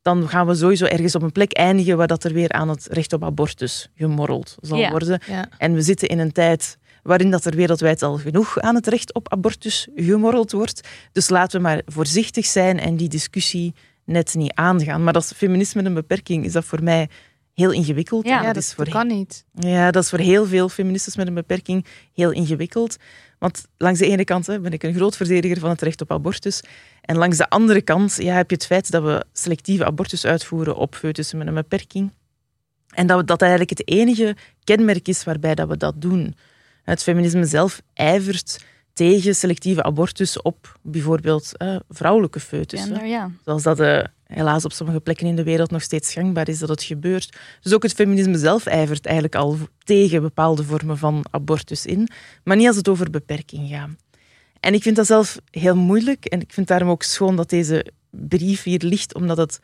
dan 0.02 0.28
gaan 0.28 0.46
we 0.46 0.54
sowieso 0.54 0.84
ergens 0.84 1.14
op 1.14 1.22
een 1.22 1.32
plek 1.32 1.52
eindigen 1.52 1.96
waar 1.96 2.06
dat 2.06 2.24
er 2.24 2.32
weer 2.32 2.52
aan 2.52 2.68
het 2.68 2.86
recht 2.90 3.12
op 3.12 3.24
abortus 3.24 3.88
gemorreld 3.94 4.56
zal 4.60 4.78
Ja. 4.78 4.90
worden. 4.90 5.20
Ja. 5.26 5.48
En 5.58 5.74
we 5.74 5.82
zitten 5.82 6.08
in 6.08 6.18
een 6.18 6.32
tijd 6.32 6.78
waarin 7.02 7.30
dat 7.30 7.44
er 7.44 7.56
wereldwijd 7.56 8.02
al 8.02 8.18
genoeg 8.18 8.58
aan 8.60 8.74
het 8.74 8.86
recht 8.86 9.14
op 9.14 9.32
abortus 9.32 9.88
gemorreld 9.94 10.52
wordt. 10.52 10.88
Dus 11.12 11.28
laten 11.28 11.56
we 11.56 11.66
maar 11.66 11.82
voorzichtig 11.86 12.46
zijn 12.46 12.80
en 12.80 12.96
die 12.96 13.08
discussie 13.08 13.74
net 14.04 14.34
niet 14.34 14.52
aangaan. 14.54 15.04
Maar 15.04 15.14
als 15.14 15.32
feminist 15.36 15.74
met 15.74 15.84
een 15.84 15.94
beperking 15.94 16.44
is 16.44 16.52
dat 16.52 16.64
voor 16.64 16.82
mij 16.82 17.08
heel 17.54 17.72
ingewikkeld. 17.72 18.26
Ja, 18.26 18.38
En 18.38 18.44
dat, 18.44 18.54
dat, 18.54 18.62
is 18.62 18.72
voor, 18.72 18.88
kan 18.88 19.06
niet. 19.06 19.44
ja, 19.52 19.90
dat 19.90 20.02
is 20.02 20.08
voor 20.08 20.18
heel 20.18 20.46
veel 20.46 20.68
feministes 20.68 21.16
met 21.16 21.26
een 21.26 21.34
beperking 21.34 21.86
heel 22.12 22.30
ingewikkeld. 22.30 22.96
Want 23.38 23.66
langs 23.76 23.98
de 23.98 24.06
ene 24.06 24.24
kant 24.24 24.46
hè, 24.46 24.60
ben 24.60 24.72
ik 24.72 24.82
een 24.82 24.94
groot 24.94 25.16
verdediger 25.16 25.58
van 25.58 25.70
het 25.70 25.82
recht 25.82 26.00
op 26.00 26.10
abortus. 26.10 26.62
En 27.00 27.16
langs 27.16 27.36
de 27.36 27.48
andere 27.48 27.82
kant 27.82 28.16
ja, 28.18 28.34
heb 28.34 28.50
je 28.50 28.56
het 28.56 28.66
feit 28.66 28.90
dat 28.90 29.02
we 29.02 29.24
selectieve 29.32 29.84
abortus 29.84 30.24
uitvoeren 30.24 30.76
op 30.76 30.94
foetussen 30.94 31.38
met 31.38 31.46
een 31.46 31.54
beperking. 31.54 32.12
En 32.88 33.06
dat, 33.06 33.18
we, 33.18 33.24
dat 33.24 33.40
eigenlijk 33.40 33.70
het 33.70 33.88
enige 33.88 34.36
kenmerk 34.64 35.08
is 35.08 35.24
waarbij 35.24 35.54
dat 35.54 35.68
we 35.68 35.76
dat 35.76 35.94
doen. 36.00 36.34
Het 36.82 37.02
feminisme 37.02 37.44
zelf 37.44 37.82
ijvert 37.94 38.64
tegen 38.92 39.34
selectieve 39.34 39.82
abortus 39.82 40.42
op 40.42 40.78
bijvoorbeeld 40.82 41.56
eh, 41.56 41.76
vrouwelijke 41.88 42.40
foetussen. 42.40 42.88
Gender, 42.88 43.06
ja. 43.06 43.30
Zoals 43.44 43.62
dat 43.62 43.80
eh, 43.80 44.04
helaas 44.34 44.64
op 44.64 44.72
sommige 44.72 45.00
plekken 45.00 45.26
in 45.26 45.36
de 45.36 45.42
wereld 45.42 45.70
nog 45.70 45.82
steeds 45.82 46.12
gangbaar 46.12 46.48
is 46.48 46.58
dat 46.58 46.68
het 46.68 46.82
gebeurt. 46.82 47.36
Dus 47.60 47.74
ook 47.74 47.82
het 47.82 47.92
feminisme 47.92 48.38
zelf 48.38 48.66
ijvert 48.66 49.04
eigenlijk 49.06 49.34
al 49.34 49.58
tegen 49.84 50.22
bepaalde 50.22 50.64
vormen 50.64 50.98
van 50.98 51.24
abortus 51.30 51.86
in, 51.86 52.08
maar 52.44 52.56
niet 52.56 52.66
als 52.66 52.76
het 52.76 52.88
over 52.88 53.10
beperking 53.10 53.68
gaat. 53.68 53.88
En 54.60 54.74
ik 54.74 54.82
vind 54.82 54.96
dat 54.96 55.06
zelf 55.06 55.38
heel 55.50 55.76
moeilijk 55.76 56.24
en 56.24 56.40
ik 56.40 56.52
vind 56.52 56.66
daarom 56.66 56.88
ook 56.88 57.02
schoon 57.02 57.36
dat 57.36 57.50
deze 57.50 57.86
brief 58.10 58.62
hier 58.62 58.82
ligt, 58.84 59.14
omdat 59.14 59.36
het 59.36 59.60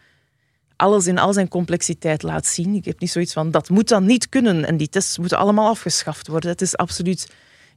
alles 0.77 1.07
in 1.07 1.19
al 1.19 1.33
zijn 1.33 1.49
complexiteit 1.49 2.23
laat 2.23 2.47
zien. 2.47 2.75
Ik 2.75 2.85
heb 2.85 3.01
niet 3.01 3.11
zoiets 3.11 3.33
van, 3.33 3.51
dat 3.51 3.69
moet 3.69 3.89
dan 3.89 4.05
niet 4.05 4.29
kunnen 4.29 4.65
en 4.65 4.77
die 4.77 4.89
tests 4.89 5.19
moeten 5.19 5.39
allemaal 5.39 5.69
afgeschaft 5.69 6.29
worden. 6.29 6.51
Het 6.51 6.61
is 6.61 6.77
absoluut 6.77 7.29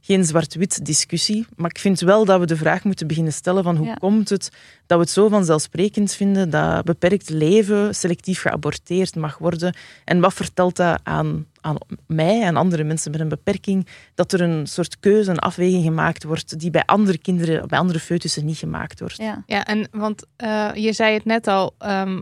geen 0.04 0.24
zwart-wit 0.24 0.84
discussie, 0.86 1.46
maar 1.56 1.70
ik 1.70 1.78
vind 1.78 2.00
wel 2.00 2.24
dat 2.24 2.40
we 2.40 2.46
de 2.46 2.56
vraag 2.56 2.84
moeten 2.84 3.06
beginnen 3.06 3.32
stellen 3.32 3.62
van 3.62 3.76
hoe 3.76 3.86
Ja. 3.86 3.94
komt 3.94 4.28
het 4.28 4.50
dat 4.86 4.98
we 4.98 5.04
het 5.04 5.12
zo 5.12 5.28
vanzelfsprekend 5.28 6.12
vinden 6.12 6.50
dat 6.50 6.84
beperkt 6.84 7.28
leven 7.30 7.94
selectief 7.94 8.40
geaborteerd 8.40 9.14
mag 9.16 9.38
worden. 9.38 9.74
En 10.04 10.20
wat 10.20 10.34
vertelt 10.34 10.76
dat 10.76 11.00
aan, 11.02 11.46
aan 11.60 11.76
mij 12.06 12.42
en 12.42 12.56
andere 12.56 12.84
mensen 12.84 13.10
met 13.10 13.20
een 13.20 13.28
beperking, 13.28 13.86
dat 14.14 14.32
er 14.32 14.40
een 14.40 14.66
soort 14.66 15.00
keuze, 15.00 15.30
een 15.30 15.38
afweging 15.38 15.84
gemaakt 15.84 16.24
wordt 16.24 16.58
die 16.58 16.70
bij 16.70 16.84
andere 16.84 17.18
kinderen, 17.18 17.68
bij 17.68 17.78
andere 17.78 17.98
foetussen 18.00 18.44
niet 18.44 18.58
gemaakt 18.58 19.00
wordt. 19.00 19.16
ja. 19.16 19.42
Ja, 19.46 19.64
en 19.64 19.88
want 19.90 20.24
eh, 20.36 20.70
je 20.74 20.92
zei 20.92 21.14
het 21.14 21.24
net 21.24 21.46
al, 21.46 21.74
ehm, 21.78 22.20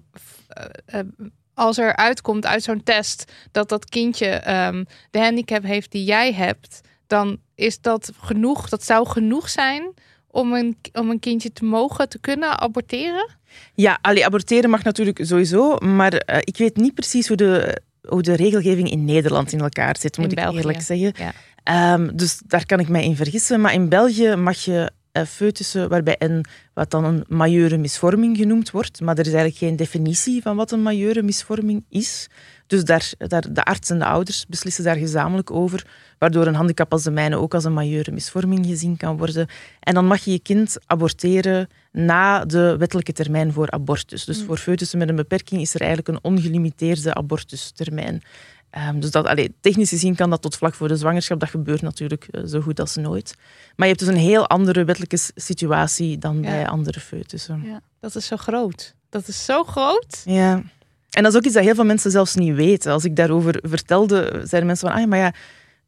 eh, 0.49 0.64
eh, 1.01 1.07
als 1.55 1.78
er 1.78 1.97
uitkomt 1.97 2.47
uit 2.47 2.62
zo'n 2.62 2.83
test 2.83 3.33
dat 3.53 3.68
dat 3.68 3.85
kindje 3.89 4.26
ehm, 4.26 4.85
de 5.11 5.18
handicap 5.18 5.62
heeft 5.62 5.93
die 5.93 6.05
jij 6.05 6.33
hebt, 6.33 6.81
dan 7.11 7.38
is 7.54 7.80
dat 7.80 8.12
genoeg, 8.20 8.68
dat 8.68 8.84
zou 8.84 9.08
genoeg 9.08 9.48
zijn 9.48 9.92
om 10.26 10.52
een, 10.52 10.76
om 10.92 11.11
een 11.11 11.18
kindje 11.18 11.52
te 11.52 11.64
mogen, 11.64 12.08
te 12.08 12.18
kunnen 12.18 12.61
aborteren? 12.61 13.28
Ja, 13.74 13.98
allee, 14.00 14.24
aborteren 14.24 14.70
mag 14.70 14.82
natuurlijk 14.82 15.18
sowieso, 15.22 15.76
maar 15.76 16.12
eh, 16.12 16.38
ik 16.40 16.56
weet 16.56 16.76
niet 16.76 16.94
precies 16.94 17.28
hoe 17.28 17.36
de, 17.36 17.80
hoe 18.08 18.22
de 18.22 18.34
regelgeving 18.34 18.90
in 18.90 19.04
Nederland 19.04 19.52
in 19.52 19.61
elkaar 19.61 19.96
zit, 19.98 20.16
moet 20.16 20.32
In 20.32 20.38
ik 20.38 20.42
België, 20.44 20.56
eerlijk 20.56 20.80
zeggen. 20.80 21.12
ja. 21.16 21.32
Ehm, 21.62 22.16
dus 22.16 22.40
daar 22.46 22.66
kan 22.66 22.80
ik 22.80 22.88
mij 22.88 23.04
in 23.04 23.16
vergissen. 23.16 23.61
Maar 23.61 23.72
in 23.72 23.88
België 23.88 24.34
mag 24.36 24.58
je 24.58 24.90
foetussen 25.26 25.88
waarbij 25.88 26.16
een, 26.18 26.44
wat 26.74 26.90
dan 26.90 27.04
een 27.04 27.24
majeure 27.28 27.78
misvorming 27.78 28.36
genoemd 28.36 28.70
wordt, 28.70 29.00
maar 29.00 29.14
er 29.14 29.26
is 29.26 29.32
eigenlijk 29.32 29.56
geen 29.56 29.76
definitie 29.76 30.42
van 30.42 30.56
wat 30.56 30.70
een 30.70 30.82
majeure 30.82 31.22
misvorming 31.22 31.84
is. 31.88 32.28
Dus 32.70 32.84
daar, 32.84 33.12
daar, 33.18 33.52
de 33.52 33.64
arts 33.64 33.90
en 33.90 33.98
de 33.98 34.04
ouders 34.04 34.46
beslissen 34.48 34.84
daar 34.84 34.96
gezamenlijk 34.96 35.50
over, 35.50 35.86
waardoor 36.18 36.46
een 36.46 36.54
handicap 36.54 36.92
als 36.92 37.02
de 37.02 37.10
mijne 37.10 37.36
ook 37.36 37.54
als 37.54 37.64
een 37.64 37.72
majeure 37.72 38.12
misvorming 38.12 38.66
gezien 38.66 38.96
kan 38.96 39.16
worden. 39.16 39.46
En 39.80 39.94
dan 39.94 40.06
mag 40.06 40.24
je 40.24 40.30
je 40.30 40.38
kind 40.38 40.76
aborteren 40.86 41.68
na 41.92 42.44
de 42.44 42.76
wettelijke 42.78 43.12
termijn 43.12 43.52
voor 43.52 43.70
abortus. 43.70 44.24
Dus 44.24 44.42
voor 44.42 44.56
foetussen 44.58 44.98
met 44.98 45.08
een 45.08 45.16
beperking 45.16 45.60
is 45.60 45.74
er 45.74 45.80
eigenlijk 45.80 46.08
een 46.08 46.18
ongelimiteerde 46.32 47.14
abortustermijn. 47.14 48.22
Ehm, 48.70 49.00
dus 49.00 49.10
dat, 49.10 49.26
allee, 49.26 49.54
technisch 49.60 49.88
gezien 49.88 50.14
kan 50.14 50.30
dat 50.30 50.42
tot 50.42 50.56
vlak 50.56 50.74
voor 50.74 50.88
de 50.88 50.96
zwangerschap. 50.96 51.40
Dat 51.40 51.48
gebeurt 51.48 51.82
natuurlijk 51.82 52.28
eh, 52.30 52.42
zo 52.44 52.60
goed 52.60 52.80
als 52.80 52.96
nooit. 52.96 53.34
Maar 53.76 53.86
je 53.86 53.94
hebt 53.94 53.98
dus 54.06 54.14
een 54.14 54.20
heel 54.20 54.48
andere 54.48 54.84
wettelijke 54.84 55.18
situatie 55.34 56.18
dan 56.18 56.34
Ja. 56.36 56.40
bij 56.40 56.68
andere 56.68 57.00
foetussen. 57.00 57.82
Dat 58.00 58.14
is 58.14 58.26
zo 58.26 58.36
groot. 58.36 58.94
Dat 59.08 59.28
is 59.28 59.44
zo 59.44 59.64
groot. 59.64 60.22
Ja. 60.24 60.62
En 61.11 61.22
dat 61.22 61.32
is 61.32 61.38
ook 61.38 61.44
iets 61.44 61.54
dat 61.54 61.64
heel 61.64 61.74
veel 61.74 61.84
mensen 61.84 62.11
zelfs 62.11 62.34
niet 62.34 62.54
weten. 62.54 62.92
Als 62.92 63.04
ik 63.04 63.16
daarover 63.16 63.58
vertelde, 63.62 64.30
zeiden 64.32 64.66
mensen 64.66 64.88
van, 64.88 64.98
ah, 64.98 65.08
maar 65.08 65.18
ja, 65.18 65.32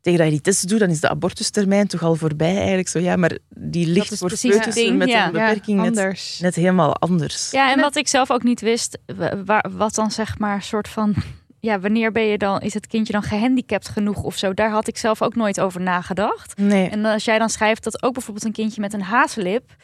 tegen 0.02 0.18
dat 0.18 0.26
je 0.26 0.32
die 0.32 0.42
test 0.42 0.68
doet, 0.68 0.78
dan 0.78 0.90
is 0.90 1.00
de 1.00 1.08
abortustermijn 1.08 1.86
toch 1.86 2.02
al 2.02 2.14
voorbij 2.14 2.56
eigenlijk. 2.56 2.88
Zo, 2.88 2.98
ja, 2.98 3.16
maar 3.16 3.38
die 3.48 3.86
ligt 3.86 4.18
voor 4.18 4.30
foetussen 4.30 4.96
met 4.96 5.08
ja. 5.08 5.26
een 5.26 5.32
beperking 5.32 5.78
ja, 5.78 5.88
net, 5.88 5.98
anders. 5.98 6.38
net 6.40 6.54
helemaal 6.54 6.96
anders. 6.96 7.50
Ja, 7.50 7.70
en 7.70 7.76
En 7.76 7.80
wat 7.80 7.96
ik 7.96 8.08
zelf 8.08 8.30
ook 8.30 8.42
niet 8.42 8.60
wist, 8.60 8.98
waar, 9.44 9.70
wat 9.70 9.94
dan 9.94 10.10
zeg 10.10 10.38
maar 10.38 10.62
soort 10.62 10.88
van, 10.88 11.14
ja, 11.60 11.80
wanneer 11.80 12.12
ben 12.12 12.22
je 12.22 12.38
dan, 12.38 12.60
is 12.60 12.74
het 12.74 12.86
kindje 12.86 13.12
dan 13.12 13.22
gehandicapt 13.22 13.88
genoeg 13.88 14.22
of 14.22 14.36
zo? 14.36 14.54
Daar 14.54 14.70
had 14.70 14.88
ik 14.88 14.96
zelf 14.98 15.22
ook 15.22 15.34
nooit 15.34 15.60
over 15.60 15.80
nagedacht. 15.80 16.58
Nee. 16.58 16.88
En 16.88 17.04
als 17.04 17.24
jij 17.24 17.38
dan 17.38 17.50
schrijft 17.50 17.84
dat 17.84 18.02
ook 18.02 18.12
bijvoorbeeld 18.12 18.46
een 18.46 18.52
kindje 18.52 18.80
met 18.80 18.92
een 18.92 19.02
haaslip, 19.02 19.74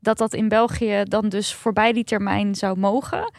dat 0.00 0.18
dat 0.18 0.34
in 0.34 0.48
België 0.48 1.02
dan 1.04 1.28
dus 1.28 1.54
voorbij 1.54 1.92
die 1.92 2.04
termijn 2.04 2.54
zou 2.54 2.78
mogen. 2.78 3.32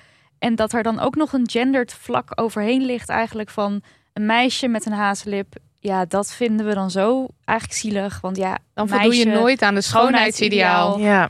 En 0.46 0.56
dat 0.56 0.74
er 0.74 0.84
dan 0.84 1.00
ook 1.00 1.16
nog 1.16 1.34
een 1.34 1.50
gendered 1.50 1.93
vlak 1.93 2.32
overheen 2.36 2.82
ligt 2.82 3.10
eigenlijk 3.10 3.50
van 3.50 3.82
een 4.14 4.26
meisje 4.26 4.68
met 4.68 4.86
een 4.86 4.91
haaslip. 4.93 5.56
Ja, 5.80 6.06
dat 6.06 6.34
vinden 6.34 6.66
we 6.66 6.74
dan 6.74 6.91
zo 6.91 7.28
eigenlijk 7.46 7.80
zielig. 7.80 8.22
Want 8.22 8.38
ja, 8.38 8.58
Dan 8.74 8.88
voldoe 8.89 9.16
je 9.16 9.26
nooit 9.26 9.62
aan 9.62 9.76
de 9.76 9.82
schoonheidsideaal. 9.82 10.89
schoonheidsideaal. 10.91 11.30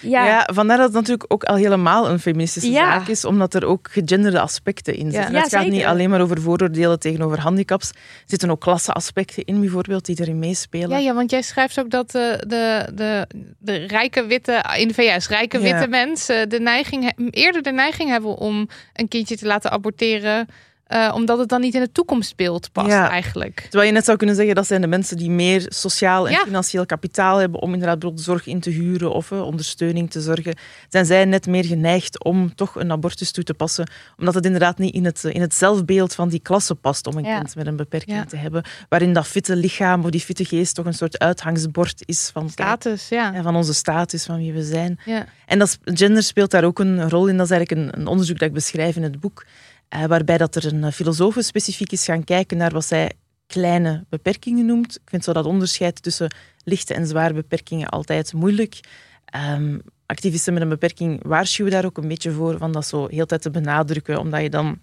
Ja, 0.00 0.26
Ja, 0.26 0.48
vandaar 0.52 0.76
dat 0.76 0.86
het 0.86 0.94
natuurlijk 0.94 1.32
ook 1.32 1.44
al 1.44 1.56
helemaal 1.56 2.10
een 2.10 2.18
feministische 2.20 2.70
Ja. 2.70 2.84
zaak 2.84 3.08
is, 3.08 3.24
omdat 3.24 3.54
er 3.54 3.64
ook 3.64 3.88
gegenderde 3.90 4.40
aspecten 4.40 4.94
in 4.94 5.10
zitten. 5.10 5.32
Ja. 5.32 5.40
het 5.40 5.50
Ja, 5.50 5.58
gaat 5.58 5.68
niet 5.68 5.84
alleen 5.84 6.10
maar 6.10 6.20
over 6.20 6.40
vooroordelen 6.40 6.98
tegenover 7.00 7.40
handicaps. 7.40 7.88
Er 7.90 7.96
zitten 8.26 8.50
ook 8.50 8.60
klasseaspecten 8.60 9.44
in, 9.44 9.60
bijvoorbeeld, 9.60 10.04
die 10.04 10.20
erin 10.20 10.38
meespelen. 10.38 10.88
Ja, 10.88 10.98
ja, 10.98 11.14
want 11.14 11.30
jij 11.30 11.42
schrijft 11.42 11.78
ook 11.80 11.90
dat 11.90 12.10
de, 12.10 12.42
de, 12.46 12.88
de, 12.94 13.26
de 13.58 13.74
rijke 13.74 14.26
witte, 14.26 14.64
in 14.76 14.88
de 14.88 14.94
VS, 14.94 15.28
rijke 15.28 15.58
witte 15.58 15.86
mensen 15.88 16.48
de 16.48 16.60
neiging, 16.60 17.12
eerder 17.30 17.62
de 17.62 17.72
neiging 17.72 18.10
hebben 18.10 18.36
om 18.36 18.68
een 18.92 19.08
kindje 19.08 19.36
te 19.36 19.46
laten 19.46 19.70
aborteren, 19.70 20.46
eh, 20.84 21.12
omdat 21.14 21.38
het 21.38 21.48
dan 21.48 21.60
niet 21.60 21.74
in 21.74 21.80
het 21.80 21.94
toekomstbeeld 21.94 22.72
past 22.72 22.88
Ja. 22.88 23.10
eigenlijk. 23.10 23.60
Terwijl 23.60 23.86
je 23.86 23.92
net 23.92 24.04
zou 24.04 24.16
kunnen 24.16 24.36
zeggen, 24.36 24.54
dat 24.54 24.66
zijn 24.66 24.80
de 24.80 24.86
mensen 24.86 25.16
die 25.16 25.30
meer 25.30 25.64
sociaal 25.68 26.26
en 26.26 26.32
Ja. 26.32 26.42
financieel 26.44 26.86
kapitaal 26.86 27.36
hebben 27.36 27.60
om 27.60 27.72
inderdaad 27.72 27.98
bijvoorbeeld 27.98 28.26
zorg 28.26 28.46
in 28.46 28.60
te 28.60 28.70
huren 28.70 29.12
of 29.12 29.30
eh, 29.30 29.42
ondersteuning 29.42 30.10
te 30.10 30.20
zorgen. 30.20 30.54
Zijn 30.88 31.06
zij 31.06 31.24
net 31.24 31.46
meer 31.46 31.64
geneigd 31.64 32.24
om 32.24 32.54
toch 32.54 32.74
een 32.74 32.90
abortus 32.90 33.30
toe 33.30 33.44
te 33.44 33.54
passen, 33.54 33.90
omdat 34.18 34.34
het 34.34 34.44
inderdaad 34.44 34.78
niet 34.78 34.94
in 34.94 35.04
het, 35.04 35.24
eh, 35.24 35.34
in 35.34 35.40
het 35.40 35.54
zelfbeeld 35.54 36.14
van 36.14 36.28
die 36.28 36.40
klasse 36.40 36.74
past 36.74 37.06
om 37.06 37.16
een 37.16 37.24
Ja. 37.24 37.36
kind 37.36 37.54
met 37.56 37.66
een 37.66 37.76
beperking 37.76 38.28
te 38.28 38.36
hebben, 38.36 38.62
waarin 38.88 39.12
dat 39.12 39.26
fitte 39.26 39.56
lichaam 39.56 40.04
of 40.04 40.10
die 40.10 40.20
fitte 40.20 40.44
geest 40.44 40.74
toch 40.74 40.86
een 40.86 40.94
soort 40.94 41.18
uithangsbord 41.18 42.02
is 42.06 42.30
van, 42.32 42.50
Status, 42.50 43.08
ja, 43.08 43.42
van 43.42 43.56
onze 43.56 43.74
status, 43.74 44.24
van 44.24 44.36
wie 44.36 44.52
we 44.52 44.62
zijn. 44.62 44.98
ja. 45.04 45.26
En 45.46 45.58
dat, 45.58 45.78
gender 45.84 46.22
speelt 46.22 46.50
daar 46.50 46.64
ook 46.64 46.78
een 46.78 47.10
rol 47.10 47.26
in. 47.28 47.36
Dat 47.36 47.46
is 47.50 47.52
eigenlijk 47.52 47.80
een, 47.94 48.00
een 48.00 48.06
onderzoek 48.06 48.38
dat 48.38 48.48
ik 48.48 48.54
beschrijf 48.54 48.96
in 48.96 49.02
het 49.02 49.20
boek, 49.20 49.44
waarbij 49.88 50.38
dat 50.38 50.54
er 50.54 50.72
een 50.72 50.92
filosoof 50.92 51.36
specifiek 51.38 51.92
is 51.92 52.04
gaan 52.04 52.24
kijken 52.24 52.56
naar 52.56 52.72
wat 52.72 52.84
zij 52.84 53.12
kleine 53.46 54.04
beperkingen 54.08 54.66
noemt. 54.66 54.94
Ik 54.94 55.10
vind 55.10 55.24
zo 55.24 55.32
dat 55.32 55.44
onderscheid 55.44 56.02
tussen 56.02 56.34
lichte 56.64 56.94
en 56.94 57.06
zware 57.06 57.34
beperkingen 57.34 57.88
altijd 57.88 58.32
moeilijk. 58.32 58.80
Ehm, 59.24 59.78
activisten 60.06 60.52
met 60.52 60.62
een 60.62 60.68
beperking 60.68 61.20
waarschuwen 61.22 61.72
daar 61.72 61.84
ook 61.84 61.96
een 61.98 62.08
beetje 62.08 62.30
voor, 62.30 62.58
van 62.58 62.72
dat 62.72 62.86
zo 62.86 63.06
heel 63.06 63.26
tijd 63.26 63.42
te 63.42 63.50
benadrukken, 63.50 64.18
omdat 64.18 64.42
je 64.42 64.50
dan 64.50 64.78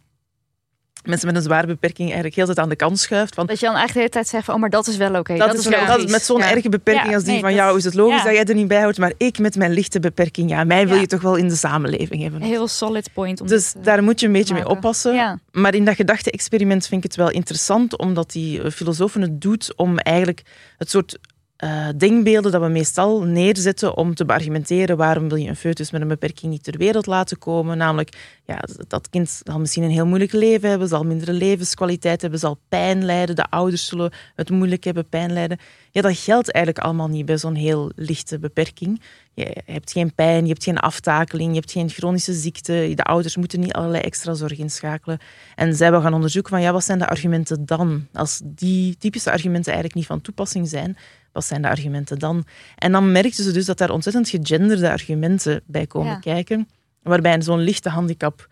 mensen 1.03 1.27
met 1.27 1.35
een 1.35 1.41
zware 1.41 1.67
beperking 1.67 2.05
eigenlijk 2.05 2.35
heel 2.35 2.45
tijd 2.45 2.59
aan 2.59 2.69
de 2.69 2.75
kant 2.75 2.99
schuift. 2.99 3.35
Van, 3.35 3.45
dat 3.45 3.59
je 3.59 3.65
dan 3.65 3.75
eigenlijk 3.75 3.93
de 3.93 3.99
hele 3.99 4.11
tijd 4.11 4.27
zegt 4.27 4.45
van, 4.45 4.53
oh, 4.53 4.59
maar 4.61 4.69
dat 4.69 4.87
is 4.87 4.97
wel 4.97 5.15
oké. 5.15 5.37
dat, 5.37 5.53
is, 5.53 5.67
wel- 5.67 5.85
dat 5.85 6.03
is 6.03 6.11
met 6.11 6.23
zo'n 6.23 6.39
Ja. 6.39 6.51
erge 6.51 6.69
beperking 6.69 7.07
Ja, 7.07 7.13
als 7.13 7.23
die 7.23 7.31
nee, 7.33 7.41
van 7.41 7.53
jou 7.53 7.77
is 7.77 7.83
het 7.83 7.93
logisch 7.93 8.17
ja. 8.17 8.23
dat 8.23 8.33
jij 8.33 8.43
er 8.45 8.55
niet 8.55 8.67
bij 8.67 8.79
houdt, 8.81 8.97
maar 8.97 9.13
ik 9.17 9.39
met 9.39 9.55
mijn 9.55 9.71
lichte 9.71 9.99
beperking, 9.99 10.49
ja, 10.49 10.63
mij 10.63 10.87
wil 10.87 10.97
je 10.97 11.07
toch 11.07 11.21
wel 11.21 11.35
in 11.35 11.47
de 11.47 11.55
samenleving 11.55 12.21
hebben. 12.21 12.41
Heel 12.41 12.67
solid 12.67 13.09
point. 13.13 13.41
Om 13.41 13.47
Dus 13.47 13.73
eh, 13.75 13.83
daar 13.83 14.03
moet 14.03 14.19
je 14.19 14.25
een 14.25 14.31
beetje 14.31 14.53
mee 14.53 14.67
oppassen. 14.67 15.41
Maar 15.51 15.75
in 15.75 15.85
dat 15.85 15.95
gedachte-experiment 15.95 16.87
vind 16.87 17.03
ik 17.03 17.09
het 17.11 17.19
wel 17.19 17.29
interessant, 17.31 17.97
omdat 17.97 18.31
die 18.31 18.61
eh, 18.61 18.71
filosofen 18.71 19.21
het 19.21 19.41
doet 19.41 19.73
om 19.75 19.97
eigenlijk 19.97 20.41
het 20.77 20.89
soort 20.89 21.17
eh, 21.62 21.88
denkbeelden 21.97 22.51
dat 22.51 22.62
we 22.62 22.68
meestal 22.68 23.22
neerzetten 23.22 23.97
om 23.97 24.16
te 24.16 24.26
beargumenteren 24.26 24.97
waarom 24.97 25.30
wil 25.30 25.38
je 25.38 25.49
een 25.49 25.55
foetus 25.55 25.91
met 25.91 26.01
een 26.01 26.07
beperking 26.07 26.51
niet 26.51 26.64
ter 26.64 26.78
wereld 26.78 27.05
laten 27.05 27.38
komen. 27.38 27.78
Namelijk, 27.78 28.39
ja, 28.45 28.59
dat 28.88 29.09
kind 29.09 29.41
zal 29.43 29.59
misschien 29.59 29.84
een 29.84 29.89
heel 29.89 30.05
moeilijk 30.05 30.32
leven 30.32 30.70
hebben, 30.70 30.88
zal 30.88 31.03
mindere 31.03 31.34
levenskwaliteit 31.34 32.22
hebben, 32.22 32.39
zal 32.39 32.59
pijn 32.70 33.05
lijden, 33.05 33.36
de 33.36 33.49
ouders 33.49 33.86
zullen 33.86 34.12
het 34.36 34.49
moeilijk 34.49 34.84
hebben, 34.84 35.09
pijn 35.09 35.34
lijden. 35.34 35.59
Ja, 35.91 36.01
dat 36.01 36.18
geldt 36.18 36.51
eigenlijk 36.51 36.86
allemaal 36.86 37.07
niet 37.07 37.26
bij 37.26 37.38
zo'n 37.38 37.55
heel 37.55 37.91
lichte 37.95 38.39
beperking. 38.39 39.01
Je 39.34 39.62
hebt 39.66 39.91
geen 39.91 40.14
pijn, 40.16 40.43
je 40.43 40.51
hebt 40.51 40.64
geen 40.64 40.80
aftakeling, 40.80 41.49
je 41.49 41.59
hebt 41.59 41.72
geen 41.72 41.89
chronische 41.89 42.34
ziekte. 42.34 42.91
De 42.95 43.03
ouders 43.03 43.36
moeten 43.38 43.59
niet 43.59 43.74
allerlei 43.74 44.03
extra 44.03 44.34
zorg 44.34 44.57
inschakelen. 44.57 45.20
En 45.55 45.76
zij 45.76 45.91
wil 45.91 46.01
gaan 46.01 46.14
onderzoeken 46.14 46.51
van 46.51 46.62
ja, 46.62 46.72
wat 46.72 46.84
zijn 46.84 46.99
de 46.99 47.07
argumenten 47.07 47.66
dan? 47.66 48.07
Als 48.14 48.41
die 48.43 48.97
typische 48.97 49.32
argumenten 49.32 49.74
eigenlijk 49.74 49.95
niet 49.95 50.05
van 50.05 50.22
toepassing 50.22 50.68
zijn, 50.68 50.97
wat 51.32 51.45
zijn 51.45 51.61
de 51.61 51.67
argumenten 51.69 52.19
dan? 52.19 52.45
En 52.77 52.91
dan 52.91 53.11
merkten 53.11 53.43
ze 53.43 53.51
dus 53.51 53.65
dat 53.65 53.77
daar 53.77 53.89
ontzettend 53.91 54.29
gegenderde 54.29 54.89
argumenten 54.89 55.61
bij 55.65 55.88
komen 55.88 56.11
Ja. 56.11 56.19
kijken, 56.19 56.67
waarbij 57.03 57.41
zo'n 57.41 57.59
lichte 57.59 57.89
handicap 57.89 58.47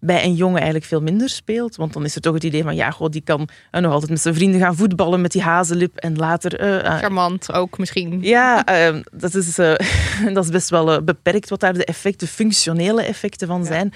bij 0.00 0.24
een 0.24 0.34
jongen 0.34 0.56
eigenlijk 0.56 0.84
veel 0.84 1.00
minder 1.00 1.28
speelt. 1.28 1.76
Want 1.76 1.92
dan 1.92 2.04
is 2.04 2.14
er 2.14 2.20
toch 2.20 2.34
het 2.34 2.44
idee 2.44 2.62
van, 2.62 2.74
ja, 2.74 2.90
god, 2.90 3.12
die 3.12 3.22
kan 3.22 3.48
eh, 3.70 3.80
nog 3.82 3.92
altijd 3.92 4.10
met 4.10 4.20
zijn 4.20 4.34
vrienden 4.34 4.60
gaan 4.60 4.76
voetballen 4.76 5.20
met 5.20 5.32
die 5.32 5.42
hazenlip 5.42 5.96
en 5.96 6.16
later... 6.16 6.58
eh, 6.60 6.84
eh, 6.86 6.98
Charmant 6.98 7.52
ook 7.52 7.78
misschien. 7.78 8.18
ja, 8.22 8.64
ehm, 8.64 9.02
dat, 9.12 9.34
is, 9.34 9.54
dat 10.34 10.44
is 10.44 10.50
best 10.50 10.70
wel 10.70 11.02
beperkt 11.04 11.50
wat 11.50 11.60
daar 11.60 11.72
de 11.72 11.84
effecten, 11.84 12.28
functionele 12.28 13.02
effecten 13.02 13.46
van 13.48 13.64
zijn. 13.64 13.92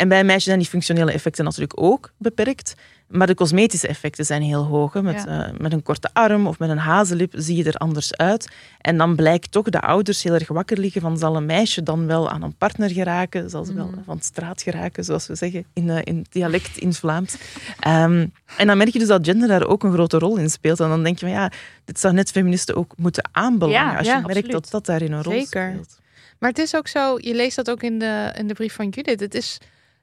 En 0.00 0.08
bij 0.08 0.20
een 0.20 0.26
meisje 0.26 0.44
zijn 0.44 0.58
die 0.58 0.68
functionele 0.68 1.12
effecten 1.12 1.44
natuurlijk 1.44 1.80
ook 1.80 2.12
beperkt. 2.16 2.74
Maar 3.08 3.26
de 3.26 3.34
cosmetische 3.34 3.88
effecten 3.88 4.24
zijn 4.24 4.42
heel 4.42 4.64
hoog. 4.64 4.92
hè. 4.92 5.02
Met, 5.02 5.22
Ja. 5.26 5.46
eh, 5.46 5.58
met 5.58 5.72
een 5.72 5.82
korte 5.82 6.10
arm 6.12 6.46
of 6.46 6.58
met 6.58 6.70
een 6.70 6.78
hazenlip 6.78 7.32
zie 7.36 7.56
je 7.56 7.64
er 7.64 7.74
anders 7.74 8.16
uit. 8.16 8.48
En 8.80 8.96
dan 8.96 9.16
blijkt 9.16 9.52
toch 9.52 9.68
de 9.68 9.80
ouders 9.80 10.22
heel 10.22 10.34
erg 10.34 10.48
wakker 10.48 10.78
liggen 10.78 11.00
van 11.00 11.18
zal 11.18 11.36
een 11.36 11.46
meisje 11.46 11.82
dan 11.82 12.06
wel 12.06 12.30
aan 12.30 12.42
een 12.42 12.54
partner 12.54 12.90
geraken, 12.90 13.50
zal 13.50 13.64
ze 13.64 13.74
wel 13.74 13.90
van 14.04 14.16
de 14.16 14.22
straat 14.24 14.62
geraken, 14.62 15.04
zoals 15.04 15.26
we 15.26 15.34
zeggen 15.34 15.64
in, 15.72 15.90
eh, 15.90 15.98
in 16.04 16.16
het 16.18 16.32
dialect 16.32 16.76
in 16.76 16.88
het 16.88 16.96
Vlaams. 16.96 17.36
Ehm, 17.80 18.26
en 18.56 18.66
dan 18.66 18.76
merk 18.76 18.92
je 18.92 18.98
dus 18.98 19.08
dat 19.08 19.24
gender 19.26 19.48
daar 19.48 19.66
ook 19.66 19.82
een 19.82 19.92
grote 19.92 20.18
rol 20.18 20.36
in 20.36 20.50
speelt. 20.50 20.80
En 20.80 20.88
dan 20.88 21.02
denk 21.02 21.18
je 21.18 21.26
van 21.26 21.34
ja, 21.34 21.52
dit 21.84 22.00
zou 22.00 22.14
net 22.14 22.30
feministen 22.30 22.76
ook 22.76 22.92
moeten 22.96 23.28
aanbelangen. 23.32 23.90
Ja, 23.90 23.96
als 23.96 24.06
je 24.06 24.12
ja, 24.12 24.18
merkt 24.20 24.28
absoluut. 24.36 24.52
dat 24.52 24.70
dat 24.70 24.86
daarin 24.86 25.12
een 25.12 25.22
rol 25.22 25.32
Zeker. 25.32 25.70
speelt. 25.70 25.98
Maar 26.38 26.48
het 26.50 26.58
is 26.58 26.74
ook 26.76 26.88
zo, 26.88 27.16
je 27.20 27.34
leest 27.34 27.56
dat 27.56 27.70
ook 27.70 27.82
in 27.82 27.98
de, 27.98 28.32
in 28.38 28.46
de 28.46 28.54
brief 28.54 28.74
van 28.74 28.88
Judith. 28.88 29.20
Het 29.20 29.34
is 29.34 29.58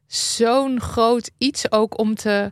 zo'n 0.07 0.81
groot 0.81 1.31
iets 1.37 1.71
ook 1.71 1.99
om, 1.99 2.15
te, 2.15 2.51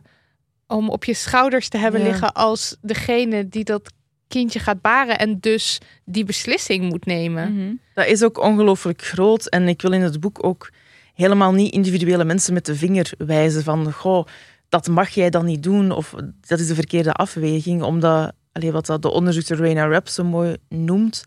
om 0.66 0.88
op 0.90 1.04
je 1.04 1.14
schouders 1.14 1.68
te 1.68 1.78
hebben 1.78 2.00
Ja. 2.00 2.06
liggen 2.06 2.32
als 2.32 2.76
degene 2.80 3.48
die 3.48 3.64
dat 3.64 3.92
kindje 4.28 4.58
gaat 4.58 4.80
baren 4.80 5.18
en 5.18 5.38
dus 5.40 5.80
die 6.04 6.24
beslissing 6.24 6.88
moet 6.88 7.06
nemen. 7.06 7.54
Mhm. 7.54 7.74
Dat 7.94 8.06
is 8.06 8.22
ook 8.22 8.38
ongelooflijk 8.38 9.02
groot. 9.02 9.46
En 9.46 9.68
ik 9.68 9.82
wil 9.82 9.92
in 9.92 10.00
het 10.02 10.20
boek 10.20 10.44
ook 10.44 10.70
helemaal 11.14 11.52
niet 11.52 11.72
individuele 11.72 12.24
mensen 12.24 12.54
met 12.54 12.66
de 12.66 12.74
vinger 12.74 13.12
wijzen 13.18 13.62
van 13.62 13.92
goh, 13.92 14.26
dat 14.68 14.88
mag 14.88 15.08
jij 15.08 15.30
dan 15.30 15.44
niet 15.44 15.62
doen 15.62 15.90
of 15.90 16.14
dat 16.40 16.58
is 16.58 16.66
de 16.66 16.74
verkeerde 16.74 17.12
afweging. 17.12 17.82
Omdat, 17.82 18.32
allee, 18.52 18.72
wat 18.72 18.86
dat 18.86 19.02
de 19.02 19.10
onderzoekster 19.10 19.58
Raina 19.58 19.86
Rapp 19.88 20.08
zo 20.08 20.24
mooi 20.24 20.56
noemt, 20.68 21.24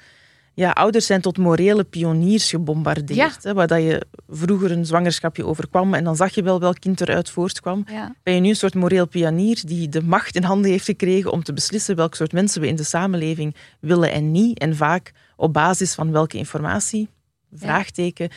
ja, 0.59 0.71
ouders 0.71 1.05
zijn 1.05 1.21
tot 1.21 1.37
morele 1.37 1.83
pioniers 1.83 2.49
gebombardeerd. 2.49 3.15
Ja. 3.15 3.31
Hè, 3.41 3.53
waar 3.53 3.67
dat 3.67 3.81
je 3.81 4.05
vroeger 4.29 4.71
een 4.71 4.85
zwangerschapje 4.85 5.45
overkwam 5.45 5.93
en 5.93 6.03
dan 6.03 6.15
zag 6.15 6.35
je 6.35 6.43
wel 6.43 6.59
welk 6.59 6.79
kind 6.79 7.01
eruit 7.01 7.29
voortkwam. 7.29 7.85
Ja. 7.91 8.15
Ben 8.23 8.33
je 8.33 8.39
nu 8.39 8.49
een 8.49 8.55
soort 8.55 8.73
moreel 8.73 9.07
pionier 9.07 9.61
die 9.65 9.89
de 9.89 10.03
macht 10.03 10.35
in 10.35 10.43
handen 10.43 10.71
heeft 10.71 10.85
gekregen 10.85 11.31
om 11.31 11.43
te 11.43 11.53
beslissen 11.53 11.95
welk 11.95 12.15
soort 12.15 12.31
mensen 12.31 12.61
we 12.61 12.67
in 12.67 12.75
de 12.75 12.83
samenleving 12.83 13.55
willen 13.79 14.11
en 14.11 14.31
niet. 14.31 14.59
En 14.59 14.75
vaak 14.75 15.11
op 15.35 15.53
basis 15.53 15.93
van 15.93 16.11
welke 16.11 16.37
informatie? 16.37 17.09
Vraagteken. 17.53 18.29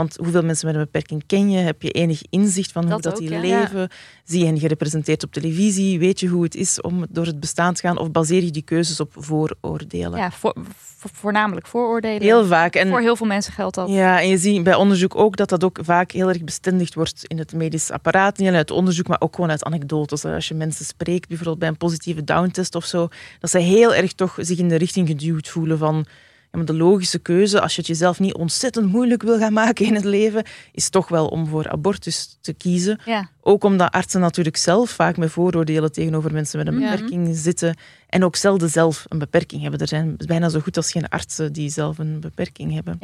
Want 0.00 0.16
hoeveel 0.16 0.42
mensen 0.42 0.66
met 0.66 0.74
een 0.74 0.80
beperking 0.82 1.22
ken 1.26 1.50
je? 1.50 1.58
Heb 1.58 1.82
je 1.82 1.90
enig 1.90 2.22
inzicht 2.30 2.72
van 2.72 2.82
hoe 2.90 3.00
Dat 3.00 3.12
ook, 3.12 3.18
die 3.18 3.30
ja. 3.30 3.40
leven? 3.40 3.88
Zie 4.24 4.38
je 4.38 4.44
hen 4.46 4.58
gerepresenteerd 4.58 5.24
op 5.24 5.32
televisie? 5.32 5.98
Weet 5.98 6.20
je 6.20 6.28
hoe 6.28 6.42
het 6.42 6.54
is 6.54 6.80
om 6.80 7.06
door 7.10 7.26
het 7.26 7.40
bestaan 7.40 7.74
te 7.74 7.80
gaan? 7.80 7.98
Of 7.98 8.10
baseer 8.10 8.42
je 8.44 8.50
die 8.50 8.62
keuzes 8.62 9.00
op 9.00 9.12
vooroordelen? 9.16 10.18
ja 10.18 10.30
voor, 10.30 10.54
voor- 10.96 11.10
voornamelijk 11.12 11.66
vooroordelen. 11.66 12.22
Heel 12.22 12.46
vaak. 12.46 12.74
En 12.74 12.88
Voor 12.88 13.00
heel 13.00 13.16
veel 13.16 13.26
mensen 13.26 13.52
geldt 13.52 13.74
dat. 13.74 13.88
ja, 13.88 14.20
en 14.20 14.28
je 14.28 14.38
ziet 14.38 14.62
bij 14.62 14.74
onderzoek 14.74 15.16
ook 15.16 15.36
dat 15.36 15.48
dat 15.48 15.64
ook 15.64 15.78
vaak 15.82 16.10
heel 16.10 16.28
erg 16.28 16.44
bestendigd 16.44 16.94
wordt 16.94 17.24
in 17.26 17.38
het 17.38 17.52
medisch 17.52 17.90
apparaat. 17.90 18.36
Niet 18.38 18.46
alleen 18.46 18.58
uit 18.58 18.70
onderzoek, 18.70 19.06
maar 19.08 19.20
ook 19.20 19.34
gewoon 19.34 19.50
uit 19.50 19.64
anekdotes. 19.64 20.24
Als 20.24 20.48
je 20.48 20.54
mensen 20.54 20.84
spreekt, 20.84 21.28
bijvoorbeeld 21.28 21.58
bij 21.58 21.68
een 21.68 21.76
positieve 21.76 22.24
downtest 22.24 22.74
of 22.74 22.84
zo, 22.84 23.08
dat 23.40 23.50
ze 23.50 23.58
heel 23.58 23.94
erg 23.94 24.12
toch 24.12 24.36
zich 24.40 24.58
in 24.58 24.68
de 24.68 24.76
richting 24.76 25.08
geduwd 25.08 25.48
voelen 25.48 25.78
van 25.78 26.06
ja, 26.52 26.58
maar 26.58 26.64
de 26.64 26.74
logische 26.74 27.18
keuze, 27.18 27.60
als 27.60 27.74
je 27.74 27.78
het 27.80 27.86
jezelf 27.90 28.20
niet 28.20 28.34
ontzettend 28.34 28.92
moeilijk 28.92 29.22
wil 29.22 29.38
gaan 29.38 29.52
maken 29.52 29.86
in 29.86 29.94
het 29.94 30.04
leven, 30.04 30.44
is 30.72 30.88
toch 30.88 31.08
wel 31.08 31.26
om 31.26 31.46
voor 31.46 31.68
abortus 31.70 32.38
te 32.40 32.52
kiezen. 32.52 33.00
Ja. 33.04 33.28
Ook 33.40 33.64
omdat 33.64 33.92
artsen 33.92 34.20
natuurlijk 34.20 34.56
zelf 34.56 34.90
vaak 34.90 35.16
met 35.16 35.30
vooroordelen 35.30 35.92
tegenover 35.92 36.32
mensen 36.32 36.58
met 36.58 36.66
een 36.66 36.80
Ja. 36.80 36.90
beperking 36.90 37.36
zitten. 37.36 37.76
En 38.08 38.24
ook 38.24 38.36
zelden 38.36 38.70
zelf 38.70 39.04
een 39.08 39.18
beperking 39.18 39.62
hebben. 39.62 39.80
Er 39.80 39.88
zijn 39.88 40.14
bijna 40.16 40.48
zo 40.48 40.60
goed 40.60 40.76
als 40.76 40.92
geen 40.92 41.08
artsen 41.08 41.52
die 41.52 41.70
zelf 41.70 41.98
een 41.98 42.20
beperking 42.20 42.72
hebben. 42.74 42.98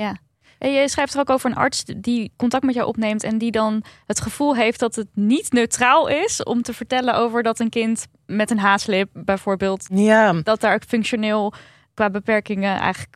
En 0.59 0.73
je 0.73 0.89
schrijft 0.89 1.15
er 1.15 1.21
ook 1.21 1.31
over 1.31 1.51
een 1.51 1.57
arts 1.57 1.85
die 1.97 2.33
contact 2.37 2.65
met 2.65 2.75
jou 2.75 2.87
opneemt 2.89 3.23
en 3.23 3.39
die 3.39 3.51
dan 3.51 3.85
het 4.07 4.21
gevoel 4.21 4.57
heeft 4.57 4.81
dat 4.81 4.95
het 4.95 5.07
niet 5.15 5.53
neutraal 5.53 6.09
is 6.09 6.43
om 6.43 6.63
te 6.63 6.73
vertellen 6.73 7.15
over 7.15 7.43
dat 7.43 7.61
een 7.61 7.69
kind 7.69 8.07
met 8.27 8.51
een 8.51 8.59
haaslip 8.59 9.09
bijvoorbeeld, 9.13 9.87
Ja, 9.93 10.33
dat 10.43 10.61
daar 10.61 10.83
functioneel 10.89 11.53
qua 11.95 12.11
beperkingen 12.11 12.79
eigenlijk 12.79 13.16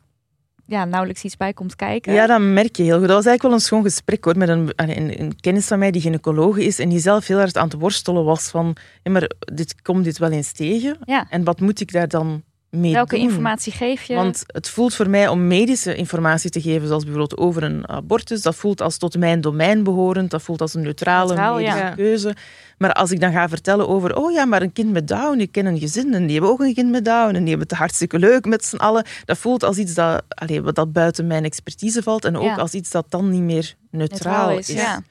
ja, 0.71 0.85
nauwelijks 0.85 1.23
iets 1.23 1.37
bij 1.37 1.53
komt 1.53 1.75
kijken. 1.75 2.13
Ja, 2.13 2.27
dat 2.27 2.41
merk 2.41 2.75
je 2.75 2.83
heel 2.83 2.99
goed. 2.99 3.07
Dat 3.07 3.15
was 3.15 3.25
eigenlijk 3.25 3.41
wel 3.41 3.53
een 3.53 3.59
schoon 3.59 3.83
gesprek 3.83 4.23
hoor, 4.23 4.37
met 4.37 4.49
een, 4.49 4.69
een, 4.75 5.21
een 5.21 5.39
kennis 5.39 5.67
van 5.67 5.79
mij 5.79 5.91
die 5.91 6.01
gynaecoloog 6.01 6.57
is 6.57 6.79
en 6.79 6.89
die 6.89 6.99
zelf 6.99 7.27
heel 7.27 7.37
hard 7.37 7.57
aan 7.57 7.67
het 7.67 7.79
worstelen 7.79 8.23
was 8.23 8.49
van 8.49 8.75
ja, 9.03 9.11
maar 9.11 9.31
dit, 9.53 9.81
komt 9.81 10.03
dit 10.03 10.17
wel 10.17 10.31
eens 10.31 10.51
tegen? 10.51 10.97
Ja. 11.05 11.25
En 11.29 11.43
wat 11.43 11.59
moet 11.59 11.79
ik 11.79 11.91
daar 11.91 12.07
dan 12.07 12.43
mee 12.71 12.93
Welke 12.93 13.15
doen? 13.15 13.23
informatie 13.29 13.71
geef 13.71 14.03
je? 14.03 14.13
Want 14.15 14.43
het 14.47 14.69
voelt 14.69 14.95
voor 14.95 15.09
mij 15.09 15.27
om 15.27 15.47
medische 15.47 15.95
informatie 15.95 16.49
te 16.49 16.61
geven, 16.61 16.87
zoals 16.87 17.03
bijvoorbeeld 17.03 17.37
over 17.37 17.63
een 17.63 17.89
abortus, 17.89 18.41
dat 18.41 18.55
voelt 18.55 18.81
als 18.81 18.97
tot 18.97 19.17
mijn 19.17 19.41
domein 19.41 19.83
behorend, 19.83 20.31
dat 20.31 20.41
voelt 20.41 20.61
als 20.61 20.73
een 20.73 20.81
neutrale 20.81 21.27
Neutraal, 21.27 21.55
medische 21.55 21.77
Ja. 21.77 21.89
keuze. 21.89 22.35
Maar 22.77 22.93
als 22.93 23.11
ik 23.11 23.19
dan 23.19 23.31
ga 23.31 23.49
vertellen 23.49 23.87
over, 23.87 24.15
oh 24.15 24.31
ja, 24.31 24.45
maar 24.45 24.61
een 24.61 24.73
kind 24.73 24.91
met 24.91 25.07
Down, 25.07 25.39
ik 25.39 25.51
ken 25.51 25.65
een 25.65 25.79
gezin 25.79 26.13
en 26.13 26.21
die 26.25 26.31
hebben 26.31 26.51
ook 26.51 26.59
een 26.59 26.73
kind 26.73 26.91
met 26.91 27.05
Down 27.05 27.27
en 27.35 27.39
die 27.39 27.49
hebben 27.49 27.67
het 27.67 27.77
hartstikke 27.77 28.19
leuk 28.19 28.45
met 28.45 28.65
z'n 28.65 28.75
allen, 28.75 29.05
dat 29.25 29.37
voelt 29.37 29.63
als 29.63 29.77
iets 29.77 29.93
dat, 29.93 30.23
allee, 30.27 30.61
dat 30.61 30.91
buiten 30.93 31.27
mijn 31.27 31.43
expertise 31.43 32.03
valt 32.03 32.25
en 32.25 32.35
ook 32.37 32.43
Ja. 32.43 32.55
als 32.55 32.73
iets 32.73 32.89
dat 32.89 33.05
dan 33.09 33.29
niet 33.29 33.41
meer 33.41 33.75
neutraal, 33.91 34.31
neutraal 34.47 34.57
is. 34.57 34.69
is. 34.69 34.75
Ja. 34.75 35.01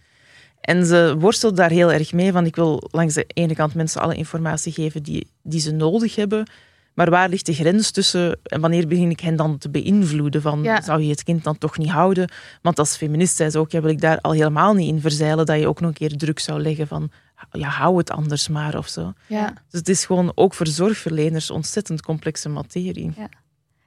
En 0.61 0.87
ze 0.87 1.17
worstelt 1.19 1.57
daar 1.57 1.71
heel 1.71 1.93
erg 1.93 2.13
mee. 2.13 2.33
Van 2.33 2.47
ik 2.47 2.57
wil 2.57 2.89
langs 2.91 3.15
de 3.15 3.25
ene 3.35 3.55
kant 3.55 3.75
mensen 3.75 4.01
alle 4.01 4.15
informatie 4.15 4.73
geven 4.73 5.03
die, 5.03 5.27
die 5.43 5.61
ze 5.61 5.71
nodig 5.73 6.15
hebben. 6.17 6.47
Maar 6.95 7.11
waar 7.11 7.29
ligt 7.29 7.47
de 7.47 7.55
grens 7.55 7.91
tussen 7.91 8.39
en 8.43 8.61
wanneer 8.61 8.87
begin 8.87 9.11
ik 9.11 9.21
hen 9.21 9.37
dan 9.37 9.59
te 9.59 9.71
beïnvloeden? 9.71 10.43
Van, 10.43 10.63
Ja. 10.63 10.81
Zou 10.81 11.03
je 11.03 11.11
het 11.11 11.23
kind 11.23 11.45
dan 11.45 11.59
toch 11.59 11.79
niet 11.79 11.91
houden? 11.91 12.31
Want 12.63 12.79
als 12.79 12.97
feminist 12.97 13.37
zei 13.37 13.51
ze 13.51 13.59
ook, 13.59 13.71
ja, 13.71 13.81
wil 13.81 13.91
ik 13.91 14.01
daar 14.01 14.21
al 14.21 14.33
helemaal 14.33 14.75
niet 14.75 14.89
in 14.89 15.01
verzeilen 15.01 15.47
dat 15.47 15.59
je 15.59 15.69
ook 15.69 15.81
nog 15.81 15.89
een 15.89 15.97
keer 15.97 16.17
druk 16.17 16.39
zou 16.39 16.61
leggen 16.61 16.87
van 16.87 17.11
ja, 17.53 17.69
hou 17.69 17.99
het 17.99 18.11
anders 18.11 18.49
maar 18.49 18.77
of 18.77 18.89
zo. 18.89 19.13
Ja. 19.27 19.47
Dus 19.47 19.81
het 19.81 19.89
is 19.89 20.05
gewoon 20.05 20.33
ook 20.35 20.55
voor 20.55 20.67
zorgverleners 20.67 21.51
ontzettend 21.51 22.03
complexe 22.03 22.49
materie. 22.49 23.13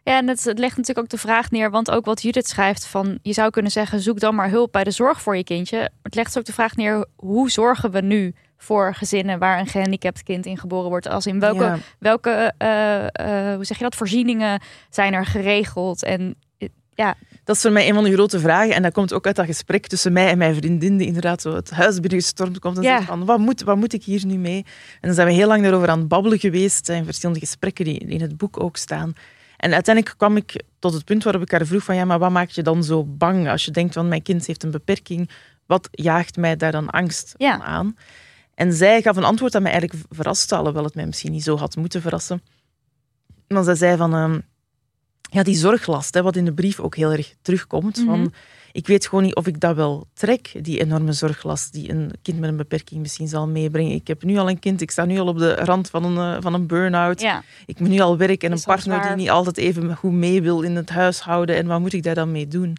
Ja, 0.04 0.18
en 0.18 0.28
het, 0.28 0.44
het 0.44 0.60
legt 0.60 0.78
natuurlijk 0.78 1.06
ook 1.06 1.12
de 1.12 1.28
vraag 1.28 1.52
neer, 1.52 1.72
want 1.72 1.92
ook 1.92 2.06
wat 2.06 2.22
Judith 2.22 2.48
schrijft 2.48 2.86
van 2.86 3.20
je 3.22 3.34
zou 3.34 3.50
kunnen 3.50 3.72
zeggen 3.72 4.00
zoek 4.00 4.20
dan 4.20 4.36
maar 4.36 4.50
hulp 4.50 4.72
bij 4.72 4.84
de 4.84 4.92
zorg 4.92 5.22
voor 5.22 5.38
je 5.38 5.44
kindje. 5.44 5.90
Het 6.02 6.16
legt 6.16 6.38
ook 6.38 6.46
de 6.46 6.54
vraag 6.54 6.76
neer 6.76 7.06
hoe 7.16 7.52
zorgen 7.52 7.92
we 7.92 8.02
nu 8.02 8.34
voor 8.58 8.96
gezinnen 8.96 9.40
waar 9.40 9.60
een 9.60 9.68
gehandicapt 9.68 10.24
kind 10.24 10.46
in 10.46 10.58
geboren 10.58 10.90
wordt? 10.90 11.08
Als 11.08 11.26
in 11.26 11.40
welke, 11.40 11.64
Ja. 11.64 11.78
welke 12.00 12.54
eh, 12.58 13.04
eh, 13.52 13.56
hoe 13.56 13.66
zeg 13.66 13.78
je 13.78 13.84
dat, 13.84 13.96
voorzieningen 13.96 14.62
zijn 14.90 15.14
er 15.14 15.26
geregeld? 15.26 16.04
En 16.04 16.36
eh, 16.58 16.68
ja, 16.94 17.16
Dat 17.44 17.56
is 17.56 17.62
voor 17.62 17.72
mij 17.72 17.88
een 17.88 17.94
van 17.94 18.04
de 18.04 18.14
grote 18.14 18.40
vragen. 18.40 18.76
En 18.76 18.82
dat 18.82 18.94
komt 18.94 19.14
ook 19.14 19.26
uit 19.26 19.36
dat 19.36 19.46
gesprek 19.46 19.88
tussen 19.88 20.14
mij 20.14 20.30
en 20.30 20.38
mijn 20.38 20.56
vriendin, 20.56 20.98
die 20.98 21.08
inderdaad 21.08 21.42
zo 21.42 21.56
het 21.56 21.72
huis 21.72 22.00
binnengestormd 22.00 22.60
komt 22.60 22.78
en 22.78 22.84
Ja. 22.84 22.96
zegt 22.96 23.08
van, 23.08 23.26
wat 23.26 23.40
moet, 23.40 23.62
wat 23.64 23.78
moet 23.78 23.94
ik 23.94 24.04
hier 24.04 24.26
nu 24.26 24.38
mee? 24.38 24.58
En 24.94 25.00
dan 25.02 25.14
zijn 25.14 25.28
we 25.28 25.34
heel 25.34 25.48
lang 25.48 25.62
daarover 25.64 25.90
aan 25.90 26.00
het 26.00 26.08
babbelen 26.08 26.40
geweest, 26.40 26.90
in 26.90 27.06
verschillende 27.06 27.40
gesprekken 27.40 27.86
die 27.86 27.98
in 28.00 28.22
het 28.22 28.38
boek 28.38 28.60
ook 28.64 28.78
staan. 28.78 29.14
En 29.64 29.74
uiteindelijk 29.74 30.18
kwam 30.18 30.38
ik 30.38 30.64
tot 30.80 30.94
het 30.94 31.06
punt 31.06 31.24
waarop 31.24 31.42
ik 31.42 31.52
haar 31.52 31.66
vroeg 31.66 31.84
van, 31.84 31.96
ja, 31.96 32.06
maar 32.06 32.20
wat 32.20 32.32
maakt 32.32 32.56
je 32.56 32.62
dan 32.64 32.84
zo 32.84 33.04
bang 33.06 33.50
als 33.50 33.66
je 33.66 33.72
denkt 33.72 33.94
van, 33.94 34.08
mijn 34.08 34.22
kind 34.22 34.46
heeft 34.46 34.64
een 34.64 34.72
beperking, 34.72 35.30
wat 35.66 35.88
jaagt 35.92 36.38
mij 36.38 36.56
daar 36.56 36.72
dan 36.72 36.90
angst 36.90 37.34
Ja. 37.38 37.62
aan? 37.62 37.98
En 38.56 38.74
zij 38.74 39.02
gaf 39.02 39.16
een 39.16 39.24
antwoord 39.24 39.52
dat 39.52 39.62
mij 39.62 39.72
eigenlijk 39.72 40.06
verraste, 40.10 40.56
alhoewel 40.56 40.84
het 40.84 40.96
mij 40.96 41.06
misschien 41.06 41.32
niet 41.32 41.44
zo 41.44 41.58
had 41.58 41.76
moeten 41.76 42.02
verrassen. 42.02 42.42
Maar 43.48 43.64
zij 43.64 43.76
zei 43.76 43.98
van, 43.98 44.14
ehm, 44.14 44.40
ja, 45.32 45.44
die 45.44 45.56
zorglast, 45.56 46.14
hè, 46.14 46.22
wat 46.22 46.36
in 46.36 46.46
de 46.46 46.54
brief 46.54 46.80
ook 46.80 46.96
heel 46.96 47.12
erg 47.12 47.34
terugkomt. 47.42 47.98
Mhm. 47.98 48.06
van, 48.06 48.34
ik 48.74 48.88
weet 48.88 49.08
gewoon 49.08 49.24
niet 49.24 49.36
of 49.36 49.48
ik 49.48 49.60
dat 49.60 49.76
wel 49.76 50.08
trek, 50.14 50.52
die 50.62 50.80
enorme 50.80 51.14
zorglast 51.14 51.74
die 51.74 51.90
een 51.90 52.12
kind 52.22 52.40
met 52.40 52.50
een 52.50 52.58
beperking 52.58 53.02
misschien 53.02 53.28
zal 53.28 53.48
meebrengen. 53.48 53.92
Ik 53.92 54.08
heb 54.08 54.24
nu 54.24 54.38
al 54.38 54.50
een 54.50 54.60
kind, 54.60 54.82
ik 54.82 54.92
sta 54.92 55.06
nu 55.06 55.20
al 55.20 55.28
op 55.28 55.38
de 55.38 55.56
rand 55.56 55.90
van 55.90 56.04
een, 56.04 56.36
eh, 56.36 56.42
van 56.42 56.54
een 56.54 56.68
burn-out. 56.68 57.22
ja. 57.22 57.44
Ik 57.66 57.80
moet 57.80 57.90
nu 57.90 58.00
al 58.00 58.18
werken 58.18 58.50
en 58.50 58.56
een 58.56 58.64
partner 58.64 59.02
die 59.02 59.16
niet 59.16 59.30
altijd 59.30 59.58
even 59.58 59.96
goed 59.96 60.12
mee 60.12 60.42
wil 60.42 60.62
in 60.62 60.76
het 60.76 60.90
huishouden. 60.90 61.56
En 61.56 61.68
wat 61.68 61.80
moet 61.80 61.94
ik 61.94 62.04
daar 62.04 62.16
dan 62.16 62.32
mee 62.32 62.48
doen? 62.48 62.78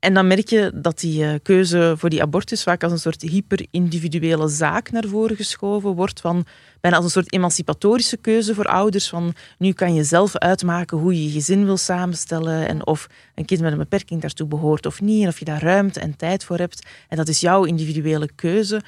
En 0.00 0.14
dan 0.14 0.26
merk 0.26 0.48
je 0.48 0.72
dat 0.74 0.98
die 0.98 1.24
eh, 1.24 1.34
keuze 1.42 1.94
voor 1.96 2.10
die 2.10 2.22
abortus 2.22 2.62
vaak 2.62 2.82
als 2.82 2.92
een 2.92 2.98
soort 2.98 3.22
hyper-individuele 3.22 4.48
zaak 4.48 4.90
naar 4.90 5.04
voren 5.06 5.36
geschoven 5.36 5.90
wordt. 5.90 6.20
Van, 6.20 6.46
bijna 6.80 6.96
als 6.96 7.04
een 7.04 7.10
soort 7.10 7.32
emancipatorische 7.32 8.16
keuze 8.16 8.54
voor 8.54 8.64
ouders. 8.64 9.08
Van, 9.08 9.34
nu 9.58 9.72
kan 9.72 9.94
je 9.94 10.04
zelf 10.04 10.36
uitmaken 10.36 10.98
hoe 10.98 11.14
je 11.14 11.24
je 11.24 11.30
gezin 11.30 11.64
wil 11.64 11.76
samenstellen. 11.76 12.68
En 12.68 12.86
of 12.86 13.06
een 13.34 13.44
kind 13.44 13.60
met 13.60 13.72
een 13.72 13.78
beperking 13.78 14.20
daartoe 14.20 14.46
behoort 14.46 14.86
of 14.86 15.00
niet. 15.00 15.22
En 15.22 15.28
of 15.28 15.38
je 15.38 15.44
daar 15.44 15.62
ruimte 15.62 16.00
en 16.00 16.16
tijd 16.16 16.44
voor 16.44 16.58
hebt. 16.58 16.86
En 17.08 17.16
dat 17.16 17.28
is 17.28 17.40
jouw 17.40 17.64
individuele 17.64 18.28
keuze. 18.34 18.82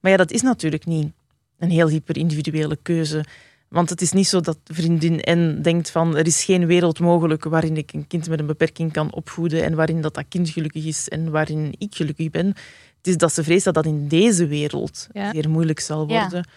Maar 0.00 0.10
ja, 0.10 0.16
dat 0.16 0.30
is 0.30 0.42
natuurlijk 0.42 0.86
niet 0.86 1.12
een 1.58 1.70
heel 1.70 1.88
hyper-individuele 1.88 2.78
keuze. 2.82 3.24
Want 3.72 3.90
het 3.90 4.00
is 4.00 4.12
niet 4.12 4.28
zo 4.28 4.40
dat 4.40 4.58
vriendin 4.64 5.22
N 5.30 5.62
denkt 5.62 5.90
van 5.90 6.16
er 6.16 6.26
is 6.26 6.44
geen 6.44 6.66
wereld 6.66 6.98
mogelijk 7.00 7.44
waarin 7.44 7.76
ik 7.76 7.92
een 7.92 8.06
kind 8.06 8.28
met 8.28 8.40
een 8.40 8.46
beperking 8.46 8.92
kan 8.92 9.12
opvoeden 9.12 9.64
en 9.64 9.74
waarin 9.74 10.00
dat, 10.00 10.14
dat 10.14 10.24
kind 10.28 10.48
gelukkig 10.48 10.84
is 10.84 11.08
en 11.08 11.30
waarin 11.30 11.74
ik 11.78 11.94
gelukkig 11.94 12.30
ben. 12.30 12.46
Het 12.96 13.06
is 13.06 13.16
dat 13.16 13.32
ze 13.32 13.44
vreest 13.44 13.64
dat 13.64 13.74
dat 13.74 13.86
in 13.86 14.08
deze 14.08 14.46
wereld 14.46 15.08
Ja. 15.12 15.30
zeer 15.32 15.50
moeilijk 15.50 15.80
zal 15.80 16.08
Ja. 16.08 16.20
worden. 16.20 16.48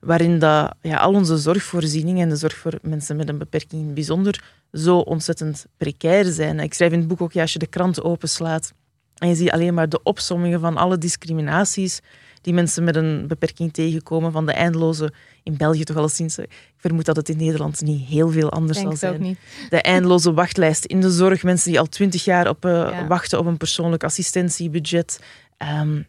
Waarin 0.00 0.38
dat, 0.38 0.74
ja, 0.82 0.96
al 0.98 1.12
onze 1.12 1.36
zorgvoorzieningen 1.38 2.22
en 2.22 2.28
de 2.28 2.36
zorg 2.36 2.56
voor 2.56 2.78
mensen 2.82 3.16
met 3.16 3.28
een 3.28 3.38
beperking 3.38 3.80
in 3.80 3.86
het 3.86 3.94
bijzonder 3.94 4.42
zo 4.72 4.98
ontzettend 4.98 5.66
precair 5.76 6.24
zijn. 6.24 6.60
Ik 6.60 6.74
schrijf 6.74 6.92
in 6.92 6.98
het 6.98 7.08
boek 7.08 7.20
ook, 7.20 7.32
ja, 7.32 7.40
als 7.42 7.52
je 7.52 7.58
de 7.58 7.66
krant 7.66 8.02
openslaat 8.02 8.72
en 9.16 9.28
je 9.28 9.34
ziet 9.34 9.50
alleen 9.50 9.74
maar 9.74 9.88
de 9.88 10.02
opsommingen 10.02 10.60
van 10.60 10.76
alle 10.76 10.98
discriminaties 10.98 12.00
die 12.46 12.54
mensen 12.54 12.84
met 12.84 12.96
een 12.96 13.26
beperking 13.26 13.72
tegenkomen, 13.72 14.32
van 14.32 14.46
de 14.46 14.52
eindeloze, 14.52 15.12
in 15.42 15.56
België 15.56 15.84
toch 15.84 15.96
alleszins, 15.96 16.38
ik 16.38 16.48
vermoed 16.76 17.04
dat 17.04 17.16
het 17.16 17.28
in 17.28 17.36
Nederland 17.36 17.80
niet 17.80 18.06
heel 18.06 18.30
veel 18.30 18.50
anders 18.50 18.78
denk 18.78 18.96
zal 18.96 19.08
het 19.10 19.16
ook 19.18 19.24
zijn. 19.24 19.36
niet. 19.60 19.70
De 19.70 19.80
eindeloze 19.82 20.32
wachtlijst 20.32 20.84
in 20.84 21.00
de 21.00 21.10
zorg, 21.10 21.42
mensen 21.42 21.70
die 21.70 21.80
al 21.80 21.86
twintig 21.86 22.24
jaar 22.24 22.48
op, 22.48 22.64
eh, 22.64 22.70
Ja. 22.72 23.06
wachten 23.06 23.38
op 23.38 23.46
een 23.46 23.56
persoonlijk 23.56 24.04
assistentiebudget. 24.04 25.20
Ehm, 25.56 26.02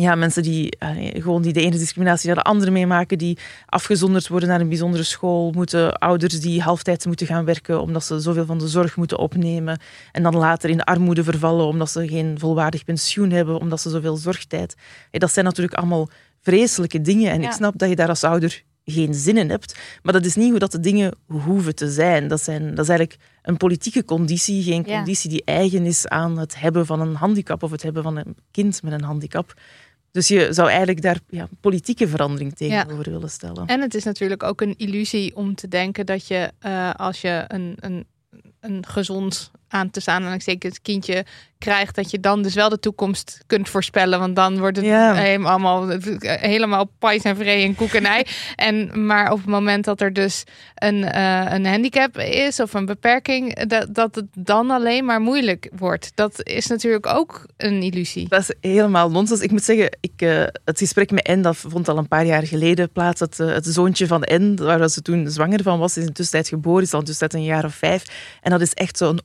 ja, 0.00 0.14
mensen 0.14 0.42
die 0.42 0.76
gewoon 1.14 1.42
die 1.42 1.52
de 1.52 1.60
ene 1.60 1.76
discriminatie 1.78 2.26
naar 2.26 2.36
de 2.36 2.42
andere 2.42 2.70
meemaken, 2.70 3.18
die 3.18 3.38
afgezonderd 3.66 4.28
worden 4.28 4.48
naar 4.48 4.60
een 4.60 4.68
bijzondere 4.68 5.02
school, 5.02 5.52
moeten 5.52 5.98
ouders 5.98 6.40
die 6.40 6.62
halftijds 6.62 7.06
moeten 7.06 7.26
gaan 7.26 7.44
werken 7.44 7.80
omdat 7.80 8.04
ze 8.04 8.20
zoveel 8.20 8.46
van 8.46 8.58
de 8.58 8.68
zorg 8.68 8.96
moeten 8.96 9.18
opnemen 9.18 9.78
en 10.12 10.22
dan 10.22 10.36
later 10.36 10.70
in 10.70 10.82
armoede 10.84 11.24
vervallen 11.24 11.66
omdat 11.66 11.90
ze 11.90 12.08
geen 12.08 12.38
volwaardig 12.38 12.84
pensioen 12.84 13.30
hebben, 13.30 13.58
omdat 13.60 13.80
ze 13.80 13.90
zoveel 13.90 14.16
zorgtijd. 14.16 14.74
Dat 15.10 15.32
zijn 15.32 15.44
natuurlijk 15.44 15.76
allemaal 15.76 16.08
vreselijke 16.40 17.00
dingen 17.00 17.30
en 17.32 17.40
Ja. 17.40 17.46
ik 17.48 17.52
snap 17.54 17.78
dat 17.78 17.88
je 17.88 17.96
daar 17.96 18.08
als 18.08 18.24
ouder 18.24 18.62
geen 18.84 19.14
zin 19.14 19.36
in 19.36 19.50
hebt, 19.50 19.78
maar 20.02 20.12
dat 20.12 20.24
is 20.24 20.34
niet 20.34 20.50
hoe 20.50 20.58
dat 20.58 20.72
de 20.72 20.80
dingen 20.80 21.12
hoeven 21.26 21.74
te 21.74 21.90
zijn. 21.90 22.28
Dat, 22.28 22.42
zijn, 22.42 22.74
dat 22.74 22.84
is 22.84 22.88
eigenlijk 22.88 23.20
een 23.42 23.56
politieke 23.56 24.04
conditie, 24.04 24.62
geen 24.62 24.82
Ja. 24.86 24.96
conditie 24.96 25.30
die 25.30 25.42
eigen 25.44 25.84
is 25.86 26.08
aan 26.08 26.38
het 26.38 26.60
hebben 26.60 26.86
van 26.86 27.00
een 27.00 27.14
handicap 27.14 27.62
of 27.62 27.70
het 27.70 27.82
hebben 27.82 28.02
van 28.02 28.16
een 28.16 28.36
kind 28.50 28.82
met 28.82 28.92
een 28.92 29.02
handicap. 29.02 29.54
Dus 30.16 30.28
je 30.28 30.52
zou 30.52 30.68
eigenlijk 30.68 31.02
daar 31.02 31.18
ja, 31.28 31.48
politieke 31.60 32.08
verandering 32.08 32.54
tegenover 32.54 33.10
willen 33.10 33.30
stellen. 33.30 33.66
En 33.66 33.80
het 33.80 33.94
is 33.94 34.04
natuurlijk 34.04 34.42
ook 34.42 34.60
een 34.60 34.74
illusie 34.76 35.36
om 35.36 35.54
te 35.54 35.68
denken 35.68 36.06
dat 36.06 36.26
je 36.26 36.52
eh, 36.58 36.94
als 36.94 37.20
je 37.20 37.44
een, 37.48 37.76
een, 37.80 38.06
een 38.60 38.86
gezond 38.86 39.50
aan 39.68 39.90
te 39.90 40.00
staan 40.00 40.24
en 40.24 40.40
zeker 40.40 40.68
het 40.68 40.82
kindje 40.82 41.24
krijgt, 41.58 41.94
dat 41.94 42.10
je 42.10 42.20
dan 42.20 42.42
dus 42.42 42.54
wel 42.54 42.68
de 42.68 42.78
toekomst 42.78 43.42
kunt 43.46 43.68
voorspellen. 43.68 44.18
Want 44.18 44.36
dan 44.36 44.58
wordt 44.58 44.76
het 44.76 44.86
Ja. 44.86 45.14
helemaal, 45.14 45.50
allemaal, 45.50 45.88
helemaal 46.22 46.90
pais 46.98 47.22
en 47.22 47.36
vree 47.36 47.64
en 47.64 47.74
koek 47.74 47.92
en 47.92 48.04
ei. 48.04 48.22
en, 48.56 49.06
maar 49.06 49.32
op 49.32 49.38
het 49.38 49.46
moment 49.46 49.84
dat 49.84 50.00
er 50.00 50.12
dus 50.12 50.44
een, 50.74 51.04
eh, 51.04 51.52
een 51.52 51.66
handicap 51.66 52.18
is 52.18 52.60
of 52.60 52.74
een 52.74 52.86
beperking, 52.86 53.64
dat, 53.64 53.94
dat 53.94 54.14
het 54.14 54.26
dan 54.32 54.70
alleen 54.70 55.04
maar 55.04 55.20
moeilijk 55.20 55.70
wordt. 55.76 56.12
Dat 56.14 56.40
is 56.42 56.66
natuurlijk 56.66 57.06
ook 57.06 57.46
een 57.56 57.82
illusie. 57.82 58.28
Dat 58.28 58.40
is 58.40 58.70
helemaal 58.70 59.10
nonsens. 59.10 59.40
Ik 59.40 59.50
moet 59.50 59.64
zeggen, 59.64 59.98
ik, 60.00 60.12
eh, 60.22 60.44
het 60.64 60.78
gesprek 60.78 61.10
met 61.10 61.28
N 61.28 61.40
dat 61.40 61.56
vond 61.56 61.88
al 61.88 61.98
een 61.98 62.08
paar 62.08 62.26
jaar 62.26 62.46
geleden 62.46 62.90
plaats. 62.92 63.20
Het, 63.20 63.40
eh, 63.40 63.46
het 63.46 63.66
zoontje 63.66 64.06
van 64.06 64.26
N, 64.32 64.58
waar 64.62 64.88
ze 64.88 65.02
toen 65.02 65.30
zwanger 65.30 65.62
van 65.62 65.78
was, 65.78 65.96
is 65.96 66.04
in 66.04 66.12
tussentijd 66.12 66.48
geboren, 66.48 66.82
is 66.82 66.92
al 66.92 67.02
tussentijd 67.02 67.34
een 67.34 67.48
jaar 67.48 67.64
of 67.64 67.74
vijf. 67.74 68.04
En 68.42 68.50
dat 68.50 68.60
is 68.60 68.72
echt 68.72 68.96
zo'n 68.96 69.20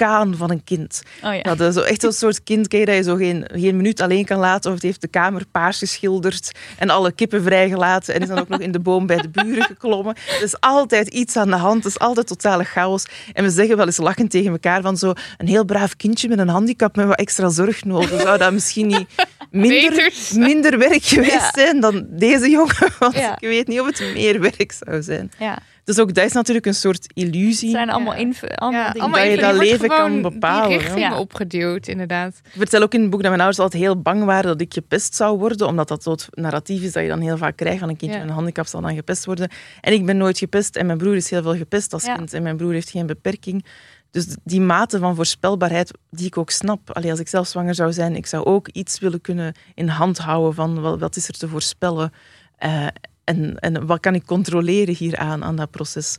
orkaan 0.00 0.36
van 0.36 0.50
een 0.50 0.64
kind. 0.64 1.02
Oh 1.22 1.34
ja. 1.34 1.42
Dat 1.42 1.60
is 1.60 1.74
zo 1.74 1.80
echt 1.80 2.00
zo'n 2.00 2.12
soort 2.12 2.42
kind 2.42 2.70
dat 2.70 2.86
je 2.94 3.02
zo 3.02 3.14
geen, 3.16 3.44
geen 3.54 3.76
minuut 3.76 4.00
alleen 4.00 4.24
kan 4.24 4.38
laten. 4.38 4.68
Of 4.70 4.74
het 4.76 4.84
heeft 4.84 5.00
de 5.00 5.08
kamer 5.08 5.42
paars 5.50 5.78
geschilderd 5.78 6.50
en 6.78 6.90
alle 6.90 7.12
kippen 7.12 7.42
vrijgelaten. 7.42 8.14
En 8.14 8.20
is 8.20 8.28
dan 8.28 8.38
ook 8.38 8.48
nog 8.48 8.60
in 8.60 8.72
de 8.72 8.80
boom 8.80 9.06
bij 9.06 9.16
de 9.16 9.28
buren 9.28 9.62
geklommen. 9.62 10.14
Er 10.38 10.42
is 10.42 10.60
altijd 10.60 11.08
iets 11.08 11.36
aan 11.36 11.48
de 11.50 11.56
hand. 11.56 11.84
Het 11.84 11.92
is 11.92 11.98
altijd 11.98 12.26
totale 12.26 12.64
chaos. 12.64 13.04
En 13.32 13.44
we 13.44 13.50
zeggen 13.50 13.76
wel 13.76 13.86
eens 13.86 13.96
lachend 13.96 14.30
tegen 14.30 14.50
elkaar 14.50 14.82
van 14.82 14.96
zo 14.96 15.12
een 15.38 15.46
heel 15.48 15.64
braaf 15.64 15.96
kindje 15.96 16.28
met 16.28 16.38
een 16.38 16.48
handicap 16.48 16.96
met 16.96 17.06
wat 17.06 17.18
extra 17.18 17.48
zorg 17.48 17.84
nodig. 17.84 18.20
Zou 18.20 18.38
dat 18.38 18.52
misschien 18.52 18.86
niet 18.86 19.06
minder, 19.50 19.90
Beters. 19.90 20.32
minder 20.32 20.78
werk 20.78 21.02
geweest 21.04 21.32
Ja. 21.32 21.50
zijn 21.54 21.80
dan 21.80 22.06
deze 22.10 22.50
jongen? 22.50 22.74
Want 22.98 23.14
Ja. 23.14 23.32
ik 23.38 23.48
weet 23.48 23.66
niet 23.66 23.80
of 23.80 23.86
het 23.86 24.00
meer 24.14 24.40
werk 24.40 24.72
zou 24.84 25.02
zijn. 25.02 25.30
ja. 25.38 25.58
Dus 25.86 25.98
ook 26.00 26.14
dat 26.14 26.24
is 26.24 26.32
natuurlijk 26.32 26.66
een 26.66 26.74
soort 26.74 27.06
illusie. 27.14 27.68
Het 27.68 27.76
zijn 27.76 27.90
allemaal, 27.90 28.12
Ja. 28.12 28.18
inv- 28.18 28.42
allemaal 28.42 28.80
Ja, 28.80 28.88
allemaal 28.90 29.20
dat 29.20 29.30
je 29.30 29.36
dat 29.36 29.56
leven 29.56 29.88
kan 29.88 30.22
bepalen, 30.22 30.68
Die 30.68 30.78
richting 30.78 31.00
ja. 31.00 31.18
opgeduwd, 31.18 31.86
inderdaad. 31.88 32.40
Ik 32.44 32.50
vertel 32.56 32.82
ook 32.82 32.94
in 32.94 33.00
het 33.00 33.10
boek 33.10 33.20
dat 33.20 33.28
mijn 33.28 33.40
ouders 33.42 33.62
altijd 33.62 33.82
heel 33.82 34.00
bang 34.02 34.24
waren 34.24 34.46
dat 34.46 34.60
ik 34.60 34.72
gepest 34.74 35.14
zou 35.14 35.38
worden, 35.38 35.66
omdat 35.66 35.88
dat 35.88 36.04
het 36.04 36.28
narratief 36.30 36.82
is 36.82 36.92
dat 36.92 37.02
je 37.02 37.08
dan 37.08 37.20
heel 37.20 37.36
vaak 37.36 37.56
krijgt 37.56 37.78
van 37.78 37.88
een 37.88 37.96
kindje 37.96 38.16
Ja. 38.16 38.22
met 38.22 38.30
een 38.30 38.36
handicap 38.38 38.66
zal 38.66 38.80
dan 38.80 38.94
gepest 38.94 39.24
worden. 39.24 39.48
En 39.80 39.92
ik 39.92 40.06
ben 40.06 40.16
nooit 40.16 40.38
gepest 40.38 40.76
en 40.76 40.86
mijn 40.86 40.98
broer 40.98 41.16
is 41.16 41.30
heel 41.30 41.42
veel 41.42 41.56
gepest 41.56 41.92
als 41.92 42.04
Ja. 42.04 42.14
kind 42.14 42.32
en 42.32 42.42
mijn 42.42 42.56
broer 42.56 42.72
heeft 42.72 42.90
geen 42.90 43.06
beperking. 43.06 43.64
Dus 44.10 44.26
die 44.44 44.60
mate 44.60 44.98
van 44.98 45.14
voorspelbaarheid 45.14 45.90
die 46.10 46.26
ik 46.26 46.38
ook 46.38 46.50
snap. 46.50 46.90
Allee, 46.96 47.10
als 47.10 47.20
ik 47.20 47.28
zelf 47.28 47.46
zwanger 47.46 47.74
zou 47.74 47.92
zijn, 47.92 48.16
ik 48.16 48.26
zou 48.26 48.44
ook 48.44 48.68
iets 48.68 48.98
willen 48.98 49.20
kunnen 49.20 49.54
in 49.74 49.88
hand 49.88 50.18
houden 50.18 50.54
van 50.54 50.80
wat, 50.80 50.98
wat 50.98 51.16
is 51.16 51.28
er 51.28 51.34
te 51.34 51.48
voorspellen 51.48 52.12
eh, 52.56 52.86
en, 53.26 53.58
en 53.58 53.86
wat 53.86 54.00
kan 54.00 54.14
ik 54.14 54.26
controleren 54.26 54.94
hieraan 54.94 55.44
aan 55.44 55.56
dat 55.56 55.70
proces. 55.70 56.16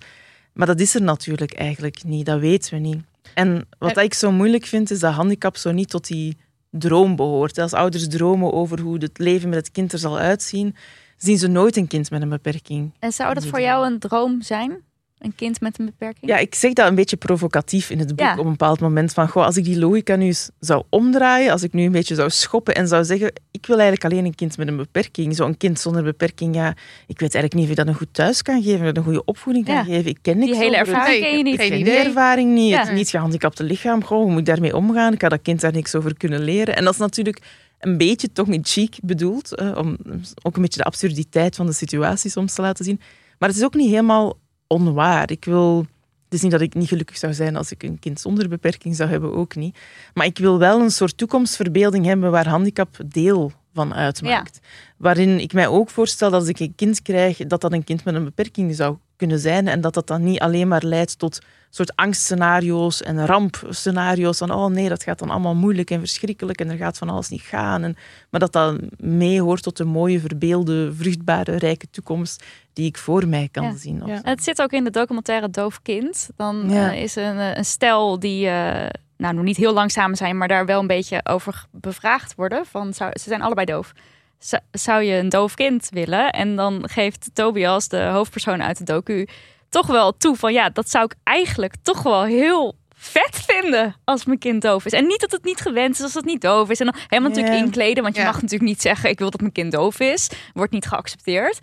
Maar 0.54 0.68
dat 0.68 0.80
is 0.80 0.96
er 0.96 1.02
natuurlijk 1.02 1.54
eigenlijk 1.54 2.04
niet, 2.04 2.26
dat 2.26 2.40
weten 2.40 2.74
we 2.74 2.80
niet. 2.80 3.04
En 3.34 3.68
wat 3.80 3.98
ik 3.98 4.14
zo 4.14 4.32
moeilijk 4.32 4.66
vind, 4.66 4.92
is 4.92 5.00
dat 5.00 5.14
handicap 5.14 5.58
zo 5.58 5.72
niet 5.72 5.90
tot 5.90 6.08
die 6.08 6.38
droom 6.70 7.16
behoort. 7.16 7.58
Als 7.58 7.74
ouders 7.74 8.08
dromen 8.08 8.54
over 8.54 8.80
hoe 8.80 8.98
het 8.98 9.18
leven 9.18 9.50
met 9.50 9.58
het 9.58 9.72
kind 9.72 9.94
er 9.94 10.00
zal 10.00 10.18
uitzien, 10.18 10.76
zien 11.18 11.38
ze 11.38 11.48
nooit 11.48 11.78
een 11.78 11.88
kind 11.88 12.10
met 12.10 12.22
een 12.22 12.30
beperking. 12.30 12.94
En 13.00 13.12
zou 13.12 13.34
dat 13.34 13.46
voor 13.46 13.62
jou 13.62 13.86
een 13.86 14.00
droom 14.00 14.42
zijn? 14.42 14.82
Een 15.19 15.35
kind 15.35 15.61
met 15.61 15.80
een 15.80 15.85
beperking? 15.85 16.31
Ja, 16.31 16.38
ik 16.38 16.56
zeg 16.56 16.73
dat 16.73 16.88
een 16.88 16.95
beetje 16.95 17.18
provocatief 17.18 17.89
in 17.89 17.99
het 17.99 18.07
boek 18.07 18.19
Ja. 18.19 18.38
op 18.38 18.45
een 18.45 18.52
bepaald 18.52 18.80
moment. 18.80 19.14
Van, 19.14 19.30
goh, 19.30 19.45
als 19.45 19.57
ik 19.57 19.64
die 19.64 19.80
logica 19.80 20.15
nu 20.15 20.26
eens 20.26 20.49
zou 20.60 20.84
omdraaien, 20.89 21.52
als 21.52 21.64
ik 21.64 21.73
nu 21.73 21.84
een 21.85 21.91
beetje 21.91 22.15
zou 22.15 22.30
schoppen 22.30 22.76
en 22.76 22.88
zou 22.88 23.03
zeggen, 23.03 23.34
ik 23.52 23.65
wil 23.65 23.80
eigenlijk 23.80 24.14
alleen 24.14 24.26
een 24.26 24.35
kind 24.35 24.57
met 24.57 24.68
een 24.68 24.77
beperking. 24.77 25.35
Zo'n 25.35 25.57
kind 25.57 25.80
zonder 25.80 26.03
beperking, 26.03 26.56
ja, 26.56 26.69
ik 27.07 27.19
weet 27.19 27.34
eigenlijk 27.35 27.53
niet 27.53 27.64
of 27.64 27.69
je 27.69 27.76
dat 27.76 27.88
een 27.88 27.94
goed 27.95 28.14
thuis 28.14 28.41
kan 28.41 28.64
geven, 28.64 28.88
of 28.89 28.95
een 28.98 29.03
goede 29.03 29.26
opvoeding 29.26 29.65
kan 29.65 29.76
Ja. 29.76 29.84
geven. 29.84 30.10
Ik 30.10 30.18
ken 30.22 30.38
niks 30.38 30.52
Die 30.52 30.60
hele 30.61 30.77
ervaring 30.77 31.19
Nee, 31.19 31.30
ken 31.30 31.38
je 31.38 31.44
niet. 31.44 31.53
Ik 31.53 31.60
geen 31.60 31.69
ken 31.69 31.80
idee. 31.80 31.94
die 31.95 32.03
ervaring 32.06 32.53
niet, 32.53 32.69
Ja. 32.69 32.84
het 32.85 32.94
niet 32.94 33.10
gehandicapte 33.10 33.64
lichaam. 33.64 34.03
Goh, 34.03 34.18
hoe 34.22 34.30
moet 34.30 34.39
ik 34.39 34.45
daarmee 34.45 34.76
omgaan? 34.76 35.14
Ik 35.14 35.22
had 35.22 35.30
dat 35.31 35.41
kind 35.41 35.61
daar 35.61 35.72
niks 35.73 35.95
over 35.95 36.18
kunnen 36.18 36.41
leren. 36.44 36.76
En 36.76 36.84
dat 36.84 36.94
is 36.94 36.99
natuurlijk 36.99 37.41
een 37.80 37.98
beetje 37.98 38.31
toch 38.31 38.48
niet 38.48 38.69
chic 38.69 38.95
bedoeld, 39.03 39.56
eh, 39.56 39.77
om 39.77 39.98
ook 40.44 40.56
een 40.56 40.61
beetje 40.61 40.80
de 40.80 40.85
absurditeit 40.85 41.56
van 41.56 41.65
de 41.65 41.72
situatie 41.73 42.30
soms 42.31 42.53
te 42.53 42.61
laten 42.61 42.85
zien. 42.85 42.99
Maar 43.39 43.49
het 43.49 43.57
is 43.57 43.64
ook 43.64 43.73
niet 43.76 43.89
helemaal 43.89 44.38
onwaar. 44.68 45.31
Ik 45.31 45.45
wil... 45.45 45.85
Het 46.23 46.35
is 46.35 46.41
niet 46.41 46.52
dat 46.52 46.61
ik 46.61 46.73
niet 46.73 46.88
gelukkig 46.88 47.18
zou 47.18 47.34
zijn 47.34 47.56
als 47.56 47.72
ik 47.72 47.84
een 47.84 47.99
kind 47.99 48.19
zonder 48.19 48.49
beperking 48.49 48.95
zou 48.95 49.10
hebben, 49.10 49.34
ook 49.34 49.56
niet. 49.56 49.77
Maar 50.14 50.26
ik 50.26 50.38
wil 50.38 50.60
wel 50.60 50.81
een 50.81 50.91
soort 50.91 51.18
toekomstverbeelding 51.18 52.06
hebben 52.06 52.31
waar 52.31 52.48
handicap 52.48 52.98
deel 53.06 53.52
van 53.73 53.94
uitmaakt. 53.94 54.60
Waarin 54.98 55.39
ik 55.39 55.53
mij 55.53 55.68
ook 55.68 55.89
voorstel 55.89 56.31
dat 56.31 56.39
als 56.39 56.49
ik 56.49 56.60
een 56.60 56.76
kind 56.76 57.02
krijg, 57.02 57.38
dat 57.38 57.61
dat 57.61 57.73
een 57.73 57.84
kind 57.84 58.03
met 58.03 58.15
een 58.15 58.23
beperking 58.23 58.76
zou 58.76 58.98
kunnen 59.15 59.39
zijn. 59.39 59.68
En 59.68 59.81
dat 59.81 59.94
dat 59.94 60.07
dan 60.07 60.23
niet 60.23 60.39
alleen 60.39 60.68
maar 60.68 60.84
leidt 60.84 61.19
tot 61.19 61.39
soort 61.69 61.95
angstscenario's 61.95 63.02
en 63.02 63.26
rampscenario's. 63.26 64.38
Van 64.38 64.52
oh 64.52 64.69
nee, 64.69 64.89
dat 64.89 65.03
gaat 65.03 65.19
dan 65.19 65.30
allemaal 65.30 65.56
moeilijk 65.56 65.91
en 65.91 65.99
verschrikkelijk 65.99 66.60
en 66.60 66.69
er 66.69 66.77
gaat 66.77 66.98
van 66.98 67.10
alles 67.10 67.30
niet 67.30 67.41
gaan. 67.41 67.84
En, 67.84 67.95
maar 68.30 68.39
dat 68.39 68.52
dat 68.52 68.80
meehoort 68.98 69.64
tot 69.64 69.80
een 69.80 69.88
mooie, 69.88 70.19
verbeelde, 70.19 70.94
vruchtbare, 70.94 71.57
rijke 71.57 71.89
toekomst 71.89 72.44
die 72.78 72.86
ik 72.86 72.98
voor 72.98 73.28
mij 73.28 73.49
kan 73.52 73.64
Ja. 73.64 73.76
zien. 73.76 74.02
Ja. 74.06 74.20
Het 74.24 74.44
zit 74.44 74.62
ook 74.62 74.72
in 74.72 74.84
de 74.84 74.90
documentaire 74.90 75.49
Doof 75.49 75.82
Kind. 75.82 76.30
Dan 76.36 76.70
Ja. 76.70 76.91
eh, 76.91 77.02
is 77.02 77.16
een, 77.16 77.38
een 77.58 77.66
stel 77.66 78.20
die 78.20 78.48
eh, 78.48 78.90
nou, 79.18 79.34
nog 79.34 79.44
niet 79.44 79.58
heel 79.58 79.74
lang 79.74 79.91
samen 79.91 80.18
zijn, 80.18 80.38
maar 80.38 80.48
daar 80.48 80.66
wel 80.66 80.80
een 80.80 80.88
beetje 80.88 81.20
over 81.24 81.66
bevraagd 81.72 82.36
worden. 82.36 82.66
Van, 82.66 82.94
zou, 82.94 83.12
ze 83.14 83.24
zijn 83.30 83.41
allebei 83.41 83.66
doof. 83.66 83.91
Zou- 84.40 84.62
Zou 84.72 85.04
je 85.04 85.16
een 85.16 85.30
doof 85.30 85.54
kind 85.54 85.88
willen? 85.91 86.30
En 86.32 86.56
dan 86.56 86.90
geeft 86.90 87.30
Tobias, 87.34 87.88
de 87.88 88.04
hoofdpersoon 88.04 88.64
uit 88.64 88.78
de 88.78 88.84
docu, 88.84 89.28
toch 89.70 89.88
wel 89.88 90.18
toe 90.18 90.36
van 90.36 90.54
ja, 90.54 90.70
dat 90.70 90.90
zou 90.90 91.06
ik 91.06 91.16
eigenlijk 91.24 91.74
toch 91.82 92.04
wel 92.04 92.24
heel 92.24 92.76
vet 92.95 93.44
vinden 93.48 93.95
als 94.04 94.26
mijn 94.26 94.40
kind 94.40 94.62
doof 94.62 94.86
is. 94.86 94.91
En 94.91 95.08
niet 95.08 95.20
dat 95.22 95.32
het 95.32 95.44
niet 95.44 95.60
gewend 95.62 95.95
is 95.95 96.02
als 96.02 96.14
het 96.14 96.26
niet 96.26 96.41
doof 96.41 96.70
is. 96.70 96.80
En 96.80 96.86
dan 96.86 96.95
helemaal 97.08 97.30
natuurlijk 97.32 97.58
inkleden, 97.66 98.04
want 98.04 98.16
je 98.16 98.24
mag 98.24 98.34
natuurlijk 98.41 98.70
niet 98.70 98.82
zeggen 98.82 99.10
ik 99.10 99.20
wil 99.20 99.30
dat 99.30 99.40
mijn 99.41 99.52
kind 99.54 99.72
doof 99.72 99.99
is. 99.99 100.30
Wordt 100.54 100.72
niet 100.72 100.86
geaccepteerd. 100.86 101.60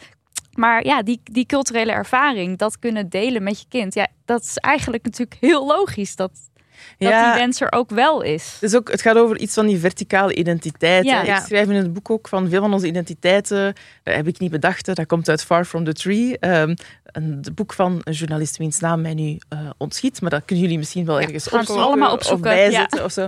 Maar 0.56 0.85
ja, 0.85 1.02
die, 1.02 1.20
die 1.24 1.47
culturele 1.47 1.93
ervaring, 1.93 2.59
dat 2.59 2.78
kunnen 2.78 3.09
delen 3.09 3.43
met 3.43 3.60
je 3.60 3.66
kind. 3.68 3.94
Ja, 3.94 4.06
dat 4.24 4.43
is 4.43 4.56
eigenlijk 4.56 5.05
natuurlijk 5.05 5.40
heel 5.40 5.66
logisch. 5.66 6.16
Dat, 6.16 6.31
dat 6.98 7.12
die 7.12 7.32
wens 7.35 7.60
er 7.60 7.72
ook 7.72 7.90
wel 7.90 8.22
is. 8.22 8.56
Dus 8.60 8.74
ook, 8.74 8.90
het 8.90 9.02
gaat 9.02 9.16
over 9.16 9.39
iets 9.39 9.55
van 9.55 9.66
die 9.66 9.78
verticale 9.78 10.35
identiteit. 10.35 11.05
Ja. 11.05 11.22
Ja. 11.22 11.36
Ik 11.36 11.44
schrijf 11.47 11.68
in 11.68 11.74
het 11.74 11.93
boek 11.93 12.10
ook 12.10 12.28
van 12.28 12.48
veel 12.48 12.60
van 12.60 12.72
onze 12.72 12.86
identiteiten, 12.86 13.74
dat 14.02 14.14
heb 14.14 14.26
ik 14.26 14.39
niet 14.39 14.51
bedacht, 14.51 14.94
dat 14.94 15.06
komt 15.06 15.28
uit 15.28 15.44
Far 15.44 15.64
From 15.64 15.85
The 15.85 15.93
Tree. 15.93 16.39
Ehm, 16.39 16.74
het 17.23 17.55
boek 17.55 17.73
van 17.73 18.01
een 18.05 18.12
journalist 18.12 18.57
wiens 18.57 18.81
naam 18.81 19.01
mij 19.01 19.15
nu 19.15 19.39
eh, 19.49 19.59
ontschiet, 19.77 20.20
maar 20.20 20.31
dat 20.31 20.43
kunnen 20.45 20.65
jullie 20.65 20.78
misschien 20.78 21.05
wel 21.05 21.20
ergens 21.20 21.49
we 21.49 21.59
opzoeken 21.59 21.85
allemaal 21.85 22.09
of 22.09 22.15
opzoeken, 22.15 22.51
bijzetten 22.51 23.05
of 23.05 23.12
zo. 23.12 23.27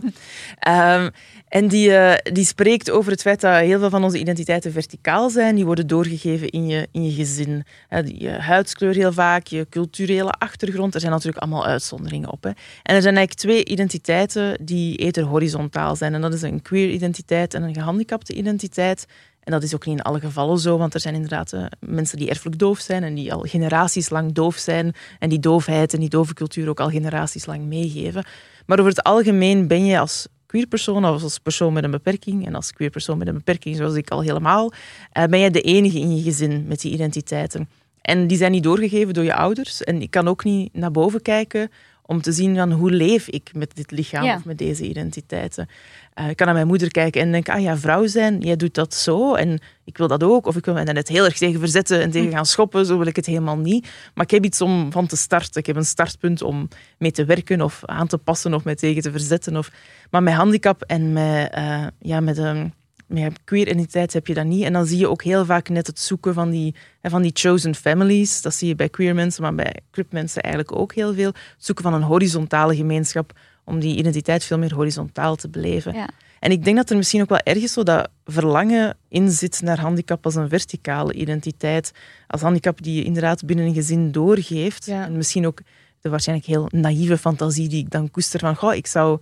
Ehm, 0.59 1.09
en 1.49 1.69
die, 1.69 1.97
eh, 1.97 2.33
die 2.33 2.45
spreekt 2.45 2.91
over 2.91 3.11
het 3.11 3.21
feit 3.21 3.41
dat 3.41 3.61
heel 3.61 3.79
veel 3.79 3.91
van 3.91 4.05
onze 4.05 4.19
identiteiten 4.19 4.73
verticaal 4.73 5.31
zijn. 5.31 5.55
Die 5.55 5.65
worden 5.65 5.87
doorgegeven 5.87 6.49
in 6.49 6.67
je, 6.67 6.89
in 6.93 7.05
je 7.05 7.13
gezin. 7.13 7.65
Je 8.05 8.31
huidskleur 8.31 8.95
heel 8.95 9.13
vaak, 9.13 9.47
je 9.47 9.67
culturele 9.71 10.31
achtergrond. 10.31 10.95
Er 10.95 11.01
zijn 11.01 11.13
natuurlijk 11.13 11.43
allemaal 11.43 11.67
uitzonderingen 11.67 12.33
op. 12.33 12.43
Hè. 12.43 12.51
En 12.83 12.95
er 12.95 13.03
zijn 13.03 13.17
eigenlijk 13.17 13.35
twee 13.35 13.65
identiteiten 13.65 14.59
die 14.65 14.97
eerder 14.97 15.25
horizontaal 15.25 15.97
zijn. 15.97 16.15
En 16.15 16.21
dat 16.21 16.35
is 16.35 16.43
een 16.43 16.63
queer 16.63 16.89
identiteit 16.89 17.55
en 17.55 17.63
een 17.63 17.75
gehandicapte 17.75 18.35
identiteit. 18.35 19.07
En 19.47 19.53
dat 19.53 19.63
is 19.63 19.75
ook 19.75 19.87
niet 19.87 19.99
in 19.99 20.05
alle 20.05 20.21
gevallen 20.21 20.59
zo, 20.59 20.79
want 20.79 20.95
er 20.95 21.01
zijn 21.01 21.15
inderdaad 21.15 21.53
eh, 21.53 21.65
mensen 21.81 22.19
die 22.19 22.29
erfelijk 22.29 22.59
doof 22.59 22.79
zijn 22.79 23.03
en 23.03 23.15
die 23.15 23.33
al 23.33 23.41
generaties 23.41 24.11
lang 24.11 24.33
doof 24.33 24.57
zijn 24.57 24.95
en 25.19 25.29
die 25.29 25.39
doofheid 25.39 25.95
en 25.95 26.01
die 26.01 26.09
dove 26.09 26.35
cultuur 26.35 26.69
ook 26.69 26.81
al 26.81 26.91
generaties 26.91 27.47
lang 27.47 27.65
meegeven. 27.65 28.25
Maar 28.67 28.79
over 28.79 28.91
het 28.91 29.03
algemeen 29.03 29.67
ben 29.67 29.85
je 29.85 29.99
als 29.99 30.27
queer 30.47 30.67
persoon 30.67 31.05
of 31.05 31.23
als 31.23 31.39
persoon 31.39 31.73
met 31.73 31.85
een 31.85 31.91
beperking, 31.91 32.47
en 32.47 32.55
als 32.55 32.73
queer 32.73 32.91
persoon 32.91 33.19
met 33.19 33.29
een 33.29 33.35
beperking 33.35 33.77
zoals 33.77 33.95
ik 33.95 34.11
al 34.11 34.21
helemaal, 34.21 34.73
eh, 35.13 35.25
ben 35.25 35.39
je 35.39 35.51
de 35.51 35.61
enige 35.61 35.99
in 35.99 36.17
je 36.17 36.23
gezin 36.23 36.65
met 36.67 36.81
die 36.81 36.93
identiteiten. 36.93 37.69
En 38.03 38.27
die 38.27 38.37
zijn 38.37 38.53
niet 38.53 38.63
doorgegeven 38.63 39.15
door 39.15 39.25
je 39.25 39.35
ouders. 39.35 39.85
En 39.85 40.03
ik 40.03 40.11
kan 40.11 40.29
ook 40.29 40.45
niet 40.45 40.75
naar 40.75 40.91
boven 40.91 41.23
kijken 41.23 41.71
om 42.07 42.21
te 42.23 42.33
zien 42.33 42.57
van 42.57 42.73
hoe 42.73 42.91
leef 42.91 43.29
ik 43.29 43.51
met 43.55 43.77
dit 43.77 43.91
lichaam 43.91 44.25
Ja. 44.25 44.37
of 44.37 44.45
met 44.45 44.59
deze 44.59 44.85
identiteiten. 44.85 45.69
Eh, 46.15 46.29
ik 46.29 46.37
kan 46.37 46.47
naar 46.47 46.55
mijn 46.55 46.67
moeder 46.67 46.91
kijken 46.91 47.21
en 47.21 47.33
denken, 47.33 47.55
ah 47.55 47.61
ja, 47.61 47.77
vrouw 47.77 48.07
zijn, 48.07 48.41
jij 48.41 48.57
doet 48.57 48.75
dat 48.75 48.95
zo 48.95 49.35
en 49.35 49.61
ik 49.85 49.99
wil 49.99 50.09
dat 50.09 50.23
ook. 50.23 50.47
Of 50.47 50.57
ik 50.57 50.65
wil 50.65 50.75
me 50.75 50.85
daar 50.85 50.95
net 50.95 51.09
heel 51.09 51.25
erg 51.25 51.37
tegen 51.37 51.61
verzetten 51.61 52.01
en 52.01 52.11
tegen 52.11 52.33
gaan 52.33 52.47
schoppen, 52.47 52.87
zo 52.87 52.99
wil 52.99 53.07
ik 53.07 53.17
het 53.17 53.27
helemaal 53.27 53.59
niet. 53.59 53.89
Maar 54.15 54.25
ik 54.25 54.31
heb 54.31 54.45
iets 54.45 54.61
om 54.61 54.93
van 54.93 55.07
te 55.07 55.17
starten. 55.17 55.61
Ik 55.61 55.67
heb 55.67 55.77
een 55.77 55.85
startpunt 55.85 56.43
om 56.43 56.69
mee 56.99 57.11
te 57.11 57.25
werken 57.25 57.61
of 57.61 57.81
aan 57.85 58.07
te 58.07 58.19
passen 58.19 58.55
of 58.55 58.65
mij 58.65 58.75
tegen 58.75 59.03
te 59.03 59.11
verzetten. 59.11 59.57
Of... 59.57 59.71
Maar 60.11 60.23
met 60.23 60.35
handicap 60.35 60.83
en 60.83 61.13
met, 61.13 61.51
eh, 61.51 61.87
ja, 62.01 62.21
met 62.21 62.39
een 62.39 62.73
met 63.07 63.39
queer 63.45 63.69
identiteit 63.69 64.13
heb 64.13 64.27
je 64.27 64.35
dat 64.35 64.45
niet. 64.45 64.65
En 64.65 64.73
dan 64.73 64.87
zie 64.87 64.99
je 64.99 65.09
ook 65.09 65.23
heel 65.23 65.45
vaak 65.45 65.69
net 65.69 65.87
het 65.87 66.01
zoeken 66.01 66.35
van 66.35 66.51
die, 66.51 66.75
van 67.03 67.23
die 67.23 67.31
chosen 67.35 67.75
families. 67.75 68.43
Dat 68.43 68.55
zie 68.55 68.69
je 68.69 68.75
bij 68.75 68.89
queer 68.89 69.15
mensen, 69.15 69.43
maar 69.43 69.55
bij 69.55 69.81
crip 69.91 70.13
mensen 70.13 70.43
eigenlijk 70.43 70.77
ook 70.77 70.95
heel 70.95 71.15
veel. 71.15 71.27
Het 71.27 71.55
zoeken 71.59 71.85
van 71.85 71.95
een 71.95 72.03
horizontale 72.03 72.77
gemeenschap 72.77 73.33
om 73.65 73.81
die 73.81 73.97
identiteit 73.97 74.45
veel 74.45 74.59
meer 74.59 74.75
horizontaal 74.75 75.37
te 75.37 75.49
beleven. 75.49 75.95
Ja. 75.95 76.09
En 76.39 76.51
ik 76.51 76.65
denk 76.65 76.77
dat 76.77 76.91
er 76.91 76.97
misschien 76.97 77.23
ook 77.23 77.29
wel 77.29 77.41
ergens 77.43 77.73
zo 77.73 77.83
dat 77.83 78.09
verlangen 78.25 78.97
in 79.09 79.31
zit 79.31 79.61
naar 79.63 79.81
handicap 79.81 80.25
als 80.25 80.35
een 80.35 80.49
verticale 80.49 81.13
identiteit. 81.13 81.93
Als 82.27 82.41
handicap 82.41 82.83
die 82.83 82.95
je 82.95 83.05
inderdaad 83.05 83.45
binnen 83.45 83.67
een 83.67 83.75
gezin 83.75 84.13
doorgeeft. 84.13 84.87
Ja. 84.87 85.05
En 85.05 85.17
misschien 85.17 85.47
ook 85.47 85.61
de 86.01 86.09
waarschijnlijk 86.09 86.49
heel 86.49 86.69
naïeve 86.71 87.19
fantasie 87.19 87.69
die 87.69 87.83
ik 87.83 87.91
dan 87.91 88.11
koester 88.11 88.41
van, 88.41 88.57
goh, 88.57 88.75
ik 88.75 88.87
zou... 88.87 89.21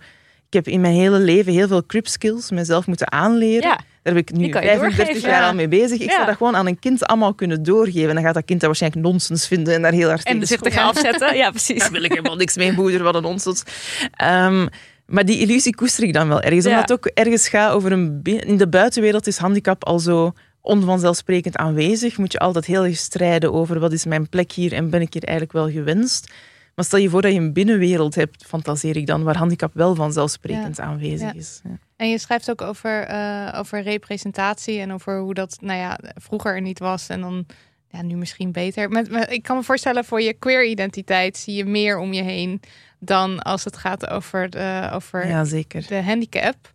Ik 0.55 0.65
heb 0.65 0.73
in 0.73 0.81
mijn 0.81 0.93
hele 0.93 1.19
leven 1.19 1.53
heel 1.53 1.67
veel 1.67 1.85
crip 1.85 2.07
skills 2.07 2.51
mezelf 2.51 2.87
moeten 2.87 3.11
aanleren. 3.11 3.69
Ja. 3.69 3.75
Daar 4.03 4.13
heb 4.13 4.17
ik 4.17 4.31
nu 4.31 4.43
Die 4.43 4.49
kan 4.49 4.61
je 4.61 4.67
35 4.67 5.05
doorgeven, 5.05 5.29
jaar 5.29 5.41
ja. 5.41 5.47
al 5.47 5.53
mee 5.55 5.67
bezig. 5.67 5.99
Ik 5.99 6.09
Ja. 6.09 6.13
zou 6.13 6.25
dat 6.25 6.35
gewoon 6.37 6.55
aan 6.55 6.67
een 6.67 6.79
kind 6.79 7.05
allemaal 7.05 7.33
kunnen 7.33 7.63
doorgeven. 7.63 8.09
En 8.09 8.15
dan 8.15 8.23
gaat 8.23 8.33
dat 8.33 8.45
kind 8.45 8.59
dat 8.59 8.67
waarschijnlijk 8.67 9.03
nonsens 9.07 9.47
vinden 9.47 9.73
en 9.73 9.81
daar 9.81 9.91
heel 9.91 10.07
hard 10.07 10.23
En 10.23 10.33
tegen 10.33 10.47
zich 10.47 10.59
te 10.59 10.71
gaan 10.71 10.87
afzetten. 10.87 11.35
Ja, 11.35 11.49
precies. 11.57 11.79
daar 11.79 11.91
wil 11.91 12.03
ik 12.03 12.09
helemaal 12.09 12.35
niks 12.35 12.55
mee, 12.55 12.71
moeder, 12.71 13.03
wat 13.03 13.15
een 13.15 13.21
nonsens. 13.21 13.63
Ehm, 14.11 14.67
maar 15.05 15.25
die 15.25 15.39
illusie 15.39 15.75
koester 15.75 16.03
ik 16.03 16.13
dan 16.13 16.27
wel 16.27 16.41
ergens. 16.41 16.65
Omdat 16.65 16.81
het 16.81 16.91
ook 16.91 17.05
ergens 17.05 17.47
gaat 17.47 17.73
over 17.73 17.91
een... 17.91 18.19
In 18.23 18.57
de 18.57 18.67
buitenwereld 18.67 19.27
is 19.27 19.37
handicap 19.37 19.85
al 19.85 19.99
zo 19.99 20.33
onvanzelfsprekend 20.61 21.55
aanwezig. 21.57 22.17
Moet 22.17 22.31
je 22.31 22.39
altijd 22.39 22.65
heel 22.65 22.83
erg 22.85 22.97
strijden 22.97 23.53
over 23.53 23.79
wat 23.79 23.93
is 23.93 24.05
mijn 24.05 24.29
plek 24.29 24.51
hier 24.51 24.73
en 24.73 24.89
ben 24.89 25.01
ik 25.01 25.13
hier 25.13 25.23
eigenlijk 25.23 25.57
wel 25.57 25.69
gewenst. 25.69 26.33
Maar 26.75 26.85
stel 26.85 26.99
je 26.99 27.09
voor 27.09 27.21
dat 27.21 27.31
je 27.31 27.39
een 27.39 27.53
binnenwereld 27.53 28.15
hebt, 28.15 28.45
fantaseer 28.45 28.97
ik 28.97 29.05
dan, 29.05 29.23
waar 29.23 29.37
handicap 29.37 29.73
wel 29.73 29.95
vanzelfsprekend 29.95 30.79
aanwezig 30.79 31.33
is. 31.33 31.61
Ja. 31.63 31.77
En 31.95 32.09
je 32.09 32.17
schrijft 32.17 32.49
ook 32.49 32.61
over, 32.61 33.03
eh, 33.03 33.59
over 33.59 33.81
representatie 33.81 34.79
en 34.79 34.93
over 34.93 35.19
hoe 35.19 35.33
dat 35.33 35.57
nou 35.61 35.79
ja, 35.79 35.99
vroeger 36.15 36.55
er 36.55 36.61
niet 36.61 36.79
was 36.79 37.09
en 37.09 37.21
dan 37.21 37.45
ja, 37.87 38.01
nu 38.01 38.15
misschien 38.15 38.51
beter. 38.51 38.91
Ik 39.31 39.43
kan 39.43 39.55
me 39.55 39.63
voorstellen 39.63 40.05
voor 40.05 40.21
je 40.21 40.33
queer 40.33 40.65
identiteit 40.65 41.37
zie 41.37 41.55
je 41.55 41.65
meer 41.65 41.97
om 41.97 42.13
je 42.13 42.21
heen 42.21 42.61
dan 42.99 43.41
als 43.41 43.63
het 43.63 43.77
gaat 43.77 44.09
over 44.09 44.49
de, 44.49 44.89
over 44.93 45.27
ja, 45.27 45.43
zeker. 45.43 45.87
de 45.87 46.03
handicap. 46.03 46.71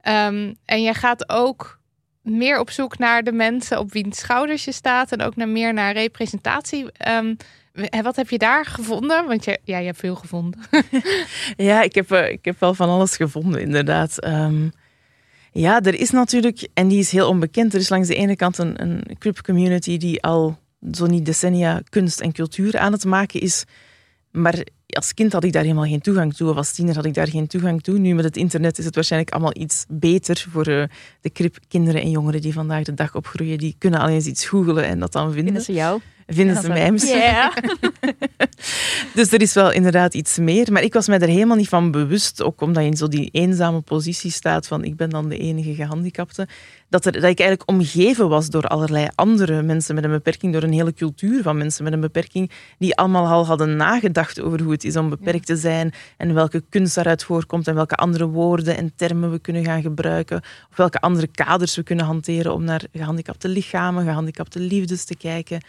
Ehm, 0.00 0.54
en 0.64 0.82
jij 0.82 0.94
gaat 0.94 1.28
ook 1.28 1.80
meer 2.22 2.60
op 2.60 2.70
zoek 2.70 2.98
naar 2.98 3.22
de 3.22 3.32
mensen 3.32 3.78
op 3.78 3.92
wiens 3.92 4.18
schouders 4.18 4.64
je 4.64 4.72
staat 4.72 5.12
en 5.12 5.22
ook 5.22 5.36
naar 5.36 5.48
meer 5.48 5.74
naar 5.74 5.92
representatie. 5.92 6.92
Ehm, 6.92 7.34
en 7.72 8.02
wat 8.02 8.16
heb 8.16 8.30
je 8.30 8.38
daar 8.38 8.64
gevonden? 8.64 9.26
Want 9.26 9.44
je, 9.44 9.58
ja, 9.64 9.78
je 9.78 9.86
hebt 9.86 9.98
veel 9.98 10.14
gevonden. 10.14 10.60
Ja, 11.56 11.82
ik 11.82 11.94
heb, 11.94 12.10
eh, 12.10 12.30
ik 12.30 12.44
heb 12.44 12.60
wel 12.60 12.74
van 12.74 12.88
alles 12.88 13.16
gevonden, 13.16 13.60
inderdaad. 13.60 14.20
Ehm, 14.20 14.68
ja, 15.52 15.80
er 15.80 15.94
is 15.94 16.10
natuurlijk, 16.10 16.68
en 16.74 16.88
die 16.88 16.98
is 16.98 17.10
heel 17.10 17.28
onbekend, 17.28 17.74
er 17.74 17.80
is 17.80 17.88
langs 17.88 18.08
de 18.08 18.14
ene 18.14 18.36
kant 18.36 18.58
een, 18.58 18.82
een 18.82 19.16
crip 19.18 19.42
community 19.42 19.96
die 19.96 20.22
al 20.22 20.58
zo 20.92 21.06
niet 21.06 21.24
decennia 21.24 21.82
kunst 21.88 22.20
en 22.20 22.32
cultuur 22.32 22.78
aan 22.78 22.92
het 22.92 23.04
maken 23.04 23.40
is. 23.40 23.64
Maar 24.30 24.64
als 24.86 25.14
kind 25.14 25.32
had 25.32 25.44
ik 25.44 25.52
daar 25.52 25.62
helemaal 25.62 25.84
geen 25.84 26.00
toegang 26.00 26.34
toe, 26.34 26.50
of 26.50 26.56
als 26.56 26.72
tiener 26.72 26.94
had 26.94 27.04
ik 27.04 27.14
daar 27.14 27.28
geen 27.28 27.46
toegang 27.46 27.82
toe. 27.82 27.98
Nu 27.98 28.14
met 28.14 28.24
het 28.24 28.36
internet 28.36 28.78
is 28.78 28.84
het 28.84 28.94
waarschijnlijk 28.94 29.32
allemaal 29.32 29.56
iets 29.56 29.84
beter 29.88 30.46
voor 30.50 30.66
eh, 30.66 30.84
de 31.20 31.32
crip 31.32 31.58
kinderen 31.68 32.02
en 32.02 32.10
jongeren 32.10 32.40
die 32.40 32.52
vandaag 32.52 32.84
de 32.84 32.94
dag 32.94 33.14
opgroeien. 33.14 33.58
Die 33.58 33.74
kunnen 33.78 34.00
alleen 34.00 34.14
eens 34.14 34.26
iets 34.26 34.46
googelen 34.46 34.84
en 34.84 34.98
dat 34.98 35.12
dan 35.12 35.32
vinden. 35.32 35.44
Vinden 35.44 35.62
ze 35.62 35.72
jou? 35.72 36.00
Vinden 36.26 36.56
En 36.56 36.62
ze 36.62 36.68
mij 36.68 36.92
misschien? 36.92 37.18
Ja. 37.18 37.52
Dus 39.14 39.32
er 39.32 39.40
is 39.40 39.54
wel 39.54 39.72
inderdaad 39.72 40.14
iets 40.14 40.38
meer. 40.38 40.72
Maar 40.72 40.82
ik 40.82 40.92
was 40.92 41.08
mij 41.08 41.18
er 41.18 41.28
helemaal 41.28 41.56
niet 41.56 41.68
van 41.68 41.90
bewust, 41.90 42.42
ook 42.42 42.60
omdat 42.60 42.82
je 42.82 42.88
in 42.88 42.96
zo 42.96 43.08
die 43.08 43.28
eenzame 43.32 43.80
positie 43.80 44.30
staat 44.30 44.66
van 44.66 44.84
ik 44.84 44.96
ben 44.96 45.10
dan 45.10 45.28
de 45.28 45.38
enige 45.38 45.74
gehandicapte, 45.74 46.48
dat, 46.88 47.06
er, 47.06 47.12
dat 47.12 47.30
ik 47.30 47.40
eigenlijk 47.40 47.70
omgeven 47.70 48.28
was 48.28 48.48
door 48.48 48.66
allerlei 48.66 49.08
andere 49.14 49.62
mensen 49.62 49.94
met 49.94 50.04
een 50.04 50.10
beperking, 50.10 50.52
door 50.52 50.62
een 50.62 50.72
hele 50.72 50.94
cultuur 50.94 51.42
van 51.42 51.56
mensen 51.56 51.84
met 51.84 51.92
een 51.92 52.00
beperking, 52.00 52.50
die 52.78 52.96
allemaal 52.96 53.26
al 53.26 53.46
hadden 53.46 53.76
nagedacht 53.76 54.40
over 54.40 54.62
hoe 54.62 54.72
het 54.72 54.84
is 54.84 54.96
om 54.96 55.08
beperkt 55.08 55.46
te 55.46 55.56
zijn 55.56 55.92
en 56.16 56.34
welke 56.34 56.62
kunst 56.68 56.94
daaruit 56.94 57.24
voorkomt 57.24 57.68
en 57.68 57.74
welke 57.74 57.94
andere 57.94 58.26
woorden 58.26 58.76
en 58.76 58.92
termen 58.96 59.30
we 59.30 59.38
kunnen 59.38 59.64
gaan 59.64 59.82
gebruiken, 59.82 60.42
of 60.70 60.76
welke 60.76 61.00
andere 61.00 61.26
kaders 61.26 61.76
we 61.76 61.82
kunnen 61.82 62.04
hanteren 62.04 62.54
om 62.54 62.64
naar 62.64 62.82
gehandicapte 62.92 63.48
lichamen, 63.48 64.04
gehandicapte 64.04 64.60
liefdes 64.60 65.04
te 65.04 65.16
kijken. 65.16 65.60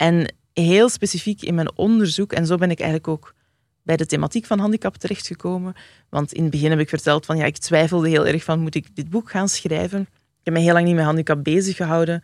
En 0.00 0.34
heel 0.52 0.88
specifiek 0.88 1.42
in 1.42 1.54
mijn 1.54 1.76
onderzoek, 1.76 2.32
en 2.32 2.46
zo 2.46 2.56
ben 2.56 2.70
ik 2.70 2.80
eigenlijk 2.80 3.08
ook 3.08 3.34
bij 3.82 3.96
de 3.96 4.06
thematiek 4.06 4.46
van 4.46 4.58
handicap 4.58 4.96
terechtgekomen. 4.96 5.74
Want 6.08 6.32
in 6.32 6.42
het 6.42 6.50
begin 6.50 6.70
heb 6.70 6.78
ik 6.78 6.88
verteld 6.88 7.26
van 7.26 7.36
ja, 7.36 7.44
ik 7.44 7.58
twijfelde 7.58 8.08
heel 8.08 8.26
erg 8.26 8.44
van 8.44 8.60
moet 8.60 8.74
ik 8.74 8.96
dit 8.96 9.10
boek 9.10 9.30
gaan 9.30 9.48
schrijven. 9.48 10.00
Ik 10.00 10.44
heb 10.44 10.54
me 10.54 10.60
heel 10.60 10.72
lang 10.72 10.86
niet 10.86 10.94
met 10.94 11.04
handicap 11.04 11.44
bezig 11.44 11.76
gehouden. 11.76 12.22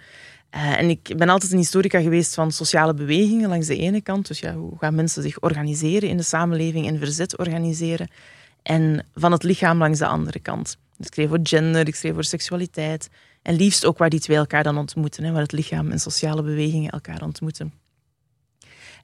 Eh, 0.50 0.78
en 0.78 0.88
ik 0.88 1.12
ben 1.16 1.28
altijd 1.28 1.52
een 1.52 1.58
historica 1.58 2.00
geweest 2.00 2.34
van 2.34 2.52
sociale 2.52 2.94
bewegingen 2.94 3.48
langs 3.48 3.66
de 3.66 3.76
ene 3.76 4.00
kant. 4.00 4.26
Dus 4.26 4.40
ja, 4.40 4.54
hoe 4.54 4.78
gaan 4.78 4.94
mensen 4.94 5.22
zich 5.22 5.40
organiseren 5.40 6.08
in 6.08 6.16
de 6.16 6.22
samenleving 6.22 6.86
en 6.86 6.98
verzet 6.98 7.38
organiseren. 7.38 8.08
En 8.62 9.06
van 9.14 9.32
het 9.32 9.42
lichaam 9.42 9.78
langs 9.78 9.98
de 9.98 10.06
andere 10.06 10.38
kant. 10.38 10.76
Ik 10.98 11.06
schreef 11.14 11.28
voor 11.28 11.40
gender, 11.42 11.88
ik 11.88 11.94
schreef 11.94 12.14
voor 12.14 12.24
seksualiteit. 12.24 13.08
En 13.46 13.54
liefst 13.54 13.84
ook 13.84 13.98
waar 13.98 14.10
die 14.10 14.20
twee 14.20 14.36
elkaar 14.36 14.62
dan 14.62 14.78
ontmoeten. 14.78 15.24
Hè, 15.24 15.32
waar 15.32 15.42
het 15.42 15.52
lichaam 15.52 15.90
en 15.90 16.00
sociale 16.00 16.42
bewegingen 16.42 16.90
elkaar 16.90 17.22
ontmoeten. 17.22 17.72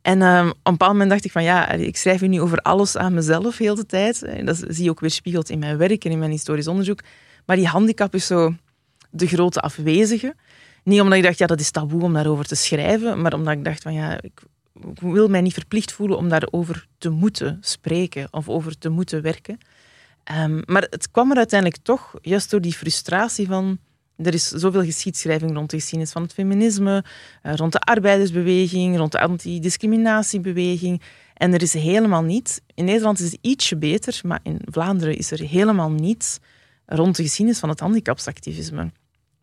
En 0.03 0.23
ehm, 0.23 0.49
op 0.49 0.55
een 0.63 0.73
bepaald 0.73 0.93
moment 0.93 1.11
dacht 1.11 1.25
ik 1.25 1.33
van 1.33 1.43
ja, 1.43 1.71
ik 1.71 1.97
schrijf 1.97 2.21
nu 2.21 2.41
over 2.41 2.59
alles 2.59 2.97
aan 2.97 3.15
mezelf 3.15 3.59
heel 3.59 3.75
de 3.75 3.87
tijd. 3.87 4.23
En 4.23 4.47
dat 4.47 4.65
zie 4.69 4.85
je 4.85 4.91
ook 4.91 5.01
weer 5.01 5.11
spiegeld 5.11 5.51
in 5.51 5.59
mijn 5.59 5.77
werk 5.77 6.05
en 6.05 6.11
in 6.11 6.19
mijn 6.19 6.31
historisch 6.31 6.67
onderzoek. 6.69 7.01
Maar 7.47 7.57
die 7.57 7.67
handicap 7.67 8.15
is 8.15 8.27
zo 8.27 8.55
de 9.11 9.27
grote 9.27 9.61
afwezige. 9.61 10.35
Niet 10.85 11.01
omdat 11.01 11.19
ik 11.19 11.25
dacht, 11.25 11.39
ja, 11.39 11.47
dat 11.47 11.61
is 11.61 11.71
taboe 11.71 12.03
om 12.03 12.13
daarover 12.13 12.45
te 12.45 12.55
schrijven, 12.55 13.21
maar 13.21 13.35
omdat 13.35 13.53
ik 13.53 13.65
dacht 13.65 13.83
van 13.83 13.95
ja, 13.95 14.21
ik 14.21 14.43
ik 14.81 15.01
wil 15.01 15.29
mij 15.29 15.41
niet 15.41 15.53
verplicht 15.53 15.93
voelen 15.93 16.17
om 16.17 16.29
daarover 16.29 16.87
te 16.99 17.11
moeten 17.11 17.59
spreken 17.61 18.29
of 18.31 18.49
over 18.49 18.79
te 18.79 18.89
moeten 18.89 19.23
werken. 19.23 19.59
Ehm, 20.25 20.63
maar 20.65 20.87
het 20.91 21.11
kwam 21.11 21.31
er 21.31 21.37
uiteindelijk 21.37 21.83
toch, 21.83 22.15
juist 22.21 22.51
door 22.51 22.61
die 22.61 22.73
frustratie 22.73 23.47
van 23.47 23.79
er 24.17 24.35
is 24.35 24.49
zoveel 24.49 24.85
geschiedschrijving 24.85 25.55
rond 25.55 25.71
de 25.71 25.77
geschiedenis 25.77 26.13
van 26.13 26.23
het 26.23 26.33
feminisme, 26.33 27.05
eh, 27.43 27.55
rond 27.55 27.73
de 27.73 27.81
arbeidersbeweging, 27.81 28.97
rond 28.97 29.13
de 29.13 29.21
antidiscriminatiebeweging. 29.21 31.03
En 31.35 31.55
er 31.55 31.63
is 31.63 31.73
helemaal 31.73 32.23
niet, 32.23 32.63
in 32.75 32.85
Nederland 32.85 33.21
is 33.21 33.31
het 33.33 33.39
ietsje 33.41 33.77
beter, 33.77 34.21
maar 34.25 34.41
in 34.43 34.61
Vlaanderen 34.65 35.17
is 35.17 35.31
er 35.31 35.41
helemaal 35.41 35.91
niets 35.91 36.39
rond 36.87 37.17
de 37.17 37.23
geschiedenis 37.23 37.61
van 37.61 37.69
het 37.69 37.81
handicapsactivisme. 37.81 38.91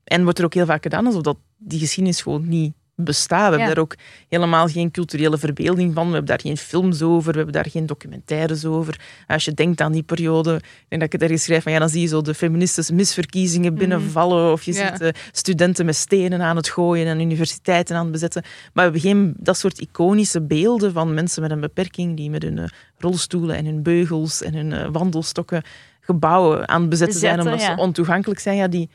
En 0.03 0.23
wordt 0.23 0.39
er 0.39 0.45
ook 0.45 0.53
heel 0.53 0.65
vaak 0.65 0.83
gedaan 0.83 1.05
alsof 1.05 1.21
dat 1.21 1.37
die 1.57 1.79
geschiedenis 1.79 2.21
gewoon 2.21 2.47
niet 2.47 2.73
bestaat. 3.03 3.49
We 3.51 3.57
Ja. 3.57 3.57
hebben 3.57 3.75
daar 3.75 3.83
ook 3.83 3.95
helemaal 4.29 4.67
geen 4.67 4.91
culturele 4.91 5.37
verbeelding 5.37 5.93
van. 5.93 6.07
We 6.07 6.13
hebben 6.13 6.29
daar 6.29 6.41
geen 6.41 6.57
films 6.57 7.01
over, 7.01 7.31
we 7.31 7.37
hebben 7.37 7.53
daar 7.55 7.69
geen 7.71 7.85
documentaires 7.85 8.65
over. 8.65 8.99
Als 9.27 9.45
je 9.45 9.53
denkt 9.53 9.81
aan 9.81 9.91
die 9.91 10.03
periode, 10.03 10.55
ik 10.55 10.85
denk 10.87 11.01
dat 11.01 11.03
ik 11.03 11.11
het 11.11 11.21
ergens 11.21 11.43
schrijf, 11.43 11.63
van 11.63 11.71
ja, 11.71 11.79
dan 11.79 11.89
zie 11.89 12.01
je 12.01 12.07
zo 12.07 12.21
de 12.21 12.33
feministische 12.33 12.93
misverkiezingen 12.93 13.73
binnenvallen 13.75 14.51
of 14.51 14.63
je 14.63 14.73
Ja. 14.73 14.91
ziet 14.91 15.01
eh, 15.01 15.09
studenten 15.31 15.85
met 15.85 15.95
stenen 15.95 16.41
aan 16.41 16.55
het 16.55 16.69
gooien 16.69 17.07
en 17.07 17.19
universiteiten 17.21 17.95
aan 17.95 18.03
het 18.03 18.11
bezetten. 18.11 18.41
Maar 18.41 18.71
we 18.73 18.81
hebben 18.81 19.01
geen 19.01 19.33
dat 19.37 19.57
soort 19.57 19.79
iconische 19.79 20.41
beelden 20.41 20.93
van 20.93 21.13
mensen 21.13 21.41
met 21.41 21.51
een 21.51 21.59
beperking 21.59 22.17
die 22.17 22.29
met 22.29 22.43
hun 22.43 22.57
eh, 22.57 22.65
rolstoelen 22.97 23.55
en 23.55 23.65
hun 23.65 23.83
beugels 23.83 24.41
en 24.41 24.53
hun 24.53 24.73
eh, 24.73 24.87
wandelstokken 24.91 25.63
gebouwen 26.01 26.67
aan 26.67 26.81
het 26.81 26.89
bezetten, 26.89 27.19
zijn 27.19 27.39
omdat 27.39 27.61
ja. 27.61 27.75
ze 27.75 27.81
ontoegankelijk 27.81 28.39
zijn. 28.39 28.57
Ja, 28.57 28.67
die 28.67 28.89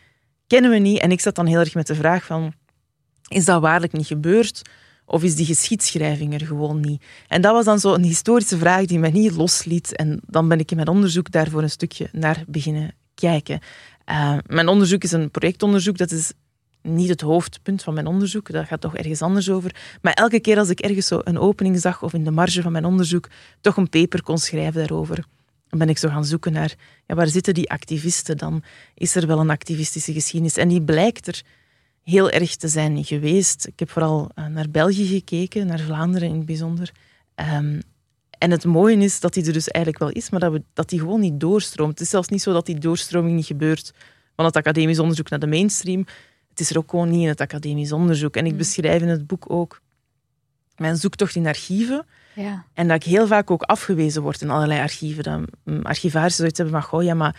kennen 0.46 0.70
we 0.70 0.76
niet. 0.78 0.98
En 1.00 1.10
ik 1.10 1.20
zat 1.20 1.34
dan 1.34 1.46
heel 1.46 1.58
erg 1.58 1.74
met 1.74 1.86
de 1.86 1.94
vraag 1.94 2.24
van, 2.24 2.52
is 3.28 3.44
dat 3.44 3.60
waarlijk 3.60 3.92
niet 3.92 4.06
gebeurd? 4.06 4.62
Of 5.06 5.22
is 5.22 5.36
die 5.36 5.46
geschiedschrijving 5.46 6.34
er 6.34 6.46
gewoon 6.46 6.80
niet? 6.80 7.04
En 7.28 7.42
dat 7.42 7.52
was 7.52 7.64
dan 7.64 7.80
zo 7.80 7.94
een 7.94 8.02
historische 8.02 8.58
vraag 8.58 8.84
die 8.84 8.98
mij 8.98 9.10
niet 9.10 9.34
losliet. 9.36 9.96
En 9.96 10.20
dan 10.26 10.48
ben 10.48 10.58
ik 10.58 10.70
in 10.70 10.76
mijn 10.76 10.88
onderzoek 10.88 11.30
daarvoor 11.30 11.62
een 11.62 11.70
stukje 11.70 12.08
naar 12.12 12.44
beginnen 12.46 12.94
kijken. 13.14 13.60
Eh, 14.04 14.36
mijn 14.46 14.68
onderzoek 14.68 15.02
is 15.02 15.12
een 15.12 15.30
projectonderzoek. 15.30 15.98
Dat 15.98 16.10
is 16.10 16.32
niet 16.82 17.08
het 17.08 17.20
hoofdpunt 17.20 17.82
van 17.82 17.94
mijn 17.94 18.06
onderzoek. 18.06 18.52
Dat 18.52 18.66
gaat 18.66 18.80
toch 18.80 18.96
ergens 18.96 19.22
anders 19.22 19.50
over. 19.50 19.98
Maar 20.02 20.12
elke 20.12 20.40
keer 20.40 20.58
als 20.58 20.68
ik 20.68 20.80
ergens 20.80 21.06
zo 21.06 21.20
een 21.24 21.38
opening 21.38 21.80
zag 21.80 22.02
of 22.02 22.12
in 22.12 22.24
de 22.24 22.30
marge 22.30 22.62
van 22.62 22.72
mijn 22.72 22.84
onderzoek 22.84 23.28
toch 23.60 23.76
een 23.76 23.88
paper 23.88 24.22
kon 24.22 24.38
schrijven 24.38 24.80
daarover, 24.80 25.24
dan 25.68 25.78
ben 25.78 25.88
ik 25.88 25.98
zo 25.98 26.08
gaan 26.08 26.24
zoeken 26.24 26.52
naar 26.52 26.74
ja, 27.06 27.14
waar 27.14 27.28
zitten 27.28 27.54
die 27.54 27.70
activisten 27.70 28.36
dan? 28.36 28.62
Is 28.94 29.16
er 29.16 29.26
wel 29.26 29.38
een 29.38 29.50
activistische 29.50 30.12
geschiedenis? 30.12 30.56
En 30.56 30.68
die 30.68 30.82
blijkt 30.82 31.26
er 31.26 31.42
heel 32.04 32.30
erg 32.30 32.56
te 32.56 32.68
zijn 32.68 33.04
geweest. 33.04 33.66
Ik 33.66 33.78
heb 33.78 33.90
vooral 33.90 34.30
eh, 34.34 34.46
naar 34.46 34.70
België 34.70 35.06
gekeken, 35.06 35.66
naar 35.66 35.80
Vlaanderen 35.80 36.28
in 36.28 36.36
het 36.36 36.46
bijzonder. 36.46 36.92
Ehm, 37.34 37.80
en 38.38 38.50
het 38.50 38.64
mooie 38.64 38.96
is 38.96 39.20
dat 39.20 39.34
die 39.34 39.46
er 39.46 39.52
dus 39.52 39.68
eigenlijk 39.68 40.04
wel 40.04 40.14
is, 40.14 40.30
maar 40.30 40.40
dat, 40.40 40.52
we, 40.52 40.62
dat 40.72 40.88
die 40.88 40.98
gewoon 40.98 41.20
niet 41.20 41.40
doorstroomt. 41.40 41.90
Het 41.90 42.00
is 42.00 42.10
zelfs 42.10 42.28
niet 42.28 42.42
zo 42.42 42.52
dat 42.52 42.66
die 42.66 42.78
doorstroming 42.78 43.36
niet 43.36 43.46
gebeurt 43.46 43.92
van 44.36 44.44
het 44.44 44.56
academisch 44.56 44.98
onderzoek 44.98 45.30
naar 45.30 45.38
de 45.38 45.46
mainstream. 45.46 46.06
Het 46.50 46.60
is 46.60 46.70
er 46.70 46.78
ook 46.78 46.90
gewoon 46.90 47.10
niet 47.10 47.22
in 47.22 47.28
het 47.28 47.40
academisch 47.40 47.92
onderzoek. 47.92 48.36
En 48.36 48.46
ik 48.46 48.56
beschrijf 48.56 49.02
in 49.02 49.08
het 49.08 49.26
boek 49.26 49.50
ook 49.50 49.80
mijn 50.76 50.96
zoektocht 50.96 51.34
in 51.34 51.46
archieven. 51.46 52.06
Ja. 52.34 52.64
En 52.72 52.88
dat 52.88 52.96
ik 52.96 53.02
heel 53.02 53.26
vaak 53.26 53.50
ook 53.50 53.62
afgewezen 53.62 54.22
word 54.22 54.40
in 54.40 54.50
allerlei 54.50 54.80
archieven. 54.80 55.22
Dat 55.22 55.40
mm, 55.64 55.82
archivarissen 55.82 56.40
zoiets 56.40 56.58
hebben 56.58 56.80
van, 56.80 56.88
goh, 56.88 57.02
ja, 57.02 57.14
maar 57.14 57.36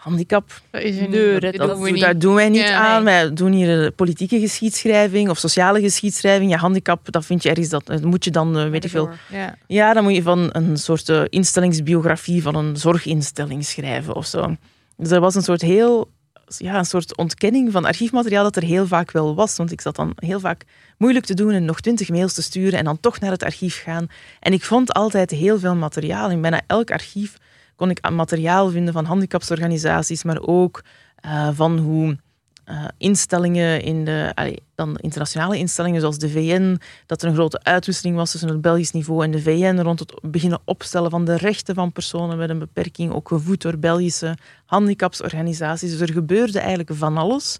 handicap. 0.00 0.60
Nee, 0.72 0.92
dat, 1.40 1.78
doen 1.78 1.90
dat, 1.90 2.00
daar 2.00 2.18
doen 2.18 2.34
wij 2.34 2.48
niet 2.48 2.60
Ja, 2.60 2.94
aan. 2.94 3.04
Wij 3.04 3.32
doen 3.32 3.52
hier 3.52 3.90
politieke 3.92 4.40
geschiedschrijving 4.40 5.28
of 5.28 5.38
sociale 5.38 5.80
geschiedschrijving. 5.80 6.50
Ja, 6.50 6.56
handicap, 6.56 7.12
dat 7.12 7.26
vind 7.26 7.42
je 7.42 7.48
ergens, 7.48 7.68
dat, 7.68 7.86
dat 7.86 8.02
moet 8.02 8.24
je 8.24 8.30
dan, 8.30 8.58
eh, 8.58 8.68
weet 8.68 8.84
ik 8.84 8.90
veel... 8.90 9.08
Ja. 9.30 9.56
Ja, 9.66 9.92
dan 9.92 10.02
moet 10.02 10.14
je 10.14 10.22
van 10.22 10.48
een 10.52 10.76
soort 10.76 11.08
eh, 11.08 11.22
instellingsbiografie 11.28 12.42
van 12.42 12.54
een 12.54 12.76
zorginstelling 12.76 13.64
schrijven 13.64 14.14
of 14.14 14.26
zo. 14.26 14.56
Dus 14.96 15.10
er 15.10 15.20
was 15.20 15.34
een 15.34 15.42
soort 15.42 15.60
heel... 15.60 16.10
Ja, 16.58 16.78
een 16.78 16.84
soort 16.84 17.16
ontkenning 17.16 17.72
van 17.72 17.84
archiefmateriaal 17.84 18.42
dat 18.42 18.56
er 18.56 18.62
heel 18.62 18.86
vaak 18.86 19.10
wel 19.10 19.34
was. 19.34 19.56
Want 19.56 19.72
ik 19.72 19.80
zat 19.80 19.96
dan 19.96 20.12
heel 20.16 20.40
vaak 20.40 20.64
moeilijk 20.98 21.24
te 21.24 21.34
doen 21.34 21.52
en 21.52 21.64
nog 21.64 21.80
twintig 21.80 22.08
mails 22.08 22.34
te 22.34 22.42
sturen 22.42 22.78
en 22.78 22.84
dan 22.84 23.00
toch 23.00 23.20
naar 23.20 23.30
het 23.30 23.42
archief 23.42 23.82
gaan. 23.82 24.06
En 24.40 24.52
ik 24.52 24.62
vond 24.62 24.92
altijd 24.92 25.30
heel 25.30 25.58
veel 25.58 25.74
materiaal. 25.74 26.30
In 26.30 26.40
bijna 26.40 26.60
elk 26.66 26.90
archief 26.90 27.36
kon 27.80 27.90
ik 27.90 28.10
materiaal 28.10 28.70
vinden 28.70 28.92
van 28.92 29.04
handicapsorganisaties, 29.04 30.24
maar 30.24 30.40
ook 30.40 30.82
eh, 31.16 31.48
van 31.52 31.78
hoe 31.78 32.18
eh, 32.64 32.84
instellingen 32.98 33.82
in 33.82 34.04
de, 34.04 34.34
dan 34.74 34.96
internationale 34.96 35.58
instellingen 35.58 36.00
zoals 36.00 36.18
de 36.18 36.28
VN, 36.28 36.80
dat 37.06 37.22
er 37.22 37.28
een 37.28 37.34
grote 37.34 37.62
uitwisseling 37.62 38.16
was 38.16 38.30
tussen 38.30 38.48
het 38.48 38.60
Belgisch 38.60 38.90
niveau 38.90 39.24
en 39.24 39.30
de 39.30 39.42
VN 39.42 39.78
rond 39.78 39.98
het 39.98 40.14
beginnen 40.22 40.60
opstellen 40.64 41.10
van 41.10 41.24
de 41.24 41.36
rechten 41.36 41.74
van 41.74 41.92
personen 41.92 42.38
met 42.38 42.50
een 42.50 42.58
beperking, 42.58 43.12
ook 43.12 43.28
gevoed 43.28 43.62
door 43.62 43.78
Belgische 43.78 44.36
handicapsorganisaties. 44.66 45.90
Dus 45.90 46.00
er 46.00 46.12
gebeurde 46.12 46.58
eigenlijk 46.58 46.90
van 46.94 47.16
alles. 47.16 47.56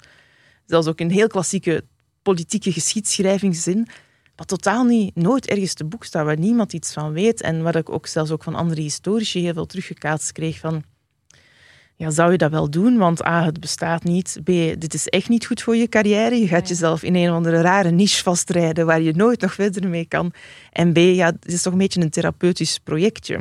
Zelfs 0.67 0.87
ook 0.87 1.01
in 1.01 1.11
heel 1.11 1.29
klassieke 1.29 1.85
politieke 2.23 2.73
geschiedschrijvingszin, 2.73 3.89
wat 4.41 4.49
totaal 4.49 4.85
niet, 4.85 5.15
nooit 5.15 5.47
ergens 5.47 5.75
te 5.75 5.85
boek 5.85 6.05
staat, 6.05 6.25
waar 6.25 6.39
niemand 6.39 6.73
iets 6.73 6.93
van 6.93 7.13
weet 7.13 7.41
en 7.41 7.63
waar 7.63 7.77
ik 7.77 7.91
ook 7.91 8.07
zelfs 8.07 8.31
ook 8.31 8.43
van 8.43 8.55
andere 8.55 8.81
historici 8.81 9.41
heel 9.41 9.53
veel 9.53 9.67
teruggekaatst 9.67 10.33
kreeg 10.33 10.59
van 10.59 10.83
ja, 11.97 12.11
zou 12.11 12.33
je 12.33 12.39
dat 12.39 12.51
wel 12.51 12.71
doen? 12.71 12.97
Want 12.97 13.25
A, 13.25 13.45
het 13.45 13.61
bestaat 13.61 14.05
niet. 14.05 14.41
B, 14.45 14.47
dit 14.79 14.95
is 14.95 15.09
echt 15.09 15.29
niet 15.29 15.47
goed 15.47 15.63
voor 15.63 15.77
je 15.77 15.89
carrière. 15.89 16.35
Je 16.35 16.49
gaat 16.49 16.69
jezelf 16.69 17.03
in 17.03 17.15
een 17.15 17.29
of 17.29 17.35
andere 17.35 17.61
rare 17.61 17.91
niche 17.91 18.23
vastrijden 18.23 18.87
waar 18.87 19.01
je 19.01 19.13
nooit 19.13 19.41
nog 19.41 19.53
verder 19.53 19.89
mee 19.89 20.05
kan. 20.05 20.33
En 20.73 20.93
B, 20.93 20.97
ja, 20.97 21.27
het 21.27 21.53
is 21.53 21.63
toch 21.63 21.73
een 21.73 21.79
beetje 21.79 22.01
een 22.01 22.11
therapeutisch 22.11 22.79
projectje. 22.79 23.41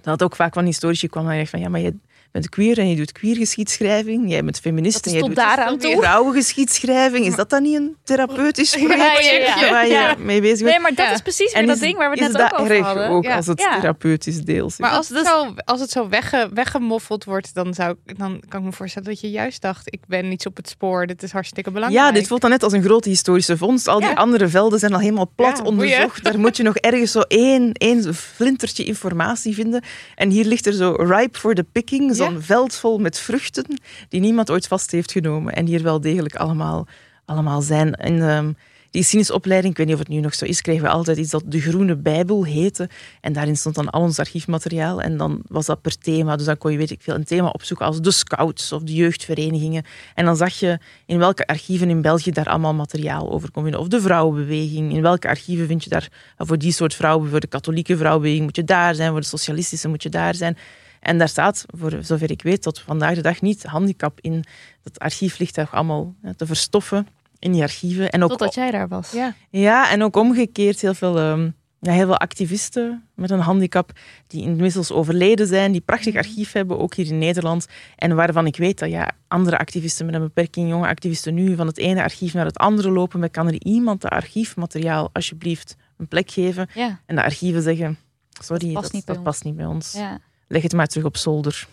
Dat 0.00 0.22
ook 0.22 0.36
vaak 0.36 0.54
van 0.54 0.64
historici 0.64 1.08
kwam 1.08 1.28
en 1.28 1.46
van 1.46 1.60
ja, 1.60 1.68
maar 1.68 1.80
je 1.80 1.94
bent 2.32 2.48
queer 2.48 2.78
en 2.78 2.88
je 2.88 2.96
doet 2.96 3.12
queergeschiedschrijving. 3.12 4.30
Jij 4.30 4.44
bent 4.44 4.60
feminist 4.60 5.06
en 5.06 5.10
jij 5.12 5.20
tot 5.20 5.28
doet 5.28 5.38
daaraan 5.38 5.78
toe. 5.78 5.96
vrouwengeschiedschrijving. 5.96 7.26
Is 7.26 7.34
dat 7.36 7.50
dan 7.50 7.62
niet 7.62 7.74
een 7.76 7.96
therapeutisch 8.04 8.70
project 8.76 9.46
ja, 9.46 9.60
ja. 9.60 9.70
waar 9.70 9.86
je 9.86 9.92
Ja. 9.92 10.14
mee 10.18 10.40
bezig 10.40 10.58
bent? 10.58 10.70
Nee, 10.70 10.80
maar 10.80 10.94
dat 10.94 11.06
Ja. 11.06 11.12
is 11.12 11.20
precies 11.20 11.52
weer 11.52 11.66
dat 11.66 11.74
is- 11.74 11.80
ding 11.82 11.96
waar 11.96 12.10
we 12.10 12.22
het 12.24 12.32
net 12.32 12.42
ook 12.42 12.50
dat 12.50 12.60
over 12.60 12.76
erg 12.76 12.86
hadden. 12.86 13.08
ook 13.08 13.24
Ja. 13.24 13.36
als 13.36 13.46
het 13.46 13.60
Ja. 13.60 13.80
therapeutisch 13.80 14.40
deel 14.42 14.70
zit? 14.70 14.78
Maar 14.78 14.90
als 14.90 15.08
het, 15.08 15.18
Dus- 15.18 15.26
zo, 15.28 15.54
als 15.64 15.80
het 15.80 15.90
zo 15.90 16.08
wegge, 16.08 16.50
weggemoffeld 16.54 17.24
wordt, 17.24 17.54
dan, 17.54 17.74
zou, 17.74 17.94
ik- 18.06 18.18
dan 18.18 18.40
kan 18.48 18.60
ik 18.60 18.66
me 18.66 18.72
voorstellen 18.72 19.08
dat 19.08 19.20
je 19.20 19.30
juist 19.30 19.62
dacht: 19.62 19.82
ik 19.92 20.00
ben 20.06 20.28
niets 20.28 20.46
op 20.46 20.56
het 20.56 20.68
spoor, 20.68 21.06
dit 21.06 21.22
is 21.22 21.32
hartstikke 21.32 21.70
belangrijk. 21.70 22.06
Ja, 22.06 22.12
dit 22.12 22.26
voelt 22.26 22.40
dan 22.40 22.50
net 22.50 22.62
als 22.62 22.72
een 22.72 22.82
grote 22.82 23.08
historische 23.08 23.56
vondst. 23.56 23.88
Al 23.88 23.98
die 24.00 24.08
Ja. 24.08 24.14
andere 24.14 24.48
velden 24.48 24.78
zijn 24.78 24.92
al 24.92 25.00
helemaal 25.00 25.30
plat 25.34 25.58
Ja, 25.58 25.64
onderzocht. 25.64 26.24
Daar 26.24 26.38
moet 26.38 26.56
je 26.56 26.62
nog 26.62 26.76
ergens 26.76 27.12
zo 27.12 27.20
één, 27.20 27.72
één 27.72 28.14
flintertje 28.14 28.84
informatie 28.84 29.54
vinden. 29.54 29.82
En 30.14 30.30
hier 30.30 30.44
ligt 30.44 30.66
er 30.66 30.72
zo 30.72 30.92
ripe 30.98 31.38
for 31.38 31.54
the 31.54 31.64
picking, 31.72 32.16
zo'n 32.18 32.32
Ja. 32.34 32.40
veld 32.40 32.74
vol 32.74 32.98
met 32.98 33.18
vruchten 33.18 33.80
die 34.08 34.20
niemand 34.20 34.50
ooit 34.50 34.66
vast 34.66 34.90
heeft 34.90 35.12
genomen. 35.12 35.54
En 35.54 35.64
die 35.64 35.76
er 35.76 35.82
wel 35.82 36.00
degelijk 36.00 36.36
allemaal, 36.36 36.86
allemaal 37.24 37.62
zijn. 37.62 37.94
En 37.94 38.28
ehm, 38.28 38.52
die 38.90 39.00
geschiedenisopleiding, 39.02 39.72
ik 39.72 39.78
weet 39.78 39.86
niet 39.86 39.94
of 39.96 40.02
het 40.02 40.10
nu 40.12 40.20
nog 40.20 40.34
zo 40.34 40.44
is, 40.44 40.60
kregen 40.60 40.82
we 40.82 40.88
altijd 40.88 41.18
iets 41.18 41.30
dat 41.30 41.42
de 41.46 41.60
Groene 41.60 41.96
Bijbel 41.96 42.44
heette. 42.44 42.88
En 43.20 43.32
daarin 43.32 43.56
stond 43.56 43.74
dan 43.74 43.90
al 43.90 44.00
ons 44.02 44.18
archiefmateriaal. 44.18 45.00
En 45.02 45.16
dan 45.16 45.42
was 45.48 45.66
dat 45.66 45.80
per 45.80 45.98
thema. 45.98 46.36
Dus 46.36 46.46
dan 46.46 46.58
kon 46.58 46.72
je, 46.72 46.78
weet 46.78 46.90
ik 46.90 47.02
veel, 47.02 47.14
een 47.14 47.24
thema 47.24 47.48
opzoeken 47.48 47.86
als 47.86 48.00
de 48.00 48.10
scouts 48.10 48.72
of 48.72 48.82
de 48.82 48.94
jeugdverenigingen. 48.94 49.84
En 50.14 50.24
dan 50.24 50.36
zag 50.36 50.54
je 50.54 50.78
in 51.06 51.18
welke 51.18 51.46
archieven 51.46 51.90
in 51.90 52.02
België 52.02 52.30
daar 52.30 52.48
allemaal 52.48 52.74
materiaal 52.74 53.30
over 53.32 53.50
kon 53.50 53.62
vinden. 53.62 53.80
Of 53.80 53.88
de 53.88 54.00
vrouwenbeweging. 54.00 54.92
In 54.92 55.02
welke 55.02 55.28
archieven 55.28 55.66
vind 55.66 55.84
je 55.84 55.90
daar 55.90 56.08
voor 56.36 56.58
die 56.58 56.72
soort 56.72 56.94
vrouwen, 56.94 57.30
voor 57.30 57.40
de 57.40 57.46
katholieke 57.46 57.96
vrouwenbeweging 57.96 58.44
moet 58.44 58.56
je 58.56 58.64
daar 58.64 58.94
zijn, 58.94 59.10
voor 59.10 59.20
de 59.20 59.26
socialistische 59.26 59.88
moet 59.88 60.02
je 60.02 60.08
daar 60.08 60.34
zijn. 60.34 60.56
En 61.00 61.18
daar 61.18 61.28
staat, 61.28 61.64
voor 61.66 61.98
zover 62.00 62.30
ik 62.30 62.42
weet, 62.42 62.62
tot 62.62 62.80
vandaag 62.80 63.14
de 63.14 63.22
dag 63.22 63.40
niet 63.40 63.62
handicap 63.62 64.20
in. 64.20 64.44
Dat 64.82 64.98
archief 64.98 65.38
ligt 65.38 65.54
daar 65.54 65.68
allemaal 65.70 66.14
ja, 66.22 66.32
te 66.32 66.46
verstoffen 66.46 67.06
in 67.38 67.52
die 67.52 67.62
archieven. 67.62 68.10
En 68.10 68.22
ook 68.22 68.28
Totdat 68.28 68.54
jij 68.54 68.70
daar 68.70 68.88
was. 68.88 69.12
Ja. 69.12 69.34
ja, 69.50 69.90
en 69.90 70.02
ook 70.02 70.16
omgekeerd 70.16 70.80
heel 70.80 70.94
veel, 70.94 71.18
ehm, 71.18 71.50
ja, 71.80 71.92
heel 71.92 72.06
veel 72.06 72.18
activisten 72.18 73.08
met 73.14 73.30
een 73.30 73.40
handicap 73.40 73.92
die 74.26 74.42
inmiddels 74.42 74.92
overleden 74.92 75.46
zijn, 75.46 75.72
die 75.72 75.80
prachtig 75.80 76.16
archief 76.16 76.52
hebben, 76.52 76.78
ook 76.78 76.94
hier 76.94 77.06
in 77.06 77.18
Nederland. 77.18 77.66
En 77.96 78.14
waarvan 78.14 78.46
ik 78.46 78.56
weet 78.56 78.78
dat 78.78 78.90
ja, 78.90 79.10
andere 79.28 79.58
activisten 79.58 80.06
met 80.06 80.14
een 80.14 80.20
beperking, 80.20 80.68
jonge 80.68 80.86
activisten 80.86 81.34
nu 81.34 81.56
van 81.56 81.66
het 81.66 81.78
ene 81.78 82.02
archief 82.02 82.34
naar 82.34 82.46
het 82.46 82.58
andere 82.58 82.90
lopen. 82.90 83.20
Maar 83.20 83.30
kan 83.30 83.46
er 83.46 83.64
iemand 83.64 84.00
dat 84.00 84.10
archiefmateriaal 84.10 85.10
alsjeblieft 85.12 85.76
een 85.96 86.08
plek 86.08 86.30
geven? 86.30 86.68
Ja. 86.74 87.00
En 87.06 87.16
de 87.16 87.22
archieven 87.22 87.62
zeggen, 87.62 87.98
sorry, 88.40 88.72
past 88.72 88.84
dat, 88.84 88.92
niet 88.92 89.04
bij 89.04 89.14
dat 89.14 89.24
ons." 89.24 89.32
past 89.32 89.44
niet 89.44 89.56
bij 89.56 89.66
ons. 89.66 89.92
ja. 89.92 90.20
Leg 90.48 90.62
het 90.62 90.72
maar 90.72 90.86
terug 90.86 91.04
op 91.06 91.16
zolder. 91.16 91.66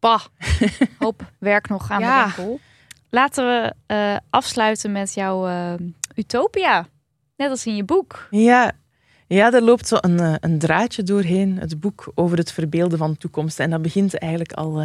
Bah. 0.00 0.24
Hoop 0.98 1.30
werk 1.38 1.68
nog 1.68 1.90
aan 1.90 2.00
Ja. 2.00 2.24
de 2.26 2.32
winkel. 2.36 2.60
Laten 3.10 3.44
we 3.46 3.74
eh, 3.86 4.16
afsluiten 4.30 4.92
met 4.92 5.14
jouw 5.14 5.46
eh, 5.46 5.72
Utopia. 6.14 6.86
Net 7.36 7.50
als 7.50 7.66
in 7.66 7.76
je 7.76 7.84
boek. 7.84 8.26
Ja, 8.30 8.72
ja 9.26 9.50
daar 9.50 9.60
loopt 9.62 9.86
zo 9.86 9.96
een, 10.00 10.20
eh, 10.20 10.34
een 10.40 10.58
draadje 10.58 11.02
doorheen, 11.02 11.58
het 11.58 11.80
boek 11.80 12.12
over 12.14 12.38
het 12.38 12.52
verbeelden 12.52 12.98
van 12.98 13.16
toekomst. 13.16 13.60
En 13.60 13.70
dat 13.70 13.82
begint 13.82 14.18
eigenlijk 14.18 14.52
al, 14.52 14.80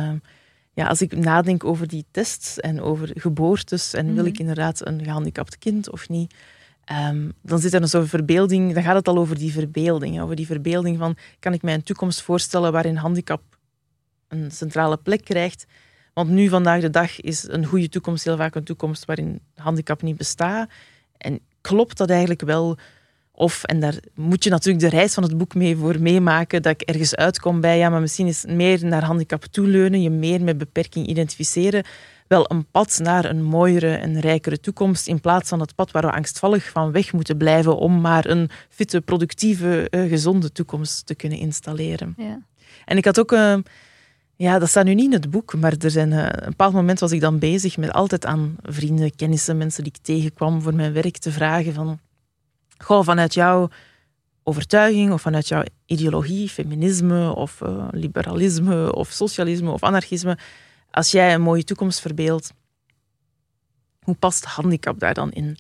ja, 0.73 0.87
als 0.87 1.01
ik 1.01 1.15
nadenk 1.15 1.63
over 1.63 1.87
die 1.87 2.05
tests 2.11 2.59
en 2.59 2.81
over 2.81 3.09
geboortes 3.13 3.93
en 3.93 4.05
wil 4.05 4.23
Mhm. 4.23 4.25
ik 4.33 4.39
inderdaad 4.39 4.87
een 4.87 5.03
gehandicapt 5.03 5.57
kind 5.57 5.91
of 5.91 6.09
niet, 6.09 6.33
ehm, 6.87 7.29
dan 7.41 7.59
zit 7.59 7.73
er 7.73 7.81
een 7.81 7.87
soort 7.87 8.09
verbeelding, 8.09 8.73
dan 8.73 8.83
gaat 8.83 8.95
het 8.95 9.07
al 9.07 9.17
over 9.17 9.37
die 9.37 9.51
verbeelding. 9.51 10.21
Over 10.21 10.35
die 10.35 10.45
verbeelding 10.45 10.97
van, 10.97 11.17
kan 11.39 11.53
ik 11.53 11.61
mij 11.61 11.73
een 11.73 11.83
toekomst 11.83 12.21
voorstellen 12.21 12.71
waarin 12.71 12.95
handicap 12.95 13.41
een 14.27 14.51
centrale 14.51 14.97
plek 14.97 15.23
krijgt? 15.23 15.65
Want 16.13 16.29
nu, 16.29 16.49
vandaag 16.49 16.81
de 16.81 16.89
dag, 16.89 17.21
is 17.21 17.47
een 17.47 17.65
goede 17.65 17.89
toekomst 17.89 18.23
heel 18.23 18.37
vaak 18.37 18.55
een 18.55 18.63
toekomst 18.63 19.05
waarin 19.05 19.41
handicap 19.55 20.01
niet 20.01 20.17
bestaat. 20.17 20.69
En 21.17 21.39
klopt 21.61 21.97
dat 21.97 22.09
eigenlijk 22.09 22.41
wel 22.41 22.77
Of, 23.39 23.63
en 23.63 23.79
daar 23.79 23.95
moet 24.15 24.43
je 24.43 24.49
natuurlijk 24.49 24.89
de 24.89 24.97
reis 24.97 25.13
van 25.13 25.23
het 25.23 25.37
boek 25.37 25.55
mee 25.55 25.77
voor 25.77 25.99
meemaken, 25.99 26.61
dat 26.61 26.81
ik 26.81 26.89
ergens 26.89 27.15
uitkom 27.15 27.61
bij, 27.61 27.77
ja, 27.77 27.89
maar 27.89 28.01
misschien 28.01 28.27
is 28.27 28.45
meer 28.47 28.85
naar 28.85 29.03
handicap 29.03 29.43
toeleunen, 29.43 30.01
je 30.01 30.09
meer 30.09 30.41
met 30.41 30.57
beperking 30.57 31.07
identificeren, 31.07 31.83
wel 32.27 32.51
een 32.51 32.65
pad 32.71 32.99
naar 33.03 33.25
een 33.25 33.43
mooiere 33.43 33.95
en 33.95 34.19
rijkere 34.19 34.59
toekomst, 34.59 35.07
in 35.07 35.21
plaats 35.21 35.49
van 35.49 35.59
het 35.59 35.75
pad 35.75 35.91
waar 35.91 36.01
we 36.01 36.11
angstvallig 36.11 36.69
van 36.69 36.91
weg 36.91 37.13
moeten 37.13 37.37
blijven 37.37 37.77
om 37.77 38.01
maar 38.01 38.25
een 38.25 38.49
fitte, 38.69 39.01
productieve, 39.01 39.87
uh, 39.89 40.09
gezonde 40.09 40.51
toekomst 40.51 41.05
te 41.05 41.15
kunnen 41.15 41.37
installeren. 41.37 42.13
Ja. 42.17 42.41
En 42.85 42.97
ik 42.97 43.05
had 43.05 43.19
ook... 43.19 43.31
Uh, 43.31 43.57
ja, 44.35 44.59
dat 44.59 44.69
staat 44.69 44.85
nu 44.85 44.93
niet 44.93 45.05
in 45.05 45.11
het 45.11 45.29
boek, 45.29 45.55
maar 45.55 45.73
er 45.79 45.91
zijn, 45.91 46.11
uh, 46.11 46.23
een 46.23 46.49
bepaald 46.49 46.73
moment 46.73 46.99
was 46.99 47.11
ik 47.11 47.21
dan 47.21 47.39
bezig 47.39 47.77
met 47.77 47.93
altijd 47.93 48.25
aan 48.25 48.55
vrienden, 48.61 49.15
kennissen, 49.15 49.57
mensen 49.57 49.83
die 49.83 49.93
ik 49.95 50.05
tegenkwam 50.05 50.61
voor 50.61 50.75
mijn 50.75 50.93
werk 50.93 51.17
te 51.17 51.31
vragen 51.31 51.73
van 51.73 51.99
Goh, 52.77 53.03
vanuit 53.03 53.33
jouw 53.33 53.69
overtuiging 54.43 55.11
of 55.11 55.21
vanuit 55.21 55.47
jouw 55.47 55.63
ideologie, 55.85 56.49
feminisme 56.49 57.35
of 57.35 57.61
uh, 57.61 57.87
liberalisme 57.91 58.93
of 58.93 59.09
socialisme 59.09 59.71
of 59.71 59.83
anarchisme, 59.83 60.37
als 60.91 61.11
jij 61.11 61.33
een 61.33 61.41
mooie 61.41 61.63
toekomst 61.63 61.99
verbeeldt, 61.99 62.53
hoe 63.99 64.15
past 64.15 64.45
handicap 64.45 64.99
daar 64.99 65.13
dan 65.13 65.31
in? 65.31 65.57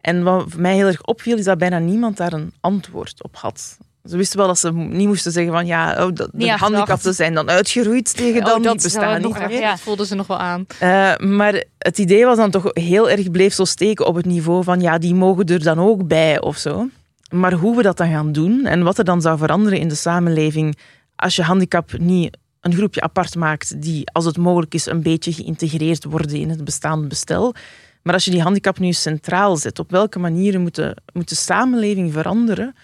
En 0.00 0.22
wat 0.22 0.54
mij 0.54 0.74
heel 0.74 0.86
erg 0.86 1.04
opviel, 1.04 1.38
is 1.38 1.44
dat 1.44 1.58
bijna 1.58 1.78
niemand 1.78 2.16
daar 2.16 2.32
een 2.32 2.52
antwoord 2.60 3.22
op 3.22 3.36
had. 3.36 3.78
Ze 4.04 4.16
wisten 4.16 4.38
wel 4.38 4.46
dat 4.46 4.58
ze 4.58 4.72
niet 4.72 5.06
moesten 5.06 5.32
zeggen 5.32 5.52
van 5.52 5.66
ja, 5.66 6.06
oh, 6.06 6.12
de, 6.14 6.28
de 6.32 6.50
handicapten 6.50 7.14
zijn 7.14 7.34
dan 7.34 7.50
uitgeroeid 7.50 8.16
tegen 8.16 8.44
dan, 8.44 8.58
oh, 8.58 8.62
dat 8.62 8.72
die 8.72 8.82
bestaan 8.82 9.22
niet 9.22 9.38
meer. 9.38 9.60
Ja. 9.60 9.70
Dat 9.70 9.80
voelden 9.80 10.06
ze 10.06 10.14
nog 10.14 10.26
wel 10.26 10.38
aan. 10.38 10.66
Uh, 10.82 11.16
maar 11.16 11.64
het 11.78 11.98
idee 11.98 12.24
was 12.24 12.36
dan 12.36 12.50
toch 12.50 12.70
heel 12.72 13.10
erg 13.10 13.30
bleef 13.30 13.54
zo 13.54 13.64
steken 13.64 14.06
op 14.06 14.14
het 14.14 14.26
niveau 14.26 14.64
van 14.64 14.80
ja, 14.80 14.98
die 14.98 15.14
mogen 15.14 15.46
er 15.46 15.62
dan 15.62 15.78
ook 15.78 16.06
bij 16.06 16.40
of 16.40 16.56
zo. 16.56 16.88
Maar 17.30 17.52
hoe 17.52 17.76
we 17.76 17.82
dat 17.82 17.96
dan 17.96 18.10
gaan 18.10 18.32
doen 18.32 18.64
en 18.64 18.82
wat 18.82 18.98
er 18.98 19.04
dan 19.04 19.20
zou 19.20 19.38
veranderen 19.38 19.78
in 19.78 19.88
de 19.88 19.94
samenleving 19.94 20.78
als 21.16 21.36
je 21.36 21.42
handicap 21.42 21.98
niet 21.98 22.36
een 22.60 22.74
groepje 22.74 23.00
apart 23.00 23.34
maakt 23.34 23.82
die, 23.82 24.10
als 24.12 24.24
het 24.24 24.36
mogelijk 24.36 24.74
is, 24.74 24.86
een 24.86 25.02
beetje 25.02 25.32
geïntegreerd 25.32 26.04
worden 26.04 26.36
in 26.36 26.50
het 26.50 26.64
bestaande 26.64 27.06
bestel. 27.06 27.54
Maar 28.02 28.14
als 28.14 28.24
je 28.24 28.30
die 28.30 28.42
handicap 28.42 28.78
nu 28.78 28.92
centraal 28.92 29.56
zet, 29.56 29.78
op 29.78 29.90
welke 29.90 30.18
manieren 30.18 30.60
moet 30.60 30.74
de, 30.74 30.96
moet 31.12 31.28
de 31.28 31.34
samenleving 31.34 32.12
veranderen? 32.12 32.74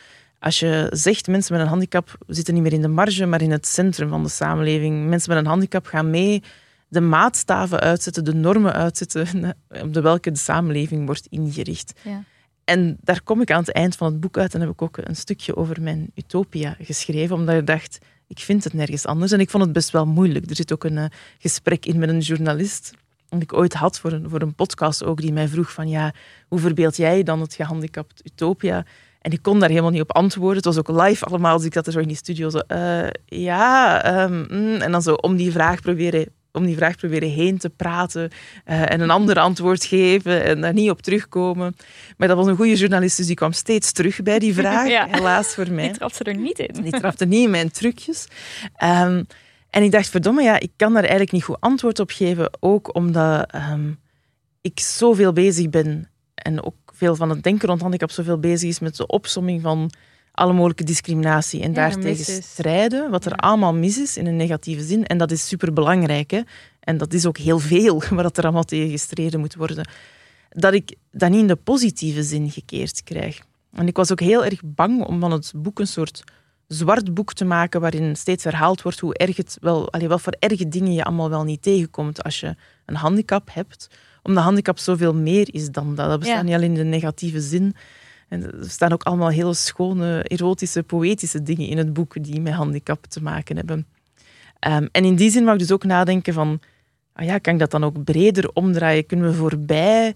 Als 0.41 0.59
je 0.59 0.87
zegt 0.91 1.27
mensen 1.27 1.53
met 1.53 1.63
een 1.63 1.69
handicap 1.69 2.19
zitten 2.27 2.55
niet 2.55 2.63
meer 2.63 2.73
in 2.73 2.83
de 2.83 2.89
marge, 2.89 3.27
maar 3.27 3.43
in 3.43 3.51
het 3.51 3.67
centrum 3.67 4.09
van 4.09 4.23
de 4.23 4.29
samenleving. 4.29 5.09
Mensen 5.09 5.31
met 5.35 5.39
een 5.39 5.51
handicap 5.51 5.87
gaan 5.87 6.11
mee 6.11 6.43
de 6.89 7.01
maatstaven 7.01 7.81
uitzetten, 7.81 8.25
de 8.25 8.35
normen 8.35 8.73
uitzetten 8.73 9.57
op 9.83 9.95
de 9.95 10.01
welke 10.01 10.31
de 10.31 10.39
samenleving 10.39 11.07
wordt 11.07 11.27
ingericht. 11.27 12.01
Ja. 12.03 12.25
En 12.65 12.97
daar 13.01 13.23
kom 13.23 13.41
ik 13.41 13.51
aan 13.51 13.61
het 13.61 13.73
eind 13.73 13.97
van 13.97 14.13
het 14.13 14.21
boek 14.21 14.39
uit 14.39 14.55
en 14.55 14.61
heb 14.61 14.71
ik 14.71 14.83
ook 14.83 14.97
een 14.97 15.17
stukje 15.17 15.57
over 15.57 15.83
mijn 15.83 16.11
utopia 16.15 16.77
geschreven, 16.81 17.37
omdat 17.37 17.55
ik 17.55 17.67
dacht, 17.67 17.99
ik 18.27 18.39
vind 18.39 18.65
het 18.65 18.73
nergens 18.73 19.07
anders. 19.07 19.33
En 19.33 19.41
ik 19.41 19.51
vond 19.51 19.65
het 19.65 19.73
best 19.73 19.91
wel 19.91 20.07
moeilijk. 20.07 20.51
Er 20.51 20.57
zit 20.57 20.73
ook 20.73 20.85
een 20.85 20.97
uh, 20.97 21.05
gesprek 21.39 21.87
in 21.87 21.99
met 21.99 22.09
een 22.09 22.19
journalist 22.19 22.93
dat 23.29 23.43
ik 23.43 23.53
ooit 23.53 23.75
had 23.75 23.99
voor 23.99 24.13
een, 24.13 24.31
voor 24.31 24.41
een 24.41 24.55
podcast 24.55 25.05
ook, 25.05 25.21
die 25.21 25.33
mij 25.33 25.49
vroeg 25.49 25.73
van 25.73 25.89
ja, 25.89 26.13
hoe 26.49 26.59
verbeeld 26.59 26.97
jij 26.97 27.23
dan 27.23 27.41
het 27.41 27.55
gehandicapt 27.55 28.21
utopia? 28.25 28.85
En 29.27 29.33
ik 29.33 29.43
kon 29.43 29.61
daar 29.61 29.69
helemaal 29.69 29.91
niet 29.91 30.01
op 30.01 30.13
antwoorden. 30.13 30.57
Het 30.57 30.65
was 30.65 30.79
ook 30.79 30.89
live 30.89 31.25
allemaal, 31.25 31.57
dus 31.57 31.67
ik 31.67 31.73
zat 31.73 31.87
er 31.87 31.93
zo 31.93 31.99
in 31.99 32.09
die 32.09 32.17
studio 32.17 32.51
zo, 32.51 32.61
uh, 32.69 33.09
ja, 33.25 34.23
um, 34.23 34.47
mm, 34.49 34.75
en 34.75 34.93
dan 34.93 35.03
zo 35.03 35.15
om 35.15 35.37
die 35.37 35.53
vraag 35.53 35.81
proberen 35.81 36.27
om 36.53 36.67
die 36.67 36.77
vraag 36.77 36.97
proberen 36.97 37.31
heen 37.31 37.59
te 37.59 37.71
praten 37.71 38.31
uh, 38.67 38.93
en 38.93 39.01
een 39.01 39.11
ander 39.11 39.39
antwoord 39.39 39.85
geven 39.85 40.45
en 40.45 40.61
daar 40.61 40.73
niet 40.73 40.91
op 40.91 41.03
terugkomen. 41.03 41.77
Maar 42.17 42.29
dat 42.29 42.37
was 42.37 42.47
een 42.47 42.57
goede 42.57 42.77
journalist, 42.77 43.17
dus 43.17 43.27
die 43.27 43.35
kwam 43.35 43.53
steeds 43.53 43.93
terug 43.93 44.23
bij 44.23 44.39
die 44.39 44.55
vraag, 44.55 44.89
ja. 44.99 45.07
helaas 45.11 45.55
voor 45.55 45.71
mij. 45.71 45.89
Die 45.89 45.97
trapte 45.97 46.25
er 46.25 46.37
niet 46.37 46.59
in. 46.59 46.83
Die 46.83 46.93
trapte 46.93 47.27
niet 47.27 47.45
in 47.45 47.51
mijn 47.51 47.71
trucjes. 47.71 48.27
Um, 48.83 49.27
en 49.71 49.83
ik 49.83 49.91
dacht, 49.91 50.09
verdomme, 50.09 50.43
ja, 50.43 50.61
ik 50.61 50.71
kan 50.77 50.93
daar 50.93 51.03
eigenlijk 51.03 51.33
niet 51.33 51.45
goed 51.45 51.61
antwoord 51.61 51.99
op 52.01 52.11
geven, 52.11 52.51
ook 52.61 52.95
omdat 52.95 53.55
um, 53.55 53.99
ik 54.61 54.81
zoveel 54.81 55.33
bezig 55.33 55.71
ben 55.71 56.11
en 56.35 56.65
ook 56.65 56.86
veel 56.97 57.17
van 57.17 57.31
het 57.31 57.43
denken 57.43 57.69
rond 57.69 57.81
handicap 57.81 58.11
zoveel 58.11 58.39
bezig 58.39 58.69
is 58.69 58.79
met 58.79 58.97
de 58.97 59.07
opsomming 59.07 59.63
van 59.63 59.91
alle 60.33 60.53
mogelijke 60.53 60.85
discriminatie 60.85 61.63
en 61.63 61.69
ja, 61.69 61.75
daartegen 61.75 62.43
strijden, 62.43 63.11
wat 63.11 63.25
er 63.25 63.33
allemaal 63.33 63.75
mis 63.75 63.99
is 63.99 64.17
in 64.17 64.27
een 64.27 64.37
negatieve 64.37 64.83
zin. 64.83 65.07
En 65.07 65.19
dat 65.19 65.31
is 65.31 65.49
superbelangrijk. 65.49 66.31
Hè? 66.31 66.41
En 66.81 66.97
dat 66.97 67.13
is 67.13 67.27
ook 67.27 67.39
heel 67.39 67.59
veel 67.59 68.03
wat 68.11 68.37
er 68.37 68.45
allemaal 68.45 68.65
tegen 68.65 68.91
gestreden 68.91 69.41
moet 69.41 69.55
worden. 69.55 69.89
Dat 70.49 70.73
ik 70.73 70.95
dat 71.11 71.31
niet 71.31 71.41
in 71.41 71.47
de 71.47 71.57
positieve 71.57 72.23
zin 72.23 72.51
gekeerd 72.51 73.03
krijg. 73.03 73.41
En 73.73 73.87
ik 73.87 73.97
was 73.97 74.13
ook 74.13 74.21
heel 74.21 74.45
erg 74.45 74.61
bang 74.65 75.05
om 75.05 75.21
van 75.21 75.33
het 75.33 75.53
boek 75.57 75.79
een 75.79 75.87
soort 75.87 76.23
zwart 76.67 77.15
boek 77.15 77.33
te 77.33 77.45
maken 77.45 77.81
waarin 77.81 78.17
steeds 78.17 78.45
herhaald 78.45 78.83
wordt 78.83 79.01
hoe 79.01 79.15
erg 79.15 79.37
het 79.37 79.57
wel, 79.61 79.93
allee, 79.93 80.09
wat 80.09 80.21
voor 80.21 80.37
erge 80.39 80.69
dingen 80.69 80.93
je 80.93 81.05
allemaal 81.05 81.31
wel 81.31 81.45
niet 81.45 81.63
tegenkomt 81.63 82.23
als 82.23 82.41
je 82.41 82.57
een 82.85 82.95
handicap 82.95 83.49
hebt 83.53 83.89
omdat 84.27 84.45
handicap 84.45 84.79
zoveel 84.79 85.15
meer 85.15 85.55
is 85.55 85.71
dan 85.71 85.95
dat. 85.95 86.09
Dat 86.09 86.19
bestaat 86.19 86.45
niet 86.45 86.55
alleen 86.55 86.71
in 86.71 86.75
de 86.75 86.85
negatieve 86.85 87.41
zin. 87.41 87.75
En 88.29 88.43
er 88.43 88.71
staan 88.71 88.93
ook 88.93 89.03
allemaal 89.03 89.29
hele 89.29 89.55
schone, 89.55 90.23
erotische, 90.23 90.83
poëtische 90.83 91.43
dingen 91.43 91.69
in 91.69 91.79
het 91.79 91.93
boek 91.93 92.25
die 92.25 92.41
met 92.41 92.53
handicap 92.53 93.07
te 93.07 93.23
maken 93.23 93.57
hebben. 93.57 93.87
Um, 94.67 94.89
en 94.93 95.05
in 95.05 95.15
die 95.15 95.31
zin 95.31 95.45
mag 95.45 95.53
ik 95.53 95.61
dus 95.61 95.73
ook 95.73 95.85
nadenken 95.85 96.35
van, 96.35 96.61
ah 97.13 97.25
ja, 97.25 97.39
kan 97.39 97.53
ik 97.53 97.59
dat 97.59 97.71
dan 97.71 97.85
ook 97.85 98.05
breder 98.05 98.51
omdraaien? 98.53 99.07
Kunnen 99.07 99.31
we 99.31 99.35
voorbij 99.35 100.15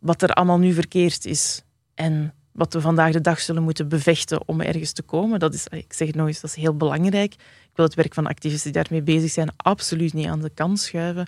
wat 0.00 0.22
er 0.22 0.32
allemaal 0.32 0.58
nu 0.58 0.72
verkeerd 0.72 1.26
is 1.26 1.62
en 1.94 2.32
wat 2.52 2.72
we 2.72 2.80
vandaag 2.80 3.12
de 3.12 3.20
dag 3.20 3.40
zullen 3.40 3.62
moeten 3.62 3.88
bevechten 3.88 4.48
om 4.48 4.60
ergens 4.60 4.92
te 4.92 5.02
komen? 5.02 5.38
Dat 5.38 5.54
is, 5.54 5.66
ik 5.66 5.92
zeg 5.92 6.06
het 6.06 6.16
nog 6.16 6.26
eens, 6.26 6.40
dat 6.40 6.50
is 6.50 6.56
heel 6.56 6.76
belangrijk. 6.76 7.32
Ik 7.34 7.74
wil 7.74 7.84
het 7.84 7.94
werk 7.94 8.14
van 8.14 8.26
activisten 8.26 8.72
die 8.72 8.82
daarmee 8.82 9.02
bezig 9.02 9.30
zijn 9.30 9.50
absoluut 9.56 10.12
niet 10.12 10.26
aan 10.26 10.40
de 10.40 10.50
kant 10.54 10.80
schuiven. 10.80 11.26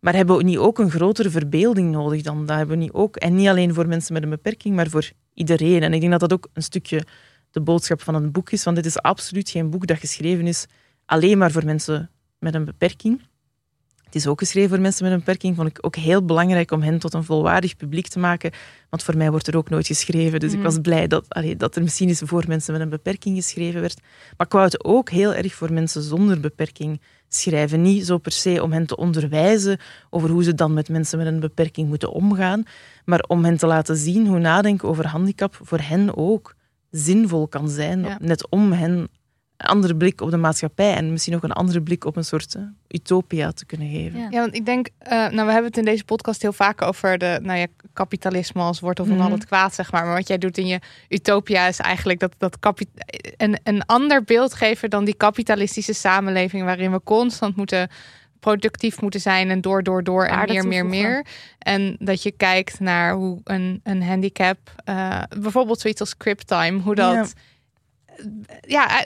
Maar 0.00 0.14
hebben 0.14 0.36
we 0.36 0.42
niet 0.42 0.58
ook 0.58 0.78
een 0.78 0.90
grotere 0.90 1.30
verbeelding 1.30 1.90
nodig 1.90 2.22
dan 2.22 2.46
dat? 2.46 2.56
Hebben 2.56 2.76
we 2.76 2.82
niet 2.82 2.92
ook, 2.92 3.16
en 3.16 3.34
niet 3.34 3.48
alleen 3.48 3.74
voor 3.74 3.88
mensen 3.88 4.12
met 4.12 4.22
een 4.22 4.30
beperking, 4.30 4.74
maar 4.74 4.88
voor 4.88 5.10
iedereen. 5.34 5.82
En 5.82 5.92
ik 5.92 6.00
denk 6.00 6.12
dat 6.12 6.20
dat 6.20 6.32
ook 6.32 6.48
een 6.52 6.62
stukje 6.62 7.04
de 7.50 7.60
boodschap 7.60 8.02
van 8.02 8.14
een 8.14 8.30
boek 8.32 8.50
is. 8.50 8.64
Want 8.64 8.76
dit 8.76 8.86
is 8.86 8.98
absoluut 8.98 9.50
geen 9.50 9.70
boek 9.70 9.86
dat 9.86 9.98
geschreven 9.98 10.46
is 10.46 10.66
alleen 11.06 11.38
maar 11.38 11.50
voor 11.50 11.64
mensen 11.64 12.10
met 12.38 12.54
een 12.54 12.64
beperking. 12.64 13.28
Het 14.04 14.14
is 14.14 14.26
ook 14.26 14.38
geschreven 14.38 14.70
voor 14.70 14.80
mensen 14.80 15.04
met 15.04 15.12
een 15.12 15.18
beperking. 15.18 15.56
Vond 15.56 15.68
ik 15.68 15.78
ook 15.80 15.96
heel 15.96 16.24
belangrijk 16.24 16.70
om 16.70 16.82
hen 16.82 16.98
tot 16.98 17.14
een 17.14 17.24
volwaardig 17.24 17.76
publiek 17.76 18.08
te 18.08 18.18
maken. 18.18 18.50
Want 18.88 19.02
voor 19.02 19.16
mij 19.16 19.30
wordt 19.30 19.46
er 19.46 19.56
ook 19.56 19.68
nooit 19.68 19.86
geschreven. 19.86 20.40
Dus 20.40 20.52
ik 20.52 20.58
mm. 20.58 20.64
was 20.64 20.78
blij 20.78 21.06
dat, 21.06 21.28
allee, 21.28 21.56
dat 21.56 21.76
er 21.76 21.82
misschien 21.82 22.08
eens 22.08 22.22
voor 22.24 22.44
mensen 22.46 22.72
met 22.72 22.82
een 22.82 22.88
beperking 22.88 23.36
geschreven 23.36 23.80
werd. 23.80 24.00
Maar 24.36 24.46
ik 24.46 24.52
wou 24.52 24.64
het 24.64 24.84
ook 24.84 25.10
heel 25.10 25.34
erg 25.34 25.54
voor 25.54 25.72
mensen 25.72 26.02
zonder 26.02 26.40
beperking 26.40 27.00
schrijven. 27.34 27.82
Niet 27.82 28.06
zo 28.06 28.18
per 28.18 28.32
se 28.32 28.62
om 28.62 28.72
hen 28.72 28.86
te 28.86 28.96
onderwijzen 28.96 29.78
over 30.10 30.30
hoe 30.30 30.44
ze 30.44 30.54
dan 30.54 30.74
met 30.74 30.88
mensen 30.88 31.18
met 31.18 31.26
een 31.26 31.40
beperking 31.40 31.88
moeten 31.88 32.12
omgaan, 32.12 32.62
maar 33.04 33.24
om 33.28 33.44
hen 33.44 33.56
te 33.56 33.66
laten 33.66 33.96
zien 33.96 34.26
hoe 34.26 34.38
nadenken 34.38 34.88
over 34.88 35.06
handicap 35.06 35.58
voor 35.62 35.80
hen 35.80 36.16
ook 36.16 36.54
zinvol 36.90 37.48
kan 37.48 37.68
zijn. 37.68 38.16
Net 38.20 38.48
om 38.48 38.72
hen 38.72 39.08
andere 39.66 39.96
blik 39.96 40.20
op 40.20 40.30
de 40.30 40.36
maatschappij 40.36 40.94
en 40.94 41.10
misschien 41.12 41.34
ook 41.34 41.42
een 41.42 41.52
andere 41.52 41.82
blik 41.82 42.04
op 42.04 42.16
een 42.16 42.24
soort 42.24 42.54
uh, 42.54 42.62
utopia 42.88 43.52
te 43.52 43.66
kunnen 43.66 43.90
geven. 43.90 44.20
Ja, 44.30 44.40
want 44.40 44.54
ik 44.54 44.66
denk, 44.66 44.88
uh, 45.02 45.10
nou, 45.10 45.46
we 45.46 45.52
hebben 45.52 45.64
het 45.64 45.76
in 45.76 45.84
deze 45.84 46.04
podcast 46.04 46.42
heel 46.42 46.52
vaak 46.52 46.82
over 46.82 47.18
de, 47.18 47.38
nou 47.42 47.58
ja, 47.58 47.66
kapitalisme 47.92 48.62
als 48.62 48.80
wortel 48.80 49.04
van 49.04 49.14
mm 49.14 49.18
al 49.20 49.30
het 49.30 49.46
kwaad, 49.46 49.74
zeg 49.74 49.92
maar. 49.92 50.04
Maar 50.04 50.14
wat 50.14 50.28
jij 50.28 50.38
doet 50.38 50.58
in 50.58 50.66
je 50.66 50.80
utopia 51.08 51.66
is 51.66 51.78
eigenlijk 51.78 52.20
dat, 52.20 52.34
dat 52.38 52.56
een, 53.36 53.58
een 53.62 53.86
ander 53.86 54.24
beeld 54.24 54.54
geven 54.54 54.90
dan 54.90 55.04
die 55.04 55.16
kapitalistische 55.16 55.94
samenleving 55.94 56.64
waarin 56.64 56.92
we 56.92 57.00
constant 57.04 57.56
moeten 57.56 57.88
productief 58.40 59.00
moeten 59.00 59.20
zijn 59.20 59.50
en 59.50 59.60
door, 59.60 59.82
door, 59.82 60.04
door 60.04 60.24
en 60.24 60.48
meer, 60.48 60.66
meer, 60.66 60.86
meer. 60.86 61.26
En 61.58 61.96
dat 61.98 62.22
je 62.22 62.30
kijkt 62.30 62.80
naar 62.80 63.14
hoe 63.14 63.40
een, 63.44 63.80
een 63.84 64.02
handicap, 64.02 64.58
uh, 64.88 65.22
bijvoorbeeld 65.40 65.80
zoiets 65.80 66.00
als 66.00 66.14
Time, 66.46 66.80
hoe 66.80 66.94
dat 66.94 67.14
ja, 67.14 67.26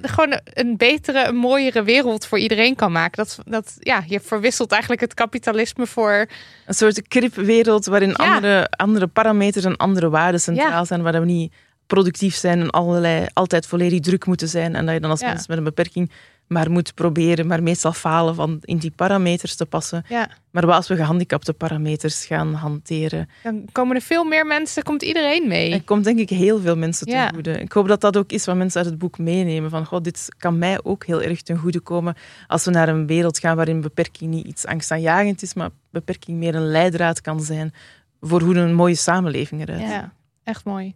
gewoon 0.03 0.41
een 0.45 0.77
betere, 0.77 1.27
een 1.27 1.37
mooiere 1.37 1.83
wereld 1.83 2.27
voor 2.27 2.39
iedereen 2.39 2.75
kan 2.75 2.93
maken. 2.93 3.17
Dat, 3.17 3.39
dat, 3.47 3.77
ja, 3.79 4.05
je 4.07 4.21
verwisselt 4.21 4.71
eigenlijk 4.71 5.01
het 5.01 5.15
kapitalisme 5.15 5.87
voor... 5.87 6.29
Een 6.67 6.75
soort 6.75 7.09
kripwereld 7.09 7.87
waarin 7.87 8.17
andere, 8.17 8.71
andere 8.71 9.07
parameters 9.07 9.65
en 9.65 9.77
andere 9.77 10.11
waarden 10.11 10.41
centraal 10.41 10.87
zijn, 10.87 11.03
waar 11.03 11.21
we 11.21 11.27
niet 11.27 11.53
productief 11.87 12.35
zijn 12.35 12.61
en 12.61 12.71
allerlei, 12.71 13.27
altijd 13.33 13.67
volledig 13.67 14.01
druk 14.01 14.27
moeten 14.27 14.49
zijn. 14.49 14.75
En 14.75 14.85
dat 14.85 14.95
je 14.95 15.01
dan 15.01 15.11
als 15.11 15.23
mensen 15.23 15.47
met 15.49 15.59
een 15.59 15.65
beperking 15.65 16.11
maar 16.47 16.71
moet 16.71 16.95
proberen, 16.95 17.47
maar 17.47 17.63
meestal 17.63 17.93
falen 17.93 18.35
van 18.35 18.59
in 18.61 18.77
die 18.77 18.91
parameters 18.91 19.55
te 19.55 19.67
passen. 19.67 20.05
Ja. 20.09 20.29
Maar 20.51 20.73
als 20.73 20.89
we 20.89 20.97
gehandicapte 20.97 21.53
parameters 21.53 22.27
gaan 22.27 22.55
hanteren... 22.55 23.29
Dan 23.43 23.65
komen 23.73 23.97
er 23.97 24.03
veel 24.03 24.25
meer 24.25 24.47
mensen, 24.47 24.83
komt 24.83 25.03
iedereen 25.03 25.49
mee. 25.49 25.73
Er 25.73 25.85
komt 25.85 26.05
denk 26.05 26.19
ik 26.19 26.29
heel 26.29 26.61
veel 26.61 26.77
mensen 26.77 27.07
ten 27.07 27.35
goede. 27.35 27.61
Ik 27.61 27.73
hoop 27.73 27.89
dat 27.89 28.01
dat 28.01 28.17
ook 28.17 28.33
is 28.33 28.45
wat 28.45 28.57
mensen 28.57 28.81
uit 28.81 28.91
het 28.91 28.99
boek 28.99 29.19
meenemen. 29.19 29.71
Van, 29.71 29.87
god, 29.87 30.05
dit 30.05 30.29
kan 30.39 30.59
mij 30.59 30.79
ook 30.83 31.05
heel 31.05 31.23
erg 31.23 31.43
ten 31.43 31.57
goede 31.57 31.81
komen 31.81 32.15
als 32.47 32.65
we 32.65 32.71
naar 32.71 32.89
een 32.89 33.07
wereld 33.07 33.39
gaan 33.39 33.57
waarin 33.57 33.81
beperking 33.81 34.31
niet 34.31 34.47
iets 34.47 34.67
angstaanjagend 34.67 35.43
is, 35.43 35.55
maar 35.55 35.71
beperking 35.91 36.39
meer 36.39 36.55
een 36.55 36.71
leidraad 36.71 37.21
kan 37.21 37.41
zijn 37.41 37.75
voor 38.21 38.43
hoe 38.43 38.55
een 38.55 38.75
mooie 38.75 38.95
samenleving 38.95 39.61
eruit 39.61 39.81
Ja, 39.81 40.13
echt 40.43 40.65
mooi. 40.65 40.95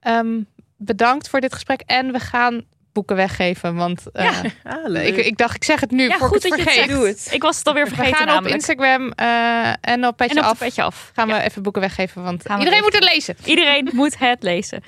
Ehm, 0.00 0.40
bedankt 0.76 1.28
voor 1.28 1.40
dit 1.40 1.52
gesprek. 1.52 1.80
En 1.80 2.12
we 2.12 2.18
gaan 2.18 2.64
boeken 2.92 3.16
weggeven. 3.16 3.74
Want 3.74 4.02
eh, 4.12 4.26
Ah, 4.64 4.74
leuk. 4.84 5.06
ik, 5.16 5.26
ik 5.26 5.36
dacht, 5.36 5.54
ik 5.54 5.64
zeg 5.64 5.80
het 5.80 5.90
nu 5.90 6.08
Ja, 6.08 6.18
voor 6.18 6.28
goed 6.28 6.44
ik 6.44 6.50
dat 6.50 6.58
het 6.58 6.60
je 6.60 6.64
het 6.64 6.88
vergeet. 6.88 6.90
zegt. 6.90 7.00
Doe 7.00 7.08
het. 7.08 7.34
Ik 7.34 7.42
was 7.42 7.58
het 7.58 7.66
alweer 7.66 7.84
We 7.88 7.94
vergeten 7.94 8.28
gaan 8.28 8.44
op. 8.44 8.46
Instagram 8.50 9.12
eh, 9.12 9.68
en 9.80 10.06
op 10.06 10.16
Petje 10.16 10.34
en 10.34 10.44
op 10.44 10.50
Af 10.50 10.58
petje 10.58 10.82
af. 10.82 11.10
gaan 11.14 11.28
Ja. 11.28 11.36
we 11.36 11.42
even 11.42 11.62
boeken 11.62 11.80
weggeven. 11.82 12.22
Want 12.22 12.42
Gaan 12.46 12.58
we 12.58 12.64
iedereen 12.64 12.82
moet 12.84 12.94
het 12.94 13.04
lezen. 13.12 13.36
Iedereen 13.44 13.90
moet 13.92 14.18
het 14.18 14.42
lezen. 14.42 14.82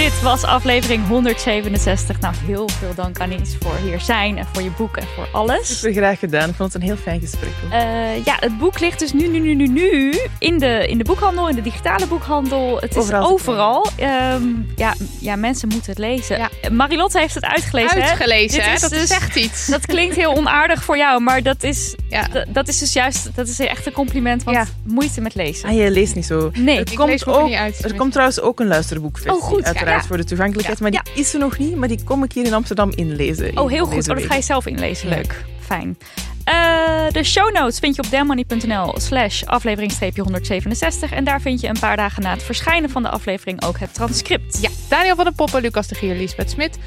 Dit 0.00 0.22
was 0.22 0.44
aflevering 0.44 1.06
167. 1.06 2.20
Nou, 2.20 2.34
heel 2.46 2.68
veel 2.68 2.94
dank 2.94 3.20
Anies 3.20 3.56
voor 3.60 3.74
hier 3.82 4.00
zijn 4.00 4.38
en 4.38 4.46
voor 4.52 4.62
je 4.62 4.70
boek 4.76 4.96
en 4.96 5.06
voor 5.14 5.28
alles. 5.32 5.78
Super 5.78 5.92
graag 5.92 6.18
gedaan. 6.18 6.48
Ik 6.48 6.54
vond 6.54 6.72
het 6.72 6.82
een 6.82 6.88
heel 6.88 6.96
fijn 6.96 7.20
gesprek. 7.20 7.50
Eh, 7.70 8.24
ja, 8.24 8.36
het 8.40 8.58
boek 8.58 8.80
ligt 8.80 8.98
dus 8.98 9.12
nu, 9.12 9.28
nu, 9.28 9.38
nu, 9.38 9.54
nu, 9.54 9.66
nu 9.66 10.18
in 10.38 10.58
de, 10.58 10.86
in 10.88 10.98
de 10.98 11.04
boekhandel, 11.04 11.48
in 11.48 11.54
de 11.54 11.62
digitale 11.62 12.06
boekhandel. 12.06 12.78
Het 12.80 12.90
is 12.90 12.96
Overal 12.96 13.26
te 13.26 13.32
overal. 13.32 13.86
Ehm, 13.96 14.42
ja, 14.76 14.94
ja, 15.20 15.36
mensen 15.36 15.68
moeten 15.68 15.90
het 15.90 15.98
lezen. 15.98 16.38
Ja. 16.38 16.48
Marilotte 16.72 17.18
heeft 17.18 17.34
het 17.34 17.44
uitgelezen. 17.44 18.02
hè? 18.02 18.08
Uitgelezen, 18.08 18.58
Dit 18.58 18.66
hè? 18.66 18.72
is 18.74 18.80
dat 18.80 18.90
dus- 18.90 19.08
zegt 19.08 19.36
iets. 19.36 19.66
Dat 19.66 19.86
klinkt 19.86 20.16
heel 20.16 20.36
onaardig 20.36 20.84
voor 20.84 20.96
jou, 20.96 21.20
maar 21.22 21.42
dat 21.42 21.62
is, 21.62 21.94
Ja. 22.08 22.26
dat 22.48 22.68
is 22.68 22.78
dus 22.78 22.92
juist 22.92 23.28
dat 23.34 23.48
is 23.48 23.58
echt 23.58 23.86
een 23.86 23.92
compliment. 23.92 24.42
Want 24.42 24.56
Ja. 24.56 24.64
moeite 24.84 25.20
met 25.20 25.34
lezen. 25.34 25.68
Ah, 25.68 25.74
je 25.74 25.90
leest 25.90 26.14
niet 26.14 26.26
zo. 26.26 26.50
Nee. 26.54 26.78
Het 26.78 26.90
Ik 26.90 26.96
komt 26.96 27.08
lees 27.10 27.26
ook, 27.26 27.48
niet 27.48 27.56
uit. 27.56 27.84
er 27.84 27.94
komt 27.94 28.10
trouwens 28.12 28.40
ook 28.40 28.60
een 28.60 28.66
luisterboekversie. 28.66 29.32
Oh, 29.32 29.42
goed. 29.42 29.64
Uiteraard 29.64 29.88
Ja. 29.90 30.02
voor 30.02 30.16
de 30.16 30.24
toegankelijkheid. 30.24 30.78
Ja. 30.78 30.88
Maar 30.88 31.02
die 31.04 31.22
is 31.22 31.32
er 31.32 31.40
nog 31.40 31.58
niet. 31.58 31.76
Maar 31.76 31.88
die 31.88 32.04
kom 32.04 32.24
ik 32.24 32.32
hier 32.32 32.44
in 32.44 32.54
Amsterdam 32.54 32.90
inlezen. 32.94 33.58
Oh, 33.58 33.70
heel 33.70 33.86
goed. 33.86 34.08
Oh, 34.08 34.16
dat 34.16 34.24
ga 34.24 34.34
je 34.34 34.42
zelf 34.42 34.66
inlezen. 34.66 35.08
Ja. 35.08 35.14
Leuk. 35.14 35.44
Fijn. 35.60 35.98
Eh, 36.44 37.12
de 37.12 37.24
show 37.24 37.52
notes 37.52 37.78
vind 37.78 37.96
je 37.96 38.02
op 38.02 38.10
dammoney.nl 38.10 38.94
slash 39.00 39.42
aflevering 39.42 39.92
167. 40.16 41.12
En 41.12 41.24
daar 41.24 41.40
vind 41.40 41.60
je 41.60 41.68
een 41.68 41.78
paar 41.80 41.96
dagen 41.96 42.22
na 42.22 42.30
het 42.30 42.42
verschijnen 42.42 42.90
van 42.90 43.02
de 43.02 43.08
aflevering 43.08 43.64
ook 43.64 43.78
het 43.78 43.94
transcript. 43.94 44.58
Ja, 44.60 44.70
Daniel 44.88 45.14
van 45.14 45.24
der 45.24 45.34
Poppen, 45.34 45.62
Lucas 45.62 45.88
de 45.88 45.94
Gier, 45.94 46.14
Lisbeth 46.14 46.50
Smit. 46.50 46.78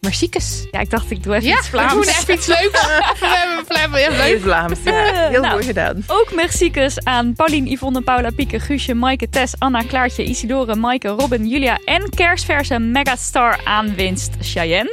Merciekes. 0.00 0.66
Ja, 0.70 0.80
ik 0.80 0.90
dacht 0.90 1.10
ik 1.10 1.22
doe 1.22 1.34
even 1.34 1.48
Ja, 1.48 1.56
iets 1.58 1.70
we 1.70 1.76
doen 1.76 1.88
Vlaams. 1.88 2.06
even 2.20 2.34
iets 2.34 2.46
leuks. 2.46 2.86
we 3.20 3.26
hebben 3.26 3.64
Vlaam, 3.66 3.96
ja, 3.96 4.10
Heel 4.10 4.30
leuk. 4.32 4.40
Vlaams. 4.42 4.78
Ja. 4.84 5.28
Heel 5.28 5.40
Nou. 5.40 5.52
mooi 5.52 5.64
gedaan. 5.64 6.04
Ook 6.06 6.34
merciekes 6.34 7.04
aan 7.04 7.32
Paulien, 7.34 7.66
Yvonne, 7.66 8.00
Paula, 8.00 8.30
Pieke, 8.30 8.60
Guusje, 8.60 8.94
Maaike, 8.94 9.28
Tess, 9.28 9.54
Anna, 9.58 9.82
Klaartje, 9.82 10.24
Isidore, 10.24 10.74
Maaike, 10.74 11.08
Robin, 11.08 11.48
Julia 11.48 11.78
en 11.84 12.10
kerstverse 12.10 12.78
megastar 12.78 13.60
aanwinst 13.64 14.30
Cheyenne. 14.40 14.90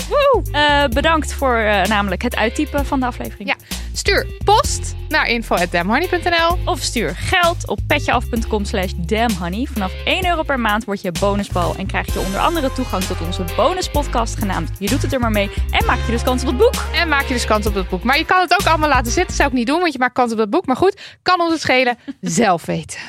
Eh, 0.51 0.83
bedankt 0.93 1.33
voor 1.33 1.55
eh, 1.57 1.83
namelijk 1.85 2.21
het 2.21 2.35
uittypen 2.35 2.85
van 2.85 2.99
de 2.99 3.05
aflevering. 3.05 3.49
Ja. 3.49 3.55
Stuur 3.93 4.27
post 4.45 4.95
naar 5.09 5.27
info.damhoney.nl. 5.27 6.57
Of 6.65 6.79
stuur 6.81 7.15
geld 7.19 7.67
op 7.67 7.79
petjeaf.com 7.87 8.65
slash 8.65 8.91
damnhoney. 8.97 9.67
Vanaf 9.73 9.91
1 10.05 10.25
euro 10.27 10.43
per 10.43 10.59
maand 10.59 10.85
word 10.85 11.01
je 11.01 11.11
bonusbal 11.19 11.75
en 11.77 11.85
krijg 11.87 12.13
je 12.13 12.19
onder 12.19 12.39
andere 12.39 12.71
toegang 12.73 13.03
tot 13.03 13.17
onze 13.25 13.43
bonuspodcast 13.55 14.37
genaamd 14.37 14.69
Je 14.79 14.89
doet 15.01 15.11
het 15.11 15.21
er 15.21 15.29
maar 15.29 15.41
mee. 15.41 15.49
En 15.71 15.85
maak 15.85 15.99
je 16.05 16.11
dus 16.11 16.23
kans 16.23 16.41
op 16.41 16.47
het 16.47 16.57
boek. 16.57 16.73
En 16.93 17.07
maak 17.07 17.25
je 17.25 17.33
dus 17.33 17.45
kans 17.45 17.65
op 17.65 17.73
dat 17.73 17.89
boek. 17.89 18.03
Maar 18.03 18.17
je 18.17 18.25
kan 18.25 18.41
het 18.41 18.53
ook 18.53 18.67
allemaal 18.67 18.89
laten 18.89 19.11
zitten. 19.11 19.35
zou 19.35 19.49
ik 19.49 19.55
niet 19.55 19.67
doen, 19.67 19.79
want 19.79 19.93
je 19.93 19.99
maakt 19.99 20.13
kans 20.13 20.31
op 20.31 20.37
dat 20.37 20.49
boek. 20.49 20.65
Maar 20.65 20.75
goed, 20.75 21.17
kan 21.21 21.41
ons 21.41 21.51
het 21.51 21.61
schelen. 21.61 21.97
Zelf 22.21 22.65
weten. 22.65 22.99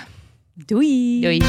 Doei! 0.55 1.21
Doei. 1.21 1.43